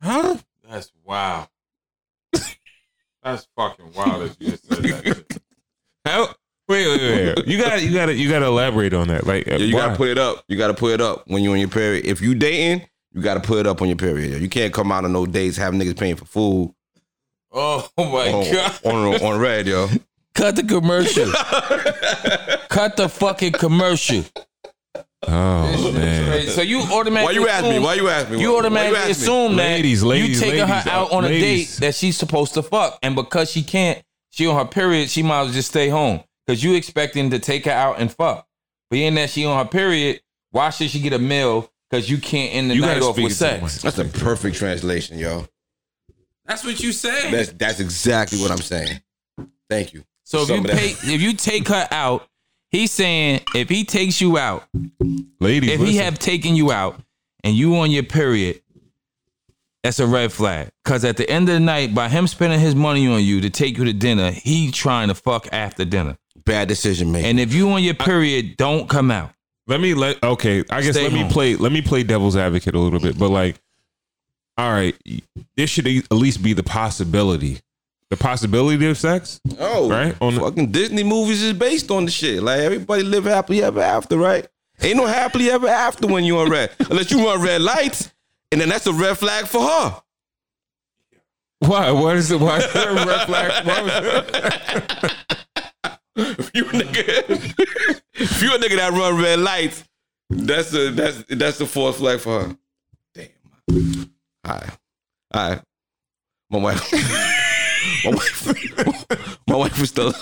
Huh? 0.00 0.36
That's 0.68 0.92
wow. 1.04 1.48
That's 3.22 3.48
fucking 3.56 3.92
wild 3.96 4.22
that 4.22 4.36
you 4.38 4.50
just 4.50 4.68
said 4.68 4.82
that. 4.82 5.40
How? 6.04 6.34
Wait, 6.66 6.86
wait, 6.86 7.00
wait. 7.00 7.36
wait. 7.36 7.46
You 7.46 7.58
got, 7.58 7.82
you 7.82 7.92
got 7.92 8.06
to, 8.06 8.14
you 8.14 8.28
got 8.30 8.38
to 8.38 8.46
elaborate 8.46 8.94
on 8.94 9.08
that. 9.08 9.26
Like, 9.26 9.46
Yeah, 9.46 9.56
you 9.56 9.72
gotta 9.72 9.96
put 9.96 10.08
it 10.08 10.18
up. 10.18 10.44
You 10.48 10.56
gotta 10.56 10.74
put 10.74 10.92
it 10.94 11.00
up 11.00 11.24
when 11.26 11.42
you 11.42 11.52
on 11.52 11.58
your 11.58 11.68
period. 11.68 12.06
If 12.06 12.20
you 12.22 12.34
dating, 12.34 12.86
you 13.12 13.20
gotta 13.22 13.40
put 13.40 13.58
it 13.58 13.66
up 13.66 13.82
on 13.82 13.88
your 13.88 13.96
period. 13.98 14.40
You 14.40 14.48
can't 14.48 14.72
come 14.72 14.90
out 14.90 15.04
on 15.04 15.12
no 15.12 15.26
dates 15.26 15.56
have 15.58 15.74
niggas 15.74 15.98
paying 15.98 16.16
for 16.16 16.24
food 16.24 16.74
Oh 17.56 17.88
my 17.98 18.32
on, 18.32 18.52
god. 18.52 18.84
on 18.84 19.22
on 19.22 19.40
red, 19.40 19.66
yo. 19.66 19.88
Cut 20.34 20.56
the 20.56 20.64
commercial. 20.64 21.26
Cut 22.68 22.96
the 22.96 23.08
fucking 23.08 23.52
commercial. 23.52 24.24
Oh 25.26 25.92
man. 25.92 26.48
So 26.48 26.62
you 26.62 26.80
automatically 26.80 27.38
Why 27.38 27.40
you 27.40 27.48
ask 27.48 27.64
me? 27.64 27.78
Why 27.78 27.94
you 27.94 28.08
ask 28.08 28.30
me? 28.30 28.40
You 28.40 28.56
automatically 28.56 28.90
you 28.90 28.96
ask 28.96 29.06
me? 29.06 29.10
assume 29.12 29.56
that 29.56 29.62
Ladies, 29.62 30.02
ladies, 30.02 30.28
you 30.30 30.34
taking 30.50 30.68
ladies, 30.68 30.84
her 30.84 30.90
out 30.90 31.12
on 31.12 31.24
a 31.24 31.28
date 31.28 31.68
that 31.80 31.94
she's 31.94 32.16
supposed 32.16 32.54
to 32.54 32.62
fuck, 32.62 32.98
and 33.02 33.14
because 33.14 33.50
she 33.50 33.62
can't, 33.62 34.02
she 34.30 34.46
on 34.48 34.56
her 34.56 34.64
period, 34.64 35.08
she 35.08 35.22
might 35.22 35.40
as 35.42 35.46
well 35.46 35.54
just 35.54 35.68
stay 35.68 35.88
home. 35.88 36.22
Cause 36.46 36.62
you 36.62 36.74
expecting 36.74 37.30
to 37.30 37.38
take 37.38 37.64
her 37.64 37.70
out 37.70 38.00
and 38.00 38.12
fuck, 38.12 38.46
but 38.90 38.98
in 38.98 39.14
that 39.14 39.30
she 39.30 39.46
on 39.46 39.64
her 39.64 39.70
period, 39.70 40.20
why 40.50 40.70
should 40.70 40.90
she 40.90 41.00
get 41.00 41.12
a 41.12 41.18
meal? 41.18 41.70
Cause 41.90 42.08
you 42.10 42.18
can't 42.18 42.54
end 42.54 42.70
the 42.70 42.74
You 42.74 42.82
night 42.82 43.02
off 43.02 43.16
with 43.16 43.26
it 43.26 43.28
to 43.28 43.60
the 43.60 43.68
sex. 43.68 43.82
That's 43.82 43.98
a 43.98 44.04
perfect 44.04 44.56
translation, 44.56 45.18
yo. 45.18 45.46
That's 46.44 46.64
what 46.64 46.80
you 46.80 46.92
say. 46.92 47.30
That's 47.30 47.52
that's 47.52 47.80
exactly 47.80 48.40
what 48.40 48.50
I'm 48.50 48.58
saying. 48.58 49.00
Thank 49.70 49.94
you. 49.94 50.04
So 50.24 50.42
if 50.42 50.50
you 50.50 50.62
pay, 50.62 50.90
if 51.14 51.20
you 51.20 51.32
take 51.34 51.68
her 51.68 51.88
out, 51.90 52.28
he's 52.70 52.92
saying 52.92 53.40
if 53.54 53.68
he 53.68 53.84
takes 53.84 54.20
you 54.20 54.38
out, 54.38 54.64
Ladies, 55.40 55.70
if 55.70 55.80
he 55.80 55.96
have 55.96 56.18
taken 56.18 56.54
you 56.54 56.72
out 56.72 57.00
and 57.42 57.54
you 57.54 57.76
on 57.76 57.90
your 57.90 58.02
period, 58.02 58.60
that's 59.82 60.00
a 60.00 60.06
red 60.06 60.32
flag. 60.32 60.70
Cause 60.84 61.04
at 61.04 61.16
the 61.16 61.28
end 61.28 61.48
of 61.48 61.54
the 61.54 61.60
night, 61.60 61.94
by 61.94 62.08
him 62.08 62.26
spending 62.26 62.60
his 62.60 62.74
money 62.74 63.06
on 63.06 63.22
you 63.22 63.40
to 63.40 63.50
take 63.50 63.78
you 63.78 63.84
to 63.84 63.92
dinner, 63.92 64.30
he 64.30 64.70
trying 64.70 65.08
to 65.08 65.14
fuck 65.14 65.48
after 65.52 65.84
dinner. 65.84 66.18
Bad 66.46 66.68
decision 66.68 67.10
making. 67.12 67.30
And 67.30 67.40
if 67.40 67.54
you 67.54 67.70
on 67.70 67.82
your 67.82 67.94
period, 67.94 68.56
don't 68.56 68.88
come 68.88 69.10
out. 69.10 69.30
let 69.66 69.80
me 69.80 69.94
let 69.94 70.22
okay 70.22 70.62
i 70.70 70.82
guess 70.82 70.94
Stay 70.94 71.04
let 71.08 71.12
me 71.12 71.26
play 71.30 71.56
let 71.56 71.72
me 71.72 71.80
play 71.80 72.02
devil's 72.02 72.36
advocate 72.36 72.74
a 72.74 72.78
little 72.78 73.00
bit 73.00 73.18
but 73.18 73.30
like 73.30 73.58
all 74.58 74.70
right 74.70 74.94
there 75.56 75.66
should 75.66 75.86
at 75.86 76.12
least 76.12 76.42
be 76.42 76.52
the 76.52 76.62
possibility 76.62 77.60
the 78.10 78.16
possibility 78.18 78.84
of 78.86 78.98
sex 78.98 79.40
oh, 79.58 79.88
right? 79.88 80.14
On 80.20 80.34
the- 80.34 80.40
fucking 80.42 80.70
Disney 80.70 81.02
movies 81.02 81.42
is 81.42 81.54
based 81.54 81.90
on 81.90 82.04
the 82.04 82.10
shit. 82.10 82.42
Like 82.42 82.60
everybody 82.60 83.02
live 83.02 83.24
happily 83.24 83.62
ever 83.62 83.80
after, 83.80 84.18
right? 84.18 84.46
Ain't 84.82 84.98
no 84.98 85.06
happily 85.06 85.50
ever 85.50 85.66
after 85.66 86.06
when 86.06 86.22
you 86.24 86.38
on 86.38 86.50
red, 86.50 86.70
unless 86.90 87.10
you 87.10 87.24
run 87.26 87.40
red 87.40 87.62
lights, 87.62 88.12
and 88.52 88.60
then 88.60 88.68
that's 88.68 88.86
a 88.86 88.92
red 88.92 89.16
flag 89.16 89.46
for 89.46 89.62
her. 89.66 90.02
why 91.60 91.90
what 91.90 92.16
is 92.16 92.30
it 92.30 92.38
why 92.38 92.58
is 92.58 92.72
there 92.74 92.90
a 92.90 93.06
red 93.06 93.26
flag 93.26 93.66
Why 93.66 93.82
was- 95.02 95.14
if 96.16 96.50
you 96.54 96.64
a 96.64 96.72
nigga, 96.72 97.94
if 98.14 98.42
you 98.42 98.54
a 98.54 98.58
nigga 98.58 98.76
that 98.76 98.92
run 98.92 99.20
red 99.20 99.38
lights, 99.40 99.84
that's 100.30 100.70
the 100.70 100.90
that's 100.90 101.24
that's 101.28 101.58
the 101.58 101.66
fourth 101.66 101.96
flag 101.96 102.20
for 102.20 102.40
her. 102.44 102.56
Damn. 103.14 104.10
All 104.44 104.54
right, 104.54 104.70
all 105.32 105.50
right. 105.50 105.60
My 106.50 106.58
wife, 106.58 106.92
my 108.04 108.10
wife, 108.10 109.38
my 109.48 109.56
wife 109.56 109.80
was 109.80 109.88
still. 109.88 110.12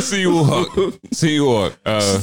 see 0.00 0.20
you 0.22 0.34
walk 0.34 0.76
see 1.12 1.34
you 1.34 1.46
walk 1.46 1.78
uh 1.86 2.20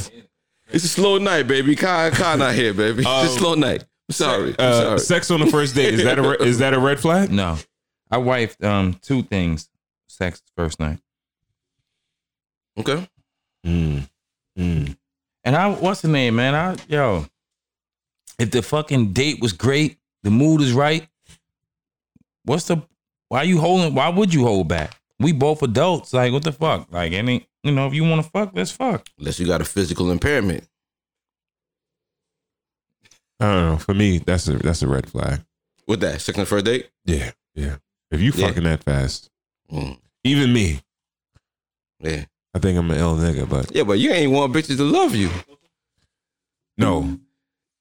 It's 0.70 0.84
a 0.84 0.88
slow 0.88 1.18
night, 1.18 1.46
baby. 1.48 1.74
Kai, 1.76 2.10
Kai 2.10 2.36
not 2.36 2.54
here, 2.54 2.74
baby. 2.74 3.02
it's 3.06 3.34
a 3.34 3.38
slow 3.38 3.54
night. 3.54 3.84
I'm 4.08 4.12
sorry. 4.12 4.54
I'm 4.58 4.66
uh 4.72 4.72
sorry. 4.82 4.98
sex 5.00 5.30
on 5.30 5.40
the 5.40 5.46
first 5.46 5.74
date 5.74 5.94
is 5.94 6.04
that 6.04 6.18
a 6.18 6.22
re- 6.22 6.36
is 6.40 6.58
that 6.58 6.74
a 6.74 6.78
red 6.78 7.00
flag 7.00 7.30
No. 7.30 7.56
I 8.12 8.18
wifed 8.18 8.62
um 8.62 8.94
two 9.02 9.22
things. 9.22 9.68
Sex 10.06 10.42
first 10.56 10.78
night. 10.78 10.98
Okay. 12.78 13.08
Mm. 13.66 14.08
Mm. 14.58 14.96
And 15.44 15.56
I 15.56 15.70
what's 15.70 16.02
the 16.02 16.08
name, 16.08 16.36
man? 16.36 16.54
I 16.54 16.76
yo. 16.86 17.26
If 18.38 18.50
the 18.50 18.62
fucking 18.62 19.12
date 19.14 19.40
was 19.40 19.52
great, 19.52 19.98
the 20.22 20.30
mood 20.30 20.60
is 20.60 20.72
right. 20.72 21.08
What's 22.44 22.66
the 22.66 22.82
why 23.28 23.44
you 23.44 23.58
holding 23.58 23.94
why 23.94 24.08
would 24.10 24.34
you 24.34 24.44
hold 24.44 24.68
back? 24.68 24.94
We 25.18 25.32
both 25.32 25.62
adults. 25.62 26.12
Like 26.12 26.32
what 26.32 26.44
the 26.44 26.52
fuck? 26.52 26.92
Like 26.92 27.12
any 27.12 27.48
you 27.64 27.72
know, 27.72 27.86
if 27.86 27.94
you 27.94 28.04
wanna 28.04 28.22
fuck, 28.24 28.50
let's 28.54 28.70
fuck. 28.72 29.06
Unless 29.18 29.40
you 29.40 29.46
got 29.46 29.60
a 29.62 29.64
physical 29.64 30.10
impairment. 30.10 30.68
i 33.40 33.44
don't 33.46 33.70
know 33.72 33.76
for 33.78 33.94
me 33.94 34.18
that's 34.18 34.46
a 34.48 34.52
that's 34.58 34.82
a 34.82 34.88
red 34.88 35.08
flag 35.08 35.40
With 35.88 36.00
that, 36.00 36.20
second 36.20 36.40
on 36.40 36.44
the 36.44 36.48
first 36.50 36.64
date? 36.64 36.90
yeah 37.04 37.30
yeah 37.54 37.76
if 38.12 38.20
you 38.20 38.30
Yeah. 38.34 38.46
fucking 38.48 38.62
that 38.64 38.84
fast 38.84 39.28
Mm, 39.72 39.98
even 40.24 40.52
me 40.52 40.80
yeah. 42.00 42.24
i 42.54 42.58
think 42.58 42.78
i'm 42.78 42.90
an 42.90 42.98
ill 42.98 43.16
nigga 43.16 43.48
but 43.48 43.74
Yeah, 43.74 43.82
but 43.84 43.98
you 43.98 44.12
ain't 44.12 44.30
want 44.30 44.52
bitches 44.52 44.76
to 44.76 44.84
love 44.84 45.14
you. 45.16 45.30
no 46.78 47.18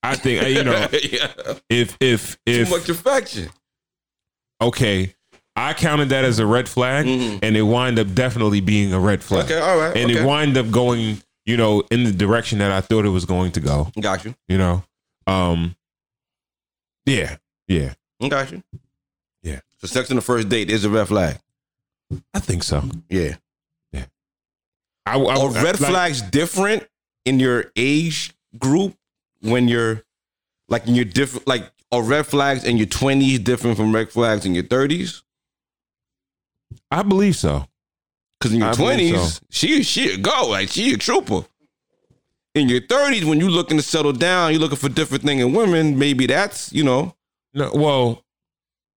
i 0.03 0.15
think 0.15 0.47
you 0.47 0.63
know 0.63 0.71
yeah. 1.11 1.32
if 1.69 1.97
if 1.99 2.38
if 2.45 2.67
Too 2.69 2.75
much 2.75 2.89
affection. 2.89 3.49
okay, 4.61 5.13
I 5.55 5.73
counted 5.73 6.09
that 6.09 6.23
as 6.23 6.39
a 6.39 6.45
red 6.45 6.69
flag, 6.69 7.05
Mhm. 7.05 7.39
and 7.43 7.57
it 7.57 7.61
wind 7.63 7.99
up 7.99 8.13
definitely 8.13 8.61
being 8.61 8.93
a 8.93 8.99
red 8.99 9.21
flag. 9.21 9.45
Okay, 9.45 9.59
all 9.59 9.77
right. 9.77 9.95
And 9.97 10.09
okay. 10.09 10.21
it 10.21 10.25
wind 10.25 10.57
up 10.57 10.71
going, 10.71 11.21
you 11.45 11.57
know, 11.57 11.84
in 11.91 12.05
the 12.05 12.11
direction 12.13 12.59
that 12.59 12.71
I 12.71 12.79
thought 12.79 13.03
it 13.05 13.09
was 13.09 13.25
going 13.25 13.51
to 13.53 13.59
go. 13.59 13.91
Got 13.99 14.23
you. 14.23 14.34
You 14.47 14.57
know, 14.57 14.84
um, 15.27 15.75
yeah, 17.05 17.36
yeah, 17.67 17.93
Got 18.27 18.51
you. 18.53 18.63
Yeah. 19.43 19.59
So 19.79 19.87
sex 19.87 20.09
on 20.09 20.15
the 20.15 20.21
first 20.21 20.49
date 20.49 20.69
is 20.69 20.85
a 20.85 20.89
red 20.89 21.07
flag. 21.07 21.37
I 22.33 22.39
think 22.39 22.63
so. 22.63 22.83
Yeah. 23.09 23.35
Yeah. 23.91 24.05
I, 25.05 25.17
I, 25.17 25.39
Are 25.39 25.49
red 25.49 25.79
like, 25.79 25.91
flags 25.91 26.21
different 26.21 26.87
in 27.25 27.39
your 27.39 27.71
age 27.75 28.33
group 28.57 28.95
when 29.41 29.67
you're 29.67 30.03
like 30.67 30.87
in 30.87 30.95
your 30.95 31.05
different 31.05 31.47
like 31.47 31.71
are 31.91 32.03
red 32.03 32.25
flags 32.25 32.63
in 32.63 32.77
your 32.77 32.87
twenties 32.87 33.39
different 33.39 33.77
from 33.77 33.93
red 33.93 34.09
flags 34.09 34.45
in 34.45 34.55
your 34.55 34.63
thirties? 34.63 35.23
I 36.89 37.03
believe 37.03 37.35
so. 37.35 37.67
Because 38.39 38.53
in 38.53 38.61
your 38.61 38.73
twenties, 38.73 39.35
so. 39.35 39.39
she 39.49 39.83
she 39.83 40.13
a 40.13 40.17
go 40.17 40.47
like 40.49 40.69
she 40.69 40.93
a 40.93 40.97
trooper. 40.97 41.45
In 42.53 42.67
your 42.67 42.81
thirties, 42.81 43.23
when 43.23 43.39
you 43.39 43.49
looking 43.49 43.77
to 43.77 43.83
settle 43.83 44.13
down, 44.13 44.51
you're 44.51 44.59
looking 44.59 44.77
for 44.77 44.89
different 44.89 45.23
thing 45.23 45.39
in 45.39 45.53
women. 45.53 45.97
Maybe 45.97 46.25
that's 46.25 46.71
you 46.73 46.83
know 46.83 47.15
No, 47.53 47.71
well, 47.73 48.23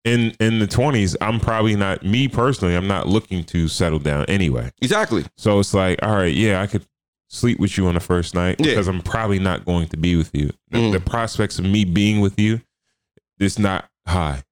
in 0.04 0.34
in 0.40 0.58
the 0.58 0.66
twenties, 0.66 1.16
I'm 1.20 1.40
probably 1.40 1.76
not 1.76 2.04
me 2.04 2.28
personally. 2.28 2.76
I'm 2.76 2.86
not 2.88 3.08
looking 3.08 3.44
to 3.44 3.68
settle 3.68 3.98
down 3.98 4.24
anyway. 4.26 4.70
Exactly. 4.82 5.24
So 5.36 5.58
it's 5.60 5.72
like, 5.74 5.98
all 6.02 6.14
right, 6.14 6.32
yeah, 6.34 6.60
I 6.60 6.66
could 6.66 6.84
sleep 7.30 7.58
with 7.58 7.76
you 7.78 7.86
on 7.86 7.94
the 7.94 8.00
first 8.00 8.34
night 8.34 8.56
Yeah. 8.60 8.66
because 8.72 8.86
I'm 8.86 9.00
probably 9.00 9.38
not 9.38 9.64
going 9.64 9.88
to 9.88 9.96
be 9.96 10.14
with 10.16 10.30
you. 10.34 10.50
The, 10.70 10.78
Mm. 10.78 10.92
the 10.92 11.00
prospects 11.00 11.58
of 11.58 11.64
me 11.64 11.84
being 11.84 12.20
with 12.20 12.38
you 12.38 12.60
is 13.40 13.58
not 13.58 13.88
high 14.06 14.42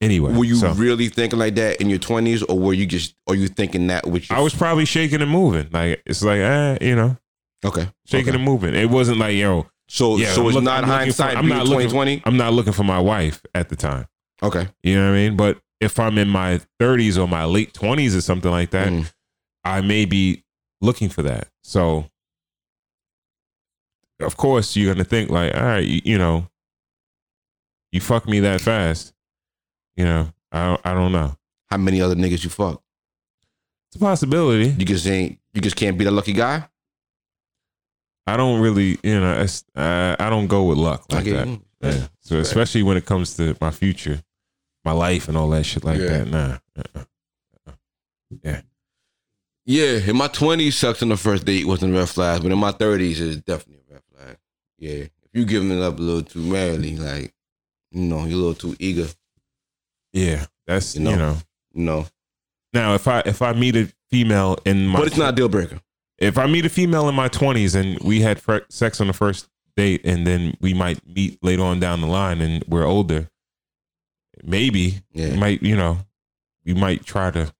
anyway. 0.00 0.32
Were 0.32 0.44
you 0.44 0.54
So, 0.54 0.72
really 0.72 1.08
thinking 1.08 1.38
like 1.38 1.56
that 1.56 1.80
in 1.80 1.90
your 1.90 1.98
twenties, 1.98 2.42
or 2.44 2.58
were 2.58 2.72
you 2.72 2.86
just, 2.86 3.14
are 3.28 3.34
you 3.34 3.48
thinking 3.48 3.88
that 3.88 4.06
with 4.06 4.30
your? 4.30 4.38
I 4.38 4.42
was 4.42 4.54
probably 4.54 4.84
shaking 4.86 5.20
and 5.20 5.30
moving. 5.30 5.68
Like 5.72 6.02
it's 6.06 6.22
like, 6.22 6.38
eh, 6.38 6.78
you 6.80 6.94
know, 6.96 7.16
okay. 7.64 7.88
shaking 8.06 8.28
okay. 8.30 8.36
and 8.36 8.44
moving. 8.44 8.74
It 8.74 8.88
wasn't 8.88 9.18
like, 9.18 9.36
yo, 9.36 9.66
So, 9.88 10.16
yeah, 10.16 10.32
so 10.32 10.42
I'm 10.42 10.46
it's 10.46 10.54
look- 10.54 10.64
not 10.64 10.84
I'm 10.84 10.88
looking 10.90 11.12
for- 11.12 11.22
hindsight. 11.24 11.36
I'm 11.36 11.48
not 11.48 11.66
looking- 11.66 11.90
twenty 11.90 11.90
twenty. 11.90 12.22
I'm 12.24 12.36
not 12.36 12.52
looking 12.54 12.72
for 12.72 12.84
my 12.84 13.00
wife 13.00 13.42
at 13.54 13.68
the 13.68 13.76
time. 13.76 14.06
Okay. 14.42 14.68
You 14.82 14.96
know 14.96 15.06
what 15.06 15.12
I 15.12 15.14
mean? 15.16 15.36
But 15.36 15.58
if 15.80 15.98
I'm 15.98 16.18
in 16.18 16.28
my 16.28 16.60
30s 16.80 17.18
or 17.22 17.26
my 17.28 17.44
late 17.44 17.72
20s 17.72 18.16
or 18.16 18.20
something 18.20 18.50
like 18.50 18.70
that, 18.70 18.88
Mm. 18.92 19.12
I 19.64 19.80
may 19.82 20.04
be 20.06 20.42
looking 20.80 21.08
for 21.10 21.22
that. 21.22 21.48
So, 21.62 22.06
of 24.20 24.36
course, 24.36 24.76
you're 24.76 24.92
gonna 24.92 25.04
think 25.04 25.30
like, 25.30 25.54
all 25.54 25.62
right, 25.62 25.84
you, 25.86 26.00
you 26.04 26.18
know, 26.18 26.46
you 27.92 28.00
fuck 28.00 28.26
me 28.28 28.40
that 28.40 28.60
fast. 28.60 29.12
You 29.96 30.04
know, 30.04 30.32
I 30.52 30.66
don't, 30.68 30.80
I 30.84 30.94
don't 30.94 31.12
know. 31.12 31.36
How 31.66 31.76
many 31.76 32.00
other 32.00 32.14
niggas 32.14 32.42
you 32.44 32.50
fuck? 32.50 32.82
It's 33.88 33.96
a 33.96 33.98
possibility. 33.98 34.68
You 34.78 34.84
just 34.84 35.06
ain't. 35.06 35.38
You 35.52 35.60
just 35.60 35.76
can't 35.76 35.98
be 35.98 36.04
the 36.04 36.10
lucky 36.10 36.32
guy. 36.32 36.68
I 38.26 38.36
don't 38.36 38.60
really, 38.60 38.98
you 39.02 39.18
know, 39.20 39.46
uh, 39.74 40.16
I 40.18 40.30
don't 40.30 40.46
go 40.46 40.64
with 40.64 40.78
luck 40.78 41.04
like 41.12 41.26
Okay. 41.26 41.32
that. 41.32 41.60
Yeah. 41.82 42.06
So 42.20 42.38
especially 42.38 42.82
when 42.82 42.96
it 42.96 43.04
comes 43.04 43.34
to 43.36 43.56
my 43.60 43.70
future, 43.72 44.22
my 44.84 44.92
life, 44.92 45.28
and 45.28 45.36
all 45.36 45.50
that 45.50 45.64
shit 45.64 45.84
like 45.84 45.98
Yeah. 45.98 46.24
that. 46.24 46.28
Nah. 46.28 46.58
Uh-uh. 46.76 47.04
uh-uh. 48.44 48.60
Yeah, 49.66 49.98
in 49.98 50.16
my 50.16 50.28
twenties, 50.28 50.76
sex 50.76 51.02
on 51.02 51.10
the 51.10 51.16
first 51.16 51.44
date 51.44 51.66
wasn't 51.66 51.94
a 51.94 51.98
red 51.98 52.08
flag, 52.08 52.42
but 52.42 52.50
in 52.50 52.58
my 52.58 52.72
thirties, 52.72 53.20
it's 53.20 53.36
definitely 53.42 53.82
a 53.88 53.92
red 53.94 54.02
flag. 54.12 54.36
Yeah, 54.78 54.90
if 54.92 55.10
you 55.32 55.44
giving 55.44 55.70
it 55.70 55.82
up 55.82 55.98
a 55.98 56.02
little 56.02 56.22
too 56.22 56.40
madly, 56.40 56.96
like 56.96 57.32
you 57.92 58.02
know, 58.02 58.24
you're 58.24 58.38
a 58.38 58.42
little 58.42 58.54
too 58.54 58.76
eager. 58.78 59.06
Yeah. 60.12 60.46
That's 60.66 60.94
You 60.96 61.02
know. 61.02 61.36
You 61.72 61.82
know, 61.84 62.06
Now, 62.72 62.94
if 62.94 63.06
I 63.06 63.20
if 63.26 63.42
I 63.42 63.52
meet 63.52 63.76
a 63.76 63.92
female 64.10 64.58
in 64.64 64.86
my 64.88 64.98
but 65.00 65.06
it's 65.08 65.16
not 65.16 65.34
a 65.34 65.36
deal 65.36 65.48
breaker. 65.48 65.80
if 66.18 66.36
I 66.38 66.46
meet 66.46 66.64
a 66.66 66.68
female 66.68 67.08
in 67.08 67.14
my 67.14 67.28
twenties 67.28 67.74
and 67.76 67.98
we 68.00 68.20
had 68.20 68.40
sex 68.70 69.00
on 69.00 69.06
the 69.06 69.12
first 69.12 69.48
date, 69.76 70.00
and 70.04 70.26
then 70.26 70.56
we 70.60 70.74
might 70.74 70.98
meet 71.06 71.38
later 71.44 71.62
on 71.62 71.78
down 71.78 72.00
the 72.00 72.06
line, 72.08 72.40
and 72.40 72.64
we're 72.66 72.84
older, 72.84 73.29
maybe 74.44 75.00
Yeah. 75.12 75.26
it 75.26 75.38
might 75.38 75.62
you 75.62 75.76
know 75.76 75.98
you 76.64 76.74
might 76.74 77.04
try 77.04 77.30
to 77.30 77.52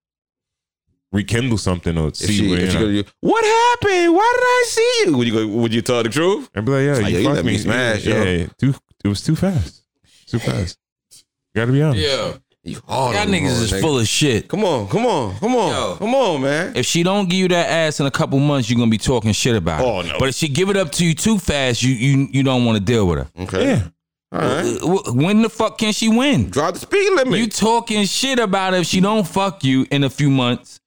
rekindle 1.13 1.59
something 1.59 1.97
or 1.99 2.09
If 2.09 2.17
see 2.17 2.33
she, 2.39 2.49
where 2.51 2.61
you 2.61 2.71
she 2.71 2.79
know. 2.79 3.03
go 3.03 3.09
what 3.21 3.45
happened? 3.45 4.15
Why 4.15 4.33
did 4.37 4.45
I 4.45 4.65
see 4.69 5.03
you? 5.07 5.17
Would 5.17 5.27
you 5.27 5.33
go? 5.33 5.47
Would 5.49 5.75
you 5.75 5.83
tell 5.83 6.03
the 6.03 6.09
truth? 6.09 6.49
I'd 6.55 6.65
be 6.65 6.71
like, 6.73 6.85
yeah, 6.85 6.93
Like, 7.03 7.07
you, 7.07 7.11
yeah, 7.13 7.19
you 7.19 7.25
fucked 7.25 7.37
let 7.37 7.45
me 7.45 7.59
smash, 7.59 8.07
yeah, 8.07 8.15
yo. 8.15 8.31
yeah, 8.39 8.47
too, 8.59 8.75
it 9.05 9.09
was 9.09 9.23
too 9.23 9.35
fast, 9.37 9.83
too 10.27 10.39
fast. 10.39 10.79
You 11.13 11.61
gotta 11.63 11.73
be 11.73 11.83
honest. 11.83 12.07
Yeah. 12.07 12.35
You 12.63 12.79
hard 12.87 13.15
Y'all 13.15 13.23
on 13.25 13.31
me, 13.31 13.41
niggas 13.41 13.63
is 13.63 13.73
nigga. 13.73 13.81
full 13.81 13.99
of 13.99 14.07
shit. 14.07 14.47
Come 14.47 14.65
on, 14.67 14.87
come 14.87 15.07
on, 15.07 15.35
come 15.39 15.57
on, 15.57 15.71
Yo. 15.73 15.97
come 15.97 16.15
on, 16.15 16.43
man. 16.43 16.77
If 16.77 16.85
she 16.85 17.03
don't 17.03 17.27
give 17.29 17.39
you 17.39 17.49
that 17.49 17.71
ass 17.71 18.01
in 18.01 18.07
a 18.07 18.11
couple 18.11 18.39
months, 18.39 18.69
you're 18.69 18.79
gonna 18.79 18.91
be 18.91 18.99
talking 18.99 19.33
shit 19.33 19.57
about 19.57 19.81
it. 19.81 19.87
Oh, 19.87 20.03
her. 20.03 20.09
no. 20.13 20.19
But 20.19 20.29
if 20.29 20.35
she 20.35 20.47
give 20.49 20.69
it 20.69 20.77
up 20.77 20.93
to 20.93 21.05
you 21.07 21.15
too 21.15 21.39
fast, 21.39 21.83
you 21.83 21.93
you 21.95 22.29
you 22.31 22.43
don't 22.43 22.67
want 22.67 22.77
to 22.79 22.85
deal 22.85 23.07
with 23.09 23.19
her. 23.21 23.29
Okay. 23.45 23.65
Yeah. 23.67 23.89
Right. 24.33 24.79
Uh, 24.81 25.13
When 25.13 25.43
the 25.43 25.49
fuck 25.49 25.79
can 25.79 25.93
she 25.93 26.09
win? 26.09 26.51
Drop 26.51 26.75
the 26.75 26.81
speed 26.81 27.13
limit. 27.15 27.39
You 27.39 27.49
talking 27.49 28.05
shit 28.05 28.39
about 28.39 28.75
her 28.75 28.81
if 28.81 28.87
she 28.87 29.01
don't 29.01 29.27
fuck 29.27 29.65
you 29.65 29.87
in 29.91 30.05
a 30.05 30.11
few 30.11 30.31
months, 30.31 30.81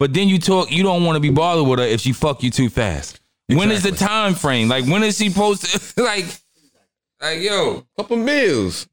but 0.00 0.12
then 0.12 0.28
you 0.28 0.38
talk 0.38 0.70
you 0.72 0.82
don't 0.82 1.04
want 1.04 1.16
to 1.16 1.20
be 1.20 1.30
bothered 1.30 1.66
with 1.68 1.78
her 1.78 1.84
if 1.84 2.00
she 2.00 2.12
fuck 2.12 2.42
you 2.42 2.50
too 2.50 2.68
fast. 2.68 3.20
When 3.46 3.70
is 3.70 3.82
the 3.84 3.92
time 3.92 4.34
frame? 4.34 4.68
Like 4.68 4.84
when 4.86 5.02
is 5.04 5.16
she 5.18 5.30
supposed 5.30 5.64
to 5.64 6.02
like 6.02 6.26
like 7.22 7.40
yo, 7.40 7.84
couple 7.96 8.16
meals. 8.16 8.88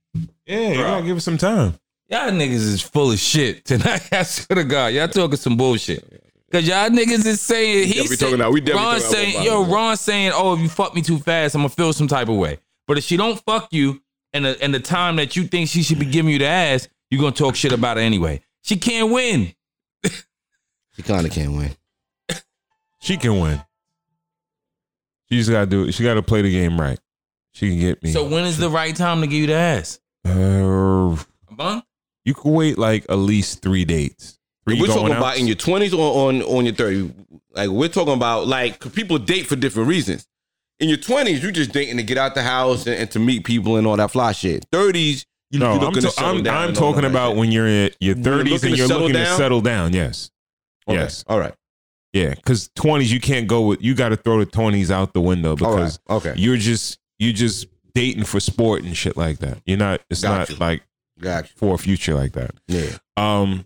Yeah, 0.46 0.70
you 0.70 0.76
gotta 0.76 1.06
give 1.06 1.18
it 1.18 1.22
some 1.22 1.38
time. 1.38 1.74
y'all 2.08 2.30
niggas 2.32 2.52
is 2.54 2.82
full 2.84 3.12
of 3.12 3.20
shit 3.20 3.66
tonight. 3.66 4.08
I 4.14 4.22
swear 4.24 4.56
to 4.58 4.64
God, 4.64 4.94
y'all 4.94 5.08
talking 5.08 5.38
some 5.38 5.58
bullshit. 5.58 6.22
Cause 6.52 6.66
y'all 6.68 6.90
niggas 6.90 7.26
is 7.26 7.42
saying 7.42 7.88
he 7.88 7.94
definitely 7.96 8.18
talking 8.18 8.38
now. 8.38 8.52
We 8.52 8.62
definitely 8.62 8.84
Ron 8.86 8.96
talking 9.02 9.12
saying 9.12 9.36
about 9.36 9.46
yo. 9.46 9.66
Ron 9.66 9.98
saying 9.98 10.32
oh 10.36 10.54
if 10.54 10.60
you 10.62 10.70
fuck 10.70 10.94
me 10.96 11.02
too 11.02 11.18
fast 11.18 11.56
I'm 11.56 11.62
gonna 11.62 11.70
feel 11.70 11.92
some 11.92 12.08
type 12.08 12.30
of 12.30 12.36
way. 12.38 12.60
But 12.88 12.98
if 12.98 13.04
she 13.04 13.18
don't 13.18 13.40
fuck 13.46 13.70
you 13.72 14.02
and 14.34 14.46
the 14.46 14.62
and 14.64 14.74
the 14.74 14.80
time 14.80 15.16
that 15.18 15.36
you 15.36 15.46
think 15.48 15.70
she 15.70 15.82
should 15.84 16.00
be 16.00 16.06
giving 16.06 16.32
you 16.32 16.40
the 16.40 16.46
ass, 16.46 16.88
you're 17.10 17.22
gonna 17.22 17.36
talk 17.36 17.56
shit 17.56 17.72
about 17.72 17.98
her 17.98 18.04
anyway. 18.04 18.42
She 18.62 18.78
can't 18.78 19.12
win. 19.12 19.54
She 20.04 21.02
kind 21.04 21.26
of 21.26 21.32
can't 21.32 21.52
win. 21.54 21.72
She 23.02 23.18
can 23.18 23.40
win. 23.40 23.62
She 25.30 25.38
just 25.38 25.50
gotta 25.50 25.66
do 25.66 25.84
it. 25.86 25.94
She 25.94 26.04
gotta 26.04 26.22
play 26.22 26.42
the 26.42 26.52
game 26.52 26.80
right. 26.80 27.00
She 27.54 27.70
can 27.70 27.80
get 27.80 28.04
me. 28.04 28.12
So 28.12 28.28
when 28.28 28.46
is 28.46 28.58
the 28.58 28.70
right 28.70 28.96
time 28.96 29.22
to 29.22 29.28
give 29.28 29.40
you 29.40 29.48
the 29.48 29.54
ass? 29.54 30.00
Uh, 30.26 30.32
A 30.32 31.54
month? 31.56 31.84
you 32.24 32.34
could 32.34 32.50
wait 32.52 32.78
like 32.78 33.06
at 33.10 33.16
least 33.18 33.62
three 33.62 33.86
dates. 33.86 34.40
Three 34.68 34.80
we're 34.82 34.88
talking 34.88 35.08
going 35.08 35.18
about 35.18 35.38
in 35.38 35.48
your 35.48 35.56
twenties 35.56 35.94
or 35.94 36.30
on 36.30 36.42
on 36.44 36.66
your 36.66 36.74
thirties. 36.76 37.12
Like 37.52 37.70
we're 37.70 37.88
talking 37.90 38.14
about 38.14 38.48
like 38.48 38.94
people 38.94 39.18
date 39.20 39.46
for 39.48 39.56
different 39.56 39.90
reasons. 39.90 40.28
In 40.80 40.90
your 40.90 40.98
twenties, 40.98 41.42
you're 41.42 41.52
just 41.52 41.72
dating 41.72 41.98
to 41.98 42.04
get 42.04 42.18
out 42.18 42.36
the 42.36 42.44
house 42.44 42.86
and, 42.86 42.96
and 42.96 43.12
to 43.12 43.20
meet 43.20 43.46
people 43.46 43.78
and 43.78 43.88
all 43.88 43.96
that 43.98 44.12
fly 44.12 44.32
shit. 44.34 44.66
Thirties, 44.72 45.26
you 45.52 45.60
No, 45.60 45.76
you're 45.76 45.86
I'm, 45.86 45.94
to 45.94 46.02
settle 46.02 46.38
I'm, 46.38 46.44
down 46.44 46.68
I'm 46.70 46.74
talking 46.74 47.06
about 47.06 47.30
shit. 47.32 47.38
when 47.38 47.52
you're 47.52 47.68
in 47.68 47.92
your 48.02 48.16
30s 48.16 48.64
and 48.64 48.78
you're 48.78 48.88
looking 48.88 49.14
to 49.14 49.26
settle 49.38 49.62
down. 49.62 49.94
Yes. 49.94 50.32
Okay. 50.88 50.98
Yes. 51.00 51.24
All 51.28 51.40
right. 51.40 51.54
Yeah. 52.14 52.34
Because 52.34 52.70
20s, 52.78 53.10
you 53.12 53.20
can't 53.22 53.48
go 53.48 53.62
with, 53.68 53.82
you 53.82 53.96
got 53.96 54.10
to 54.10 54.18
throw 54.18 54.40
the 54.40 54.46
20s 54.46 54.92
out 54.92 55.14
the 55.14 55.22
window 55.22 55.56
because 55.56 56.00
right. 56.10 56.16
Okay. 56.18 56.34
you're 56.36 56.58
just, 56.58 57.00
you're 57.20 57.34
just 57.34 57.68
dating 57.94 58.26
for 58.26 58.40
sport 58.40 58.84
and 58.84 58.96
shit 58.98 59.16
like 59.18 59.40
that. 59.40 59.60
You're 59.66 59.78
not, 59.78 60.02
it's 60.10 60.22
Got 60.22 60.38
not 60.38 60.50
you. 60.50 60.56
like 60.58 60.84
Got 61.22 61.48
for 61.48 61.76
a 61.76 61.78
future 61.78 62.14
like 62.16 62.34
that. 62.34 62.52
Yeah. 62.68 62.98
Um, 63.18 63.66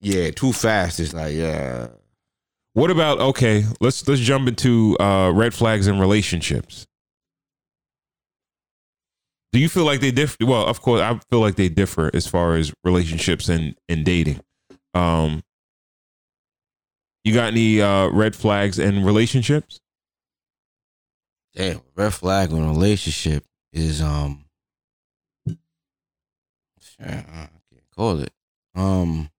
Yeah. 0.00 0.30
Too 0.32 0.52
fast. 0.52 0.98
It's 1.00 1.14
like 1.14 1.34
yeah. 1.34 1.88
What 2.74 2.90
about, 2.90 3.20
okay, 3.20 3.64
let's, 3.80 4.06
let's 4.06 4.20
jump 4.20 4.48
into 4.48 4.96
uh, 4.98 5.30
red 5.30 5.54
flags 5.54 5.86
in 5.86 5.98
relationships. 5.98 6.86
Do 9.52 9.58
you 9.58 9.68
feel 9.68 9.84
like 9.84 10.00
they 10.00 10.12
differ? 10.12 10.36
Well, 10.46 10.64
of 10.64 10.80
course, 10.80 11.00
I 11.00 11.18
feel 11.28 11.40
like 11.40 11.56
they 11.56 11.68
differ 11.68 12.10
as 12.14 12.26
far 12.26 12.54
as 12.54 12.72
relationships 12.84 13.48
and, 13.48 13.74
and 13.88 14.04
dating. 14.04 14.40
Um, 14.94 15.42
you 17.24 17.34
got 17.34 17.48
any 17.48 17.82
uh, 17.82 18.08
red 18.08 18.36
flags 18.36 18.78
in 18.78 19.04
relationships? 19.04 19.80
Damn. 21.54 21.80
Red 21.96 22.14
flag 22.14 22.52
a 22.52 22.56
relationship 22.56 23.44
is 23.72 24.00
um. 24.00 24.44
I 25.48 27.04
can't 27.04 27.50
call 27.96 28.20
it 28.20 28.32
um. 28.74 29.30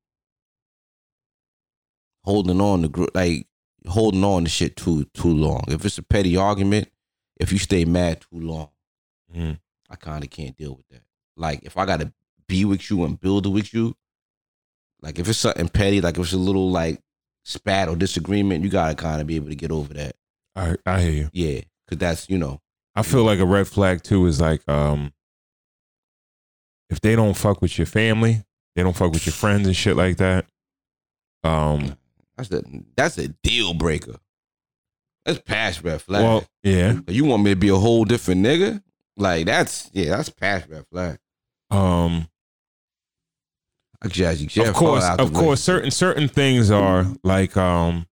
Holding 2.24 2.62
on 2.62 2.84
to 2.84 2.88
gr- 2.90 3.06
like 3.16 3.48
holding 3.88 4.24
on 4.24 4.44
to 4.44 4.50
shit 4.50 4.76
too 4.76 5.06
too 5.14 5.34
long. 5.34 5.64
If 5.68 5.84
it's 5.86 5.98
a 5.98 6.04
petty 6.04 6.38
argument, 6.38 6.90
if 7.38 7.52
you 7.52 7.58
stay 7.58 7.84
mad 7.86 8.22
too 8.22 8.40
long. 8.40 8.70
Mhm. 9.36 9.60
I 9.90 9.96
kind 9.96 10.24
of 10.24 10.30
can't 10.30 10.56
deal 10.56 10.76
with 10.76 10.88
that. 10.90 11.02
Like 11.36 11.62
if 11.64 11.78
I 11.78 11.86
gotta 11.86 12.14
be 12.48 12.66
with 12.66 12.90
you 12.90 13.04
and 13.06 13.20
build 13.20 13.52
with 13.52 13.74
you, 13.74 13.96
like 15.02 15.18
if 15.18 15.28
it's 15.28 15.40
something 15.40 15.68
petty, 15.70 16.00
like 16.02 16.18
if 16.18 16.26
it's 16.26 16.34
a 16.34 16.38
little 16.38 16.70
like 16.70 17.02
spat 17.44 17.90
or 17.90 17.96
disagreement, 17.96 18.64
you 18.64 18.70
gotta 18.70 18.94
kind 18.96 19.20
of 19.20 19.26
be 19.28 19.36
able 19.36 19.50
to 19.50 19.56
get 19.56 19.72
over 19.72 19.94
that. 19.96 20.16
I 20.56 20.76
I 20.86 21.02
hear 21.02 21.12
you. 21.12 21.30
Yeah, 21.34 21.62
because 21.86 21.98
that's 21.98 22.30
you 22.30 22.38
know, 22.38 22.62
I 22.94 23.02
feel 23.02 23.24
like 23.24 23.40
a 23.40 23.46
red 23.46 23.68
flag 23.68 24.04
too 24.04 24.28
is 24.28 24.40
like 24.40 24.68
um 24.70 25.12
if 26.90 27.02
they 27.02 27.16
don't 27.16 27.36
fuck 27.38 27.62
with 27.62 27.78
your 27.78 27.88
family, 27.88 28.44
they 28.76 28.84
don't 28.84 28.96
fuck 28.96 29.12
with 29.14 29.26
your 29.26 29.34
friends 29.34 29.66
and 29.66 29.76
shit 29.76 29.96
like 29.96 30.18
that. 30.18 30.46
Um 31.44 31.98
that's 32.50 32.64
the 32.64 32.84
that's 32.96 33.18
a 33.18 33.30
deal 33.44 33.74
breaker. 33.74 34.16
That's 35.26 35.40
past 35.40 35.84
red 35.84 36.02
flag. 36.02 36.24
well, 36.24 36.46
yeah. 36.64 37.00
you 37.08 37.26
want 37.26 37.44
me 37.44 37.52
to 37.52 37.56
be 37.56 37.70
a 37.70 37.76
whole 37.76 38.06
different 38.06 38.44
nigga? 38.46 38.82
Like 39.18 39.46
that's 39.46 39.90
yeah, 39.94 40.18
that's 40.18 40.30
past 40.30 40.68
red 40.70 40.86
flag. 40.92 41.20
Um 41.70 42.28
I 44.04 44.08
jazz 44.08 44.42
you. 44.42 44.64
of 44.64 44.74
course, 44.74 45.08
of 45.20 45.32
course 45.32 45.62
certain 45.62 45.92
certain 45.92 46.28
things 46.28 46.72
are 46.72 47.06
like 47.24 47.56
um 47.56 48.08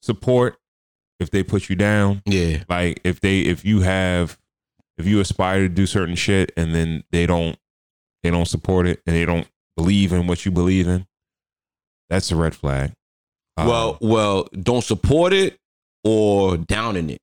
support 0.00 0.56
if 1.20 1.30
they 1.30 1.42
put 1.44 1.68
you 1.70 1.76
down. 1.76 2.22
Yeah, 2.26 2.64
Like 2.68 3.00
if 3.04 3.20
they 3.20 3.40
if 3.40 3.64
you 3.64 3.80
have 3.80 4.38
if 4.98 5.06
you 5.06 5.20
aspire 5.20 5.60
to 5.60 5.68
do 5.68 5.86
certain 5.86 6.16
shit 6.16 6.52
and 6.56 6.74
then 6.74 7.04
they 7.12 7.26
don't 7.26 7.56
they 8.22 8.30
don't 8.30 8.48
support 8.48 8.86
it 8.86 9.00
and 9.06 9.14
they 9.14 9.24
don't 9.24 9.48
believe 9.76 10.12
in 10.12 10.26
what 10.26 10.44
you 10.44 10.50
believe 10.50 10.88
in, 10.88 11.06
that's 12.10 12.30
a 12.32 12.36
red 12.36 12.54
flag. 12.54 12.92
Um, 13.56 13.66
well, 13.66 13.98
well, 14.00 14.48
don't 14.60 14.84
support 14.84 15.32
it 15.32 15.58
or 16.04 16.56
down 16.56 16.96
in 16.96 17.10
it. 17.10 17.20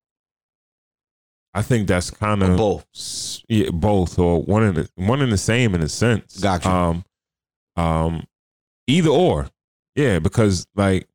I 1.53 1.61
think 1.63 1.87
that's 1.87 2.11
kind 2.11 2.43
of 2.43 2.57
both. 2.57 2.85
yeah, 3.49 3.71
both 3.71 4.19
or 4.19 4.41
one 4.43 4.63
in 4.63 4.75
the 4.75 4.89
one 4.95 5.21
in 5.21 5.31
the 5.31 5.37
same 5.37 5.73
in 5.73 5.81
a 5.81 5.89
sense. 5.89 6.39
Gotcha. 6.39 6.69
Um, 6.69 7.05
um, 7.75 8.23
either 8.87 9.09
or, 9.09 9.49
yeah, 9.95 10.19
because 10.19 10.67
like 10.75 11.07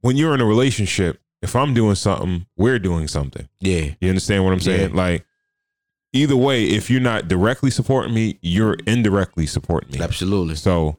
when 0.00 0.16
you're 0.16 0.34
in 0.34 0.40
a 0.40 0.46
relationship, 0.46 1.20
if 1.42 1.54
I'm 1.54 1.72
doing 1.72 1.94
something, 1.94 2.46
we're 2.56 2.78
doing 2.78 3.08
something. 3.08 3.48
Yeah. 3.60 3.94
You 4.00 4.08
understand 4.08 4.44
what 4.44 4.52
I'm 4.52 4.60
saying? 4.60 4.90
Yeah. 4.90 4.96
Like 4.96 5.26
either 6.12 6.36
way, 6.36 6.64
if 6.64 6.90
you're 6.90 7.00
not 7.00 7.28
directly 7.28 7.70
supporting 7.70 8.12
me, 8.12 8.38
you're 8.42 8.76
indirectly 8.86 9.46
supporting 9.46 9.92
me. 9.92 10.04
Absolutely. 10.04 10.56
So, 10.56 10.98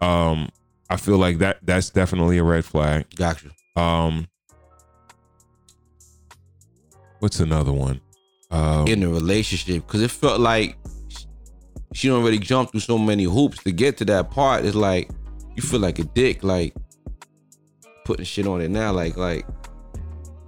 um, 0.00 0.50
I 0.90 0.96
feel 0.96 1.18
like 1.18 1.38
that 1.38 1.58
that's 1.62 1.88
definitely 1.90 2.38
a 2.38 2.44
red 2.44 2.64
flag. 2.64 3.06
Gotcha. 3.14 3.50
Um, 3.76 4.26
what's 7.20 7.38
another 7.38 7.72
one? 7.72 8.00
Um, 8.50 8.88
In 8.88 9.04
a 9.04 9.08
relationship, 9.08 9.86
because 9.86 10.02
it 10.02 10.10
felt 10.10 10.40
like 10.40 10.76
she 11.94 12.08
don't 12.08 12.24
really 12.24 12.40
jump 12.40 12.72
through 12.72 12.80
so 12.80 12.98
many 12.98 13.24
hoops 13.24 13.62
to 13.62 13.70
get 13.70 13.96
to 13.98 14.04
that 14.06 14.32
part. 14.32 14.64
It's 14.64 14.74
like 14.74 15.08
you 15.54 15.62
feel 15.62 15.80
like 15.80 16.00
a 16.00 16.04
dick, 16.04 16.42
like 16.42 16.74
putting 18.04 18.24
shit 18.24 18.48
on 18.48 18.60
it 18.60 18.70
now, 18.70 18.92
like 18.92 19.16
like 19.16 19.46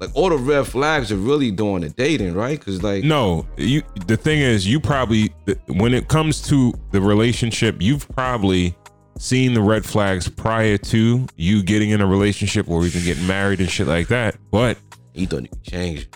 like 0.00 0.10
all 0.14 0.30
the 0.30 0.36
red 0.36 0.66
flags 0.66 1.12
are 1.12 1.16
really 1.16 1.52
doing 1.52 1.82
the 1.82 1.90
dating, 1.90 2.34
right? 2.34 2.58
Because 2.58 2.82
like 2.82 3.04
no, 3.04 3.46
you. 3.56 3.82
The 4.08 4.16
thing 4.16 4.40
is, 4.40 4.66
you 4.66 4.80
probably 4.80 5.32
when 5.68 5.94
it 5.94 6.08
comes 6.08 6.42
to 6.48 6.74
the 6.90 7.00
relationship, 7.00 7.76
you've 7.80 8.08
probably 8.08 8.74
seen 9.18 9.54
the 9.54 9.60
red 9.60 9.84
flags 9.84 10.28
prior 10.28 10.76
to 10.78 11.26
you 11.36 11.62
getting 11.62 11.90
in 11.90 12.00
a 12.00 12.06
relationship 12.06 12.68
or 12.68 12.84
even 12.84 13.02
getting 13.04 13.26
married 13.26 13.60
and 13.60 13.70
shit 13.70 13.86
like 13.86 14.08
that. 14.08 14.36
But 14.50 14.78
you 15.14 15.26
thought 15.26 15.42
you 15.42 15.48
could 15.48 15.62
change. 15.62 16.08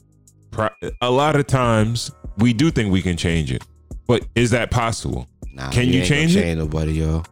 it. 0.82 0.94
a 1.01 1.11
lot 1.11 1.36
of 1.36 1.47
times, 1.47 2.11
we 2.38 2.53
do 2.53 2.70
think 2.70 2.92
we 2.92 3.03
can 3.03 3.16
change 3.16 3.53
it. 3.53 3.64
But 4.07 4.26
is 4.34 4.51
that 4.51 4.70
possible? 4.70 5.28
Nah, 5.53 5.70
Can 5.70 5.86
you 5.86 6.01
ain't 6.01 6.09
gonna 6.09 6.20
change 6.20 6.36
it? 6.36 6.42
Change 6.42 6.59
nobody, 6.59 6.92
yo. 6.92 7.22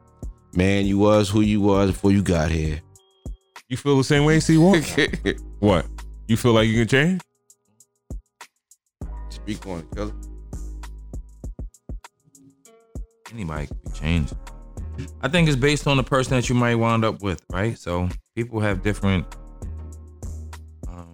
Man, 0.54 0.86
you 0.86 0.98
was 0.98 1.28
who 1.28 1.40
you 1.40 1.60
was 1.60 1.90
before 1.90 2.12
you 2.12 2.22
got 2.22 2.50
here. 2.50 2.80
You 3.68 3.76
feel 3.76 3.96
the 3.96 4.04
same 4.04 4.24
way, 4.24 4.40
C 4.40 4.56
Walk? 4.56 4.82
what? 5.58 5.86
You 6.28 6.36
feel 6.36 6.52
like 6.52 6.68
you 6.68 6.84
can 6.84 6.88
change? 6.88 7.20
Speak 9.30 9.66
on 9.66 9.80
it, 9.80 9.90
cuz. 9.96 10.12
Anybody 13.32 13.66
can 13.66 13.76
be 13.84 13.90
changed. 13.98 14.34
I 15.20 15.28
think 15.28 15.48
it's 15.48 15.56
based 15.56 15.86
on 15.86 15.96
the 15.96 16.02
person 16.02 16.34
that 16.34 16.48
you 16.48 16.54
might 16.54 16.74
wind 16.76 17.04
up 17.04 17.22
with, 17.22 17.42
right? 17.50 17.78
So 17.78 18.08
people 18.34 18.60
have 18.60 18.82
different. 18.82 19.26
Um, 20.88 21.12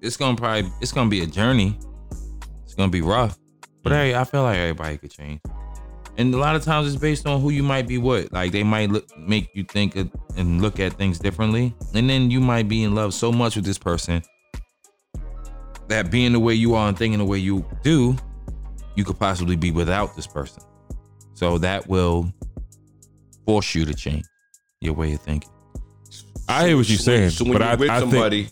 it's 0.00 0.16
gonna 0.16 0.36
probably 0.36 0.70
it's 0.80 0.92
gonna 0.92 1.10
be 1.10 1.22
a 1.22 1.26
journey. 1.26 1.78
It's 2.64 2.74
gonna 2.74 2.92
be 2.92 3.02
rough, 3.02 3.38
but 3.82 3.92
hey, 3.92 4.14
I 4.14 4.24
feel 4.24 4.42
like 4.42 4.58
everybody 4.58 4.98
could 4.98 5.10
change. 5.10 5.40
And 6.16 6.34
a 6.34 6.38
lot 6.38 6.56
of 6.56 6.64
times 6.64 6.92
it's 6.92 7.00
based 7.00 7.26
on 7.26 7.40
who 7.40 7.50
you 7.50 7.62
might 7.62 7.86
be 7.86 7.98
with. 7.98 8.32
Like 8.32 8.52
they 8.52 8.64
might 8.64 8.90
look, 8.90 9.06
make 9.18 9.48
you 9.54 9.64
think 9.64 9.94
of, 9.96 10.10
and 10.36 10.60
look 10.60 10.80
at 10.80 10.94
things 10.94 11.18
differently, 11.18 11.74
and 11.94 12.10
then 12.10 12.30
you 12.30 12.40
might 12.40 12.68
be 12.68 12.82
in 12.84 12.94
love 12.94 13.14
so 13.14 13.32
much 13.32 13.56
with 13.56 13.64
this 13.64 13.78
person 13.78 14.22
that 15.88 16.10
being 16.10 16.32
the 16.32 16.40
way 16.40 16.54
you 16.54 16.74
are 16.74 16.88
and 16.88 16.96
thinking 16.96 17.18
the 17.18 17.24
way 17.24 17.38
you 17.38 17.64
do, 17.82 18.16
you 18.94 19.04
could 19.04 19.18
possibly 19.18 19.56
be 19.56 19.70
without 19.70 20.14
this 20.14 20.26
person. 20.26 20.62
So 21.38 21.56
that 21.58 21.86
will 21.86 22.32
force 23.46 23.72
you 23.72 23.84
to 23.84 23.94
change 23.94 24.24
your 24.80 24.92
way 24.94 25.12
of 25.12 25.20
thinking. 25.20 25.48
I 26.48 26.66
hear 26.66 26.76
what 26.76 26.88
you're 26.88 26.98
So 26.98 27.04
saying, 27.04 27.30
So 27.30 27.44
when 27.44 27.52
but 27.52 27.60
you're 27.62 27.68
I, 27.70 27.74
with 27.76 27.90
I 27.90 28.00
think 28.00 28.10
somebody 28.12 28.48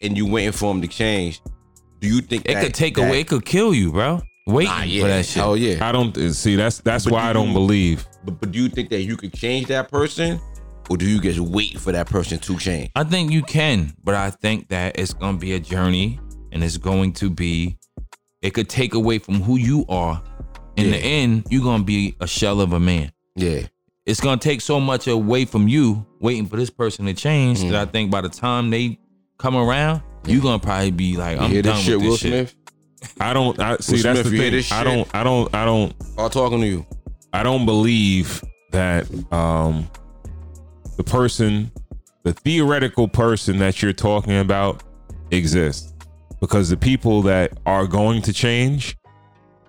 and 0.00 0.16
you 0.16 0.26
waiting 0.26 0.52
for 0.52 0.72
them 0.72 0.80
to 0.80 0.88
change, 0.88 1.42
do 2.00 2.08
you 2.08 2.22
think 2.22 2.48
It 2.48 2.54
that- 2.54 2.62
could 2.64 2.72
take 2.74 2.94
that- 2.96 3.08
away, 3.08 3.20
it 3.20 3.28
could 3.28 3.44
kill 3.44 3.74
you, 3.74 3.92
bro. 3.92 4.22
Waiting 4.46 4.72
Nah, 4.72 4.82
yeah. 4.84 5.02
for 5.02 5.08
that 5.08 5.26
shit. 5.26 5.42
Oh 5.42 5.52
yeah. 5.54 5.86
I 5.86 5.92
don't 5.92 6.16
see 6.32 6.56
that's 6.56 6.78
that's 6.78 7.04
But 7.04 7.12
why 7.12 7.22
do 7.24 7.28
I 7.28 7.32
don't 7.34 7.48
you- 7.48 7.52
believe. 7.54 8.06
But, 8.24 8.40
but 8.40 8.52
do 8.52 8.58
you 8.58 8.70
think 8.70 8.88
that 8.88 9.02
you 9.02 9.18
could 9.18 9.34
change 9.34 9.66
that 9.66 9.90
person, 9.90 10.40
or 10.88 10.96
do 10.96 11.04
you 11.06 11.20
just 11.20 11.40
wait 11.40 11.78
for 11.78 11.92
that 11.92 12.06
person 12.08 12.38
to 12.38 12.56
change? 12.58 12.90
I 12.96 13.04
think 13.04 13.32
you 13.32 13.42
can, 13.42 13.92
but 14.02 14.14
I 14.14 14.30
think 14.30 14.68
that 14.68 14.98
it's 14.98 15.12
gonna 15.12 15.36
be 15.36 15.52
a 15.52 15.60
journey 15.60 16.20
and 16.52 16.64
it's 16.64 16.78
going 16.78 17.12
to 17.14 17.28
be 17.28 17.76
it 18.40 18.54
could 18.54 18.70
take 18.70 18.94
away 18.94 19.18
from 19.18 19.42
who 19.42 19.56
you 19.58 19.84
are. 19.90 20.22
In 20.76 20.90
the 20.90 20.96
end, 20.98 21.46
you're 21.50 21.62
gonna 21.62 21.84
be 21.84 22.16
a 22.20 22.26
shell 22.26 22.60
of 22.60 22.72
a 22.72 22.80
man. 22.80 23.12
Yeah. 23.36 23.62
It's 24.06 24.20
gonna 24.20 24.40
take 24.40 24.60
so 24.60 24.80
much 24.80 25.06
away 25.06 25.44
from 25.44 25.68
you 25.68 26.04
waiting 26.20 26.46
for 26.46 26.56
this 26.56 26.70
person 26.70 27.06
to 27.06 27.14
change 27.14 27.60
Mm. 27.60 27.70
that 27.70 27.88
I 27.88 27.90
think 27.90 28.10
by 28.10 28.20
the 28.20 28.28
time 28.28 28.70
they 28.70 28.98
come 29.38 29.56
around, 29.56 30.02
you're 30.26 30.42
gonna 30.42 30.58
probably 30.58 30.90
be 30.90 31.16
like, 31.16 31.38
I'm 31.38 31.50
hear 31.50 31.62
done 31.62 31.76
this 31.76 31.84
shit, 31.84 31.94
with 31.96 32.02
this 32.02 32.10
Will 32.10 32.16
shit. 32.16 32.48
Smith? 32.48 33.20
I 33.20 33.32
don't. 33.32 33.58
I 33.60 33.76
see. 33.78 33.96
that's 34.02 34.20
Smith, 34.20 34.24
the 34.24 34.30
you 34.32 34.38
thing. 34.38 34.52
this 34.52 34.72
I 34.72 34.82
don't. 34.84 35.08
I 35.14 35.22
don't. 35.22 35.54
I 35.54 35.64
don't. 35.64 35.94
I'm 36.18 36.30
talking 36.30 36.60
to 36.60 36.66
you. 36.66 36.86
I 37.32 37.42
don't 37.42 37.66
believe 37.66 38.42
that 38.72 39.06
um 39.32 39.88
the 40.96 41.04
person, 41.04 41.70
the 42.22 42.32
theoretical 42.32 43.06
person 43.08 43.58
that 43.58 43.82
you're 43.82 43.92
talking 43.92 44.38
about, 44.38 44.82
exists 45.30 45.92
because 46.40 46.68
the 46.70 46.76
people 46.76 47.22
that 47.22 47.52
are 47.66 47.86
going 47.86 48.22
to 48.22 48.32
change, 48.32 48.96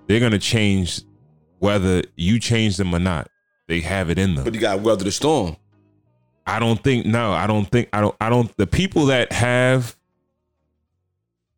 they're 0.07 0.19
going 0.19 0.31
to 0.31 0.39
change 0.39 1.01
whether 1.59 2.03
you 2.15 2.39
change 2.39 2.77
them 2.77 2.93
or 2.93 2.99
not. 2.99 3.29
They 3.67 3.79
have 3.81 4.09
it 4.09 4.19
in 4.19 4.35
them. 4.35 4.43
But 4.43 4.53
you 4.53 4.59
got 4.59 4.81
weather 4.81 5.03
the 5.03 5.11
storm. 5.11 5.55
I 6.45 6.59
don't 6.59 6.81
think 6.83 7.07
no, 7.07 7.31
I 7.31 7.47
don't 7.47 7.65
think 7.65 7.89
I 7.91 8.01
don't 8.01 8.15
I 8.21 8.29
don't 8.29 8.55
the 8.57 8.67
people 8.67 9.07
that 9.07 9.31
have 9.31 9.97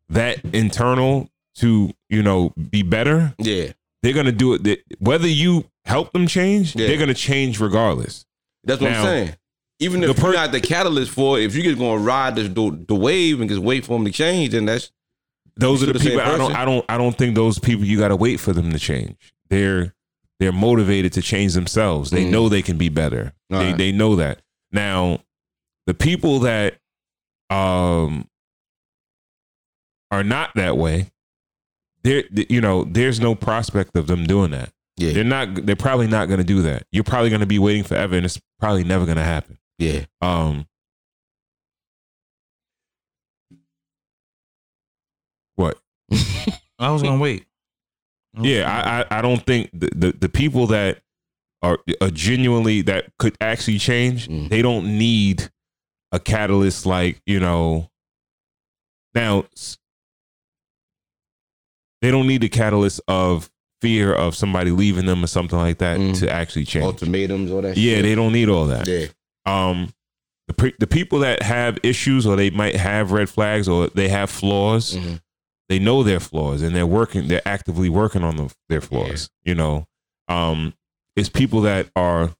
that 0.08 0.38
internal 0.54 1.28
to, 1.56 1.92
you 2.08 2.22
know, 2.22 2.54
be 2.70 2.82
better, 2.82 3.34
Yeah. 3.38 3.72
they're 4.02 4.14
gonna 4.14 4.32
do 4.32 4.54
it. 4.54 4.80
Whether 4.98 5.28
you 5.28 5.66
help 5.84 6.12
them 6.12 6.26
change, 6.26 6.74
Yeah. 6.74 6.86
they're 6.86 6.96
gonna 6.96 7.12
change 7.12 7.60
regardless. 7.60 8.24
That's 8.64 8.80
what 8.80 8.90
Now, 8.92 9.00
I'm 9.00 9.04
saying. 9.06 9.34
Even 9.80 10.02
if 10.02 10.16
per- 10.16 10.28
you're 10.28 10.34
not 10.36 10.52
the 10.52 10.60
catalyst 10.60 11.10
for 11.10 11.38
it, 11.38 11.44
if 11.44 11.54
you're 11.54 11.64
just 11.64 11.78
gonna 11.78 12.00
ride 12.00 12.36
the, 12.36 12.42
the, 12.44 12.84
the 12.88 12.94
wave 12.94 13.40
and 13.40 13.50
just 13.50 13.62
wait 13.62 13.84
for 13.84 13.92
them 13.98 14.06
to 14.06 14.10
change, 14.10 14.52
then 14.52 14.64
that's 14.64 14.90
Those 15.58 15.82
are 15.82 15.92
the 15.92 15.98
people 15.98 16.20
I 16.20 16.36
don't? 16.36 16.54
I 16.56 16.64
don't 16.64 16.84
I 16.88 16.96
don't 16.96 17.16
think 17.16 17.34
those 17.34 17.58
people 17.58 17.84
you 17.84 17.98
gotta 17.98 18.16
wait 18.16 18.38
for 18.40 18.52
them 18.52 18.72
to 18.72 18.78
change. 18.78 19.16
They're 19.50 19.94
they're 20.40 20.52
motivated 20.52 21.12
to 21.14 21.22
change 21.22 21.54
themselves. 21.54 22.10
They 22.10 22.24
Mm. 22.24 22.30
know 22.30 22.48
they 22.48 22.62
can 22.62 22.78
be 22.78 22.88
better. 22.88 23.32
All 23.52 23.58
they 23.58 23.66
right. 23.70 23.76
they 23.78 23.92
know 23.92 24.16
that. 24.16 24.40
Now, 24.72 25.20
the 25.86 25.94
people 25.94 26.38
that 26.40 26.78
um 27.50 28.28
are 30.10 30.22
not 30.24 30.50
that 30.54 30.76
way, 30.78 31.10
there 32.04 32.22
you 32.30 32.60
know, 32.60 32.84
there's 32.84 33.18
no 33.20 33.34
prospect 33.34 33.96
of 33.96 34.06
them 34.06 34.24
doing 34.26 34.52
that. 34.52 34.70
yeah, 34.96 35.12
They're 35.12 35.24
not 35.24 35.66
they're 35.66 35.74
probably 35.76 36.06
not 36.06 36.28
gonna 36.28 36.44
do 36.44 36.62
that. 36.62 36.84
You're 36.92 37.04
probably 37.04 37.30
gonna 37.30 37.46
be 37.46 37.58
waiting 37.58 37.82
forever 37.84 38.14
and 38.16 38.24
it's 38.24 38.40
probably 38.60 38.84
never 38.84 39.06
gonna 39.06 39.24
happen. 39.24 39.58
yeah. 39.78 40.04
Um 40.22 40.66
What? 45.56 45.78
I 46.78 46.90
was 46.90 47.02
gonna 47.02 47.20
wait. 47.20 47.44
Yeah, 48.40 48.70
I, 48.70 49.00
I 49.16 49.18
I 49.18 49.22
don't 49.22 49.44
think 49.44 49.70
the, 49.72 49.90
the 49.94 50.12
the 50.12 50.28
people 50.28 50.66
that 50.68 51.00
are, 51.62 51.78
are 52.00 52.10
genuinely 52.10 52.82
that 52.82 53.06
could 53.18 53.34
actually 53.40 53.78
change, 53.78 54.28
Mm. 54.28 54.48
they 54.48 54.62
don't 54.62 54.96
need 54.98 55.50
a 56.12 56.20
catalyst 56.20 56.86
like 56.86 57.20
you 57.26 57.40
know. 57.40 57.90
Now, 59.14 59.44
they 62.00 62.10
don't 62.10 62.26
need 62.28 62.42
the 62.42 62.48
catalyst 62.48 63.00
of 63.08 63.50
fear 63.80 64.12
of 64.12 64.34
somebody 64.36 64.70
leaving 64.70 65.06
them 65.06 65.22
or 65.24 65.26
something 65.26 65.58
like 65.58 65.78
that 65.78 65.98
Mm. 65.98 66.18
to 66.20 66.30
actually 66.30 66.64
change. 66.64 66.84
Ultimatums, 66.84 67.50
all 67.50 67.62
that. 67.62 67.76
Yeah, 67.76 67.96
shit. 67.96 68.02
they 68.04 68.14
don't 68.14 68.32
need 68.32 68.48
all 68.48 68.66
that. 68.66 68.86
Yeah, 68.86 69.06
Um, 69.46 69.92
the 70.46 70.54
pe- 70.54 70.74
the 70.78 70.86
people 70.86 71.20
that 71.20 71.42
have 71.42 71.78
issues 71.82 72.26
or 72.26 72.36
they 72.36 72.50
might 72.50 72.76
have 72.76 73.12
red 73.12 73.28
flags 73.28 73.68
or 73.68 73.88
they 73.88 74.08
have 74.08 74.30
flaws 74.30 74.94
Mhm. 74.96 75.20
They 75.68 75.78
know 75.78 76.02
their 76.02 76.20
flaws 76.20 76.62
and 76.62 76.74
they're 76.74 76.86
working 76.86 77.28
they're 77.28 77.46
actively 77.46 77.88
working 77.88 78.22
on 78.24 78.36
the, 78.36 78.54
their 78.68 78.80
flaws 78.80 79.30
you 79.44 79.54
know 79.54 79.86
um 80.28 80.72
it's 81.16 81.28
people 81.28 81.60
that 81.62 81.88
are 81.96 82.30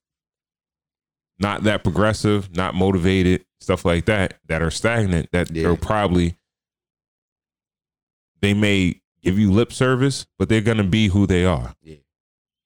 not 1.39 1.63
that 1.63 1.83
progressive 1.83 2.55
not 2.55 2.73
motivated 2.75 3.45
stuff 3.61 3.85
like 3.85 4.05
that 4.05 4.35
that 4.47 4.61
are 4.61 4.71
stagnant 4.71 5.29
that 5.31 5.51
Yeah. 5.51 5.67
are 5.67 5.75
probably 5.75 6.37
they 8.41 8.53
may 8.53 9.01
give 9.21 9.37
you 9.37 9.51
lip 9.51 9.71
service 9.73 10.25
but 10.37 10.49
they're 10.49 10.61
gonna 10.61 10.83
be 10.83 11.07
who 11.07 11.25
they 11.27 11.45
are 11.45 11.73
Yeah. 11.81 11.97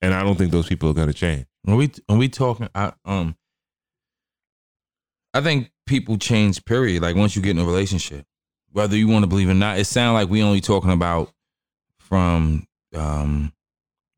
and 0.01 0.13
i 0.13 0.23
don't 0.23 0.37
think 0.37 0.51
those 0.51 0.67
people 0.67 0.89
are 0.89 0.93
gonna 0.93 1.13
change 1.13 1.45
When 1.63 1.77
we 1.77 1.91
when 2.07 2.19
we 2.19 2.29
talking, 2.29 2.69
I 2.75 2.93
um, 3.05 3.35
I 5.33 5.41
think 5.41 5.71
people 5.87 6.17
change. 6.17 6.63
Period. 6.65 7.01
Like 7.01 7.15
once 7.15 7.35
you 7.35 7.41
get 7.41 7.51
in 7.51 7.59
a 7.59 7.65
relationship, 7.65 8.25
whether 8.73 8.97
you 8.97 9.07
want 9.07 9.23
to 9.23 9.27
believe 9.27 9.47
it 9.47 9.51
or 9.51 9.55
not, 9.55 9.79
it 9.79 9.85
sounds 9.85 10.13
like 10.15 10.29
we 10.29 10.43
only 10.43 10.59
talking 10.61 10.91
about 10.91 11.31
from 11.97 12.67
um 12.95 13.53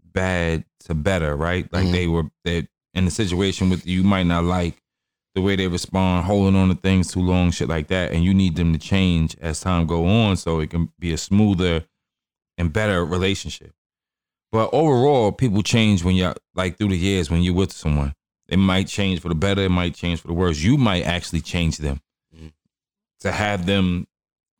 bad 0.03 0.65
to 0.81 0.93
better, 0.93 1.35
right? 1.35 1.71
Like 1.71 1.87
Mhm. 1.87 1.91
they 1.91 2.07
were 2.07 2.23
that 2.45 2.67
in 2.93 3.05
the 3.05 3.11
situation 3.11 3.69
with 3.69 3.85
you 3.85 4.03
might 4.03 4.25
not 4.25 4.43
like 4.43 4.81
the 5.33 5.41
way 5.41 5.55
they 5.57 5.67
respond, 5.67 6.25
holding 6.25 6.55
on 6.55 6.69
to 6.69 6.75
things 6.75 7.11
too 7.11 7.19
long, 7.19 7.51
shit 7.51 7.67
like 7.67 7.87
that, 7.89 8.11
and 8.13 8.23
you 8.23 8.33
need 8.33 8.55
them 8.55 8.71
to 8.71 8.79
change 8.79 9.35
as 9.41 9.59
time 9.59 9.85
go 9.85 10.07
on, 10.07 10.37
so 10.37 10.59
it 10.61 10.69
can 10.69 10.89
be 10.97 11.11
a 11.11 11.17
smoother 11.17 11.85
and 12.57 12.71
better 12.71 13.03
relationship. 13.05 13.73
But 14.51 14.69
overall, 14.71 15.33
people 15.33 15.61
change 15.61 16.03
when 16.05 16.15
you're 16.15 16.35
like 16.53 16.77
through 16.77 16.89
the 16.89 16.97
years 16.97 17.29
when 17.29 17.41
you're 17.41 17.53
with 17.53 17.73
someone. 17.73 18.15
It 18.47 18.57
might 18.57 18.87
change 18.87 19.19
for 19.19 19.27
the 19.27 19.35
better, 19.35 19.63
it 19.63 19.69
might 19.71 19.95
change 19.95 20.21
for 20.21 20.27
the 20.27 20.33
worse. 20.33 20.61
You 20.61 20.77
might 20.77 21.03
actually 21.03 21.41
change 21.41 21.77
them 21.77 21.99
Mhm. 22.33 22.53
to 23.21 23.31
have 23.33 23.65
them 23.65 24.07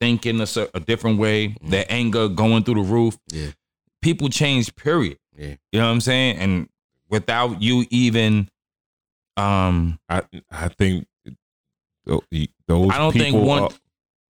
thinking 0.05 0.39
a, 0.41 0.47
a 0.73 0.79
different 0.79 1.17
way, 1.19 1.49
Mhm. 1.49 1.69
their 1.71 1.85
anger 1.89 2.27
going 2.27 2.63
through 2.63 2.75
the 2.83 2.89
roof. 2.89 3.17
Yeah. 3.31 3.47
People 4.01 4.29
change, 4.29 4.75
period. 4.75 5.17
Yeah. 5.37 5.55
You 5.71 5.79
know 5.79 5.85
what 5.87 5.91
I'm 5.93 6.01
saying? 6.01 6.37
And 6.37 6.69
without 7.09 7.61
you 7.61 7.85
even 7.89 8.49
um 9.37 9.99
I 10.09 10.21
I 10.51 10.67
think 10.69 11.07
tho- 12.05 12.23
those 12.67 12.91
I 12.91 12.97
don't 12.97 13.13
think 13.13 13.35
one- 13.35 13.63
are- 13.63 13.69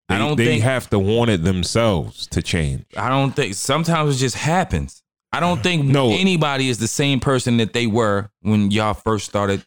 they, 0.08 0.14
I 0.14 0.18
don't 0.18 0.36
they 0.36 0.44
think- 0.46 0.62
have 0.62 0.88
to 0.90 0.98
want 0.98 1.30
it 1.30 1.42
themselves 1.42 2.26
to 2.28 2.40
change. 2.42 2.84
I 2.96 3.08
don't 3.08 3.32
think 3.34 3.54
sometimes 3.54 4.16
it 4.16 4.18
just 4.20 4.36
happens. 4.36 5.02
I 5.32 5.40
don't 5.40 5.62
think 5.62 5.84
No. 5.98 6.10
anybody 6.10 6.68
is 6.68 6.78
the 6.78 6.88
same 6.88 7.20
person 7.20 7.56
that 7.58 7.72
they 7.72 7.86
were 7.86 8.30
when 8.40 8.70
y'all 8.70 8.94
first 8.94 9.26
started. 9.26 9.64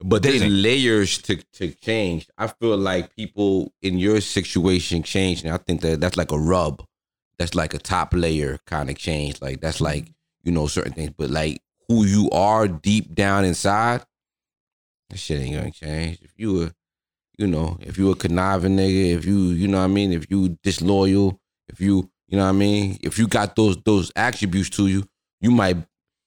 But 0.00 0.22
there's 0.22 0.40
Dating. 0.40 0.62
layers 0.62 1.18
to 1.22 1.36
to 1.54 1.70
change. 1.72 2.28
I 2.38 2.46
feel 2.46 2.76
like 2.76 3.16
people 3.16 3.72
in 3.82 3.98
your 3.98 4.20
situation 4.20 5.02
change, 5.02 5.42
and 5.42 5.52
I 5.52 5.56
think 5.56 5.80
that 5.80 6.00
that's 6.00 6.16
like 6.16 6.30
a 6.32 6.38
rub. 6.38 6.84
That's 7.38 7.54
like 7.54 7.74
a 7.74 7.78
top 7.78 8.14
layer 8.14 8.58
kind 8.66 8.90
of 8.90 8.96
change. 8.96 9.42
Like 9.42 9.60
that's 9.60 9.80
like 9.80 10.12
you 10.44 10.52
know 10.52 10.66
certain 10.68 10.92
things, 10.92 11.12
but 11.16 11.30
like 11.30 11.60
who 11.88 12.04
you 12.04 12.30
are 12.30 12.68
deep 12.68 13.14
down 13.14 13.44
inside, 13.44 14.04
that 15.10 15.18
shit 15.18 15.40
ain't 15.40 15.56
gonna 15.56 15.70
change. 15.70 16.18
If 16.22 16.32
you 16.36 16.54
were, 16.54 16.72
you 17.36 17.46
know, 17.46 17.78
if 17.80 17.98
you 17.98 18.10
a 18.10 18.16
conniving 18.16 18.76
nigga, 18.76 19.16
if 19.16 19.24
you, 19.24 19.36
you 19.50 19.68
know 19.68 19.78
what 19.78 19.84
I 19.84 19.88
mean, 19.88 20.12
if 20.12 20.30
you 20.30 20.58
disloyal, 20.62 21.40
if 21.68 21.80
you, 21.80 22.10
you 22.28 22.36
know 22.36 22.44
what 22.44 22.50
I 22.50 22.52
mean, 22.52 22.98
if 23.02 23.18
you 23.18 23.26
got 23.26 23.56
those 23.56 23.76
those 23.84 24.12
attributes 24.14 24.70
to 24.70 24.86
you, 24.86 25.04
you 25.40 25.50
might, 25.50 25.78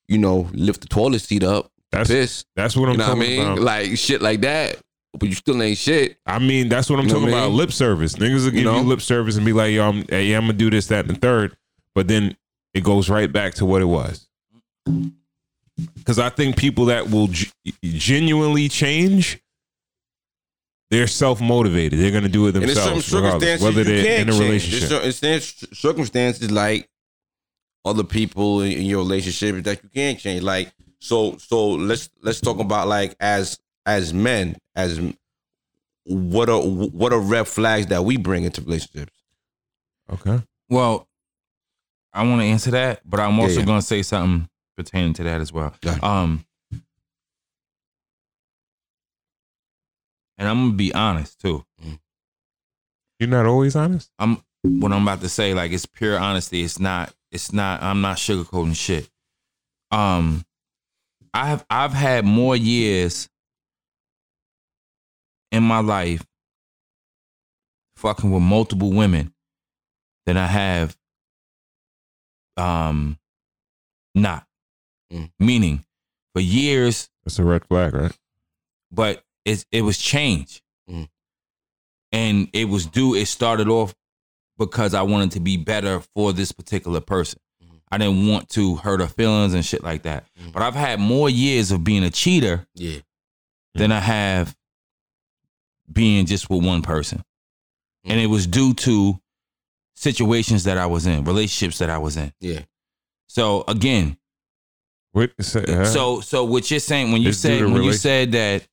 you 0.08 0.18
know, 0.18 0.50
lift 0.54 0.82
the 0.82 0.88
toilet 0.88 1.22
seat 1.22 1.44
up, 1.44 1.72
That's 1.92 2.10
piss. 2.10 2.46
that's 2.56 2.76
what 2.76 2.86
I'm 2.88 2.94
You 2.94 2.98
know 3.00 3.04
what 3.10 3.18
I 3.18 3.20
talking 3.20 3.38
mean? 3.38 3.42
about. 3.48 3.60
Like 3.60 3.98
shit 3.98 4.22
like 4.22 4.42
that. 4.42 4.78
But 5.20 5.28
you 5.28 5.36
still 5.36 5.62
ain't 5.62 5.78
shit. 5.78 6.18
I 6.26 6.40
mean, 6.40 6.70
that's 6.70 6.90
what 6.90 6.98
I'm 6.98 7.06
You 7.06 7.10
know 7.10 7.20
talking 7.20 7.32
what 7.32 7.38
I 7.38 7.42
about. 7.42 7.50
mean? 7.50 7.58
Lip 7.58 7.72
service. 7.74 8.14
Niggas 8.16 8.46
will 8.46 8.52
give 8.52 8.56
you, 8.56 8.64
know? 8.64 8.80
lip 8.82 9.02
service 9.02 9.36
and 9.36 9.46
be 9.46 9.52
like, 9.52 9.74
yo, 9.74 9.90
I'm, 9.90 10.06
hey, 10.08 10.32
I'm 10.34 10.44
gonna 10.44 10.54
do 10.54 10.70
this, 10.70 10.88
that, 10.88 11.06
and 11.06 11.16
the 11.16 11.20
third. 11.20 11.58
But 11.94 12.08
then 12.08 12.38
it 12.74 12.86
goes 12.86 13.10
right 13.10 13.30
back 13.32 13.56
to 13.56 13.66
what 13.66 13.82
it 13.82 13.86
was. 13.86 14.30
Because 15.98 16.18
I 16.20 16.30
think 16.30 16.56
people 16.58 16.86
that 16.86 17.10
will 17.10 17.28
g- 17.28 17.52
genuinely 17.84 18.70
change, 18.70 19.40
they're 20.92 21.08
self 21.08 21.42
motivated. 21.42 22.00
They're 22.00 22.12
gonna 22.12 22.30
do 22.30 22.48
it 22.48 22.56
And 22.56 22.64
there's 22.64 22.76
certain 22.78 22.94
themselves, 23.00 23.14
regardless, 23.14 23.42
circumstances 23.60 23.64
whether 23.66 23.84
they're 23.84 24.22
in 24.22 24.30
a 24.30 24.32
change. 24.32 24.40
relationship. 24.44 24.90
There's 25.02 25.18
certain 25.18 25.76
circumstances 25.76 26.52
like 26.52 26.90
other 27.84 28.04
people 28.04 28.62
in 28.62 28.86
your 28.86 29.00
relationship 29.00 29.64
that 29.66 29.84
you 29.84 29.90
can't 29.90 30.20
change. 30.20 30.44
Like 30.44 30.72
so, 31.02 31.36
so 31.38 31.70
let's 31.70 32.10
let's 32.22 32.40
talk 32.40 32.60
about 32.60 32.88
like 32.88 33.16
as 33.20 33.60
as 33.86 34.14
men 34.14 34.56
as 34.76 35.00
what 36.06 36.48
are 36.48 36.62
what 36.62 37.12
are 37.12 37.20
red 37.20 37.48
flags 37.48 37.88
that 37.88 38.06
we 38.06 38.18
bring 38.18 38.44
into 38.44 38.62
relationships. 38.62 39.12
Okay. 40.12 40.42
Well, 40.70 41.08
I 42.14 42.24
want 42.24 42.42
to 42.42 42.46
answer 42.46 42.72
that, 42.72 43.02
but 43.04 43.20
I'm 43.20 43.40
also 43.40 43.60
yeah. 43.60 43.66
going 43.66 43.80
to 43.80 43.86
say 43.86 44.04
something 44.04 44.48
pertaining 44.78 45.14
to 45.14 45.24
that 45.24 45.42
as 45.42 45.52
well. 45.52 45.74
Go. 45.82 45.96
Um, 46.04 46.46
and 50.38 50.50
I'm 50.50 50.66
gonna 50.66 50.74
be 50.74 50.94
honest 50.94 51.40
too. 51.42 51.66
You're 53.20 53.30
not 53.30 53.46
always 53.46 53.76
honest. 53.76 54.12
I'm 54.20 54.44
what 54.64 54.92
I'm 54.92 55.04
about 55.04 55.22
to 55.22 55.30
say, 55.30 55.54
like 55.54 55.72
it's 55.72 55.86
pure 55.86 56.18
honesty. 56.18 56.64
It's 56.64 56.80
not. 56.80 57.14
It's 57.32 57.52
not. 57.54 57.82
I'm 57.82 58.02
not 58.02 58.18
sugarcoating 58.18 58.76
shit. 58.76 59.10
Um, 59.92 60.44
I've 61.34 61.66
I've 61.70 61.94
had 61.94 62.26
more 62.26 62.56
years 62.56 63.30
in 65.52 65.64
my 65.64 65.80
life 65.80 66.26
fucking 67.96 68.32
with 68.32 68.42
multiple 68.44 68.92
women 68.92 69.34
than 70.26 70.38
I 70.38 70.48
have 70.48 70.98
um 72.58 73.18
not. 74.16 74.46
Mm. 75.12 75.32
Meaning, 75.40 75.86
for 76.34 76.42
years 76.42 77.10
That's 77.26 77.40
a 77.40 77.44
red 77.44 77.66
flag, 77.66 77.94
right? 77.94 78.18
but 78.92 79.24
it 79.46 79.66
it 79.72 79.82
was 79.84 79.98
change, 79.98 80.62
Mhm. 80.90 81.10
and 82.12 82.50
it 82.54 82.66
was 82.66 82.86
due. 82.86 83.16
It 83.16 83.28
started 83.28 83.68
off 83.68 83.94
because 84.58 84.94
I 84.94 85.02
wanted 85.02 85.32
to 85.32 85.40
be 85.40 85.58
better 85.58 86.02
for 86.16 86.34
this 86.34 86.52
particular 86.52 87.02
person. 87.02 87.40
I 87.92 87.98
didn't 87.98 88.28
want 88.28 88.50
to 88.50 88.76
hurt 88.78 89.02
her 89.02 89.08
feelings 89.08 89.54
and 89.54 89.66
shit 89.66 89.84
like 89.84 90.04
that. 90.04 90.26
Mhm. 90.40 90.54
But 90.54 90.62
I've 90.64 90.76
had 90.76 91.00
more 91.00 91.30
years 91.30 91.72
of 91.72 91.84
being 91.84 92.04
a 92.04 92.10
cheater 92.10 92.66
Yeah, 92.76 93.00
than 93.76 93.92
I 93.92 94.00
have 94.00 94.56
being 95.92 96.26
just 96.26 96.50
with 96.50 96.64
one 96.64 96.82
person, 96.82 97.24
and 98.06 98.20
it 98.20 98.28
was 98.28 98.48
due 98.48 98.74
to 98.76 99.20
situations 99.96 100.64
that 100.64 100.78
I 100.78 100.86
was 100.86 101.06
in, 101.06 101.26
relationships 101.26 101.78
that 101.80 101.90
I 101.90 101.98
was 101.98 102.18
in. 102.18 102.32
yeah, 102.40 102.62
So 103.28 103.64
again, 103.68 104.18
What? 105.12 105.32
Say, 105.42 105.66
huh? 105.68 105.86
so 105.86 106.22
so 106.22 106.46
what 106.46 106.72
you're 106.72 106.80
saying 106.80 107.12
when 107.12 107.22
you 107.22 107.30
It's 107.30 107.40
said 107.40 107.66
when 107.66 107.84
you 107.84 107.92
said 107.94 108.32
that 108.32 108.66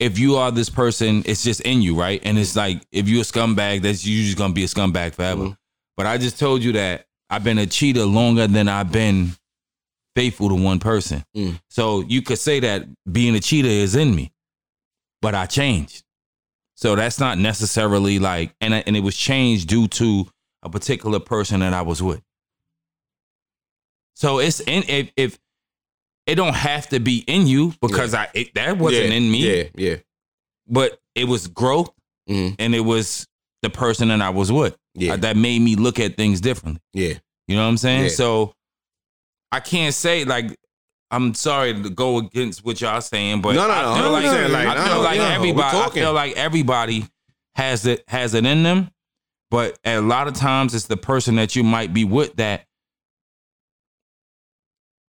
if 0.00 0.18
you 0.18 0.34
are 0.36 0.50
this 0.50 0.68
person, 0.68 1.22
it's 1.26 1.44
just 1.44 1.60
in 1.60 1.80
you, 1.80 1.94
right? 1.94 2.20
And 2.24 2.36
it's 2.36 2.56
like 2.56 2.82
if 2.90 3.08
you're 3.08 3.20
a 3.22 3.24
scumbag, 3.24 3.82
that's 3.82 4.04
you 4.04 4.24
just 4.24 4.36
gonna 4.36 4.52
be 4.52 4.64
a 4.64 4.66
scumbag 4.66 5.14
forever. 5.14 5.44
Mhm. 5.44 5.56
But 5.96 6.06
I 6.06 6.18
just 6.18 6.40
told 6.40 6.64
you 6.64 6.72
that 6.72 7.06
I've 7.32 7.42
been 7.42 7.56
a 7.56 7.66
cheater 7.66 8.04
longer 8.04 8.46
than 8.46 8.68
I've 8.68 8.92
been 8.92 9.32
faithful 10.14 10.50
to 10.50 10.54
one 10.54 10.78
person. 10.78 11.24
Mm. 11.34 11.58
So 11.70 12.02
you 12.02 12.20
could 12.20 12.38
say 12.38 12.60
that 12.60 12.86
being 13.10 13.34
a 13.34 13.40
cheater 13.40 13.68
is 13.68 13.96
in 13.96 14.14
me, 14.14 14.32
but 15.22 15.34
I 15.34 15.46
changed. 15.46 16.04
So 16.74 16.94
that's 16.94 17.18
not 17.18 17.38
necessarily 17.38 18.18
like, 18.18 18.54
and 18.60 18.74
I, 18.74 18.84
and 18.86 18.94
it 18.96 19.00
was 19.00 19.16
changed 19.16 19.68
due 19.68 19.88
to 19.88 20.26
a 20.62 20.68
particular 20.68 21.20
person 21.20 21.60
that 21.60 21.72
I 21.72 21.80
was 21.80 22.02
with. 22.02 22.20
So 24.14 24.38
it's 24.38 24.60
in 24.60 24.82
if 24.88 25.10
if 25.16 25.38
it 26.26 26.34
don't 26.34 26.54
have 26.54 26.88
to 26.90 27.00
be 27.00 27.24
in 27.26 27.46
you 27.46 27.72
because 27.80 28.12
I 28.12 28.28
it, 28.34 28.54
that 28.54 28.76
wasn't 28.76 29.06
yeah, 29.06 29.14
in 29.14 29.30
me, 29.30 29.38
Yeah, 29.38 29.64
yeah, 29.74 29.96
but 30.68 31.00
it 31.14 31.24
was 31.24 31.48
growth 31.48 31.90
Mhm. 32.28 32.56
and 32.58 32.74
it 32.74 32.80
was 32.80 33.26
the 33.62 33.70
person 33.70 34.08
that 34.08 34.20
I 34.20 34.30
was 34.30 34.50
with 34.52 34.76
yeah, 34.94 35.14
uh, 35.14 35.16
that 35.18 35.36
made 35.36 35.60
me 35.62 35.76
look 35.76 35.98
at 36.00 36.16
things 36.16 36.40
differently. 36.40 36.80
yeah. 36.92 37.14
You 37.48 37.56
know 37.56 37.62
what 37.64 37.68
I'm 37.70 37.76
saying? 37.76 38.02
Yeah. 38.04 38.08
So 38.10 38.54
I 39.50 39.60
can't 39.60 39.94
say 39.94 40.24
like 40.24 40.56
I'm 41.10 41.34
sorry 41.34 41.74
to 41.74 41.90
go 41.90 42.18
against 42.18 42.64
what 42.64 42.80
y'all 42.80 43.00
saying, 43.00 43.42
but 43.42 43.54
No, 43.54 43.66
no, 43.66 43.72
I 43.74 43.82
no, 43.82 43.94
feel 43.94 44.04
I'm 44.06 44.12
like, 44.12 44.50
like, 44.52 44.66
I 44.78 44.84
feel 44.86 44.94
no, 44.96 45.02
like 45.02 45.16
yeah, 45.18 45.34
everybody 45.34 45.78
I 45.78 45.90
feel 45.90 46.12
like 46.12 46.36
everybody 46.36 47.04
has 47.56 47.84
it 47.86 48.02
has 48.08 48.32
it 48.34 48.46
in 48.46 48.62
them, 48.62 48.90
but 49.50 49.78
a 49.84 50.00
lot 50.00 50.26
of 50.28 50.34
times 50.34 50.74
it's 50.74 50.86
the 50.86 50.96
person 50.96 51.34
that 51.36 51.54
you 51.54 51.62
might 51.62 51.92
be 51.92 52.04
with 52.04 52.34
that 52.36 52.64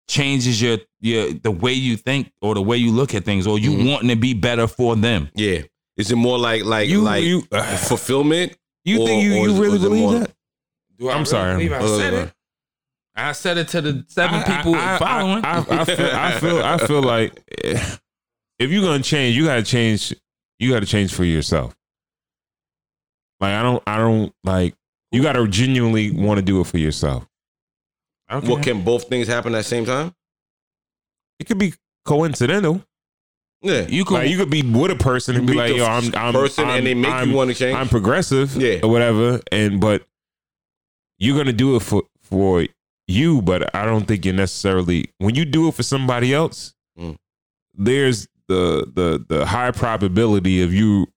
changes 0.10 0.62
your 0.62 0.78
your 1.00 1.32
the 1.34 1.52
way 1.52 1.74
you 1.74 1.96
think 1.96 2.32
or 2.42 2.54
the 2.54 2.62
way 2.62 2.78
you 2.78 2.92
look 2.92 3.14
at 3.16 3.24
things 3.24 3.48
or 3.48 3.58
you 3.58 3.72
Mhm. 3.72 3.90
wanting 3.92 4.10
to 4.10 4.16
be 4.16 4.34
better 4.34 4.68
for 4.68 4.96
them. 4.96 5.30
Yeah. 5.36 5.62
Is 5.98 6.11
it 6.11 6.15
more 6.15 6.38
like 6.40 6.64
like 6.65 6.90
you, 6.90 7.02
like 7.02 7.24
you, 7.24 7.41
fulfillment? 7.78 8.57
you 8.86 9.02
or- 9.02 9.07
think 9.07 9.24
you, 9.24 9.34
or 9.34 9.48
you 9.48 9.53
is- 9.53 9.60
really 9.60 9.76
is 9.78 9.84
it 9.84 9.88
believe 9.88 10.02
more- 10.03 10.20
that? 10.20 10.32
Do 10.98 11.10
I'm 11.10 11.14
really 11.18 11.26
sorry. 11.26 11.53
believe 11.53 11.74
I 11.74 11.98
said 11.98 12.14
it. 12.14 12.34
I 13.15 13.32
said 13.32 13.57
it 13.60 13.68
to 13.70 13.82
the 13.82 14.06
seven 14.07 14.41
people 14.44 14.76
I, 14.76 14.95
I- 14.95 14.98
following. 14.99 15.45
I, 15.45 15.57
I, 15.57 15.82
I 15.82 15.86
feel, 15.86 16.06
I 16.07 16.40
feel, 16.40 16.64
I 16.64 16.78
feel 16.78 17.02
like 17.14 17.44
eh, 17.64 17.95
if 18.60 18.72
you're 18.72 18.84
gonna 18.84 19.03
change, 19.03 19.36
you 19.38 19.45
gotta 19.45 19.64
change. 19.64 20.14
You 20.60 20.72
gotta 20.72 20.86
change 20.86 21.14
for 21.14 21.24
yourself. 21.24 21.76
Like 23.40 23.52
I 23.53 23.61
don't, 23.61 23.84
I 23.86 23.98
don't 23.98 24.34
like. 24.44 24.76
You 25.11 25.22
gotta 25.22 25.48
genuinely 25.48 26.11
want 26.11 26.38
to 26.40 26.41
do 26.41 26.60
it 26.61 26.68
for 26.68 26.78
yourself. 26.78 27.28
Okay. 28.32 28.48
What 28.48 28.64
can 28.64 28.84
both 28.84 29.10
things 29.10 29.28
happen 29.28 29.53
at 29.53 29.60
the 29.60 29.64
same 29.64 29.86
time? 29.86 30.14
It 31.40 31.45
could 31.48 31.57
be 31.60 31.74
coincidental. 32.06 32.84
Yeah. 33.64 33.88
you 33.88 34.03
could 34.06 34.15
Like 34.15 34.30
you 34.30 34.38
could 34.38 34.49
be 34.49 34.61
with 34.61 34.91
a 34.91 34.95
person 34.95 35.35
and 35.38 35.48
be 35.48 35.53
like, 35.53 35.73
"Yo, 35.76 35.85
I'm, 35.85 36.14
I'm 36.15 36.34
person 36.34 36.65
I'm, 36.65 36.77
and 36.80 36.88
they 36.88 36.94
make 36.94 37.11
I'm, 37.11 37.30
you 37.30 37.35
want 37.35 37.49
to 37.49 37.56
change. 37.56 37.76
I'm 37.77 37.88
progressive, 37.88 38.56
Yeah. 38.56 38.80
or 38.84 38.90
whatever." 38.91 39.40
And 39.52 39.80
but 39.80 40.03
you're 41.18 41.38
gonna 41.38 41.53
do 41.53 41.76
it 41.77 41.81
for 41.81 42.03
for 42.22 42.65
you, 43.07 43.41
but 43.41 43.73
I 43.76 43.85
don't 43.85 44.06
think 44.07 44.26
you're 44.26 44.34
necessarily 44.34 45.11
when 45.19 45.35
you 45.35 45.45
do 45.45 45.68
it 45.69 45.76
for 45.76 45.84
somebody 45.84 46.34
else. 46.34 46.73
Mm. 46.99 47.15
There's 47.73 48.27
the 48.48 48.85
the 48.94 49.26
the 49.27 49.45
high 49.45 49.72
probability 49.72 50.61
of 50.61 50.73
you 50.73 51.07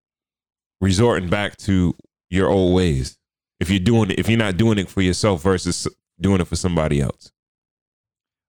resorting 0.80 1.28
back 1.28 1.56
to 1.56 1.94
your 2.30 2.48
old 2.48 2.74
ways 2.74 3.18
if 3.60 3.70
you're 3.70 3.78
doing 3.80 4.10
it 4.10 4.18
if 4.18 4.28
you're 4.28 4.38
not 4.38 4.56
doing 4.56 4.78
it 4.78 4.88
for 4.88 5.00
yourself 5.00 5.42
versus 5.42 5.88
doing 6.20 6.40
it 6.40 6.46
for 6.46 6.56
somebody 6.56 7.00
else. 7.00 7.32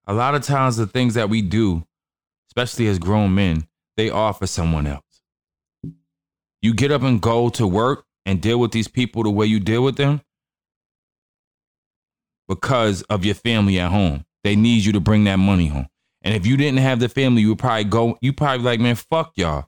a 0.06 0.12
lot 0.12 0.34
of 0.34 0.42
times 0.42 0.76
the 0.76 0.86
things 0.86 1.14
that 1.14 1.28
we 1.28 1.42
do, 1.42 1.84
especially 2.50 2.86
as 2.88 2.98
grown 2.98 3.34
men, 3.34 3.66
they 3.98 4.08
are 4.08 4.32
for 4.32 4.46
someone 4.46 4.86
else. 4.86 5.02
you 6.62 6.72
get 6.74 6.90
up 6.90 7.02
and 7.02 7.20
go 7.20 7.48
to 7.50 7.66
work 7.66 8.04
and 8.24 8.40
deal 8.40 8.58
with 8.58 8.72
these 8.72 8.88
people 8.88 9.22
the 9.22 9.30
way 9.30 9.44
you 9.46 9.60
deal 9.60 9.82
with 9.84 9.96
them 9.96 10.20
because 12.48 13.02
of 13.02 13.24
your 13.24 13.34
family 13.34 13.78
at 13.78 13.90
home. 13.90 14.24
They 14.44 14.56
need 14.56 14.84
you 14.84 14.92
to 14.92 15.00
bring 15.00 15.24
that 15.24 15.36
money 15.36 15.66
home. 15.68 15.88
And 16.22 16.34
if 16.34 16.46
you 16.46 16.56
didn't 16.56 16.78
have 16.80 17.00
the 17.00 17.08
family, 17.08 17.42
you 17.42 17.50
would 17.50 17.58
probably 17.58 17.84
go, 17.84 18.18
you 18.20 18.32
probably 18.32 18.64
like, 18.64 18.80
man, 18.80 18.94
fuck 18.96 19.32
y'all. 19.36 19.66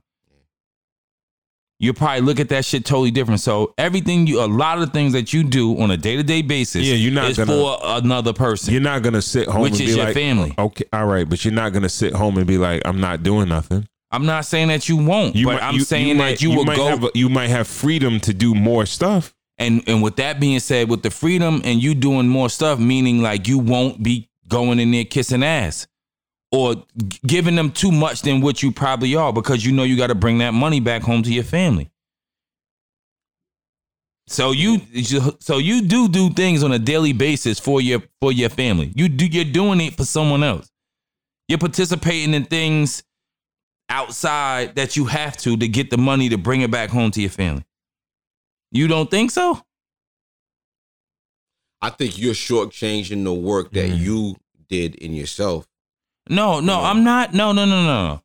You 1.79 1.95
probably 1.95 2.21
look 2.21 2.41
at 2.41 2.51
that 2.51 2.65
shit 2.67 2.85
totally 2.85 3.11
different. 3.11 3.41
So 3.41 3.73
everything 3.79 4.27
you, 4.27 4.43
a 4.43 4.47
lot 4.47 4.79
of 4.79 4.87
the 4.87 4.93
things 4.93 5.13
that 5.15 5.33
you 5.33 5.43
do 5.45 5.81
on 5.81 5.91
a 5.91 5.97
day 5.97 6.17
to 6.17 6.23
day 6.23 6.43
basis, 6.43 6.85
Yeah, 6.85 6.95
you're 6.95 7.13
not 7.13 7.31
is 7.31 7.37
gonna- 7.39 7.53
for 7.53 7.79
another 7.83 8.33
person, 8.35 8.73
You're 8.75 8.83
not 8.83 9.03
gonna 9.03 9.23
sit 9.23 9.49
home 9.49 9.63
which 9.63 9.73
and 9.75 9.81
is 9.83 9.91
be 9.91 9.97
your 9.97 10.05
like, 10.07 10.15
family. 10.15 10.55
okay, 10.59 10.85
all 10.93 11.07
right, 11.07 11.27
but 11.27 11.43
you're 11.45 11.55
not 11.55 11.73
gonna 11.73 11.89
sit 11.89 12.13
home 12.15 12.37
and 12.37 12.47
be 12.47 12.59
like, 12.59 12.83
I'm 12.85 13.01
not 13.01 13.23
doing 13.23 13.49
nothing. 13.49 13.87
I'm 14.13 14.27
not 14.27 14.45
saying 14.45 14.69
that 14.69 14.89
you 14.89 14.97
won't, 14.97 15.37
You 15.37 15.47
but 15.47 15.55
might- 15.55 15.63
I'm 15.63 15.81
saying 15.81 16.17
might- 16.17 16.31
that 16.31 16.43
you, 16.43 16.51
will 16.51 16.65
might 16.65 16.77
go. 16.77 16.89
have, 16.89 17.05
you 17.15 17.29
might 17.29 17.49
have 17.51 17.69
freedom 17.69 18.19
to 18.21 18.35
do 18.35 18.55
more 18.55 18.85
stuff. 18.87 19.35
and 19.59 19.83
and 19.87 20.03
with 20.03 20.17
that 20.17 20.41
being 20.41 20.59
said, 20.61 20.89
with 20.89 21.03
the 21.03 21.11
freedom 21.11 21.61
and 21.65 21.83
you 21.83 21.95
doing 21.95 22.27
more 22.29 22.49
stuff, 22.51 22.79
meaning 22.79 23.21
like 23.23 23.47
you 23.47 23.59
won't 23.59 24.03
be 24.03 24.29
going 24.49 24.81
in 24.81 24.91
there 24.91 25.05
kissing 25.05 25.43
ass 25.45 25.87
or 26.51 26.75
g- 26.75 27.19
giving 27.27 27.55
them 27.55 27.71
too 27.71 27.93
much 27.93 28.23
than 28.23 28.41
what 28.41 28.63
you 28.63 28.73
probably 28.73 29.15
are 29.15 29.33
because 29.33 29.65
you 29.65 29.71
know 29.71 29.85
you 29.85 29.97
got 29.97 30.09
to 30.09 30.15
bring 30.17 30.39
that 30.39 30.53
money 30.55 30.81
back 30.81 31.03
home 31.03 31.23
to 31.23 31.33
your 31.33 31.45
family. 31.45 31.89
So 34.27 34.53
you 34.53 34.81
so 35.41 35.59
you 35.59 35.83
do 35.83 36.09
do 36.09 36.31
things 36.31 36.63
on 36.63 36.73
a 36.73 36.79
daily 36.79 37.13
basis 37.13 37.59
for 37.59 37.81
your 37.81 38.03
for 38.21 38.33
your 38.33 38.49
family. 38.49 38.93
You 38.95 39.09
do 39.09 39.27
you're 39.27 39.45
doing 39.45 39.81
it 39.81 39.97
for 39.97 40.05
someone 40.05 40.43
else. 40.45 40.71
You're 41.49 41.59
participating 41.59 42.33
in 42.35 42.45
things 42.45 43.03
outside 43.91 44.77
that 44.77 44.97
you 44.97 45.05
have 45.07 45.37
to 45.39 45.57
to 45.57 45.69
get 45.69 45.91
the 45.91 45.99
money 45.99 46.29
to 46.31 46.39
bring 46.39 46.61
it 46.63 46.71
back 46.71 46.91
home 46.91 47.11
to 47.11 47.21
your 47.21 47.31
family. 47.31 47.65
You 48.73 48.87
don't 48.89 49.11
think 49.11 49.31
so? 49.33 49.61
I 51.83 51.91
think 51.91 52.19
you're 52.19 52.35
shortchanging 52.35 53.25
the 53.25 53.33
work 53.35 53.73
that 53.73 53.91
Mm. 53.91 53.99
you 53.99 54.37
did 54.69 54.95
in 54.97 55.15
yourself. 55.15 55.67
No, 56.29 56.61
no, 56.61 56.81
I'm 56.83 57.03
not. 57.05 57.35
No, 57.35 57.53
no, 57.53 57.65
no, 57.65 57.83
no. 57.85 58.07
no. 58.09 58.23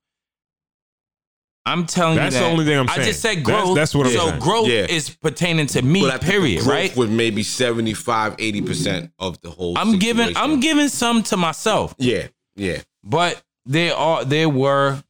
I'm 1.67 1.87
telling 1.87 2.17
That's 2.17 2.35
you 2.35 2.41
that's 2.41 2.45
the 2.47 2.51
only 2.51 2.65
thing 2.65 2.77
I'm 2.77 2.87
saying. 2.87 3.01
I 3.01 3.05
just 3.05 3.21
said 3.21 3.43
growth. 3.43 3.75
that's 3.75 3.95
what 3.95 4.05
I'm 4.05 4.13
so 4.13 4.27
saying. 4.29 4.39
growth 4.39 4.67
Yeah. 4.67 4.85
is 4.87 5.09
pertaining 5.09 5.65
to 5.67 5.81
me. 5.81 6.01
But 6.01 6.09
I 6.09 6.11
think 6.17 6.21
the 6.25 6.31
period. 6.31 6.59
growth 6.63 6.71
Right. 6.75 6.95
Was 6.95 7.09
maybe 7.09 7.41
75, 7.41 8.35
80 8.37 8.61
percent 8.61 9.11
of 9.17 9.41
the 9.41 9.49
whole. 9.49 9.75
I'm 9.75 9.97
giving. 9.97 10.37
I'm 10.37 10.59
giving 10.59 10.89
some 10.89 11.23
to 11.23 11.37
myself, 11.37 11.95
Yeah, 11.97 12.27
yeah. 12.55 12.81
but 13.03 13.41
there 13.65 13.95
are 13.95 14.23
there 14.23 14.47
were 14.47 15.01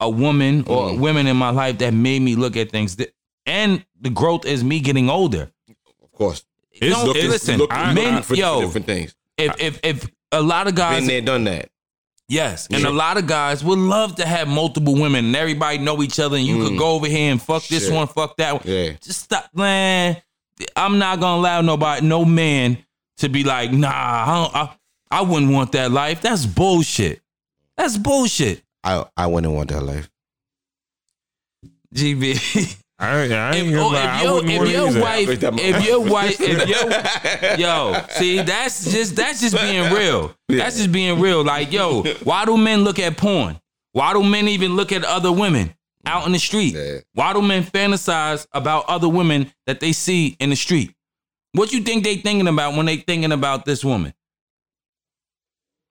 a 0.00 0.08
woman 0.10 0.64
or 0.66 0.90
Mhm. 0.90 0.98
women 0.98 1.26
in 1.26 1.36
my 1.36 1.50
life 1.50 1.78
that 1.78 1.94
made 1.94 2.20
me 2.22 2.34
look 2.36 2.56
at 2.56 2.70
things. 2.70 2.96
That, 2.96 3.14
and 3.46 3.84
the 4.00 4.10
growth 4.10 4.44
is 4.44 4.62
me 4.64 4.80
getting 4.80 5.08
older. 5.10 5.50
Of 6.02 6.12
course. 6.12 6.44
It's 6.72 6.94
Don't- 6.94 7.06
looking- 7.06 7.28
listen, 7.30 7.58
looking, 7.58 7.76
I- 7.78 7.92
men, 7.94 8.22
for 8.22 8.34
yo, 8.34 8.60
different 8.62 8.86
things. 8.86 9.14
if 9.38 9.54
if 9.60 9.80
if 9.84 10.06
a 10.32 10.42
lot 10.42 10.66
of 10.66 10.74
guys 10.74 11.00
Been 11.00 11.06
there, 11.08 11.20
done 11.20 11.44
that. 11.44 11.68
Yes, 12.28 12.66
and 12.72 12.82
Yeah. 12.82 12.88
a 12.88 12.90
lot 12.90 13.16
of 13.18 13.26
guys 13.26 13.62
would 13.62 13.78
love 13.78 14.16
to 14.16 14.26
have 14.26 14.48
multiple 14.48 14.94
women, 14.94 15.26
and 15.26 15.36
everybody 15.36 15.78
know 15.78 16.02
each 16.02 16.18
other, 16.18 16.36
and 16.36 16.44
you 16.46 16.56
could 16.64 16.72
Mm. 16.72 16.78
go 16.78 16.92
over 16.92 17.06
here 17.06 17.30
and 17.30 17.40
fuck 17.40 17.64
this 17.68 17.88
one, 17.90 18.06
fuck 18.08 18.36
that 18.38 18.54
one. 18.54 18.62
Yeah. 18.64 18.92
Just 19.00 19.22
stop, 19.24 19.48
man. 19.54 20.16
I'm 20.74 20.98
not 20.98 21.20
gonna 21.20 21.38
allow 21.40 21.60
nobody, 21.60 22.04
no 22.06 22.24
man, 22.24 22.78
to 23.18 23.28
be 23.28 23.44
like, 23.44 23.72
nah, 23.72 23.90
I, 23.92 24.26
don't, 24.42 24.56
I, 24.56 24.70
I 25.10 25.20
wouldn't 25.20 25.52
want 25.52 25.72
that 25.72 25.92
life. 25.92 26.22
That's 26.22 26.46
bullshit. 26.46 27.20
That's 27.76 27.96
bullshit. 27.98 28.62
I 28.84 29.04
I 29.16 29.26
wouldn't 29.26 29.52
want 29.54 29.70
that 29.70 29.82
life. 29.82 30.08
GB. 31.94 32.80
I, 32.98 33.08
I 33.08 33.54
ain't 33.56 33.68
if, 33.68 33.74
gonna 33.74 33.98
oh, 33.98 34.16
if, 34.16 34.22
your, 34.22 34.34
wouldn't 34.34 34.50
if 34.52 34.58
want 34.58 34.70
your 34.70 34.88
either. 34.88 35.00
wife, 35.00 35.40
that- 35.40 35.58
if 35.60 35.84
your 35.86 36.00
wife, 36.00 36.36
if 36.40 36.68
your 36.68 37.58
yo, 37.58 38.04
see, 38.10 38.40
that's 38.42 38.84
just 38.84 39.16
that's 39.16 39.40
just 39.40 39.56
being 39.56 39.92
real. 39.94 40.34
That's 40.48 40.76
just 40.76 40.92
being 40.92 41.20
real. 41.20 41.42
Like, 41.42 41.72
yo, 41.72 42.02
why 42.22 42.44
do 42.44 42.56
men 42.56 42.84
look 42.84 42.98
at 43.00 43.16
porn? 43.16 43.58
Why 43.92 44.12
do 44.12 44.22
men 44.22 44.46
even 44.48 44.76
look 44.76 44.92
at 44.92 45.04
other 45.04 45.32
women 45.32 45.74
out 46.06 46.26
in 46.26 46.32
the 46.32 46.38
street? 46.38 46.74
Yeah. 46.74 46.98
Why 47.14 47.32
do 47.32 47.42
men 47.42 47.64
fantasize 47.64 48.46
about 48.52 48.84
other 48.86 49.08
women 49.08 49.52
that 49.66 49.80
they 49.80 49.92
see 49.92 50.36
in 50.38 50.50
the 50.50 50.56
street? 50.56 50.94
What 51.52 51.72
you 51.72 51.80
think 51.82 52.04
they 52.04 52.16
thinking 52.16 52.48
about 52.48 52.76
when 52.76 52.86
they 52.86 52.96
thinking 52.98 53.32
about 53.32 53.64
this 53.64 53.84
woman? 53.84 54.12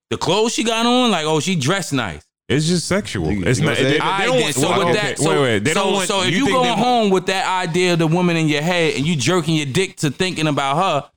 The 0.10 0.18
clothes 0.18 0.54
she 0.54 0.64
got 0.64 0.86
on, 0.86 1.12
like, 1.12 1.26
oh, 1.26 1.40
she 1.40 1.56
dressed 1.56 1.94
nice. 1.94 2.26
It's 2.50 2.68
just 2.68 2.88
sexual. 2.88 3.32
You- 3.32 3.46
It's 3.46 3.60
you 3.60 3.66
not. 3.66 3.78
They, 3.78 3.84
they 3.84 4.00
All 4.00 4.10
right, 4.10 4.26
don't 4.26 4.42
want. 4.42 4.56
so 4.56 4.70
well, 4.70 4.80
with 4.80 4.88
okay, 4.98 5.08
that, 5.08 5.18
so, 5.20 5.30
wait, 5.30 5.42
wait. 5.42 5.60
They 5.60 5.74
so, 5.74 5.84
don't 5.84 5.94
want. 5.94 6.08
so 6.08 6.22
if 6.24 6.32
you 6.32 6.38
you, 6.40 6.46
think 6.46 6.58
going 6.58 6.76
they- 6.76 6.84
home 6.84 7.10
with 7.10 7.26
that 7.28 7.68
idea 7.68 7.94
of 7.94 8.00
the 8.00 8.08
woman 8.08 8.36
in 8.36 8.48
your 8.50 8.62
head 8.62 8.96
and 8.96 9.06
you 9.08 9.16
jerking 9.16 9.56
your 9.56 9.66
dick 9.66 9.96
to 9.98 10.12
thinking 10.12 10.48
about 10.48 10.76
her, 10.78 11.10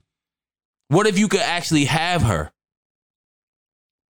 what 0.88 1.06
if 1.08 1.18
you 1.18 1.26
could 1.28 1.40
actually 1.40 1.86
have 1.86 2.22
her? 2.22 2.52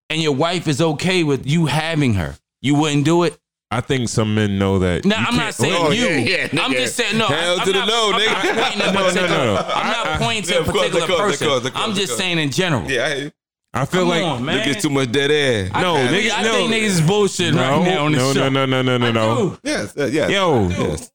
And 0.09 0.21
your 0.21 0.33
wife 0.33 0.67
is 0.67 0.81
okay 0.81 1.23
with 1.23 1.45
you 1.47 1.65
having 1.67 2.15
her. 2.15 2.35
You 2.61 2.75
wouldn't 2.75 3.05
do 3.05 3.23
it? 3.23 3.37
I 3.73 3.79
think 3.79 4.09
some 4.09 4.35
men 4.35 4.59
know 4.59 4.79
that. 4.79 5.05
No, 5.05 5.15
I'm 5.15 5.37
not 5.37 5.53
saying 5.53 5.73
Oh, 5.77 5.91
you. 5.91 6.07
yeah, 6.07 6.17
yeah, 6.51 6.61
I'm 6.63 6.71
nigga. 6.71 6.77
just 6.77 6.95
saying 6.97 7.17
no. 7.17 7.27
Hell 7.27 7.59
I'm 7.59 7.65
to 7.65 7.71
the 7.71 7.79
not, 7.79 7.87
no, 7.87 8.11
I'm 8.13 8.19
nigga. 8.21 8.77
Not 8.77 8.95
pointing 8.95 9.15
No, 9.15 9.27
no, 9.27 9.27
no, 9.27 9.45
no. 9.45 9.55
I'm 9.57 9.87
not 9.87 10.07
I- 10.07 10.13
I- 10.15 10.17
pointing 10.17 10.43
to 10.43 10.51
Yeah, 10.53 10.57
a 10.57 10.61
of 10.67 10.67
course, 10.67 10.85
of 10.87 10.91
particular 10.91 11.07
course, 11.17 11.31
person. 11.31 11.47
course, 11.47 11.61
course, 11.69 11.73
I'm 11.75 11.93
just 11.95 12.07
course. 12.09 12.17
saying 12.17 12.39
in 12.39 12.51
general. 12.51 12.91
Yeah. 12.91 13.29
I 13.73 13.85
feel 13.85 14.01
Come 14.01 14.09
like 14.09 14.23
on, 14.23 14.43
man. 14.45 14.57
Look, 14.57 14.67
it's 14.67 14.81
too 14.81 14.89
much 14.89 15.11
dead 15.11 15.31
air. 15.31 15.69
No, 15.69 15.95
I, 15.95 15.99
nigga, 16.07 16.31
I 16.31 16.43
no. 16.43 16.51
think 16.51 16.73
niggas 16.73 16.85
is 16.87 17.01
bullshit 17.01 17.53
no, 17.53 17.61
right 17.61 17.85
now 17.85 18.05
on 18.05 18.11
the 18.11 18.17
no, 18.17 18.33
show. 18.33 18.49
no, 18.49 18.65
no, 18.65 18.81
no, 18.81 18.97
no, 18.97 19.11
no, 19.11 19.11
no. 19.11 19.57
Yes, 19.63 19.97
uh, 19.97 20.05
yes. 20.11 20.29
Yo, 20.29 20.67
Yes. 20.67 21.11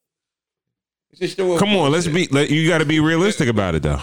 Just 1.15 1.37
show 1.37 1.53
up 1.53 1.59
come 1.59 1.75
on, 1.77 1.93
let's 1.93 2.07
be. 2.07 2.27
Let, 2.31 2.51
you 2.51 2.69
got 2.69 2.79
to 2.79 2.85
be 2.85 3.01
realistic 3.01 3.49
about 3.49 3.75
it, 3.75 3.83
though. 3.83 4.01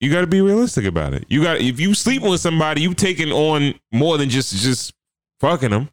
You 0.00 0.10
got 0.12 0.20
to 0.20 0.26
be 0.26 0.40
realistic 0.40 0.84
about 0.84 1.14
it. 1.14 1.24
You 1.28 1.42
got 1.42 1.60
if 1.60 1.80
you 1.80 1.94
sleeping 1.94 2.28
with 2.28 2.40
somebody, 2.40 2.82
you 2.82 2.94
taking 2.94 3.32
on 3.32 3.74
more 3.92 4.18
than 4.18 4.28
just 4.28 4.54
just 4.54 4.92
fucking 5.40 5.70
them. 5.70 5.88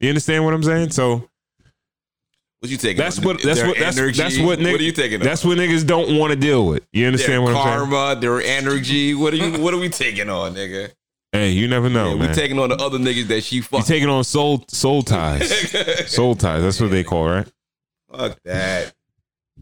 You 0.00 0.08
understand 0.08 0.44
what 0.44 0.54
I'm 0.54 0.62
saying? 0.62 0.90
So 0.90 1.28
What 2.64 2.70
you 2.70 2.78
taking? 2.78 2.96
that's 2.96 3.18
on? 3.18 3.24
what 3.26 3.42
that's 3.42 3.58
Their 3.58 3.68
what 3.68 3.78
that's, 3.78 3.98
energy? 3.98 4.22
that's 4.22 4.38
what 4.38 4.58
niggas, 4.58 4.72
What 4.72 4.80
are 4.80 4.84
you 4.84 4.92
taking? 4.92 5.20
on? 5.20 5.26
That's 5.26 5.44
what 5.44 5.58
niggas 5.58 5.86
don't 5.86 6.16
want 6.16 6.30
to 6.30 6.36
deal 6.36 6.64
with. 6.66 6.86
You 6.94 7.02
their 7.02 7.06
understand 7.08 7.42
what 7.42 7.54
I'm 7.54 7.62
saying? 7.62 7.90
karma, 7.90 8.18
their 8.18 8.40
energy. 8.40 9.12
What 9.14 9.34
are 9.34 9.36
you? 9.36 9.60
What 9.60 9.74
are 9.74 9.78
we 9.78 9.90
taking 9.90 10.30
on, 10.30 10.54
nigga? 10.54 10.90
Hey, 11.30 11.50
you 11.50 11.68
never 11.68 11.90
know, 11.90 12.12
Yeah, 12.12 12.14
man. 12.14 12.28
we 12.30 12.34
taking 12.34 12.58
on 12.58 12.70
the 12.70 12.76
other 12.76 12.96
niggas 12.96 13.26
that 13.26 13.44
she 13.44 13.56
you 13.56 13.62
fucked. 13.62 13.86
taking 13.86 14.08
on 14.08 14.24
soul 14.24 14.64
soul 14.68 15.02
ties. 15.02 15.46
soul 16.10 16.34
ties. 16.34 16.62
That's 16.62 16.80
what 16.80 16.90
they 16.90 17.04
call, 17.04 17.26
right? 17.28 17.46
Fuck 18.10 18.38
that. 18.46 18.94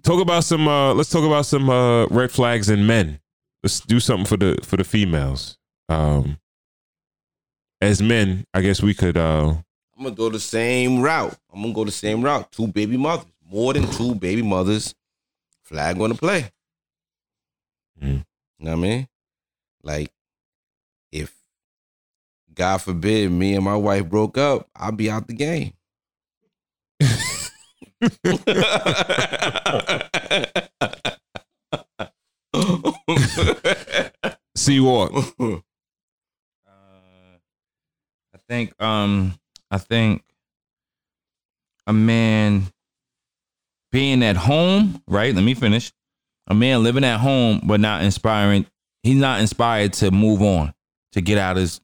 Talk 0.05 0.21
about 0.23 0.45
some. 0.45 0.69
uh 0.69 0.95
Let's 0.95 1.11
talk 1.11 1.25
about 1.25 1.45
some 1.45 1.69
uh 1.71 2.07
red 2.07 2.31
flags 2.31 2.71
in 2.71 2.87
men. 2.87 3.19
Let's 3.65 3.81
do 3.81 3.99
something 3.99 4.27
for 4.27 4.37
the 4.37 4.59
for 4.63 4.77
the 4.77 4.85
females. 4.85 5.59
Um, 5.89 6.39
as 7.81 8.01
men, 8.01 8.45
I 8.55 8.61
guess 8.61 8.81
we 8.81 8.95
could. 8.95 9.17
uh 9.17 9.55
I'm 10.03 10.07
gonna 10.07 10.17
go 10.17 10.31
the 10.31 10.41
same 10.41 11.01
route. 11.01 11.39
I'm 11.55 11.63
gonna 11.63 11.73
go 11.73 11.85
the 11.85 11.93
same 11.93 12.23
route. 12.23 12.51
Two 12.51 12.67
baby 12.67 12.97
mothers, 12.97 13.25
more 13.49 13.73
than 13.73 13.89
two 13.89 14.17
baby 14.17 14.43
mothers. 14.43 14.97
Flag 15.63 16.01
on 16.01 16.09
the 16.09 16.17
play. 16.17 16.51
Mm. 18.03 18.25
You 18.59 18.65
know 18.65 18.73
what 18.73 18.79
I 18.79 18.81
mean? 18.81 19.09
Like, 19.81 20.11
if 21.13 21.33
God 22.53 22.79
forbid 22.79 23.31
me 23.31 23.55
and 23.55 23.65
my 23.65 23.77
wife 23.77 24.09
broke 24.09 24.37
up, 24.39 24.69
I'll 24.75 24.91
be 24.91 25.09
out 25.09 25.29
the 25.29 25.35
game. 25.35 25.73
See 34.57 34.81
what? 34.81 35.13
Uh, 36.67 37.39
I 38.35 38.39
think 38.49 38.75
um 38.83 39.39
I 39.73 39.79
think 39.79 40.23
a 41.87 41.93
man 41.95 42.65
being 43.91 44.23
at 44.23 44.37
home, 44.37 45.03
right? 45.09 45.35
Let 45.35 45.43
me 45.43 45.55
finish. 45.55 45.91
A 46.47 46.55
man 46.55 46.83
living 46.83 47.05
at 47.05 47.19
home 47.21 47.63
but 47.65 47.81
not 47.81 48.03
inspiring. 48.05 48.67
He's 49.03 49.17
not 49.17 49.41
inspired 49.41 49.95
to 49.95 50.11
move 50.11 50.43
on, 50.43 50.75
to 51.13 51.21
get 51.23 51.39
out 51.39 51.57
of 51.57 51.63
his 51.63 51.81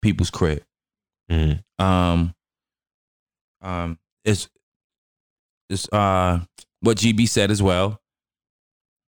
people's 0.00 0.30
crib. 0.30 0.64
Mhm. 1.30 1.62
Um 1.78 2.34
um 3.60 3.98
it's 4.24 4.48
it's 5.68 5.88
uh 5.92 6.40
what 6.80 6.96
GB 6.96 7.28
said 7.28 7.50
as 7.50 7.62
well. 7.62 8.00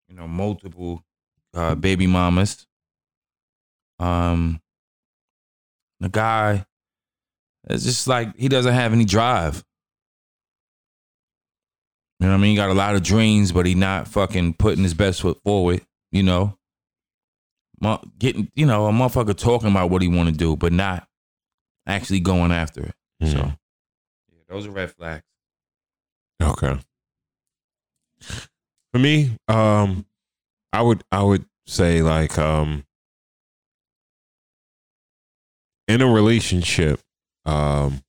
You 0.10 0.15
know, 0.15 0.28
multiple 0.28 1.03
uh 1.53 1.76
baby 1.76 2.07
mamas. 2.07 2.65
Um 3.99 4.60
the 5.99 6.10
guy 6.10 6.65
it's 7.69 7.83
just 7.83 8.07
like 8.07 8.35
he 8.38 8.47
doesn't 8.49 8.73
have 8.73 8.93
any 8.93 9.05
drive. 9.05 9.63
You 12.19 12.27
know 12.27 12.33
what 12.33 12.39
I 12.39 12.41
mean? 12.41 12.51
He 12.51 12.55
got 12.55 12.69
a 12.69 12.73
lot 12.75 12.95
of 12.95 13.01
dreams, 13.03 13.51
but 13.51 13.65
he 13.65 13.73
not 13.75 14.07
fucking 14.07 14.53
putting 14.55 14.83
his 14.83 14.93
best 14.93 15.21
foot 15.21 15.39
forward, 15.43 15.81
you 16.11 16.23
know. 16.23 16.57
Getting, 18.19 18.51
you 18.55 18.67
know, 18.67 18.85
a 18.85 18.91
motherfucker 18.91 19.35
talking 19.35 19.69
about 19.69 19.89
what 19.89 20.03
he 20.03 20.07
want 20.07 20.29
to 20.29 20.35
do, 20.35 20.55
but 20.55 20.71
not 20.71 21.07
actually 21.88 22.19
going 22.19 22.51
after 22.51 22.81
it. 22.83 22.95
So, 23.23 23.38
Mhm. 23.38 23.57
yeah, 24.31 24.41
those 24.47 24.67
are 24.67 24.71
red 24.71 24.91
flags. 24.91 25.23
Okay. 26.39 26.79
For 28.93 28.99
me, 28.99 29.35
um, 29.47 30.05
I 30.71 30.83
would 30.83 31.03
I 31.11 31.23
would 31.23 31.45
say 31.65 32.03
like 32.03 32.38
um 32.38 32.85
in 35.88 36.01
a 36.01 36.07
relationship, 36.07 37.01
um 37.45 38.01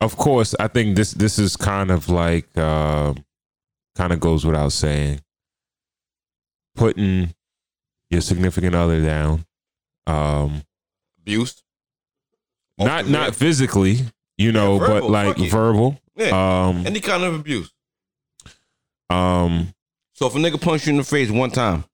of 0.00 0.16
course 0.16 0.54
I 0.60 0.68
think 0.68 0.96
this 0.96 1.12
this 1.12 1.38
is 1.38 1.56
kind 1.56 1.90
of 1.90 2.08
like 2.08 2.48
uh, 2.56 3.14
kind 3.96 4.12
of 4.12 4.20
goes 4.20 4.44
without 4.44 4.72
saying. 4.72 5.20
Putting 6.76 7.32
your 8.10 8.20
significant 8.20 8.74
other 8.74 9.00
down. 9.00 9.44
Um 10.06 10.62
Abuse. 11.20 11.62
Off 12.78 12.86
not 12.86 13.08
not 13.08 13.34
physically, 13.36 13.98
you 14.36 14.50
know, 14.52 14.78
verbal, 14.78 15.00
but 15.00 15.10
like 15.10 15.36
verbal. 15.50 16.00
Yeah. 16.16 16.68
Um 16.68 16.86
Any 16.86 17.00
kind 17.00 17.22
of 17.22 17.34
abuse. 17.34 17.72
um 19.08 19.72
So 20.14 20.26
if 20.26 20.34
a 20.34 20.38
nigga 20.38 20.60
punch 20.60 20.86
you 20.86 20.90
in 20.92 20.96
the 20.98 21.04
face 21.04 21.30
one 21.30 21.50
time, 21.50 21.84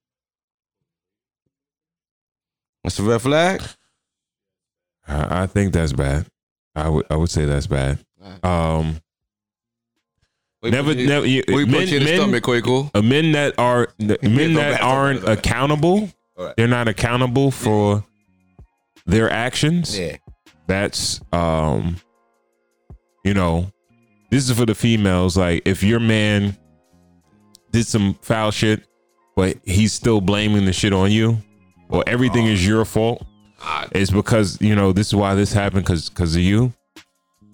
that's 2.82 2.98
a 2.98 3.02
red 3.02 3.20
flag. 3.20 3.62
I 5.10 5.42
I 5.42 5.46
think 5.46 5.72
that's 5.72 5.92
bad. 5.92 6.26
I 6.74 6.88
would 6.88 7.06
I 7.10 7.16
would 7.16 7.30
say 7.30 7.44
that's 7.44 7.66
bad. 7.66 7.98
Um, 8.42 9.00
never, 10.62 10.94
never. 10.94 11.26
You, 11.26 11.42
We 11.48 11.64
men, 11.64 11.88
you 11.88 11.96
in 11.98 12.04
the 12.04 12.10
men- 12.10 12.20
stomach, 12.20 12.42
quick, 12.42 12.64
cool. 12.64 12.90
uh, 12.94 13.02
men 13.02 13.32
that 13.32 13.54
are 13.58 13.88
men 13.98 14.54
that 14.54 14.80
aren't 14.82 15.26
accountable. 15.26 16.10
Right. 16.38 16.54
They're 16.56 16.68
not 16.68 16.88
accountable 16.88 17.50
for 17.50 18.04
their 19.06 19.30
actions. 19.30 19.98
Yeah. 19.98 20.16
That's 20.66 21.20
um, 21.32 21.96
you 23.24 23.34
know, 23.34 23.70
this 24.30 24.48
is 24.48 24.56
for 24.56 24.66
the 24.66 24.74
females. 24.74 25.36
Like 25.36 25.62
if 25.66 25.82
your 25.82 26.00
man 26.00 26.56
did 27.72 27.86
some 27.86 28.14
foul 28.22 28.50
shit, 28.50 28.84
but 29.36 29.56
he's 29.64 29.92
still 29.92 30.20
blaming 30.20 30.64
the 30.66 30.72
shit 30.72 30.92
on 30.92 31.10
you, 31.10 31.38
or 31.88 32.04
everything 32.06 32.46
is 32.46 32.66
your 32.66 32.84
fault. 32.84 33.26
It's 33.92 34.10
because 34.10 34.60
you 34.60 34.74
know 34.74 34.92
this 34.92 35.08
is 35.08 35.14
why 35.14 35.34
this 35.34 35.52
happened 35.52 35.84
because 35.84 36.08
because 36.08 36.34
of 36.36 36.42
you. 36.42 36.72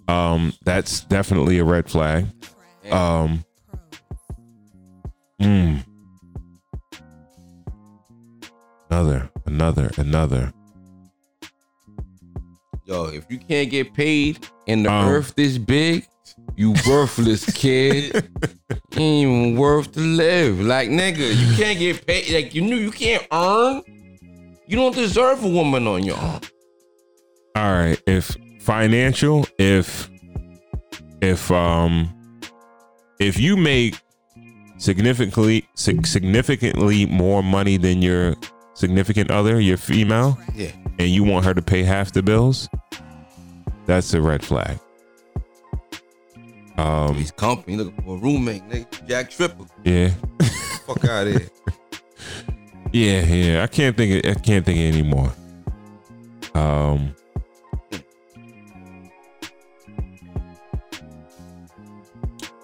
Um, 0.08 0.52
that's 0.64 1.00
definitely 1.00 1.58
a 1.58 1.64
red 1.64 1.90
flag. 1.90 2.26
Um, 2.92 3.44
mm. 5.40 5.84
another, 8.88 9.28
another, 9.46 9.90
another. 9.96 10.52
Yo, 12.84 13.06
if 13.06 13.26
you 13.28 13.38
can't 13.38 13.68
get 13.68 13.92
paid 13.94 14.46
and 14.68 14.84
the 14.86 14.92
Um. 14.92 15.08
earth 15.08 15.34
this 15.34 15.58
big, 15.58 16.06
you 16.54 16.72
worthless 16.86 17.44
kid. 17.54 18.14
you 18.14 19.00
ain't 19.00 19.28
even 19.28 19.56
worth 19.56 19.90
to 19.92 20.00
live. 20.00 20.60
Like 20.60 20.88
nigga, 20.88 21.34
you 21.34 21.56
can't 21.56 21.80
get 21.80 22.06
paid. 22.06 22.30
Like 22.32 22.54
you 22.54 22.62
knew 22.62 22.76
you 22.76 22.92
can't 22.92 23.26
earn. 23.32 23.82
You 24.66 24.76
don't 24.76 24.94
deserve 24.94 25.44
a 25.44 25.48
woman 25.48 25.86
on 25.86 26.04
your 26.04 26.16
arm. 26.16 26.40
All 27.54 27.72
right, 27.72 28.00
if 28.06 28.36
financial, 28.60 29.46
if 29.58 30.10
if 31.22 31.50
um 31.50 32.12
if 33.18 33.38
you 33.38 33.56
make 33.56 33.98
significantly 34.78 35.66
significantly 35.74 37.06
more 37.06 37.42
money 37.42 37.76
than 37.78 38.02
your 38.02 38.34
significant 38.74 39.30
other, 39.30 39.58
your 39.60 39.78
female, 39.78 40.36
Yeah. 40.54 40.72
and 40.98 41.08
you 41.08 41.24
want 41.24 41.44
her 41.46 41.54
to 41.54 41.62
pay 41.62 41.82
half 41.82 42.12
the 42.12 42.22
bills, 42.22 42.68
that's 43.86 44.12
a 44.12 44.20
red 44.20 44.44
flag. 44.44 44.78
Um, 46.76 47.14
He's 47.14 47.30
company 47.30 47.78
looking 47.78 48.02
for 48.04 48.16
a 48.16 48.20
roommate, 48.20 48.68
nigga. 48.68 49.08
Jack 49.08 49.30
Tripper. 49.30 49.64
yeah, 49.84 50.10
Fuck 50.86 51.04
out 51.06 51.26
of 51.28 51.32
here. 51.38 51.48
yeah, 52.92 53.24
yeah. 53.24 53.62
I 53.62 53.66
can't 53.66 53.96
think. 53.96 54.24
Of, 54.24 54.30
I 54.30 54.34
can't 54.40 54.64
think 54.64 54.78
of 54.78 54.94
any 54.94 55.02
more. 55.02 55.32
Um. 56.54 57.14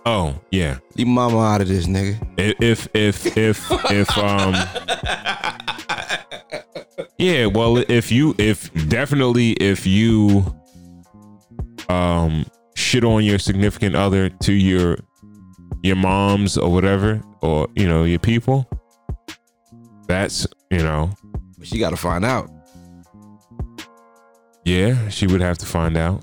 Oh 0.04 0.34
yeah. 0.50 0.78
Leave 0.96 1.06
mama 1.06 1.38
out 1.40 1.60
of 1.60 1.68
this, 1.68 1.86
nigga. 1.86 2.16
If 2.36 2.88
If 2.94 3.26
if 3.26 3.36
if 3.36 3.90
if 3.90 4.18
um. 4.18 4.54
Yeah, 7.18 7.46
well, 7.46 7.76
if 7.76 8.10
you 8.10 8.34
if 8.36 8.72
definitely 8.88 9.52
if 9.52 9.86
you 9.86 10.44
um 11.88 12.44
shit 12.74 13.04
on 13.04 13.22
your 13.22 13.38
significant 13.38 13.94
other 13.94 14.28
to 14.28 14.52
your 14.52 14.98
your 15.84 15.94
moms 15.94 16.58
or 16.58 16.72
whatever 16.72 17.22
or 17.40 17.68
you 17.76 17.86
know 17.86 18.02
your 18.02 18.18
people, 18.18 18.68
that's 20.06 20.46
you 20.70 20.78
know 20.78 21.10
she 21.62 21.78
gotta 21.78 21.96
find 21.96 22.24
out. 22.24 22.48
yeah 24.64 25.08
she 25.08 25.26
would 25.26 25.40
have 25.40 25.58
to 25.58 25.66
find 25.66 25.96
out. 25.96 26.22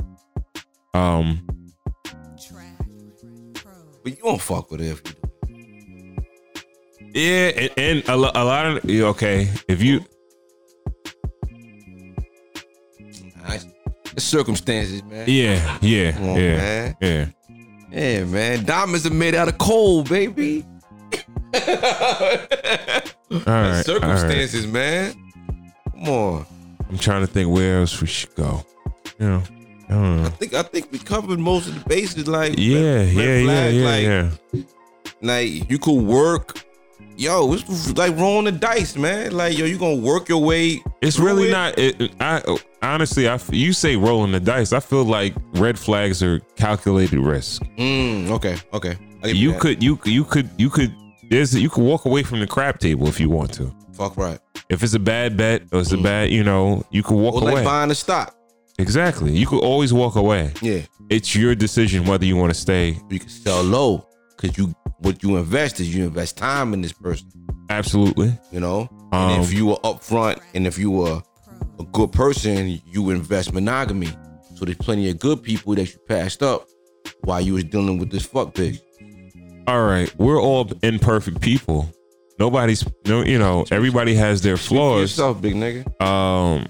Um, 0.94 1.46
But 4.04 4.18
you 4.18 4.24
don't 4.24 4.42
fuck 4.42 4.72
with 4.72 4.80
her 4.80 4.88
if 4.94 5.02
you 5.06 5.14
do. 5.14 5.20
yeah, 7.14 7.52
and, 7.56 7.72
and 7.78 8.04
a, 8.10 8.16
lo- 8.16 8.32
a 8.34 8.44
lot 8.44 8.66
of 8.66 8.84
okay 8.90 9.48
if 9.68 9.84
you 9.84 10.04
Nice. 13.48 13.66
Circumstances, 14.18 15.04
man. 15.04 15.26
yeah 15.28 15.78
yeah 15.82 16.18
on, 16.20 16.36
yeah 16.38 16.58
man. 16.58 16.96
yeah 17.02 17.26
Yeah, 17.92 18.24
man. 18.26 18.66
Diamonds 18.66 19.06
are 19.06 19.14
made 19.14 19.36
out 19.36 19.48
of 19.48 19.58
coal, 19.58 20.04
baby. 20.04 20.66
all 23.32 23.40
right 23.40 23.46
all 23.48 23.62
right. 23.62 23.86
circumstances, 23.86 24.68
man. 24.68 25.14
Come 25.92 26.10
on. 26.10 26.46
I'm 26.90 26.98
trying 26.98 27.22
to 27.22 27.28
think 27.28 27.50
where 27.50 27.80
else 27.80 28.00
we 28.02 28.08
should 28.08 28.34
go. 28.36 28.66
You 29.20 29.28
know, 29.28 29.44
I. 29.90 30.26
I 30.26 30.30
think 30.30 30.54
I 30.54 30.64
think 30.64 30.92
we 30.92 31.00
covered 31.00 31.40
most 31.40 31.68
of 31.68 31.76
the 31.76 31.90
bases. 31.90 32.28
Like 32.28 32.56
Yeah, 32.58 32.80
red- 32.80 33.14
yeah, 33.14 33.22
yeah, 33.22 33.44
flag, 33.44 33.76
yeah, 33.76 33.86
like, 33.86 34.04
yeah. 34.54 34.62
Like 35.22 35.70
you 35.70 35.80
could 35.80 36.02
work. 36.02 36.64
Yo, 37.18 37.52
it's 37.52 37.98
like 37.98 38.16
rolling 38.16 38.46
the 38.46 38.52
dice, 38.54 38.96
man. 38.96 39.34
Like 39.34 39.58
yo, 39.58 39.66
you 39.66 39.78
gonna 39.78 39.96
work 39.96 40.30
your 40.30 40.42
way. 40.42 40.82
It's 41.02 41.20
really 41.20 41.50
it. 41.50 41.52
not. 41.52 41.78
It, 41.78 42.12
I 42.22 42.42
honestly, 42.82 43.28
I 43.28 43.40
you 43.52 43.74
say 43.74 43.98
rolling 43.98 44.32
the 44.32 44.40
dice. 44.40 44.72
I 44.72 44.80
feel 44.80 45.04
like 45.04 45.34
red 45.56 45.78
flags 45.78 46.24
are 46.24 46.40
calculated 46.56 47.20
risk. 47.20 47.62
Mm, 47.78 48.30
okay, 48.32 48.58
okay. 48.74 48.98
You 49.26 49.54
could, 49.56 49.84
you 49.84 50.00
you 50.06 50.24
could, 50.24 50.50
you 50.58 50.70
could. 50.70 50.96
There's 51.30 51.54
you 51.56 51.70
can 51.70 51.84
walk 51.86 52.06
away 52.06 52.24
from 52.24 52.40
the 52.40 52.48
crap 52.48 52.80
table 52.80 53.08
if 53.08 53.20
you 53.20 53.30
want 53.30 53.54
to. 53.54 53.74
fuck 53.94 54.18
right. 54.18 54.40
If 54.70 54.84
it's 54.84 54.94
a 54.94 55.00
bad 55.00 55.36
bet 55.38 55.64
or 55.72 55.80
it's 55.82 55.92
a 55.92 55.98
bad, 55.98 56.30
you 56.32 56.44
know, 56.44 56.84
you 56.92 57.02
can 57.04 57.18
walk 57.18 57.36
Or 57.36 57.42
like 57.42 57.54
away. 57.54 57.64
buying 57.64 57.92
a 57.92 57.96
stock. 57.96 58.36
Exactly. 58.78 59.36
You 59.36 59.46
could 59.48 59.60
always 59.62 59.92
walk 59.94 60.16
away. 60.16 60.54
Yeah, 60.62 60.82
It's 61.10 61.36
your 61.36 61.54
decision 61.56 62.06
whether 62.06 62.26
you 62.26 62.38
want 62.38 62.54
to 62.54 62.60
stay. 62.60 62.98
you 63.10 63.20
can 63.20 63.30
sell 63.30 63.62
low 63.64 64.08
because 64.36 64.58
you 64.58 64.74
what 65.00 65.24
you 65.24 65.38
invest 65.38 65.80
is 65.80 65.94
you 65.96 66.04
invest 66.06 66.38
time 66.38 66.74
in 66.74 66.82
this 66.82 66.94
person. 66.94 67.28
Absolutely. 67.70 68.38
You 68.52 68.60
know, 68.60 68.90
Um, 69.12 69.32
and 69.32 69.44
if 69.44 69.54
you 69.54 69.66
were 69.68 69.78
upfront 69.78 70.40
and 70.54 70.66
if 70.68 70.78
you 70.78 70.92
were 70.92 71.22
a 71.80 71.84
good 71.92 72.12
person, 72.12 72.82
you 72.86 73.10
invest 73.10 73.54
monogamy. 73.54 74.10
So 74.56 74.66
there's 74.66 74.78
plenty 74.78 75.10
of 75.10 75.20
good 75.20 75.42
people 75.44 75.76
that 75.76 75.92
you 75.94 76.00
passed 76.08 76.42
up 76.44 76.68
while 77.24 77.40
you 77.42 77.54
was 77.54 77.64
dealing 77.66 77.98
with 77.98 78.12
this 78.12 78.26
fuck 78.26 78.54
bitch. 78.54 78.80
All 79.70 79.84
right, 79.86 80.12
we're 80.18 80.41
all 80.41 80.68
imperfect 80.82 81.41
people. 81.41 81.88
Nobody's 82.40 82.84
no, 83.06 83.24
you 83.24 83.38
know, 83.38 83.66
everybody 83.70 84.16
has 84.16 84.41
their 84.41 84.58
flaws. 84.58 85.02
yourself, 85.02 85.44
big 85.44 85.54
nigga. 85.54 86.02
Um, 86.02 86.66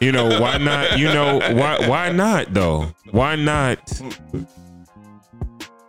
you 0.00 0.12
know, 0.12 0.40
why 0.40 0.58
not? 0.58 1.00
You 1.00 1.06
know, 1.06 1.40
why 1.52 1.88
why 1.88 2.12
not 2.12 2.54
though? 2.54 2.92
Why 3.10 3.34
not? 3.34 3.90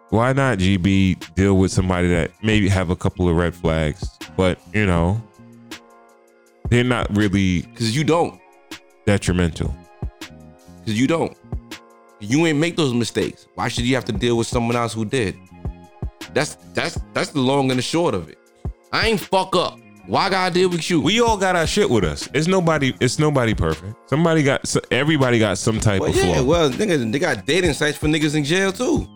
Why 0.10 0.34
not 0.34 0.58
GB 0.58 1.36
deal 1.36 1.56
with 1.56 1.72
somebody 1.72 2.08
that 2.08 2.32
maybe 2.42 2.68
have 2.68 2.90
a 2.90 2.96
couple 2.96 3.30
of 3.30 3.36
red 3.36 3.54
flags, 3.54 4.10
but 4.36 4.58
you 4.74 4.88
know, 4.88 5.22
they're 6.70 6.84
not 6.84 7.16
really 7.16 7.62
Cause 7.76 7.96
you 7.96 8.04
don't. 8.04 8.42
detrimental. 9.06 9.76
Cause 10.84 10.96
you 10.96 11.06
don't. 11.06 11.38
You 12.20 12.44
ain't 12.48 12.58
make 12.58 12.76
those 12.76 12.92
mistakes. 12.92 13.48
Why 13.54 13.68
should 13.68 13.84
you 13.86 13.94
have 13.94 14.06
to 14.06 14.14
deal 14.14 14.36
with 14.36 14.48
someone 14.48 14.76
else 14.76 14.92
who 14.92 15.06
did? 15.06 15.38
That's 16.36 16.56
that's 16.74 17.00
that's 17.14 17.30
the 17.30 17.40
long 17.40 17.72
and 17.72 17.80
the 17.80 17.82
short 17.82 18.14
of 18.14 18.30
it. 18.30 18.38
I 18.92 19.08
ain't 19.08 19.20
fuck 19.22 19.56
up. 19.56 19.80
Why 20.06 20.26
I 20.26 20.30
gotta 20.30 20.54
deal 20.54 20.70
with 20.70 20.88
you? 20.90 21.02
We 21.02 21.20
all 21.22 21.38
got 21.38 21.56
our 21.56 21.66
shit 21.66 21.90
with 21.90 22.04
us. 22.04 22.30
It's 22.34 22.48
nobody. 22.48 22.94
It's 23.00 23.18
nobody 23.18 23.56
perfect. 23.56 23.96
Somebody 24.10 24.44
got. 24.44 24.68
so- 24.68 24.82
Everybody 24.92 25.40
got 25.40 25.58
some 25.58 25.80
type 25.80 26.02
well, 26.02 26.12
of 26.12 26.16
yeah, 26.16 26.34
flaw. 26.36 26.44
well, 26.44 26.70
niggas, 26.70 27.12
they 27.12 27.18
got 27.20 27.46
dating 27.48 27.74
sites 27.74 27.98
for 27.98 28.08
niggas 28.08 28.36
in 28.36 28.44
jail 28.44 28.72
too. 28.72 29.08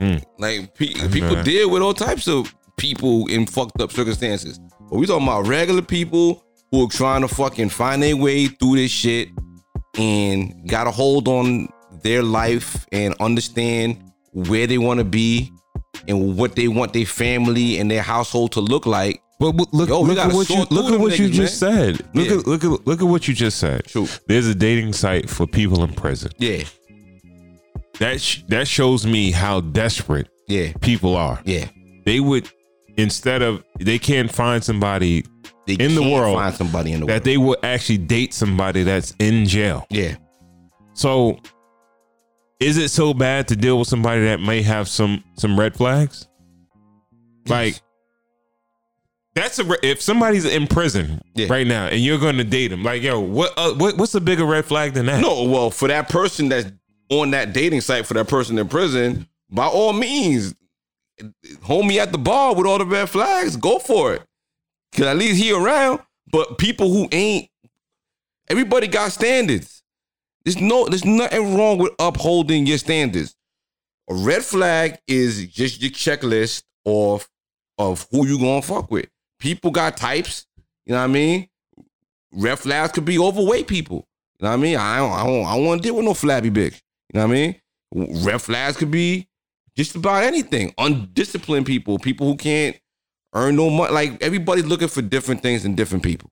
Mm. 0.00 0.24
Like 0.38 0.74
pe- 0.74 0.94
people 1.10 1.34
bad. 1.34 1.44
deal 1.44 1.70
with 1.70 1.82
all 1.82 1.94
types 1.94 2.26
of 2.26 2.52
people 2.76 3.26
in 3.28 3.46
fucked 3.46 3.80
up 3.80 3.92
circumstances. 3.92 4.58
But 4.90 4.96
we 4.96 5.06
talking 5.06 5.26
about 5.28 5.46
regular 5.46 5.82
people 5.82 6.42
who 6.70 6.86
are 6.86 6.90
trying 6.90 7.20
to 7.20 7.28
fucking 7.28 7.68
find 7.68 8.02
their 8.02 8.16
way 8.16 8.46
through 8.46 8.76
this 8.76 8.90
shit 8.90 9.28
and 9.98 10.68
got 10.68 10.86
a 10.86 10.90
hold 10.90 11.28
on 11.28 11.68
their 12.02 12.22
life 12.22 12.86
and 12.92 13.14
understand 13.20 14.02
where 14.32 14.66
they 14.66 14.78
want 14.78 14.98
to 14.98 15.04
be 15.04 15.52
and 16.06 16.36
what 16.36 16.56
they 16.56 16.68
want 16.68 16.92
their 16.92 17.06
family 17.06 17.78
and 17.78 17.90
their 17.90 18.02
household 18.02 18.52
to 18.52 18.60
look 18.60 18.86
like. 18.86 19.20
But, 19.40 19.52
but 19.52 19.72
look, 19.72 19.88
Yo, 19.88 20.00
look 20.00 20.18
at 20.18 20.32
what 20.32 20.48
you 20.50 20.64
look 20.70 20.92
at 20.92 20.98
what 20.98 21.18
you 21.18 21.28
just 21.30 21.62
man. 21.62 21.94
said. 21.94 22.06
Look 22.14 22.26
Yeah. 22.28 22.36
at 22.38 22.46
look 22.46 22.64
at 22.64 22.86
look 22.86 23.00
at 23.00 23.06
what 23.06 23.28
you 23.28 23.34
just 23.34 23.58
said. 23.58 23.84
True. 23.84 24.08
There's 24.26 24.46
a 24.48 24.54
dating 24.54 24.92
site 24.94 25.30
for 25.30 25.46
people 25.46 25.84
in 25.84 25.92
prison. 25.92 26.32
Yeah, 26.38 26.64
That 28.00 28.20
sh- 28.20 28.42
that 28.48 28.66
shows 28.68 29.06
me 29.06 29.30
how 29.30 29.60
desperate 29.60 30.28
yeah, 30.48 30.72
people 30.80 31.16
are. 31.16 31.40
yeah. 31.44 31.66
They 32.04 32.20
would 32.20 32.48
instead 32.96 33.42
of 33.42 33.62
they 33.78 33.98
can't 33.98 34.30
find 34.32 34.62
somebody 34.62 35.24
They 35.66 35.74
In 35.74 35.94
the 35.94 36.02
world 36.02 36.36
find 36.36 36.54
somebody 36.54 36.92
in 36.92 37.00
the 37.00 37.06
that 37.06 37.12
world. 37.12 37.24
they 37.24 37.36
would 37.36 37.58
actually 37.62 37.98
date 37.98 38.32
somebody 38.34 38.82
that's 38.84 39.14
in 39.20 39.46
jail. 39.46 39.86
yeah, 39.90 40.16
So 40.94 41.38
is 42.60 42.76
it 42.76 42.88
so 42.90 43.14
bad 43.14 43.48
to 43.48 43.56
deal 43.56 43.78
with 43.78 43.88
somebody 43.88 44.22
that 44.24 44.40
may 44.40 44.62
have 44.62 44.88
some 44.88 45.22
some 45.36 45.58
red 45.58 45.76
flags? 45.76 46.26
Like 47.46 47.80
that's 49.34 49.58
a 49.58 49.86
if 49.86 50.02
somebody's 50.02 50.44
in 50.44 50.66
prison 50.66 51.20
Yeah. 51.34 51.46
right 51.48 51.66
now 51.66 51.86
and 51.86 52.00
you're 52.00 52.18
going 52.18 52.36
to 52.38 52.44
date 52.44 52.72
him, 52.72 52.82
like 52.82 53.02
yo, 53.02 53.20
what, 53.20 53.52
uh, 53.56 53.72
what 53.74 53.96
what's 53.96 54.14
a 54.14 54.20
bigger 54.20 54.44
red 54.44 54.64
flag 54.64 54.94
than 54.94 55.06
that? 55.06 55.20
No, 55.20 55.44
well, 55.44 55.70
for 55.70 55.88
that 55.88 56.08
person 56.08 56.48
that's 56.48 56.70
on 57.10 57.30
that 57.30 57.52
dating 57.52 57.80
site, 57.80 58.04
for 58.06 58.14
that 58.14 58.28
person 58.28 58.58
in 58.58 58.68
prison, 58.68 59.28
by 59.50 59.66
all 59.66 59.92
means, 59.92 60.54
homie 61.64 61.96
at 61.98 62.12
the 62.12 62.18
bar 62.18 62.54
with 62.54 62.66
all 62.66 62.78
the 62.78 62.84
red 62.84 63.08
flags, 63.08 63.56
go 63.56 63.78
for 63.78 64.14
it. 64.14 64.22
Cause 64.94 65.06
at 65.06 65.16
least 65.16 65.40
he 65.42 65.52
around. 65.52 66.00
But 66.30 66.58
people 66.58 66.92
who 66.92 67.08
ain't, 67.12 67.48
everybody 68.48 68.86
got 68.88 69.12
standards. 69.12 69.77
There's 70.44 70.60
no, 70.60 70.86
there's 70.86 71.04
nothing 71.04 71.56
wrong 71.56 71.78
with 71.78 71.92
upholding 71.98 72.66
your 72.66 72.78
standards. 72.78 73.34
A 74.10 74.14
red 74.14 74.42
flag 74.42 74.98
is 75.06 75.46
just 75.48 75.82
your 75.82 75.90
checklist 75.90 76.62
of 76.86 77.28
of 77.78 78.06
who 78.10 78.26
you 78.26 78.38
gonna 78.38 78.62
fuck 78.62 78.90
with. 78.90 79.06
People 79.38 79.70
got 79.70 79.96
types. 79.96 80.46
You 80.86 80.92
know 80.92 80.98
what 80.98 81.04
I 81.04 81.08
mean? 81.08 81.48
Red 82.32 82.58
flags 82.58 82.92
could 82.92 83.04
be 83.04 83.18
overweight 83.18 83.68
people. 83.68 84.08
You 84.38 84.44
know 84.44 84.50
what 84.50 84.58
I 84.58 84.62
mean? 84.62 84.76
I 84.76 84.98
don't, 84.98 85.12
I 85.12 85.24
don't, 85.24 85.46
I 85.46 85.56
don't 85.56 85.64
want 85.66 85.82
to 85.82 85.86
deal 85.86 85.96
with 85.96 86.04
no 86.04 86.14
flabby 86.14 86.50
bitch. 86.50 86.80
You 87.12 87.20
know 87.20 87.26
what 87.26 87.34
I 87.34 87.34
mean? 87.34 87.60
Red 88.24 88.42
flags 88.42 88.76
could 88.76 88.90
be 88.90 89.28
just 89.76 89.94
about 89.94 90.24
anything. 90.24 90.74
Undisciplined 90.78 91.66
people, 91.66 91.98
people 91.98 92.26
who 92.26 92.36
can't 92.36 92.76
earn 93.34 93.56
no 93.56 93.70
money. 93.70 93.92
Like 93.92 94.22
everybody's 94.22 94.66
looking 94.66 94.88
for 94.88 95.02
different 95.02 95.42
things 95.42 95.64
in 95.64 95.74
different 95.74 96.04
people. 96.04 96.30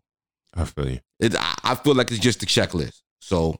I 0.54 0.64
feel 0.64 0.88
you. 0.88 1.00
It, 1.20 1.36
I, 1.36 1.54
I 1.62 1.74
feel 1.74 1.94
like 1.94 2.10
it's 2.10 2.20
just 2.20 2.42
a 2.42 2.46
checklist. 2.46 3.02
So 3.20 3.56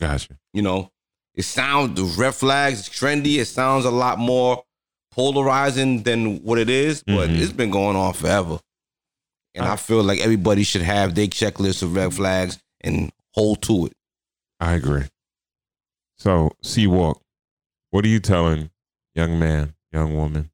Gotcha. 0.00 0.38
you 0.52 0.62
know, 0.62 0.90
it 1.34 1.42
sounds 1.44 1.94
the 1.94 2.04
red 2.20 2.34
flags. 2.34 2.80
It's 2.80 2.88
trendy. 2.88 3.36
It 3.38 3.44
sounds 3.46 3.84
a 3.84 3.90
lot 3.90 4.18
more 4.18 4.64
polarizing 5.12 6.02
than 6.02 6.42
what 6.42 6.58
it 6.58 6.70
is, 6.70 7.02
but 7.02 7.28
Mhm. 7.28 7.38
it's 7.40 7.52
been 7.52 7.70
going 7.70 7.96
on 7.96 8.12
forever. 8.14 8.58
And 9.54 9.64
I 9.66 9.76
feel 9.76 10.02
like 10.02 10.20
everybody 10.20 10.62
should 10.62 10.82
have 10.82 11.14
their 11.14 11.26
checklist 11.26 11.82
of 11.82 11.94
red 11.94 12.14
flags 12.14 12.58
and 12.80 13.12
hold 13.34 13.62
to 13.62 13.86
it. 13.86 13.92
I 14.60 14.74
agree. 14.74 15.04
So, 16.18 16.50
Seawalk, 16.62 17.20
what 17.90 18.04
are 18.04 18.08
you 18.08 18.20
telling 18.20 18.70
young 19.14 19.38
man, 19.38 19.74
young 19.92 20.14
woman 20.16 20.50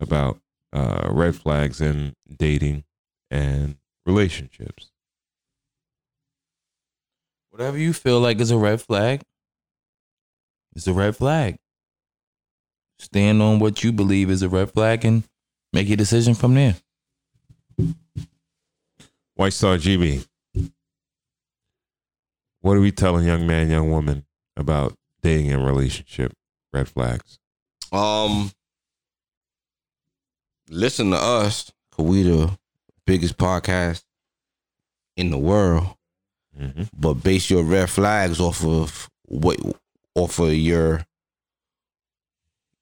about 0.00 0.40
uh, 0.72 1.08
red 1.10 1.34
flags 1.36 1.80
in 1.80 2.14
dating 2.36 2.84
and 3.30 3.76
relationships? 4.06 4.90
Whatever 7.54 7.78
you 7.78 7.92
feel 7.92 8.18
like 8.18 8.40
is 8.40 8.50
a 8.50 8.58
red 8.58 8.80
flag, 8.80 9.22
it's 10.74 10.88
a 10.88 10.92
red 10.92 11.14
flag. 11.14 11.54
Stand 12.98 13.40
on 13.40 13.60
what 13.60 13.84
you 13.84 13.92
believe 13.92 14.28
is 14.28 14.42
a 14.42 14.48
red 14.48 14.72
flag 14.72 15.04
and 15.04 15.22
make 15.72 15.86
your 15.86 15.96
decision 15.96 16.34
from 16.34 16.56
there. 16.56 16.74
White 19.36 19.52
Star 19.52 19.76
GB. 19.76 20.26
What 22.60 22.76
are 22.76 22.80
we 22.80 22.90
telling 22.90 23.24
young 23.24 23.46
man, 23.46 23.70
young 23.70 23.88
woman 23.88 24.24
about 24.56 24.94
dating 25.22 25.52
and 25.52 25.64
relationship 25.64 26.32
red 26.72 26.88
flags? 26.88 27.38
Um, 27.92 28.50
listen 30.68 31.12
to 31.12 31.18
us, 31.18 31.70
cause 31.92 32.04
we 32.04 32.24
the 32.24 32.58
biggest 33.06 33.38
podcast 33.38 34.02
in 35.16 35.30
the 35.30 35.38
world. 35.38 35.94
Mm-hmm. 36.58 36.84
But 36.96 37.14
base 37.14 37.50
your 37.50 37.62
red 37.62 37.90
flags 37.90 38.40
off 38.40 38.64
of 38.64 39.10
what, 39.26 39.58
off 40.14 40.38
of 40.38 40.54
your, 40.54 41.04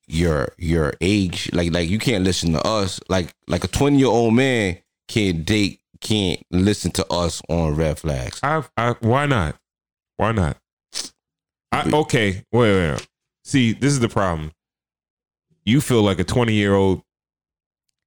your, 0.06 0.48
your 0.58 0.94
age. 1.00 1.50
Like, 1.52 1.72
like 1.72 1.88
you 1.88 1.98
can't 1.98 2.24
listen 2.24 2.52
to 2.52 2.66
us. 2.66 3.00
Like, 3.08 3.34
like 3.46 3.64
a 3.64 3.68
twenty 3.68 3.98
year 3.98 4.08
old 4.08 4.34
man 4.34 4.78
can't 5.08 5.44
date, 5.44 5.80
can't 6.00 6.44
listen 6.50 6.90
to 6.92 7.06
us 7.12 7.40
on 7.48 7.74
red 7.74 7.98
flags. 7.98 8.40
I, 8.42 8.62
I, 8.76 8.94
why 9.00 9.26
not? 9.26 9.56
Why 10.16 10.32
not? 10.32 10.56
I, 11.70 11.88
okay, 11.90 12.44
wait, 12.52 12.74
wait, 12.74 12.90
wait. 12.92 13.08
See, 13.44 13.72
this 13.72 13.92
is 13.92 14.00
the 14.00 14.08
problem. 14.08 14.52
You 15.64 15.80
feel 15.80 16.02
like 16.02 16.18
a 16.18 16.24
20 16.24 16.52
year 16.52 16.74
old 16.74 17.02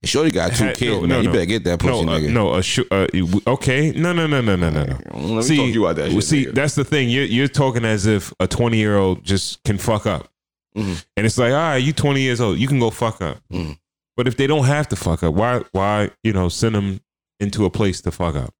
Shorty 0.03 0.29
got 0.29 0.53
two 0.53 0.71
kids, 0.73 0.81
no, 0.91 0.99
man. 1.01 1.09
no, 1.09 1.17
you 1.21 1.27
no. 1.27 1.31
better 1.33 1.45
get 1.45 1.63
that 1.63 1.83
no, 1.83 2.03
pussy, 2.03 2.07
uh, 2.07 2.19
nigga. 2.19 2.31
no, 2.33 2.53
a 2.53 2.61
sh- 2.61 2.79
uh, 2.91 3.07
okay, 3.51 3.91
no, 3.91 4.13
no, 4.13 4.27
no, 4.27 4.39
no, 4.41 4.55
no, 4.55 4.69
no, 4.69 4.83
no. 4.83 4.97
Let 5.13 5.15
me 5.37 5.41
See, 5.41 5.57
talk 5.57 5.67
you 5.73 5.85
about 5.85 5.95
that 5.95 6.11
shit, 6.11 6.23
see, 6.23 6.45
nigga. 6.45 6.53
that's 6.53 6.75
the 6.75 6.83
thing. 6.85 7.09
You're 7.09 7.23
you're 7.25 7.47
talking 7.47 7.83
as 7.85 8.05
if 8.05 8.31
a 8.39 8.47
20 8.47 8.77
year 8.77 8.97
old 8.97 9.23
just 9.23 9.63
can 9.63 9.79
fuck 9.79 10.05
up, 10.05 10.29
Mhm. 10.77 11.03
and 11.17 11.25
it's 11.25 11.37
like, 11.39 11.51
all 11.51 11.57
right, 11.57 11.77
you 11.77 11.91
20 11.91 12.21
years 12.21 12.39
old, 12.39 12.59
you 12.59 12.67
can 12.67 12.79
go 12.79 12.91
fuck 12.91 13.19
up. 13.21 13.39
Mhm. 13.51 13.79
But 14.15 14.27
if 14.27 14.37
they 14.37 14.45
don't 14.45 14.65
have 14.65 14.87
to 14.89 14.95
fuck 14.95 15.23
up, 15.23 15.33
why 15.33 15.63
why 15.71 16.11
you 16.23 16.33
know 16.33 16.49
send 16.49 16.75
them 16.75 17.01
into 17.39 17.65
a 17.65 17.71
place 17.71 17.99
to 18.01 18.11
fuck 18.11 18.35
up? 18.35 18.53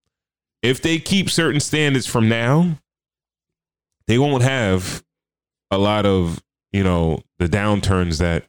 If 0.63 0.81
they 0.81 0.97
keep 0.97 1.29
certain 1.29 1.59
standards 1.59 2.07
from 2.07 2.27
now, 2.27 2.79
they 4.07 4.17
won't 4.17 4.41
have 4.43 5.03
a 5.69 5.77
lot 5.77 6.05
of 6.07 6.41
you 6.73 6.83
know 6.83 7.21
the 7.37 7.47
downturns 7.47 8.17
that 8.17 8.45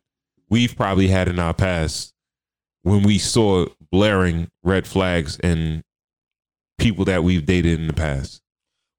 we've 0.49 0.75
probably 0.77 1.09
had 1.09 1.29
in 1.29 1.39
our 1.39 1.53
past 1.53 2.15
when 2.87 3.03
we 3.03 3.19
saw 3.19 3.67
blaring 3.91 4.49
red 4.63 4.87
flags 4.87 5.41
in 5.41 5.83
people 6.79 7.05
that 7.05 7.25
we've 7.25 7.45
dated 7.45 7.81
in 7.81 7.89
the 7.89 7.93
past. 7.93 8.41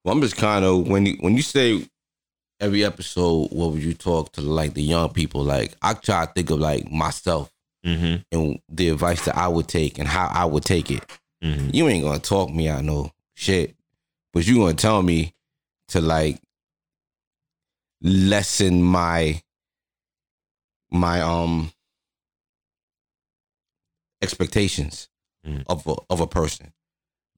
Well, 0.03 0.13
I'm 0.13 0.19
just 0.19 0.35
kind 0.35 0.65
of 0.65 0.89
when 0.89 1.05
you 1.05 1.15
when 1.21 1.37
you 1.37 1.41
say 1.41 1.87
every 2.59 2.83
episode, 2.83 3.47
what 3.53 3.71
would 3.71 3.81
you 3.81 3.93
talk 3.93 4.33
to 4.33 4.41
like 4.41 4.73
the 4.73 4.81
young 4.81 5.13
people? 5.13 5.41
Like 5.41 5.73
I 5.81 5.93
try 5.93 6.25
to 6.25 6.31
think 6.33 6.49
of 6.49 6.59
like 6.59 6.91
myself 6.91 7.49
Mm-hmm. 7.85 8.15
and 8.33 8.59
the 8.67 8.89
advice 8.89 9.23
that 9.25 9.37
I 9.37 9.47
would 9.47 9.69
take 9.69 9.97
and 9.97 10.07
how 10.09 10.27
I 10.33 10.43
would 10.43 10.65
take 10.65 10.91
it. 10.91 11.05
Mm-hmm. 11.41 11.69
You 11.71 11.87
ain't 11.87 12.03
gonna 12.03 12.19
talk 12.19 12.49
me 12.49 12.67
out 12.67 12.83
no 12.83 13.11
shit, 13.35 13.73
but 14.33 14.45
you 14.45 14.57
gonna 14.57 14.73
tell 14.73 15.01
me 15.01 15.33
to 15.89 16.01
like 16.01 16.41
lessen 18.01 18.83
my 18.83 19.41
my 20.91 21.21
um 21.21 21.71
expectations 24.21 25.09
Mm. 25.45 25.63
of 25.67 25.85
a 25.87 25.95
of 26.09 26.19
a 26.19 26.27
person 26.27 26.73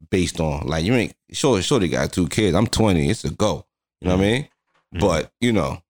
based 0.10 0.40
on 0.40 0.66
like 0.66 0.84
you 0.86 0.94
ain't 0.96 1.14
sure 1.32 1.62
sure 1.62 1.80
they 1.80 1.88
got 1.90 2.12
two 2.12 2.28
kids. 2.28 2.56
I'm 2.56 2.66
20, 2.66 3.10
it's 3.10 3.24
a 3.26 3.30
go. 3.30 3.66
You 4.02 4.08
know 4.08 4.16
what 4.16 4.24
I 4.24 4.28
mean? 4.28 4.48
Mhm. 4.96 5.00
But 5.02 5.32
you 5.42 5.52
know, 5.52 5.84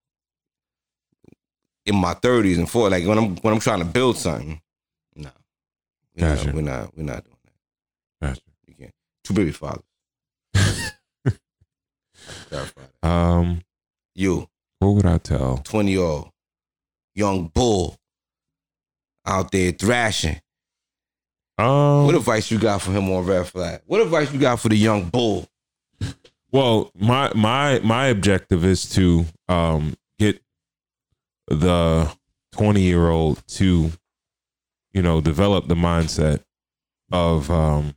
in 1.86 1.96
my 1.96 2.14
30s 2.16 2.58
and 2.58 2.70
40, 2.70 2.92
like 2.96 3.08
when 3.08 3.18
I'm 3.18 3.36
when 3.38 3.54
I'm 3.54 3.60
trying 3.62 3.80
to 3.80 3.86
build 3.86 4.18
something, 4.18 4.60
no, 5.16 5.30
we're, 6.16 6.36
Gotcha. 6.36 6.46
not, 6.48 6.56
we're 6.56 6.62
not 6.62 6.98
we're 6.98 7.04
not 7.04 7.24
doing 7.24 7.38
that. 7.46 8.28
Gotcha. 8.28 8.42
You 8.68 8.74
can't. 8.74 8.94
Two 9.24 9.34
baby 9.34 9.52
fathers. 9.52 9.84
Um, 13.04 13.62
You, 14.16 14.50
what 14.80 14.90
would 14.90 15.06
I 15.06 15.18
tell? 15.20 15.58
20 15.60 15.92
year 15.92 16.02
old, 16.02 16.32
young 17.16 17.48
bull, 17.48 17.98
out 19.26 19.52
there 19.52 19.72
thrashing. 19.72 20.42
Um, 21.60 22.06
What 22.06 22.16
advice 22.16 22.50
you 22.52 22.58
got 22.60 22.82
for 22.82 22.92
him 22.92 23.10
on 23.12 23.26
red 23.26 23.48
flag? 23.48 23.82
What 23.86 24.02
advice 24.02 24.32
you 24.32 24.40
got 24.40 24.60
for 24.60 24.70
the 24.70 24.78
young 24.78 25.10
bull? 25.10 25.48
Well, 26.52 26.92
my 26.96 27.32
my 27.36 27.80
my 27.80 28.08
objective 28.08 28.64
is 28.66 28.90
to 28.92 29.26
um 29.48 29.96
get 30.18 30.42
the 31.48 32.12
20 32.54 32.82
year 32.82 33.10
old 33.10 33.46
to 33.48 33.92
you 34.94 35.02
know 35.02 35.22
develop 35.22 35.68
the 35.68 35.76
mindset 35.76 36.44
of 37.12 37.50
um 37.52 37.94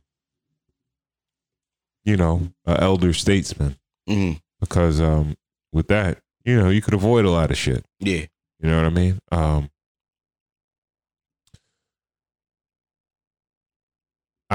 you 2.03 2.17
know 2.17 2.49
an 2.65 2.77
elder 2.77 3.13
statesman 3.13 3.77
hmm 4.07 4.33
because 4.59 4.99
um 5.01 5.35
with 5.71 5.87
that 5.87 6.19
you 6.45 6.59
know 6.59 6.69
you 6.69 6.81
could 6.81 6.93
avoid 6.93 7.25
a 7.25 7.29
lot 7.29 7.51
of 7.51 7.57
shit 7.57 7.85
Yeah. 7.99 8.25
you 8.59 8.69
know 8.69 8.77
what 8.77 8.85
i 8.85 8.89
mean 8.89 9.19
um 9.31 9.69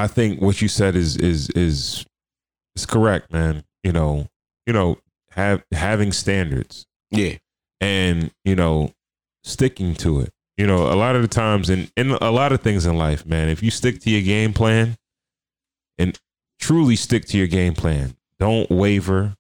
i 0.03 0.07
think 0.07 0.41
what 0.41 0.61
you 0.63 0.69
said 0.69 0.97
is 0.97 1.17
is 1.17 1.51
is 1.51 2.05
is 2.77 2.87
correct 2.87 3.33
man 3.33 3.65
you 3.83 3.93
know 3.93 4.27
you 4.67 4.73
know 4.73 4.99
have 5.33 5.63
having 5.73 6.13
standards 6.13 6.87
Yeah. 7.11 7.35
and 7.81 8.31
you 8.45 8.57
know 8.57 8.93
sticking 9.45 9.95
to 9.95 10.21
it. 10.21 10.33
You 10.57 10.67
know, 10.67 10.93
a 10.93 10.97
lot 10.97 11.15
of 11.15 11.23
the 11.23 11.29
times 11.29 11.71
in 11.71 11.89
in 11.97 12.11
a 12.11 12.31
lot 12.33 12.51
of 12.51 12.61
things 12.61 12.85
in 12.85 12.99
life, 12.99 13.25
man, 13.25 13.49
if 13.49 13.63
you 13.63 13.71
stick 13.71 14.01
to 14.01 14.11
your 14.11 14.23
game 14.23 14.53
plan 14.53 14.97
and 15.97 16.19
truly 16.59 16.97
stick 16.97 17.25
to 17.27 17.39
your 17.39 17.47
game 17.47 17.75
plan, 17.75 18.17
don't 18.41 18.69
waver, 18.69 19.37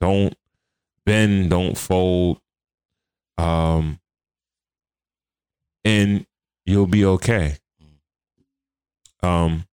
don't 0.00 0.34
bend, 1.06 1.50
don't 1.50 1.78
fold. 1.78 2.40
Um 3.38 4.00
and 5.84 6.26
you'll 6.66 6.88
be 6.88 7.04
okay. 7.04 7.56
Um 9.22 9.67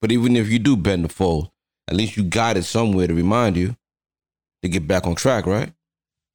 But 0.00 0.12
even 0.12 0.36
if 0.36 0.48
you 0.48 0.58
do 0.58 0.76
bend 0.76 1.04
the 1.04 1.08
fold, 1.08 1.50
at 1.88 1.96
least 1.96 2.16
you 2.16 2.24
got 2.24 2.56
it 2.56 2.64
somewhere 2.64 3.06
to 3.06 3.14
remind 3.14 3.56
you 3.56 3.76
to 4.62 4.68
get 4.68 4.86
back 4.86 5.06
on 5.06 5.14
track, 5.14 5.46
right? 5.46 5.72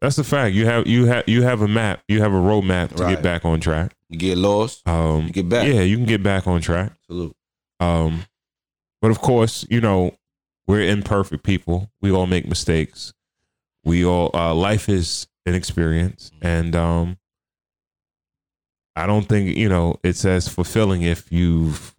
That's 0.02 0.18
a 0.18 0.24
fact. 0.24 0.56
You 0.56 0.66
have 0.66 0.88
you 0.88 1.06
have 1.06 1.24
you 1.28 1.44
have 1.44 1.62
a 1.62 1.68
map. 1.68 2.02
You 2.08 2.22
have 2.22 2.34
a 2.34 2.38
roadmap 2.38 2.96
to 2.96 3.04
Right. 3.04 3.14
get 3.16 3.24
back 3.24 3.46
on 3.46 3.60
track. 3.60 3.96
You 4.10 4.18
get 4.18 4.38
lost, 4.38 4.88
Um, 4.88 5.28
you 5.28 5.32
get 5.34 5.48
back. 5.50 5.68
yeah, 5.68 5.82
you 5.82 5.96
can 5.98 6.06
get 6.06 6.24
back 6.24 6.48
on 6.48 6.60
track. 6.62 6.94
Salute. 7.08 7.36
Um, 7.80 8.26
but 9.02 9.12
of 9.12 9.20
course, 9.22 9.66
you 9.70 9.80
know 9.80 10.16
we're 10.68 10.82
imperfect 10.88 11.44
people. 11.44 11.92
We 12.02 12.12
all 12.12 12.26
make 12.28 12.48
mistakes. 12.48 13.14
We 13.84 14.04
all 14.06 14.32
uh, 14.34 14.54
life 14.56 14.90
is 14.90 15.28
an 15.46 15.54
experience, 15.54 16.32
and 16.42 16.76
um, 16.76 17.18
I 18.96 19.06
don't 19.08 19.28
think 19.28 19.56
you 19.56 19.70
know 19.70 20.00
it's 20.04 20.26
as 20.26 20.48
fulfilling 20.48 21.04
if 21.04 21.32
you've 21.32 21.96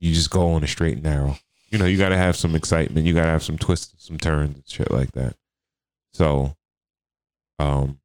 you 0.00 0.12
just 0.12 0.30
go 0.30 0.52
on 0.52 0.64
a 0.64 0.66
straight 0.66 0.94
and 0.94 1.02
narrow. 1.04 1.36
You 1.70 1.78
know, 1.78 1.86
you 1.86 1.98
got 1.98 2.10
to 2.10 2.16
have 2.16 2.36
some 2.36 2.54
excitement. 2.54 3.06
You 3.06 3.14
got 3.14 3.24
to 3.24 3.30
have 3.30 3.42
some 3.42 3.58
twists, 3.58 4.06
some 4.06 4.18
turns, 4.18 4.54
and 4.54 4.68
shit 4.68 4.90
like 4.90 5.12
that. 5.12 5.34
So, 6.12 6.54
um, 7.58 7.98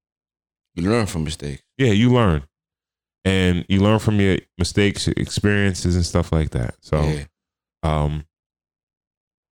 You 0.75 0.89
learn 0.89 1.05
from 1.05 1.23
mistakes. 1.23 1.61
yeah, 1.77 1.91
you 1.91 2.11
learn, 2.11 2.43
and 3.25 3.65
you 3.69 3.81
learn 3.81 3.99
from 3.99 4.19
your 4.19 4.39
mistakes, 4.57 5.05
your 5.05 5.13
experiences, 5.17 5.95
and 5.95 6.05
stuff 6.05 6.31
like 6.31 6.49
that. 6.51 6.75
So, 6.81 7.01
yeah. 7.03 7.25
um, 7.83 8.25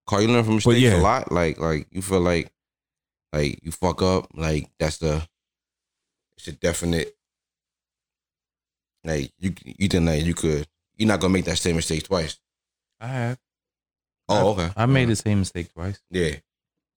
Carl, 0.08 0.22
you 0.24 0.30
learn 0.30 0.46
from 0.46 0.56
mistakes 0.56 0.80
yeah. 0.80 1.00
a 1.00 1.02
lot. 1.02 1.32
Like, 1.32 1.60
like 1.60 1.88
you 1.92 2.02
feel 2.02 2.22
like, 2.22 2.52
like 3.34 3.60
you 3.62 3.72
fuck 3.72 4.02
up. 4.02 4.30
Like 4.34 4.70
that's 4.80 4.98
the, 4.98 5.28
it's 6.38 6.48
a 6.48 6.54
definite. 6.54 7.14
Like 9.04 9.32
you, 9.38 9.54
you 9.64 9.88
think 9.88 10.06
like 10.06 10.26
you 10.26 10.34
could, 10.34 10.66
you're 10.98 11.08
not 11.08 11.20
gonna 11.20 11.34
make 11.34 11.46
that 11.46 11.58
same 11.58 11.76
mistake 11.76 12.04
twice. 12.04 12.40
I 13.00 13.08
have. 13.08 13.40
Oh, 14.30 14.50
okay. 14.52 14.70
I 14.76 14.86
made 14.88 15.08
the 15.10 15.16
same 15.16 15.40
mistake 15.40 15.74
twice. 15.74 16.02
Yeah, 16.12 16.36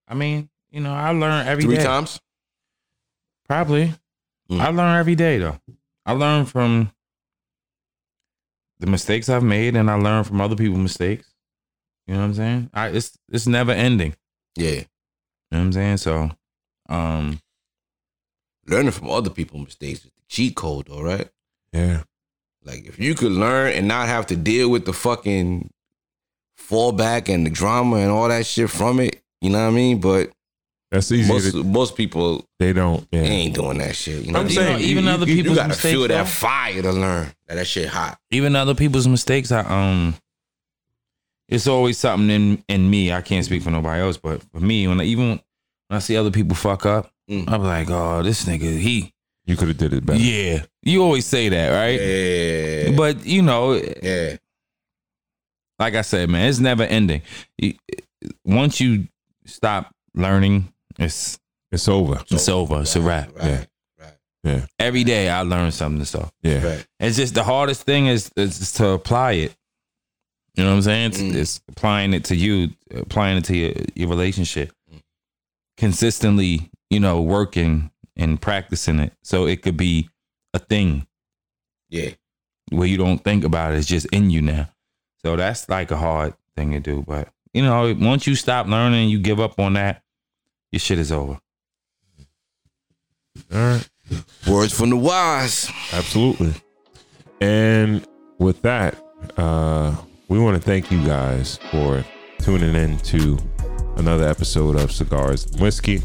I 0.09 0.15
mean, 0.15 0.49
you 0.71 0.81
know, 0.81 0.93
I 0.93 1.11
learn 1.11 1.47
every 1.47 1.65
three 1.65 1.77
times. 1.77 2.21
Probably. 3.47 3.93
Mm. 4.51 4.61
I 4.61 4.69
learn 4.71 4.99
every 4.99 5.15
day 5.15 5.39
though. 5.39 5.59
I 6.07 6.13
learn 6.13 6.45
from 6.47 6.91
the 8.79 8.87
mistakes 8.87 9.29
I've 9.29 9.43
made 9.45 9.77
and 9.77 9.91
I 9.91 9.95
learn 9.95 10.25
from 10.25 10.41
other 10.41 10.57
people's 10.57 10.81
mistakes. 10.81 11.33
You 12.07 12.15
know 12.15 12.21
what 12.21 12.27
I'm 12.27 12.35
saying? 12.35 12.71
I 12.75 12.89
it's 12.89 13.17
it's 13.31 13.47
never 13.47 13.73
ending. 13.73 14.17
Yeah, 14.57 14.71
You 14.71 14.77
know 15.53 15.59
what 15.59 15.61
I'm 15.61 15.73
saying? 15.73 15.97
So 15.99 16.31
um 16.89 17.41
learning 18.67 18.93
from 18.93 19.11
other 19.11 19.31
people's 19.31 19.67
mistakes 19.67 20.01
is 20.01 20.11
the 20.11 20.23
cheat 20.29 20.57
code, 20.57 20.89
all 20.89 21.05
right? 21.05 21.29
yeah, 21.73 22.03
Like 22.65 22.87
if 22.87 22.99
you 22.99 23.15
could 23.15 23.33
learn 23.33 23.73
and 23.73 23.89
not 23.89 24.09
have 24.09 24.27
to 24.29 24.37
deal 24.37 24.69
with 24.71 24.85
the 24.85 24.93
fucking 24.93 25.71
fallback 26.59 27.33
and 27.33 27.47
the 27.47 27.51
drama 27.51 27.97
and 27.97 28.11
all 28.11 28.29
that 28.29 28.47
shit 28.47 28.71
from 28.71 29.01
it, 29.01 29.23
you 29.41 29.51
know 29.51 29.63
what 29.63 29.69
I 29.73 29.75
mean? 29.75 30.01
But 30.01 30.31
that's 30.91 31.11
easy. 31.13 31.33
most 31.33 31.53
to, 31.53 31.65
most 31.65 31.97
people 31.97 32.45
they 32.59 32.73
don't. 32.73 33.07
Yeah, 33.11 33.21
ain't 33.23 33.55
doing 33.55 33.79
that 33.79 33.97
shit. 33.97 34.25
You 34.27 34.33
know 34.33 34.41
what 34.41 34.41
I'm 34.41 34.45
what 34.47 34.53
you 34.55 34.61
know, 34.61 34.67
saying, 34.77 34.81
even 34.81 35.05
you- 35.05 35.11
other 35.11 35.27
you- 35.27 35.35
you 35.35 35.37
people's 35.43 35.57
You 35.57 35.63
gotta 35.63 35.69
mistakes. 35.69 35.93
feel 35.95 36.09
that 36.09 36.29
fire 36.29 36.83
to 36.83 36.93
learn 36.93 37.33
that 37.49 37.55
that 37.55 37.67
shit 37.67 37.89
hot. 37.89 38.19
even 38.31 38.55
other 38.57 38.75
people's 38.75 39.09
mistakes, 39.09 39.51
I 39.53 39.61
um 39.61 40.15
it's 41.49 41.67
always 41.67 41.99
something 41.99 42.31
in 42.31 42.63
in 42.69 42.91
me. 42.91 43.13
I 43.13 43.23
can't 43.23 43.45
speak 43.45 43.63
for 43.63 43.71
nobody 43.71 44.03
else, 44.03 44.17
but 44.17 44.43
for 44.53 44.61
me, 44.61 44.87
when 44.87 45.01
I, 45.01 45.05
even 45.05 45.29
when 45.31 45.41
I 45.97 45.99
see 45.99 46.17
other 46.17 46.31
people 46.31 46.55
fuck 46.57 46.85
up, 46.87 47.11
Mm. 47.29 47.49
I'm 47.49 47.63
like, 47.63 47.89
oh, 47.91 48.23
this 48.25 48.45
nigga, 48.45 48.79
he 48.81 49.13
you 49.47 49.57
could 49.57 49.69
have 49.69 49.77
did 49.79 49.93
it 49.93 50.05
better. 50.07 50.19
Yeah. 50.21 50.65
You 50.83 51.03
always 51.03 51.27
say 51.27 51.49
that, 51.49 51.69
right? 51.71 52.01
Yeah, 52.01 52.97
But 52.97 53.27
you 53.27 53.43
know, 53.43 53.75
yeah, 54.03 54.37
like 55.79 55.95
I 55.95 56.03
said, 56.03 56.29
man, 56.29 56.49
it's 56.49 56.59
never 56.59 56.83
ending. 56.85 57.23
Once 58.45 58.81
you 58.81 59.09
stop 59.47 59.91
learning, 60.15 60.73
it's 60.99 61.39
It's 61.73 61.89
over. 61.89 62.23
it's 62.31 62.49
over. 62.49 62.83
It's 62.83 62.97
a 62.97 63.01
wrap. 63.01 63.35
Right, 63.37 63.45
Yeah. 63.45 63.65
right, 63.99 64.15
Yeah, 64.45 64.67
Every 64.79 65.05
day 65.05 65.29
I 65.29 65.43
learn 65.43 65.71
something. 65.73 66.05
So 66.05 66.31
yeah, 66.43 66.65
right. 66.65 66.87
it's 66.99 67.17
just 67.17 67.35
the 67.35 67.45
hardest 67.45 67.83
thing 67.83 68.07
is 68.07 68.31
is 68.37 68.73
to 68.75 68.89
apply 68.91 69.33
it. 69.33 69.55
You 70.57 70.65
know 70.65 70.71
what 70.71 70.77
I'm 70.77 70.83
saying? 70.83 71.07
It's, 71.11 71.19
Mm. 71.21 71.35
it's 71.35 71.61
applying 71.69 72.13
it 72.13 72.25
to 72.25 72.37
you, 72.37 72.71
applying 72.95 73.39
it 73.39 73.45
to 73.45 73.57
your 73.57 73.73
your 73.95 74.09
relationship, 74.09 74.73
consistently. 75.77 76.71
You 76.91 76.99
know, 77.01 77.23
working 77.23 77.91
and 78.21 78.41
practicing 78.41 79.01
it 79.01 79.13
so 79.23 79.47
it 79.47 79.63
could 79.63 79.77
be 79.77 80.09
a 80.55 80.59
thing. 80.59 81.07
Yeah, 81.89 82.11
where 82.71 82.87
you 82.87 82.97
don't 82.97 83.25
think 83.25 83.43
about 83.43 83.73
it. 83.73 83.79
It's 83.79 83.89
just 83.89 84.07
in 84.07 84.31
you 84.31 84.43
now. 84.43 84.69
So 85.25 85.37
that's 85.37 85.69
like 85.69 85.91
a 85.91 85.97
hard 85.97 86.35
thing 86.57 86.73
to 86.73 86.81
do. 86.81 87.03
But 87.07 87.29
you 87.53 87.63
know, 87.63 87.95
once 87.99 88.27
you 88.27 88.35
stop 88.37 88.67
learning, 88.67 89.09
you 89.09 89.19
give 89.19 89.41
up 89.41 89.59
on 89.59 89.73
that, 89.73 90.03
your 90.71 90.81
shit 90.81 90.99
is 90.99 91.11
over. 91.11 91.41
All 93.53 93.59
right, 93.59 93.89
words 94.49 94.73
from 94.73 94.91
the 94.91 94.97
wise. 94.97 95.71
absolutely. 95.93 96.55
And 97.41 98.07
with 98.39 98.61
that, 98.63 99.03
uh, 99.37 99.97
we 100.29 100.39
want 100.39 100.57
to 100.57 100.63
thank 100.63 100.91
you 100.91 101.05
guys 101.07 101.59
for 101.71 102.05
tuning 102.39 102.75
in 102.75 102.99
to 102.99 103.39
another 103.97 104.29
episode 104.29 104.77
of 104.77 104.93
Cigars 104.93 105.47
and 105.47 105.61
Whiskey. 105.61 106.03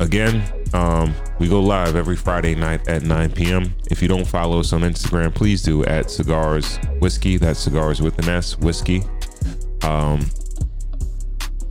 Again, 0.00 0.42
um, 0.72 1.14
we 1.38 1.46
go 1.46 1.60
live 1.60 1.94
every 1.94 2.16
Friday 2.16 2.54
night 2.54 2.88
at 2.88 3.02
9 3.02 3.32
p.m. 3.32 3.74
If 3.90 4.00
you 4.00 4.08
don't 4.08 4.24
follow 4.24 4.58
us 4.60 4.72
on 4.72 4.80
Instagram, 4.80 5.34
please 5.34 5.62
do 5.62 5.84
at 5.84 6.10
Cigars 6.10 6.78
Whiskey. 7.00 7.36
That's 7.36 7.60
Cigars 7.60 8.00
with 8.00 8.18
an 8.18 8.30
S, 8.30 8.58
Whiskey. 8.58 9.02
Um, 9.82 10.24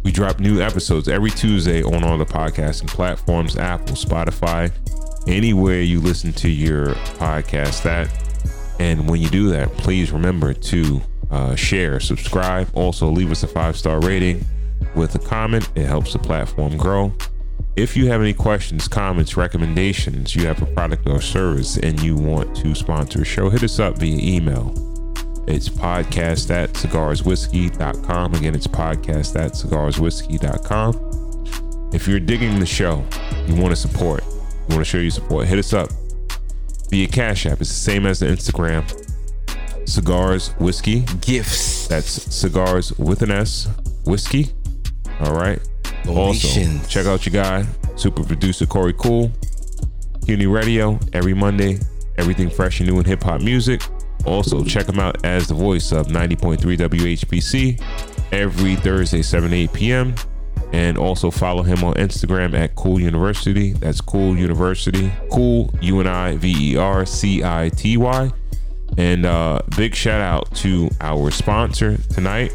we 0.03 0.11
drop 0.11 0.39
new 0.39 0.61
episodes 0.61 1.07
every 1.07 1.31
Tuesday 1.31 1.81
on 1.81 2.03
all 2.03 2.19
the 2.19 2.25
podcasting 2.25 2.87
platforms 2.87 3.57
Apple, 3.57 3.95
Spotify, 3.95 4.71
anywhere 5.27 5.81
you 5.81 5.99
listen 5.99 6.31
to 6.33 6.49
your 6.49 6.93
podcast 7.17 7.81
That 7.81 8.09
And 8.79 9.09
when 9.09 9.21
you 9.21 9.29
do 9.29 9.49
that, 9.49 9.71
please 9.73 10.11
remember 10.11 10.53
to 10.53 11.01
uh, 11.31 11.55
share, 11.55 11.99
subscribe, 11.99 12.69
also 12.75 13.09
leave 13.09 13.31
us 13.31 13.41
a 13.41 13.47
five 13.47 13.75
star 13.75 13.99
rating 13.99 14.45
with 14.93 15.15
a 15.15 15.19
comment. 15.19 15.67
It 15.73 15.87
helps 15.87 16.13
the 16.13 16.19
platform 16.19 16.77
grow. 16.77 17.11
If 17.79 17.95
you 17.95 18.07
have 18.07 18.19
any 18.19 18.33
questions, 18.33 18.89
comments, 18.89 19.37
recommendations, 19.37 20.35
you 20.35 20.45
have 20.47 20.61
a 20.61 20.65
product 20.65 21.07
or 21.07 21.21
service, 21.21 21.77
and 21.77 21.97
you 22.01 22.17
want 22.17 22.53
to 22.57 22.75
sponsor 22.75 23.21
a 23.21 23.25
show, 23.25 23.49
hit 23.49 23.63
us 23.63 23.79
up 23.79 23.99
via 23.99 24.17
email. 24.17 24.73
It's 25.47 25.69
podcast 25.69 26.51
at 26.51 26.73
cigarswhiskey.com. 26.73 28.33
Again, 28.33 28.53
it's 28.53 28.67
podcast 28.67 29.39
at 29.39 29.53
cigarswhiskey.com. 29.53 31.91
If 31.93 32.05
you're 32.05 32.19
digging 32.19 32.59
the 32.59 32.65
show, 32.65 33.01
you 33.47 33.55
want 33.55 33.69
to 33.69 33.77
support, 33.77 34.25
you 34.25 34.75
want 34.75 34.79
to 34.79 34.85
show 34.85 34.97
your 34.97 35.11
support, 35.11 35.47
hit 35.47 35.59
us 35.59 35.71
up 35.71 35.87
via 36.89 37.07
Cash 37.07 37.45
App. 37.45 37.61
It's 37.61 37.69
the 37.69 37.75
same 37.75 38.05
as 38.05 38.19
the 38.19 38.25
Instagram. 38.25 38.83
Cigars 39.87 40.49
Whiskey. 40.59 41.05
Gifts. 41.21 41.87
That's 41.87 42.09
cigars 42.09 42.91
with 42.99 43.21
an 43.21 43.31
S, 43.31 43.69
whiskey. 44.03 44.49
All 45.21 45.33
right. 45.33 45.61
Also, 46.07 46.87
check 46.87 47.05
out 47.05 47.25
your 47.25 47.33
guy, 47.33 47.65
super 47.95 48.23
producer 48.23 48.65
Corey 48.65 48.93
Cool. 48.93 49.31
CUNY 50.25 50.45
Radio 50.45 50.99
every 51.13 51.33
Monday. 51.33 51.79
Everything 52.17 52.49
fresh 52.49 52.79
and 52.79 52.89
new 52.89 52.99
in 52.99 53.05
hip 53.05 53.23
hop 53.23 53.41
music. 53.41 53.81
Also, 54.25 54.63
check 54.63 54.87
him 54.87 54.99
out 54.99 55.25
as 55.25 55.47
the 55.47 55.53
voice 55.53 55.91
of 55.91 56.07
90.3 56.07 56.59
WHBC 56.77 57.81
every 58.31 58.75
Thursday, 58.75 59.21
7 59.21 59.51
8 59.51 59.73
p.m. 59.73 60.13
And 60.71 60.97
also 60.99 61.31
follow 61.31 61.63
him 61.63 61.83
on 61.83 61.95
Instagram 61.95 62.53
at 62.53 62.75
Cool 62.75 62.99
University. 62.99 63.73
That's 63.73 64.01
Cool 64.01 64.37
University. 64.37 65.11
Cool 65.31 65.73
U 65.81 65.99
N 65.99 66.05
I 66.05 66.35
V 66.37 66.73
E 66.73 66.77
R 66.77 67.07
C 67.07 67.43
I 67.43 67.69
T 67.69 67.97
Y. 67.97 68.31
And 68.97 69.25
uh, 69.25 69.61
big 69.77 69.95
shout 69.95 70.21
out 70.21 70.53
to 70.57 70.89
our 71.01 71.31
sponsor 71.31 71.97
tonight, 72.13 72.51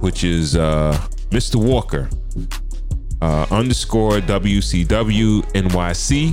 which 0.00 0.24
is 0.24 0.56
uh, 0.56 0.98
Mr. 1.30 1.56
Walker 1.56 2.08
uh, 3.20 3.46
underscore 3.50 4.18
WCW 4.20 5.42
NYC. 5.52 6.32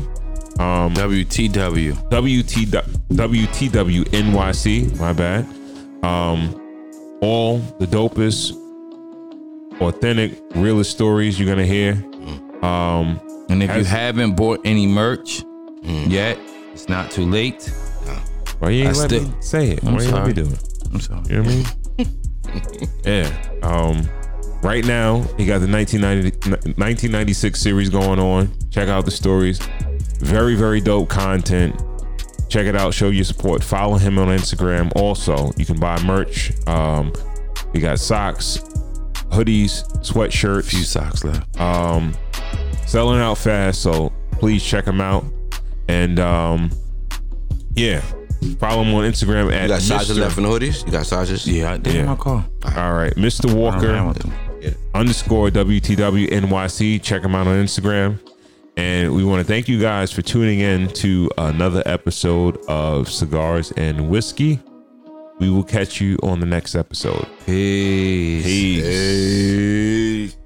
Um, 0.60 0.94
WTW. 0.96 1.94
WT, 2.10 2.68
WTW 3.16 4.04
NYC, 4.06 5.00
my 5.00 5.14
bad. 5.14 5.46
Um, 6.04 6.56
all 7.22 7.60
the 7.80 7.86
dopest, 7.86 8.54
authentic, 9.82 10.34
realest 10.56 10.92
stories 10.92 11.40
you're 11.40 11.48
gonna 11.48 11.66
hear. 11.66 11.94
Um, 12.64 13.20
And 13.50 13.64
if 13.64 13.76
you 13.76 13.84
haven't 13.84 14.36
bought 14.36 14.60
any 14.66 14.86
merch 14.86 15.44
yet, 15.84 16.38
it's 16.74 16.88
not 16.90 17.10
too 17.12 17.26
late. 17.26 17.72
Why 18.60 18.72
you 18.72 18.84
ain't 18.84 18.98
I 18.98 19.00
let 19.00 19.10
still- 19.10 19.24
me 19.24 19.34
say 19.40 19.70
it? 19.72 19.84
I'm 19.86 19.96
Why 19.96 20.02
you 20.04 20.12
let 20.12 20.28
me 20.28 20.34
sorry. 20.34 20.34
do 20.34 20.42
it? 20.52 20.64
I'm 20.94 21.00
sorry. 21.00 21.22
You 21.30 21.36
know 21.38 21.44
what 21.44 21.76
I 22.00 22.04
mean? 22.04 22.90
yeah. 23.06 23.30
Um, 23.64 24.10
right 24.62 24.86
now, 24.86 25.22
he 25.38 25.46
got 25.46 25.60
the 25.60 25.68
1990, 25.68 26.50
1996 26.78 27.60
series 27.60 27.90
going 27.90 28.20
on. 28.20 28.52
Check 28.70 28.88
out 28.90 29.06
the 29.06 29.12
stories. 29.12 29.60
Very, 30.20 30.56
very 30.56 30.82
dope 30.82 31.10
content. 31.10 31.82
Check 32.50 32.66
it 32.66 32.76
out. 32.76 32.94
Show 32.94 33.10
your 33.10 33.24
support. 33.26 33.64
Follow 33.64 33.98
him 33.98 34.18
on 34.18 34.28
Instagram. 34.30 34.92
Also, 34.96 35.52
you 35.58 35.66
can 35.66 35.80
buy 35.80 36.02
merch. 36.04 36.52
Um, 36.68 37.14
we 37.74 37.80
got 37.80 38.00
socks, 38.00 38.58
hoodies, 39.30 39.84
sweatshirts. 40.02 40.66
Few 40.70 40.84
socks 40.84 41.24
left. 41.24 41.60
Um, 41.62 42.16
selling 42.88 43.20
out 43.20 43.38
fast, 43.38 43.82
so 43.84 44.12
please 44.32 44.64
check 44.64 44.86
him 44.86 45.00
out. 45.00 45.24
And 45.88 46.20
um, 46.20 46.72
yeah, 47.76 48.02
follow 48.60 48.82
him 48.84 48.94
on 48.96 49.04
Instagram 49.04 49.54
at 49.54 49.64
You 49.64 49.68
got 49.68 49.82
sizes 49.82 50.18
Mr. 50.18 50.22
left 50.22 50.38
in 50.38 50.44
the 50.44 50.50
hoodies? 50.50 50.86
You 50.86 50.92
got 50.92 51.06
sizes? 51.06 51.48
Yeah, 51.48 51.74
I 51.74 51.78
did 51.78 51.94
Yeah. 51.94 52.06
my 52.06 52.16
car. 52.16 52.46
All 52.76 52.94
right, 52.94 53.14
Mr. 53.16 53.46
I 53.46 53.50
don't 53.50 53.58
Walker 53.60 53.88
mind 54.62 54.76
underscore 54.94 55.50
WTW 55.50 56.30
NYC. 56.30 57.02
Check 57.02 57.24
him 57.24 57.36
out 57.36 57.48
on 57.48 57.64
Instagram. 57.64 58.20
And 58.78 59.14
we 59.14 59.26
want 59.26 59.40
to 59.40 59.44
thank 59.44 59.68
you 59.68 59.80
guys 59.82 60.12
for 60.12 60.22
tuning 60.22 60.60
in 60.60 60.88
to 60.94 61.30
another 61.38 61.84
episode 61.86 62.58
of 62.68 63.10
Cigars 63.10 63.72
and 63.72 64.10
Whiskey. 64.10 64.60
We 65.40 65.50
will 65.50 65.64
catch 65.64 66.02
you 66.02 66.18
on 66.24 66.40
the 66.40 66.46
next 66.46 66.76
episode. 66.76 67.28
Peace. 67.46 68.46
Peace. 68.46 70.34
Hey. 70.34 70.39